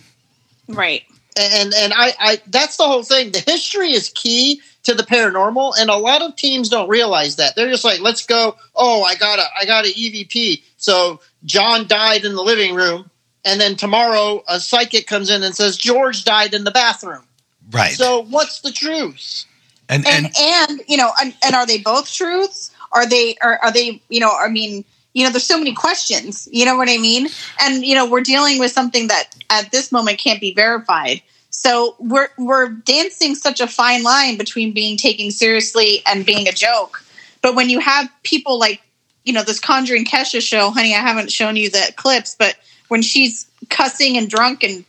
right 0.68 1.02
and 1.38 1.72
and 1.74 1.92
I, 1.94 2.12
I 2.18 2.40
that's 2.46 2.76
the 2.76 2.84
whole 2.84 3.02
thing. 3.02 3.32
The 3.32 3.40
history 3.40 3.92
is 3.92 4.10
key 4.14 4.60
to 4.82 4.94
the 4.94 5.02
paranormal, 5.02 5.74
and 5.78 5.90
a 5.90 5.96
lot 5.96 6.22
of 6.22 6.36
teams 6.36 6.68
don't 6.68 6.88
realize 6.88 7.36
that. 7.36 7.54
They're 7.54 7.70
just 7.70 7.84
like, 7.84 8.00
let's 8.00 8.26
go. 8.26 8.56
Oh, 8.74 9.02
I 9.02 9.14
got 9.14 9.38
a 9.38 9.44
I 9.58 9.64
got 9.64 9.84
an 9.84 9.92
EVP. 9.92 10.62
So 10.76 11.20
John 11.44 11.86
died 11.86 12.24
in 12.24 12.34
the 12.34 12.42
living 12.42 12.74
room, 12.74 13.10
and 13.44 13.60
then 13.60 13.76
tomorrow 13.76 14.42
a 14.48 14.60
psychic 14.60 15.06
comes 15.06 15.30
in 15.30 15.42
and 15.42 15.54
says 15.54 15.76
George 15.76 16.24
died 16.24 16.54
in 16.54 16.64
the 16.64 16.70
bathroom. 16.70 17.22
Right. 17.70 17.92
So 17.92 18.22
what's 18.22 18.60
the 18.60 18.72
truth? 18.72 19.46
and, 19.90 20.06
and 20.06 20.26
and 20.26 20.34
and 20.38 20.80
you 20.88 20.96
know 20.96 21.12
and, 21.20 21.34
and 21.44 21.54
are 21.54 21.66
they 21.66 21.78
both 21.78 22.10
truths 22.10 22.72
are 22.92 23.06
they 23.06 23.36
are, 23.42 23.58
are 23.62 23.72
they 23.72 24.00
you 24.08 24.20
know 24.20 24.32
i 24.38 24.48
mean 24.48 24.84
you 25.12 25.24
know 25.24 25.30
there's 25.30 25.44
so 25.44 25.58
many 25.58 25.74
questions 25.74 26.48
you 26.50 26.64
know 26.64 26.76
what 26.76 26.88
i 26.88 26.96
mean 26.96 27.26
and 27.60 27.84
you 27.84 27.94
know 27.94 28.08
we're 28.08 28.22
dealing 28.22 28.58
with 28.58 28.70
something 28.70 29.08
that 29.08 29.34
at 29.50 29.70
this 29.72 29.92
moment 29.92 30.18
can't 30.18 30.40
be 30.40 30.54
verified 30.54 31.20
so 31.50 31.96
we're 31.98 32.28
we're 32.38 32.68
dancing 32.68 33.34
such 33.34 33.60
a 33.60 33.66
fine 33.66 34.02
line 34.02 34.38
between 34.38 34.72
being 34.72 34.96
taken 34.96 35.30
seriously 35.30 36.02
and 36.06 36.24
being 36.24 36.48
a 36.48 36.52
joke 36.52 37.04
but 37.42 37.54
when 37.54 37.68
you 37.68 37.80
have 37.80 38.08
people 38.22 38.58
like 38.58 38.80
you 39.24 39.32
know 39.32 39.42
this 39.42 39.60
conjuring 39.60 40.04
kesha 40.04 40.40
show 40.40 40.70
honey 40.70 40.94
i 40.94 40.98
haven't 40.98 41.32
shown 41.32 41.56
you 41.56 41.68
the 41.68 41.92
clips 41.96 42.36
but 42.38 42.56
when 42.88 43.02
she's 43.02 43.50
cussing 43.68 44.16
and 44.16 44.30
drunk 44.30 44.62
and 44.62 44.84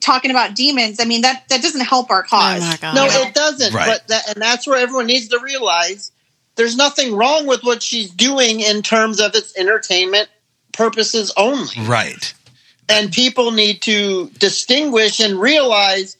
talking 0.00 0.30
about 0.30 0.54
demons 0.54 1.00
i 1.00 1.04
mean 1.04 1.22
that 1.22 1.44
that 1.48 1.62
doesn't 1.62 1.80
help 1.80 2.10
our 2.10 2.24
oh 2.24 2.28
cause 2.30 2.78
Oh. 2.82 2.92
No, 2.94 3.04
it 3.06 3.34
doesn't. 3.34 3.74
Right. 3.74 3.86
But 3.86 4.08
that, 4.08 4.28
and 4.32 4.40
that's 4.42 4.66
where 4.66 4.78
everyone 4.78 5.06
needs 5.06 5.28
to 5.28 5.38
realize 5.40 6.12
there's 6.56 6.76
nothing 6.76 7.16
wrong 7.16 7.46
with 7.46 7.62
what 7.62 7.82
she's 7.82 8.10
doing 8.10 8.60
in 8.60 8.82
terms 8.82 9.20
of 9.20 9.34
its 9.34 9.56
entertainment 9.58 10.28
purposes 10.72 11.32
only. 11.36 11.86
right. 11.86 12.32
and 12.88 13.12
people 13.12 13.50
need 13.50 13.82
to 13.82 14.30
distinguish 14.38 15.20
and 15.20 15.38
realize 15.40 16.16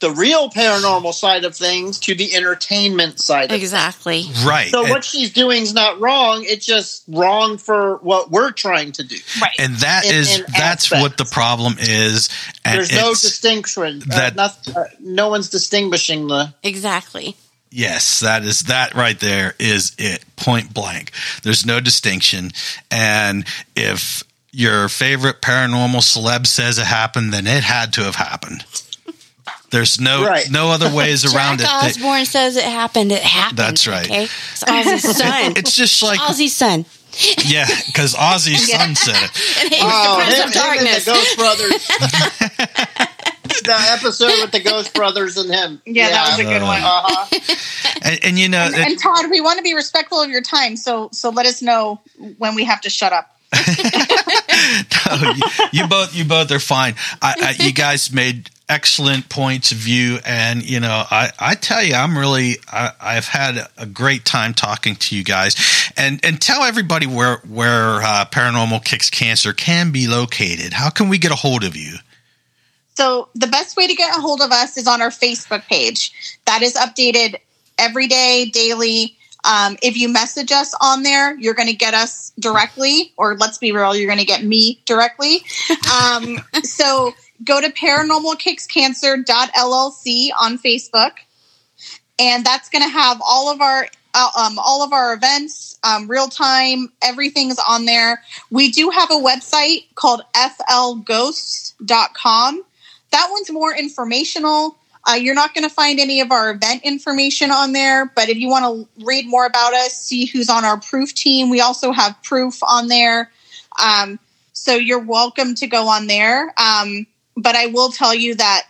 the 0.00 0.10
real 0.12 0.48
paranormal 0.50 1.12
side 1.12 1.44
of 1.44 1.56
things 1.56 1.98
to 1.98 2.14
the 2.14 2.34
entertainment 2.34 3.18
side. 3.20 3.50
Of 3.50 3.56
Exactly. 3.60 4.24
Right. 4.44 4.68
So 4.68 4.82
and, 4.82 4.90
what 4.90 5.04
she's 5.04 5.32
doing 5.32 5.62
is 5.62 5.74
not 5.74 5.98
wrong. 6.00 6.44
It's 6.46 6.64
just 6.64 7.02
wrong 7.08 7.58
for 7.58 7.96
what 7.96 8.30
we're 8.30 8.52
trying 8.52 8.92
to 8.92 9.02
do. 9.02 9.16
right 9.40 9.54
and 9.58 9.74
that 9.76 10.04
in- 10.06 10.14
is 10.14 10.38
in 10.38 10.44
that's 10.52 10.84
aspects. 10.92 11.02
what 11.02 11.16
the 11.16 11.24
problem 11.24 11.74
is. 11.80 12.28
And 12.64 12.78
There's 12.78 12.92
no 12.92 13.10
distinction. 13.10 14.00
that- 14.06 14.38
uh, 14.38 14.42
noth- 14.46 14.76
uh, 14.76 14.84
no 15.00 15.28
one's 15.28 15.48
distinguishing 15.48 16.28
the. 16.28 16.54
Exactly. 16.62 17.36
Yes, 17.70 18.20
that 18.20 18.44
is 18.44 18.62
that 18.62 18.94
right 18.94 19.18
there 19.18 19.54
is 19.58 19.92
it. 19.98 20.24
Point 20.36 20.72
blank. 20.72 21.10
There's 21.42 21.66
no 21.66 21.80
distinction. 21.80 22.52
And 22.90 23.44
if 23.76 24.22
your 24.52 24.88
favorite 24.88 25.42
paranormal 25.42 26.00
celeb 26.00 26.46
says 26.46 26.78
it 26.78 26.86
happened, 26.86 27.32
then 27.34 27.46
it 27.46 27.64
had 27.64 27.92
to 27.94 28.02
have 28.04 28.14
happened. 28.16 28.64
There's 29.70 30.00
no 30.00 30.24
Right. 30.24 30.50
no 30.50 30.70
other 30.70 30.90
ways 30.94 31.24
around 31.34 31.58
Jack 31.60 31.84
it. 31.84 31.96
Osbourne 31.98 32.24
says 32.24 32.56
it 32.56 32.64
happened. 32.64 33.12
It 33.12 33.22
happened. 33.22 33.58
That's 33.58 33.86
right. 33.86 34.06
Okay, 34.10 34.24
it's 34.24 34.64
Ozzy's 34.64 35.16
son. 35.18 35.52
It's 35.56 35.76
just 35.76 36.02
like 36.02 36.18
Ozzy's 36.20 36.56
son, 36.56 36.84
yeah, 37.44 37.66
because 37.86 38.14
Ozzy's 38.14 38.70
son 38.72 38.94
said 38.94 39.16
it. 39.16 39.62
and 39.64 39.74
he 39.74 39.82
was 39.84 39.92
Oh, 39.94 40.18
the 40.18 40.24
Prince 40.24 40.38
him, 40.38 40.48
of 40.48 40.54
him 40.54 40.62
and 40.62 40.86
Darkness. 40.86 41.04
the 41.04 41.10
Ghost 41.12 41.36
Brothers. 41.36 41.86
the 43.64 43.74
episode 43.92 44.40
with 44.40 44.52
the 44.52 44.60
Ghost 44.60 44.94
Brothers 44.94 45.36
and 45.36 45.50
him. 45.52 45.82
Yeah, 45.84 46.10
that 46.10 46.30
was 46.30 46.38
a 46.38 46.44
good 46.48 46.62
Uh, 46.62 46.66
one. 46.66 46.82
Uh-huh. 46.82 48.00
And, 48.04 48.24
and 48.24 48.38
you 48.38 48.48
know, 48.48 48.58
And, 48.66 48.74
it- 48.74 48.86
and 48.86 48.98
Todd, 48.98 49.30
we 49.30 49.40
want 49.40 49.58
to 49.58 49.62
be 49.62 49.74
respectful 49.74 50.20
of 50.22 50.30
your 50.30 50.40
time, 50.42 50.76
so 50.76 51.08
so 51.12 51.30
let 51.30 51.44
us 51.46 51.60
know 51.60 52.00
when 52.38 52.54
we 52.54 52.64
have 52.64 52.80
to 52.82 52.90
shut 52.90 53.12
up. 53.12 53.34
no, 55.22 55.32
you, 55.32 55.42
you 55.72 55.86
both 55.88 56.14
you 56.14 56.24
both 56.24 56.50
are 56.52 56.58
fine. 56.60 56.94
I, 57.22 57.54
I, 57.58 57.64
you 57.64 57.72
guys 57.72 58.12
made 58.12 58.50
excellent 58.68 59.28
points 59.28 59.72
of 59.72 59.78
view, 59.78 60.18
and 60.26 60.62
you 60.62 60.80
know, 60.80 61.04
I, 61.10 61.30
I 61.38 61.54
tell 61.54 61.82
you, 61.82 61.94
I'm 61.94 62.16
really 62.16 62.56
I've 62.72 63.26
had 63.26 63.68
a 63.76 63.86
great 63.86 64.24
time 64.24 64.54
talking 64.54 64.96
to 64.96 65.16
you 65.16 65.24
guys, 65.24 65.56
and 65.96 66.20
and 66.24 66.40
tell 66.40 66.62
everybody 66.62 67.06
where 67.06 67.38
where 67.48 68.02
uh, 68.02 68.26
Paranormal 68.30 68.84
Kicks 68.84 69.10
Cancer 69.10 69.52
can 69.52 69.90
be 69.90 70.06
located. 70.06 70.72
How 70.72 70.90
can 70.90 71.08
we 71.08 71.18
get 71.18 71.32
a 71.32 71.36
hold 71.36 71.64
of 71.64 71.76
you? 71.76 71.96
So 72.94 73.28
the 73.34 73.46
best 73.46 73.76
way 73.76 73.86
to 73.86 73.94
get 73.94 74.16
a 74.16 74.20
hold 74.20 74.40
of 74.42 74.50
us 74.50 74.76
is 74.76 74.88
on 74.88 75.00
our 75.00 75.10
Facebook 75.10 75.62
page. 75.68 76.12
That 76.46 76.62
is 76.62 76.74
updated 76.74 77.36
every 77.78 78.08
day, 78.08 78.46
daily. 78.46 79.16
Um, 79.44 79.76
if 79.82 79.96
you 79.96 80.08
message 80.08 80.50
us 80.50 80.74
on 80.80 81.04
there, 81.04 81.38
you're 81.38 81.54
going 81.54 81.68
to 81.68 81.76
get 81.76 81.94
us 81.94 82.32
directly, 82.40 83.12
or 83.16 83.36
let's 83.36 83.56
be 83.56 83.70
real, 83.70 83.94
you're 83.94 84.08
going 84.08 84.18
to 84.18 84.24
get 84.24 84.42
me 84.42 84.82
directly. 84.84 85.44
Um, 85.94 86.40
so 86.64 87.14
go 87.44 87.60
to 87.60 87.70
paranormalkickscancer.llc 87.70 90.30
on 90.40 90.58
Facebook, 90.58 91.12
and 92.18 92.44
that's 92.44 92.68
going 92.68 92.82
to 92.82 92.88
have 92.88 93.22
all 93.24 93.52
of 93.52 93.60
our 93.60 93.86
uh, 94.14 94.30
um, 94.36 94.58
all 94.58 94.82
of 94.82 94.92
our 94.92 95.14
events, 95.14 95.78
um, 95.84 96.08
real 96.08 96.26
time, 96.28 96.90
everything's 97.02 97.58
on 97.68 97.84
there. 97.84 98.20
We 98.50 98.72
do 98.72 98.90
have 98.90 99.10
a 99.10 99.14
website 99.14 99.86
called 99.94 100.22
flghosts.com. 100.34 102.64
That 103.10 103.28
one's 103.30 103.50
more 103.50 103.74
informational. 103.74 104.76
Uh, 105.08 105.14
you're 105.14 105.34
not 105.34 105.54
going 105.54 105.66
to 105.66 105.74
find 105.74 105.98
any 106.00 106.20
of 106.20 106.30
our 106.32 106.50
event 106.50 106.82
information 106.84 107.50
on 107.50 107.72
there, 107.72 108.12
but 108.14 108.28
if 108.28 108.36
you 108.36 108.48
want 108.48 108.64
to 108.64 108.86
read 109.04 109.26
more 109.26 109.46
about 109.46 109.72
us, 109.72 109.94
see 109.94 110.26
who's 110.26 110.50
on 110.50 110.64
our 110.64 110.80
proof 110.80 111.14
team, 111.14 111.48
we 111.48 111.60
also 111.60 111.92
have 111.92 112.20
proof 112.22 112.58
on 112.62 112.88
there. 112.88 113.30
Um, 113.82 114.18
so 114.52 114.74
you're 114.74 114.98
welcome 114.98 115.54
to 115.56 115.66
go 115.66 115.88
on 115.88 116.08
there. 116.08 116.52
Um, 116.58 117.06
but 117.42 117.56
I 117.56 117.66
will 117.66 117.90
tell 117.90 118.14
you 118.14 118.34
that 118.34 118.66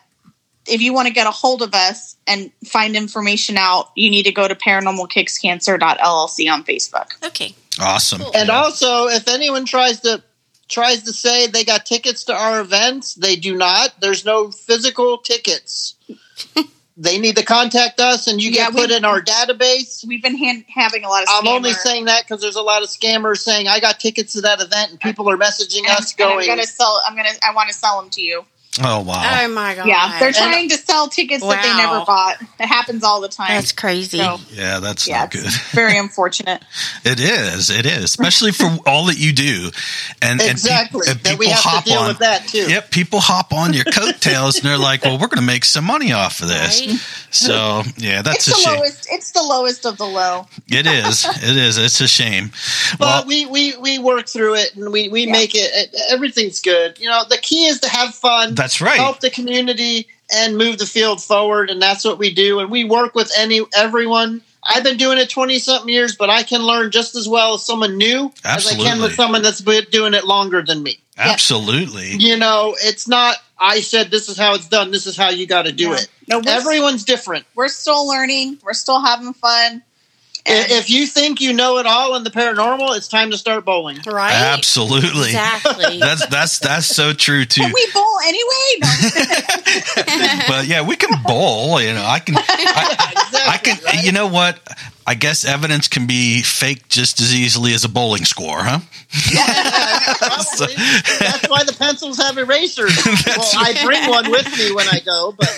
if 0.67 0.81
you 0.81 0.93
want 0.93 1.09
to 1.09 1.15
get 1.15 1.27
a 1.27 1.31
hold 1.31 1.63
of 1.63 1.75
us 1.75 2.17
and 2.27 2.53
find 2.67 2.95
information 2.95 3.57
out, 3.57 3.91
you 3.95 4.11
need 4.11 4.25
to 4.25 4.33
go 4.33 4.47
to 4.47 4.55
paranormalkickscancer.llc 4.55 6.53
on 6.53 6.65
Facebook. 6.65 7.25
Okay, 7.25 7.55
Awesome. 7.81 8.23
And 8.35 8.51
also, 8.51 9.07
if 9.07 9.29
anyone 9.29 9.65
tries 9.65 10.01
to 10.01 10.23
tries 10.69 11.05
to 11.05 11.13
say 11.13 11.47
they 11.47 11.65
got 11.65 11.87
tickets 11.87 12.25
to 12.25 12.35
our 12.35 12.61
events, 12.61 13.15
they 13.15 13.37
do 13.37 13.57
not. 13.57 14.01
There's 14.01 14.25
no 14.25 14.51
physical 14.51 15.19
tickets. 15.19 15.95
they 16.97 17.19
need 17.19 17.37
to 17.37 17.45
contact 17.45 18.01
us, 18.01 18.27
and 18.27 18.43
you 18.43 18.51
Yeah, 18.51 18.71
get 18.71 18.75
put 18.75 18.91
in 18.91 19.05
our 19.05 19.23
database. 19.23 20.05
We've 20.07 20.23
been 20.23 20.37
hand, 20.37 20.65
having 20.69 21.05
a 21.05 21.09
lot 21.09 21.23
of. 21.23 21.29
I'm 21.31 21.47
only 21.47 21.73
saying 21.73 22.07
that 22.07 22.25
because 22.25 22.43
there's 22.43 22.57
a 22.57 22.63
lot 22.63 22.83
of 22.83 22.89
scammers 22.89 23.39
saying 23.39 23.69
I 23.69 23.81
got 23.81 24.01
tickets 24.01 24.33
to 24.33 24.41
that 24.43 24.61
event, 24.61 24.91
and 24.91 25.01
people 25.01 25.31
are 25.31 25.39
messaging 25.39 25.81
and, 25.81 25.91
us 25.91 26.13
and 26.13 26.23
I'm 26.23 26.35
going. 26.35 26.47
gonna 26.47 26.67
sell. 26.67 27.01
I'm 27.07 27.17
gonna. 27.17 27.31
I 27.43 27.55
want 27.55 27.69
to 27.69 27.75
sell 27.75 28.01
them 28.01 28.11
to 28.11 28.23
you. 28.23 28.45
Oh 28.81 29.01
wow. 29.03 29.41
oh 29.45 29.49
my 29.49 29.75
god, 29.75 29.87
Yeah, 29.87 30.19
they're 30.21 30.33
trying 30.33 30.69
to 30.69 30.77
sell 30.77 31.09
tickets 31.09 31.43
that 31.45 31.63
they 31.63 31.77
never 31.77 32.05
bought. 32.05 32.37
It 32.61 32.67
happens 32.67 33.03
all 33.03 33.21
the 33.21 33.29
time. 33.29 33.49
That's 33.49 33.73
crazy. 33.73 34.19
So, 34.19 34.39
yeah, 34.53 34.79
that's 34.81 35.07
yeah, 35.09 35.21
not 35.21 35.31
good. 35.33 35.45
very 35.73 35.99
unfortunate. 35.99 36.63
It 37.05 37.21
is. 37.21 37.71
It 37.71 37.87
is, 37.87 38.05
especially 38.05 38.53
for 38.53 38.67
all 38.87 39.07
that 39.07 39.19
you 39.19 39.33
do, 39.33 39.71
and 40.23 40.41
exactly. 40.41 41.03
And, 41.09 41.23
pe- 41.23 41.31
and 41.31 41.39
that 41.39 41.39
we 41.39 41.47
people 41.47 41.55
have 41.55 41.65
hop 41.65 41.85
to 41.85 41.91
deal 41.91 41.99
on. 42.01 42.09
with 42.09 42.19
that 42.19 42.47
too. 42.49 42.71
Yep, 42.71 42.91
people 42.91 43.21
hop 43.21 43.53
on 43.53 43.73
your 43.73 43.85
coattails 43.85 44.57
and 44.59 44.65
they're 44.67 44.79
like, 44.79 45.05
"Well, 45.05 45.15
we're 45.19 45.29
going 45.29 45.41
to 45.41 45.47
make 45.47 45.65
some 45.65 45.85
money 45.85 46.13
off 46.13 46.41
of 46.43 46.49
this." 46.49 46.81
Right? 46.87 46.97
So, 47.31 47.83
yeah, 47.97 48.23
that's 48.23 48.47
it's 48.47 48.49
a 48.49 48.51
the 48.51 48.57
shame. 48.57 48.79
lowest. 48.79 49.09
It's 49.11 49.33
the 49.33 49.43
lowest 49.43 49.87
of 49.87 49.99
the 49.99 50.05
low. 50.07 50.47
It 50.69 50.87
is. 50.87 51.25
It 51.27 51.57
is. 51.57 51.77
It's 51.79 52.01
a 52.01 52.09
shame. 52.09 52.53
But 52.99 53.01
Well, 53.01 53.25
we, 53.27 53.45
we, 53.47 53.77
we 53.77 53.99
work 53.99 54.29
through 54.29 54.55
it 54.55 54.75
and 54.77 54.91
we, 54.93 55.09
we 55.09 55.27
Yeah. 55.27 55.33
make 55.33 55.55
it, 55.55 55.71
it, 55.75 55.95
everything's 56.11 56.61
good. 56.61 56.99
You 56.99 57.09
know, 57.09 57.25
the 57.29 57.37
key 57.39 57.67
is 57.67 57.81
to 57.81 57.89
have 57.89 58.15
fun, 58.15 58.55
that's 58.59 58.83
right. 58.83 58.99
help 58.99 59.21
the 59.21 59.31
community, 59.31 60.09
and 60.35 60.59
move 60.59 60.77
the 60.77 60.85
field 60.85 61.23
forward. 61.23 61.71
And 61.71 61.81
that's 61.81 62.05
what 62.05 62.19
we 62.19 62.35
do. 62.35 62.59
And 62.61 62.71
we 62.71 62.85
work 62.85 63.15
with 63.15 63.33
any 63.39 63.63
everyone. 63.75 64.43
I've 64.63 64.85
been 64.85 64.99
doing 64.99 65.17
it 65.17 65.31
20 65.31 65.59
something 65.61 65.89
years, 65.89 66.15
but 66.17 66.29
I 66.29 66.43
can 66.43 66.61
learn 66.63 66.91
just 66.91 67.15
as 67.15 67.27
well 67.27 67.55
as 67.55 67.65
someone 67.65 67.97
new 67.97 68.31
Absolutely. 68.45 68.85
as 68.85 68.87
I 68.87 68.91
can 68.95 69.03
with 69.03 69.15
someone 69.15 69.41
that's 69.41 69.63
been 69.63 69.85
doing 69.91 70.13
it 70.13 70.25
longer 70.27 70.61
than 70.63 70.83
me. 70.83 70.99
Absolutely. 71.17 72.13
You 72.17 72.37
know, 72.37 72.77
it's 72.79 73.09
not, 73.09 73.37
I 73.59 73.81
said, 73.81 74.11
this 74.11 74.29
is 74.29 74.37
how 74.37 74.55
it's 74.55 74.69
done. 74.69 74.91
This 74.91 75.07
is 75.07 75.17
how 75.17 75.31
you 75.31 75.47
got 75.47 75.63
to 75.63 75.73
do 75.73 75.91
Yeah. 75.91 75.95
it. 75.97 76.09
No, 76.29 76.43
Everyone's 76.47 77.05
different. 77.05 77.47
we're 77.55 77.69
still 77.69 78.07
learning. 78.07 78.59
We're 78.63 78.75
still 78.75 79.01
having 79.01 79.33
fun. 79.33 79.83
I- 80.49 80.53
And 80.53 80.73
If 80.73 80.89
you 80.91 81.07
think 81.07 81.41
you 81.41 81.53
know 81.53 81.79
it 81.79 81.87
all 81.87 82.15
in 82.17 82.25
the 82.25 82.31
paranormal, 82.31 82.97
it's 82.97 83.09
time 83.09 83.31
to 83.31 83.39
start 83.39 83.65
bowling. 83.65 83.99
Right? 84.07 84.33
Absolutely. 84.33 85.27
Exactly. 85.27 85.99
That's 86.01 86.27
that's 86.27 86.59
that's 86.59 86.87
so 86.87 87.13
true 87.13 87.45
too. 87.45 87.63
can 87.63 87.73
we 87.73 87.87
bowl 87.93 88.19
anyway? 88.27 88.69
No. 88.81 88.89
but 90.49 90.67
yeah, 90.67 90.83
we 90.87 90.97
can 90.97 91.11
bowl. 91.23 91.81
You 91.81 91.95
know, 91.95 92.05
I 92.05 92.19
can. 92.21 92.37
I, 92.39 93.27
I 93.49 93.59
can. 93.59 93.79
Right? 93.85 94.05
You 94.05 94.13
know 94.13 94.27
what? 94.29 94.59
I 95.09 95.15
guess 95.15 95.47
evidence 95.47 95.89
can 95.89 96.07
be 96.07 96.43
faked 96.43 96.91
just 96.91 97.19
as 97.19 97.35
easily 97.35 97.73
as 97.73 97.83
a 97.83 97.89
bowling 97.89 98.27
score, 98.27 98.59
huh? 98.61 98.81
Probably. 100.19 100.75
That's 101.19 101.49
why 101.49 101.65
the 101.65 101.75
pencils 101.79 102.19
have 102.19 102.37
erasers. 102.37 102.95
well, 103.07 103.49
I 103.57 103.83
bring 103.87 104.07
one 104.07 104.31
with 104.31 104.59
me 104.59 104.71
when 104.75 104.87
I 104.87 105.01
go, 105.01 105.33
but 105.33 105.49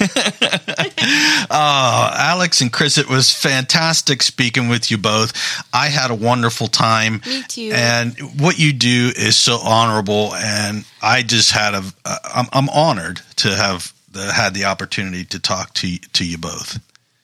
Oh, 1.51 2.11
Alex 2.17 2.61
and 2.61 2.73
Chris, 2.73 2.97
it 2.97 3.09
was 3.09 3.35
fantastic 3.35 4.23
speaking 4.23 4.69
with 4.69 4.89
you 4.89 4.99
both. 4.99 5.33
I 5.75 5.89
had 5.89 6.13
a 6.13 6.15
wonderful 6.15 6.69
time. 6.69 7.21
Me 7.27 7.43
too. 7.49 7.73
And 7.75 8.17
what 8.41 8.57
you 8.57 8.73
do 8.73 9.11
is 9.17 9.37
so 9.37 9.59
honorable, 9.65 10.33
and 10.33 10.85
I 11.03 11.25
just 11.25 11.51
had 11.51 11.75
a. 11.75 11.83
Uh, 12.05 12.19
I'm, 12.33 12.47
I'm 12.53 12.69
honored 12.69 13.21
to 13.39 13.49
have 13.49 13.93
the, 14.13 14.31
had 14.31 14.55
the 14.55 14.67
opportunity 14.67 15.25
to 15.25 15.41
talk 15.41 15.75
to 15.75 15.99
to 15.99 16.25
you 16.25 16.39
both. 16.39 16.79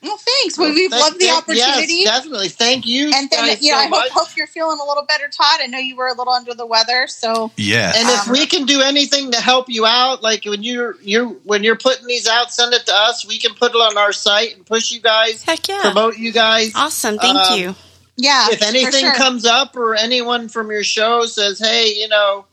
Well, 0.07 0.17
thanks. 0.19 0.59
We, 0.59 0.71
we've 0.73 0.91
Thank- 0.91 1.03
loved 1.03 1.19
the 1.21 1.27
thank- 1.27 1.39
opportunity. 1.39 1.95
Yes, 1.95 2.17
definitely. 2.23 2.49
Thank 2.49 2.87
you. 2.87 3.11
and 3.15 3.29
then, 3.31 3.47
guys 3.47 3.63
you 3.63 3.73
know, 3.73 3.79
so 3.79 3.85
I 3.97 4.01
hope, 4.03 4.11
hope 4.13 4.37
you're 4.37 4.47
feeling 4.47 4.79
a 4.81 4.85
little 4.85 5.05
better, 5.05 5.29
Todd. 5.29 5.61
I 5.61 5.67
know 5.67 5.79
you 5.79 5.97
were 5.97 6.07
a 6.09 6.15
little 6.15 6.33
under 6.33 6.55
the 6.55 6.67
weather, 6.67 7.07
so 7.07 7.51
yeah. 7.57 7.93
And 7.95 8.09
if 8.09 8.27
Um, 8.29 8.33
we 8.33 8.47
can 8.47 8.65
do 8.67 8.81
anything 8.81 9.33
to 9.33 9.41
help 9.41 9.69
you 9.69 9.85
out, 9.87 10.23
like 10.23 10.45
when 10.45 10.63
you're 10.63 10.97
you 11.03 11.41
when 11.45 11.63
you're 11.65 11.77
putting 11.77 12.07
these 12.07 12.27
out, 12.29 12.53
send 12.53 12.73
it 12.75 12.87
to 12.87 12.93
us. 12.95 13.27
We 13.27 13.39
can 13.39 13.55
put 13.55 13.73
it 13.73 13.77
on 13.77 13.99
our 13.99 14.13
site 14.13 14.57
and 14.57 14.65
push 14.65 14.93
you 14.93 15.01
guys, 15.01 15.43
Heck 15.43 15.67
yeah. 15.69 15.81
promote 15.83 16.17
you 16.19 16.33
guys. 16.33 16.73
Awesome. 16.75 17.19
Thank 17.19 17.37
Um, 17.37 17.59
you. 17.59 17.75
yeah. 18.17 18.49
if 18.51 18.59
for 18.61 18.65
anything 18.67 19.01
sure. 19.01 19.15
comes 19.15 19.45
up 19.45 19.77
or 19.77 19.95
anyone 19.95 20.49
from 20.49 20.71
your 20.71 20.85
show 20.85 21.27
says, 21.27 21.59
"Hey, 21.59 21.95
you 21.95 22.09
know, 22.09 22.45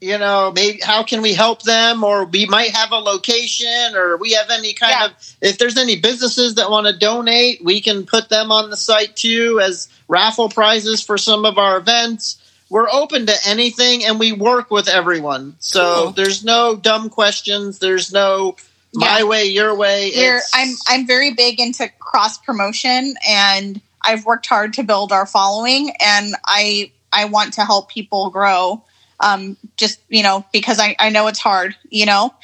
you 0.00 0.16
know, 0.18 0.52
maybe 0.54 0.80
how 0.80 1.02
can 1.02 1.22
we 1.22 1.32
help 1.34 1.62
them?" 1.62 2.04
or 2.04 2.24
we 2.24 2.46
might 2.46 2.70
have 2.70 2.92
a 2.92 2.96
location, 2.98 3.94
or 3.94 4.16
we 4.16 4.32
have 4.32 4.50
any 4.50 4.72
kind 4.72 4.92
Yeah. 4.92 5.04
of 5.06 5.12
if 5.40 5.58
there's 5.58 5.76
any 5.76 5.96
businesses 5.96 6.54
that 6.54 6.70
want 6.70 6.86
to 6.86 6.92
donate, 6.92 7.64
we 7.64 7.80
can 7.80 8.06
put 8.06 8.28
them 8.28 8.50
on 8.52 8.70
the 8.70 8.76
site 8.76 9.16
too 9.16 9.60
as 9.60 9.88
raffle 10.08 10.48
prizes 10.48 11.00
for 11.02 11.18
some 11.18 11.44
of 11.44 11.58
our 11.58 11.76
events. 11.76 12.36
We're 12.70 12.90
open 12.90 13.26
to 13.26 13.34
anything, 13.46 14.04
and 14.04 14.18
we 14.18 14.32
work 14.32 14.70
with 14.70 14.88
everyone. 14.88 15.56
So 15.58 15.94
Cool. 15.94 16.12
there's 16.12 16.44
no 16.44 16.76
dumb 16.76 17.08
questions. 17.08 17.78
There's 17.78 18.12
no 18.12 18.56
my 18.94 19.18
Yeah. 19.18 19.24
way, 19.24 19.44
your 19.46 19.74
way. 19.74 20.10
I'm 20.54 20.76
I'm 20.86 21.06
very 21.06 21.32
big 21.32 21.60
into 21.60 21.88
cross 21.98 22.38
promotion, 22.38 23.16
and 23.26 23.80
I've 24.02 24.24
worked 24.24 24.46
hard 24.46 24.72
to 24.74 24.82
build 24.82 25.12
our 25.12 25.26
following, 25.26 25.92
and 26.00 26.34
I 26.44 26.90
I 27.12 27.24
want 27.26 27.54
to 27.54 27.64
help 27.64 27.90
people 27.90 28.30
grow. 28.30 28.82
Um, 29.20 29.56
just 29.76 30.00
you 30.08 30.22
know, 30.22 30.44
because 30.52 30.78
I 30.78 30.94
I 30.98 31.10
know 31.10 31.26
it's 31.26 31.38
hard, 31.40 31.76
you 31.90 32.06
know, 32.06 32.34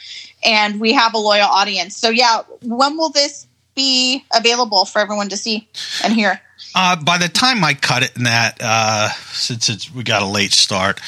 and 0.43 0.81
we 0.81 0.93
have 0.93 1.15
a 1.15 1.19
loyal 1.19 1.49
audience. 1.49 1.97
So 1.97 2.11
yeah, 2.11 2.43
when 2.63 2.97
will 2.97 3.11
this 3.11 3.47
be 3.75 4.25
available 4.35 4.85
for 4.85 5.01
everyone 5.01 5.29
to 5.31 5.37
see 5.37 5.69
and 6.03 6.13
hear? 6.13 6.41
Uh, 6.75 6.97
by 6.97 7.19
the 7.19 7.29
time 7.29 7.63
I 7.63 7.75
cut 7.75 8.03
it 8.03 8.17
in 8.17 8.25
that, 8.25 8.59
uh, 8.61 9.09
since 9.33 9.69
it's, 9.69 9.93
we 9.93 10.03
got 10.03 10.23
a 10.23 10.27
late 10.27 10.53
start, 10.53 11.01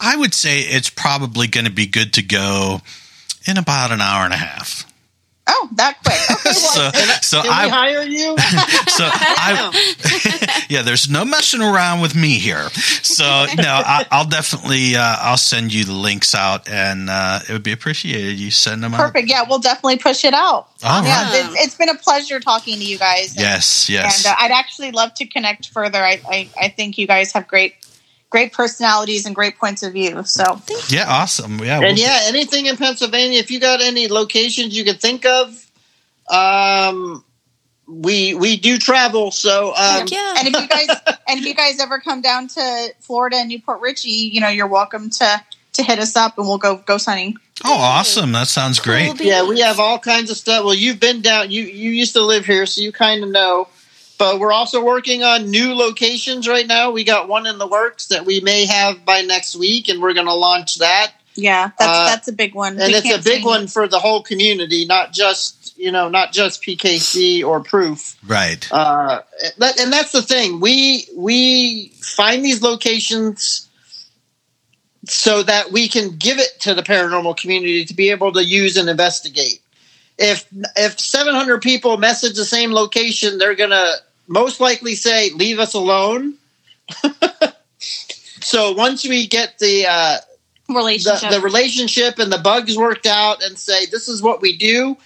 I 0.00 0.16
would 0.16 0.34
say 0.34 0.60
it's 0.60 0.90
probably 0.90 1.46
going 1.46 1.64
to 1.66 1.72
be 1.72 1.86
good 1.86 2.12
to 2.14 2.22
go 2.22 2.80
in 3.46 3.56
about 3.56 3.92
an 3.92 4.00
hour 4.00 4.24
and 4.24 4.34
a 4.34 4.38
half. 4.38 4.86
Oh, 5.46 5.68
that 5.76 5.98
quick. 6.02 6.16
Okay, 6.30 6.40
well, 6.44 6.92
So, 6.92 7.12
so 7.20 7.42
Can 7.42 7.50
we 7.50 7.50
I, 7.50 7.68
hire 7.68 8.02
you? 8.02 8.34
so 8.88 9.04
I, 9.12 10.66
yeah, 10.70 10.80
there's 10.82 11.10
no 11.10 11.24
messing 11.24 11.60
around 11.60 12.00
with 12.00 12.14
me 12.14 12.38
here. 12.38 12.70
So 12.70 13.24
no, 13.24 13.62
I, 13.66 14.06
I'll 14.10 14.24
definitely, 14.26 14.96
uh, 14.96 15.16
I'll 15.20 15.36
send 15.36 15.72
you 15.74 15.84
the 15.84 15.92
links 15.92 16.34
out, 16.34 16.66
and 16.68 17.10
uh, 17.10 17.40
it 17.46 17.52
would 17.52 17.62
be 17.62 17.72
appreciated. 17.72 18.38
You 18.38 18.50
send 18.50 18.82
them 18.82 18.94
out. 18.94 19.00
perfect. 19.00 19.28
Yeah, 19.28 19.44
we'll 19.48 19.58
definitely 19.58 19.98
push 19.98 20.24
it 20.24 20.32
out. 20.34 20.68
All 20.82 21.04
yeah, 21.04 21.24
right. 21.30 21.44
it's, 21.52 21.64
it's 21.66 21.74
been 21.74 21.90
a 21.90 21.94
pleasure 21.98 22.40
talking 22.40 22.78
to 22.78 22.84
you 22.84 22.98
guys. 22.98 23.32
and- 23.32 23.40
Yes, 23.40 23.88
yes. 23.90 24.24
And 24.24 24.32
uh, 24.32 24.36
I'd 24.38 24.50
actually 24.50 24.92
love 24.92 25.12
to 25.14 25.26
connect 25.26 25.68
further. 25.68 25.98
I, 25.98 26.20
I, 26.26 26.48
I 26.58 26.68
think 26.68 26.96
you 26.96 27.06
guys 27.06 27.32
have 27.32 27.46
great, 27.48 27.74
great 28.30 28.52
personalities 28.52 29.26
and 29.26 29.34
great 29.34 29.58
points 29.58 29.82
of 29.82 29.92
view. 29.92 30.24
So 30.24 30.60
yeah, 30.88 31.06
awesome. 31.08 31.58
Yeah, 31.60 31.76
and 31.76 31.82
we'll- 31.82 31.96
yeah, 31.96 32.20
anything 32.24 32.66
in 32.66 32.76
Pennsylvania, 32.76 33.38
if 33.38 33.50
you 33.50 33.60
got 33.60 33.80
any 33.80 34.08
locations 34.08 34.76
you 34.76 34.84
can 34.84 34.96
think 34.96 35.24
of, 35.24 35.70
um, 36.30 37.24
we 37.86 38.34
we 38.34 38.56
do 38.56 38.78
travel. 38.78 39.30
So 39.30 39.68
um, 39.76 40.06
yeah. 40.08 40.34
and 40.38 40.48
if 40.48 40.60
you 40.60 40.68
guys 40.68 40.88
and 41.28 41.38
if 41.38 41.44
you 41.44 41.54
guys 41.54 41.80
ever 41.80 42.00
come 42.00 42.20
down 42.20 42.48
to 42.48 42.94
Florida 43.00 43.36
and 43.36 43.48
New 43.48 43.60
Port 43.60 43.80
Richey, 43.80 44.10
you 44.32 44.40
know 44.40 44.48
you're 44.48 44.66
welcome 44.66 45.10
to 45.10 45.42
to 45.74 45.82
hit 45.82 45.98
us 45.98 46.16
up 46.16 46.38
and 46.38 46.46
we'll 46.46 46.58
go 46.58 46.76
go 46.76 46.98
sunning. 46.98 47.36
Oh, 47.64 47.78
awesome! 47.78 48.32
That 48.32 48.48
sounds 48.48 48.80
great. 48.80 49.16
Cool 49.16 49.26
yeah, 49.26 49.46
we 49.46 49.60
have 49.60 49.78
all 49.78 49.98
kinds 49.98 50.30
of 50.30 50.36
stuff. 50.36 50.64
Well, 50.64 50.74
you've 50.74 50.98
been 50.98 51.20
down. 51.20 51.50
You 51.50 51.62
you 51.62 51.90
used 51.90 52.14
to 52.14 52.22
live 52.22 52.44
here, 52.46 52.66
so 52.66 52.80
you 52.80 52.90
kind 52.90 53.22
of 53.22 53.30
know. 53.30 53.68
But 54.16 54.38
we're 54.38 54.52
also 54.52 54.84
working 54.84 55.22
on 55.22 55.50
new 55.50 55.74
locations 55.74 56.46
right 56.46 56.66
now. 56.66 56.90
We 56.92 57.04
got 57.04 57.28
one 57.28 57.46
in 57.46 57.58
the 57.58 57.66
works 57.66 58.06
that 58.08 58.24
we 58.24 58.40
may 58.40 58.66
have 58.66 59.04
by 59.04 59.22
next 59.22 59.56
week, 59.56 59.88
and 59.88 60.00
we're 60.00 60.14
going 60.14 60.26
to 60.26 60.34
launch 60.34 60.76
that. 60.78 61.12
Yeah, 61.34 61.70
that's 61.78 61.98
Uh, 61.98 62.04
that's 62.06 62.28
a 62.28 62.32
big 62.32 62.54
one. 62.54 62.78
and 62.80 62.92
We 62.92 62.94
it's 62.98 63.10
a 63.12 63.18
big 63.18 63.40
say- 63.40 63.42
one 63.42 63.66
for 63.66 63.88
the 63.88 63.98
whole 63.98 64.22
community, 64.22 64.84
not 64.84 65.12
just 65.12 65.64
you 65.76 65.90
know, 65.90 66.08
not 66.08 66.32
just 66.32 66.62
PKC 66.62 67.42
or 67.44 67.60
Proof. 67.60 68.16
Right. 68.24 68.66
Uh, 68.70 69.22
and 69.58 69.92
that's 69.92 70.12
the 70.12 70.22
thing. 70.22 70.60
We 70.60 71.08
we 71.16 71.88
find 72.00 72.44
these 72.44 72.62
locations 72.62 73.68
so 75.08 75.42
that 75.42 75.72
we 75.72 75.88
can 75.88 76.16
give 76.16 76.38
it 76.38 76.60
to 76.60 76.74
the 76.74 76.82
paranormal 76.82 77.36
community 77.36 77.84
to 77.86 77.94
be 77.94 78.10
able 78.10 78.32
to 78.32 78.44
use 78.44 78.76
and 78.76 78.88
investigate. 78.88 79.60
If 80.16 80.46
if 80.76 81.00
700 81.00 81.60
people 81.60 81.96
message 81.96 82.36
the 82.36 82.44
same 82.44 82.70
location, 82.72 83.38
they're 83.38 83.56
gonna 83.56 83.94
most 84.26 84.60
likely 84.60 84.94
say, 84.94 85.30
"Leave 85.30 85.58
us 85.58 85.74
alone." 85.74 86.34
so 87.78 88.72
once 88.72 89.06
we 89.06 89.26
get 89.26 89.58
the 89.58 89.86
uh, 89.88 90.16
the, 90.68 90.74
relationship. 90.74 91.30
the 91.30 91.40
relationship 91.40 92.18
and 92.18 92.32
the 92.32 92.38
bugs 92.38 92.76
worked 92.76 93.06
out 93.06 93.42
and 93.42 93.58
say 93.58 93.86
this 93.86 94.08
is 94.08 94.22
what 94.22 94.40
we 94.40 94.56
do 94.56 94.96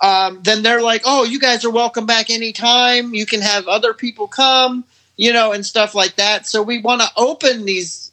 um, 0.00 0.40
then 0.42 0.62
they're 0.62 0.82
like 0.82 1.02
oh 1.04 1.24
you 1.24 1.38
guys 1.38 1.64
are 1.64 1.70
welcome 1.70 2.06
back 2.06 2.30
anytime 2.30 3.14
you 3.14 3.26
can 3.26 3.40
have 3.40 3.66
other 3.68 3.92
people 3.94 4.26
come 4.28 4.84
you 5.16 5.32
know 5.32 5.52
and 5.52 5.64
stuff 5.64 5.94
like 5.94 6.16
that 6.16 6.46
so 6.46 6.62
we 6.62 6.80
want 6.80 7.00
to 7.00 7.08
open 7.16 7.64
these 7.64 8.12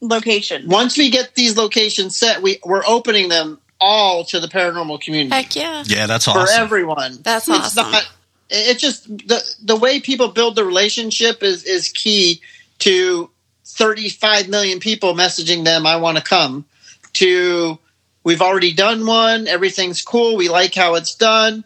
location. 0.00 0.68
once 0.68 0.98
we 0.98 1.10
get 1.10 1.34
these 1.34 1.56
locations 1.56 2.16
set 2.16 2.42
we, 2.42 2.58
we're 2.64 2.84
opening 2.86 3.28
them 3.28 3.58
all 3.80 4.24
to 4.24 4.40
the 4.40 4.48
paranormal 4.48 5.00
community 5.00 5.34
Heck 5.34 5.56
yeah. 5.56 5.82
Yeah, 5.86 6.06
that's 6.06 6.28
awesome. 6.28 6.46
for 6.46 6.52
everyone 6.52 7.18
That's 7.22 7.48
it's 7.48 7.76
awesome. 7.76 7.92
not 7.92 8.08
it's 8.50 8.80
just 8.80 9.08
the 9.08 9.42
the 9.62 9.76
way 9.76 10.00
people 10.00 10.28
build 10.28 10.56
the 10.56 10.64
relationship 10.64 11.42
is 11.42 11.64
is 11.64 11.88
key 11.88 12.40
to 12.80 13.30
35 13.64 14.48
million 14.48 14.80
people 14.80 15.14
messaging 15.14 15.64
them 15.64 15.86
i 15.86 15.96
want 15.96 16.16
to 16.18 16.22
come 16.22 16.64
to 17.12 17.78
we've 18.22 18.42
already 18.42 18.72
done 18.72 19.06
one 19.06 19.46
everything's 19.48 20.02
cool 20.02 20.36
we 20.36 20.48
like 20.48 20.74
how 20.74 20.94
it's 20.94 21.14
done 21.14 21.64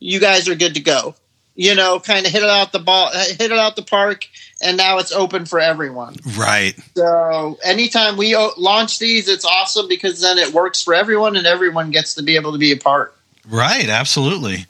you 0.00 0.20
guys 0.20 0.48
are 0.48 0.54
good 0.54 0.74
to 0.74 0.80
go 0.80 1.14
you 1.54 1.74
know 1.74 2.00
kind 2.00 2.26
of 2.26 2.32
hit 2.32 2.42
it 2.42 2.48
out 2.48 2.72
the 2.72 2.78
ball 2.78 3.10
hit 3.12 3.40
it 3.40 3.52
out 3.52 3.76
the 3.76 3.82
park 3.82 4.26
and 4.62 4.76
now 4.76 4.98
it's 4.98 5.12
open 5.12 5.44
for 5.44 5.60
everyone 5.60 6.16
right. 6.38 6.74
so 6.96 7.58
anytime 7.62 8.16
we 8.16 8.34
o- 8.34 8.52
launch 8.56 8.98
these 8.98 9.28
it's 9.28 9.44
awesome 9.44 9.86
because 9.88 10.20
then 10.20 10.38
it 10.38 10.52
works 10.54 10.82
for 10.82 10.94
everyone 10.94 11.36
and 11.36 11.46
everyone 11.46 11.90
gets 11.90 12.14
to 12.14 12.22
be 12.22 12.36
able 12.36 12.52
to 12.52 12.58
be 12.58 12.72
a 12.72 12.76
part 12.76 13.14
Right. 13.48 13.88
Absolutely. 13.88 14.66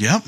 Yep. 0.00 0.22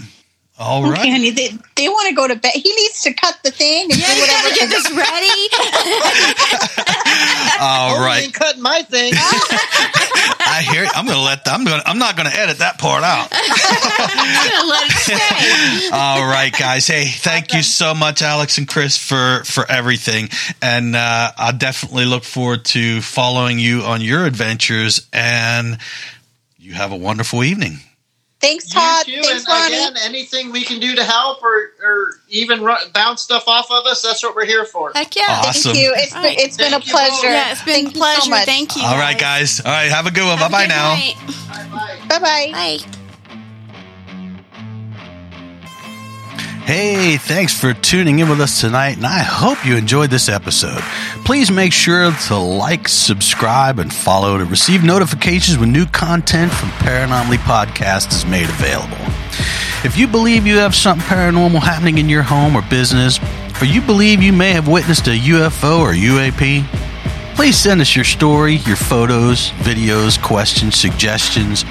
All 0.58 0.82
right. 0.82 1.00
Okay, 1.00 1.10
honey, 1.10 1.30
they, 1.30 1.48
they 1.76 1.88
want 1.88 2.08
to 2.10 2.14
go 2.14 2.28
to 2.28 2.36
bed. 2.36 2.52
He 2.54 2.74
needs 2.74 3.02
to 3.04 3.14
cut 3.14 3.38
the 3.42 3.50
thing 3.50 3.90
and 3.90 3.98
Yeah, 3.98 4.06
do 4.14 4.20
you 4.20 4.26
gotta 4.26 4.54
get 4.54 4.68
this 4.68 4.90
ready. 4.92 5.48
All 7.58 7.94
oh, 7.94 7.98
you 7.98 8.04
right. 8.04 8.22
ain't 8.22 8.58
my 8.60 8.82
thing 8.82 9.14
I 9.16 10.60
hear. 10.70 10.86
I'm 10.94 11.06
gonna 11.06 11.22
let. 11.22 11.40
I'm 11.46 11.64
gonna. 11.64 11.82
I'm 11.86 11.98
not 11.98 12.16
gonna 12.18 12.32
edit 12.34 12.58
that 12.58 12.78
part 12.78 13.02
out. 13.02 13.28
I'm 13.32 14.50
gonna 14.50 14.68
let 14.68 14.86
it 14.86 14.92
stay. 14.92 15.88
All 15.92 16.26
right, 16.26 16.52
guys. 16.52 16.86
Hey, 16.86 17.06
thank 17.06 17.54
you 17.54 17.62
so 17.62 17.94
much, 17.94 18.20
Alex 18.20 18.58
and 18.58 18.68
Chris, 18.68 18.98
for 18.98 19.42
for 19.44 19.64
everything, 19.70 20.28
and 20.60 20.94
uh, 20.94 21.32
I 21.36 21.52
definitely 21.52 22.04
look 22.04 22.24
forward 22.24 22.66
to 22.66 23.00
following 23.00 23.58
you 23.58 23.80
on 23.82 24.02
your 24.02 24.26
adventures. 24.26 25.08
And 25.12 25.78
you 26.58 26.74
have 26.74 26.92
a 26.92 26.96
wonderful 26.96 27.42
evening. 27.42 27.78
Thanks, 28.42 28.66
You 28.74 28.80
Todd. 28.80 29.06
too, 29.06 29.22
Thanks, 29.22 29.30
and 29.30 29.48
Ronnie. 29.48 29.74
again, 29.76 29.94
anything 30.02 30.50
we 30.52 30.64
can 30.64 30.80
do 30.80 30.94
to 30.96 31.04
help 31.04 31.42
or, 31.42 31.70
or 31.82 32.14
even 32.28 32.60
run, 32.62 32.90
bounce 32.92 33.22
stuff 33.22 33.46
off 33.46 33.70
of 33.70 33.86
us, 33.86 34.02
that's 34.02 34.22
what 34.22 34.34
we're 34.34 34.44
here 34.44 34.64
for. 34.64 34.90
Heck 34.94 35.14
yeah. 35.14 35.22
Awesome. 35.28 35.72
Thank 35.72 35.84
you. 35.84 35.92
It's 35.96 36.12
All 36.14 36.22
right. 36.22 36.36
been, 36.36 36.44
it's 36.44 36.56
been 36.56 36.66
a 36.74 36.80
Thank 36.80 36.86
you 36.88 36.92
both. 36.92 37.08
pleasure. 37.20 37.26
Yeah, 37.34 37.52
it's 37.52 37.62
been 37.62 37.74
Thank 37.74 37.86
a 37.86 37.90
you 37.92 37.96
pleasure. 38.00 38.20
so 38.22 38.30
much. 38.30 38.44
Thank 38.46 38.76
you. 38.76 38.82
All 38.84 38.98
right, 38.98 39.18
guys. 39.18 39.60
All 39.60 39.70
right. 39.72 39.90
Have 39.90 40.06
a 40.06 40.10
good 40.10 40.26
one. 40.26 40.38
Bye 40.38 40.42
Have 40.42 40.50
a 40.50 40.52
bye 40.52 40.66
good 40.66 40.68
now. 40.68 42.08
Bye-bye. 42.08 42.52
Bye 42.82 43.01
Hey, 46.64 47.16
thanks 47.16 47.58
for 47.58 47.74
tuning 47.74 48.20
in 48.20 48.28
with 48.28 48.40
us 48.40 48.60
tonight, 48.60 48.96
and 48.96 49.04
I 49.04 49.18
hope 49.18 49.66
you 49.66 49.76
enjoyed 49.76 50.10
this 50.10 50.28
episode. 50.28 50.80
Please 51.24 51.50
make 51.50 51.72
sure 51.72 52.12
to 52.12 52.36
like, 52.36 52.88
subscribe, 52.88 53.80
and 53.80 53.92
follow 53.92 54.38
to 54.38 54.44
receive 54.44 54.84
notifications 54.84 55.58
when 55.58 55.72
new 55.72 55.86
content 55.86 56.52
from 56.52 56.68
Paranormally 56.70 57.38
Podcast 57.38 58.12
is 58.12 58.24
made 58.24 58.48
available. 58.48 58.96
If 59.84 59.98
you 59.98 60.06
believe 60.06 60.46
you 60.46 60.58
have 60.58 60.76
something 60.76 61.04
paranormal 61.04 61.60
happening 61.60 61.98
in 61.98 62.08
your 62.08 62.22
home 62.22 62.54
or 62.54 62.62
business, 62.62 63.18
or 63.60 63.64
you 63.64 63.80
believe 63.80 64.22
you 64.22 64.32
may 64.32 64.52
have 64.52 64.68
witnessed 64.68 65.08
a 65.08 65.18
UFO 65.18 65.80
or 65.80 65.92
UAP, 65.92 66.64
please 67.34 67.58
send 67.58 67.80
us 67.80 67.96
your 67.96 68.04
story, 68.04 68.54
your 68.58 68.76
photos, 68.76 69.50
videos, 69.62 70.22
questions, 70.22 70.76
suggestions, 70.76 71.64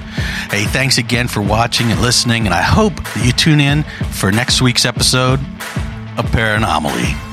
Hey, 0.50 0.66
thanks 0.66 0.98
again 0.98 1.28
for 1.28 1.42
watching 1.42 1.92
and 1.92 2.02
listening, 2.02 2.46
and 2.46 2.54
I 2.54 2.62
hope 2.62 2.96
that 2.96 3.26
you 3.26 3.32
tune 3.32 3.60
in 3.60 3.84
for 4.12 4.32
next 4.32 4.62
week's 4.62 4.86
episode 4.86 5.40
of 6.18 6.26
Paranormally. 6.32 7.27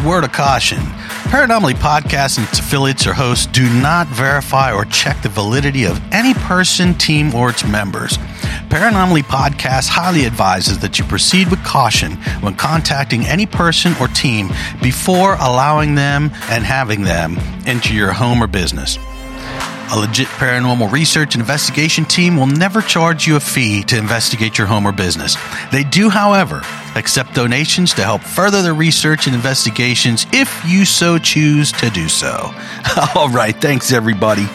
Word 0.00 0.24
of 0.24 0.32
caution. 0.32 0.78
Paranormally 1.30 1.74
Podcast 1.74 2.38
and 2.38 2.48
its 2.48 2.58
affiliates 2.58 3.06
or 3.06 3.14
hosts 3.14 3.46
do 3.46 3.68
not 3.80 4.06
verify 4.08 4.72
or 4.72 4.84
check 4.84 5.22
the 5.22 5.28
validity 5.28 5.84
of 5.84 6.00
any 6.12 6.34
person, 6.34 6.94
team, 6.94 7.34
or 7.34 7.50
its 7.50 7.64
members. 7.64 8.18
Paranormally 8.68 9.22
Podcast 9.22 9.88
highly 9.88 10.26
advises 10.26 10.78
that 10.78 10.98
you 10.98 11.04
proceed 11.04 11.50
with 11.50 11.62
caution 11.64 12.12
when 12.40 12.54
contacting 12.54 13.26
any 13.26 13.46
person 13.46 13.94
or 14.00 14.08
team 14.08 14.48
before 14.82 15.34
allowing 15.34 15.94
them 15.94 16.30
and 16.50 16.64
having 16.64 17.02
them 17.02 17.38
into 17.66 17.94
your 17.94 18.12
home 18.12 18.42
or 18.42 18.46
business. 18.46 18.98
A 19.92 19.98
legit 19.98 20.28
paranormal 20.28 20.92
research 20.92 21.34
and 21.34 21.40
investigation 21.40 22.04
team 22.04 22.36
will 22.36 22.46
never 22.46 22.80
charge 22.80 23.26
you 23.26 23.34
a 23.34 23.40
fee 23.40 23.82
to 23.84 23.98
investigate 23.98 24.56
your 24.56 24.68
home 24.68 24.86
or 24.86 24.92
business. 24.92 25.36
They 25.72 25.82
do, 25.82 26.08
however, 26.08 26.62
accept 26.94 27.34
donations 27.34 27.92
to 27.94 28.02
help 28.02 28.22
further 28.22 28.62
the 28.62 28.72
research 28.72 29.26
and 29.26 29.34
investigations 29.34 30.26
if 30.32 30.64
you 30.64 30.84
so 30.84 31.18
choose 31.18 31.72
to 31.72 31.90
do 31.90 32.08
so. 32.08 32.54
All 33.16 33.30
right, 33.30 33.56
thanks 33.56 33.90
everybody. 33.90 34.46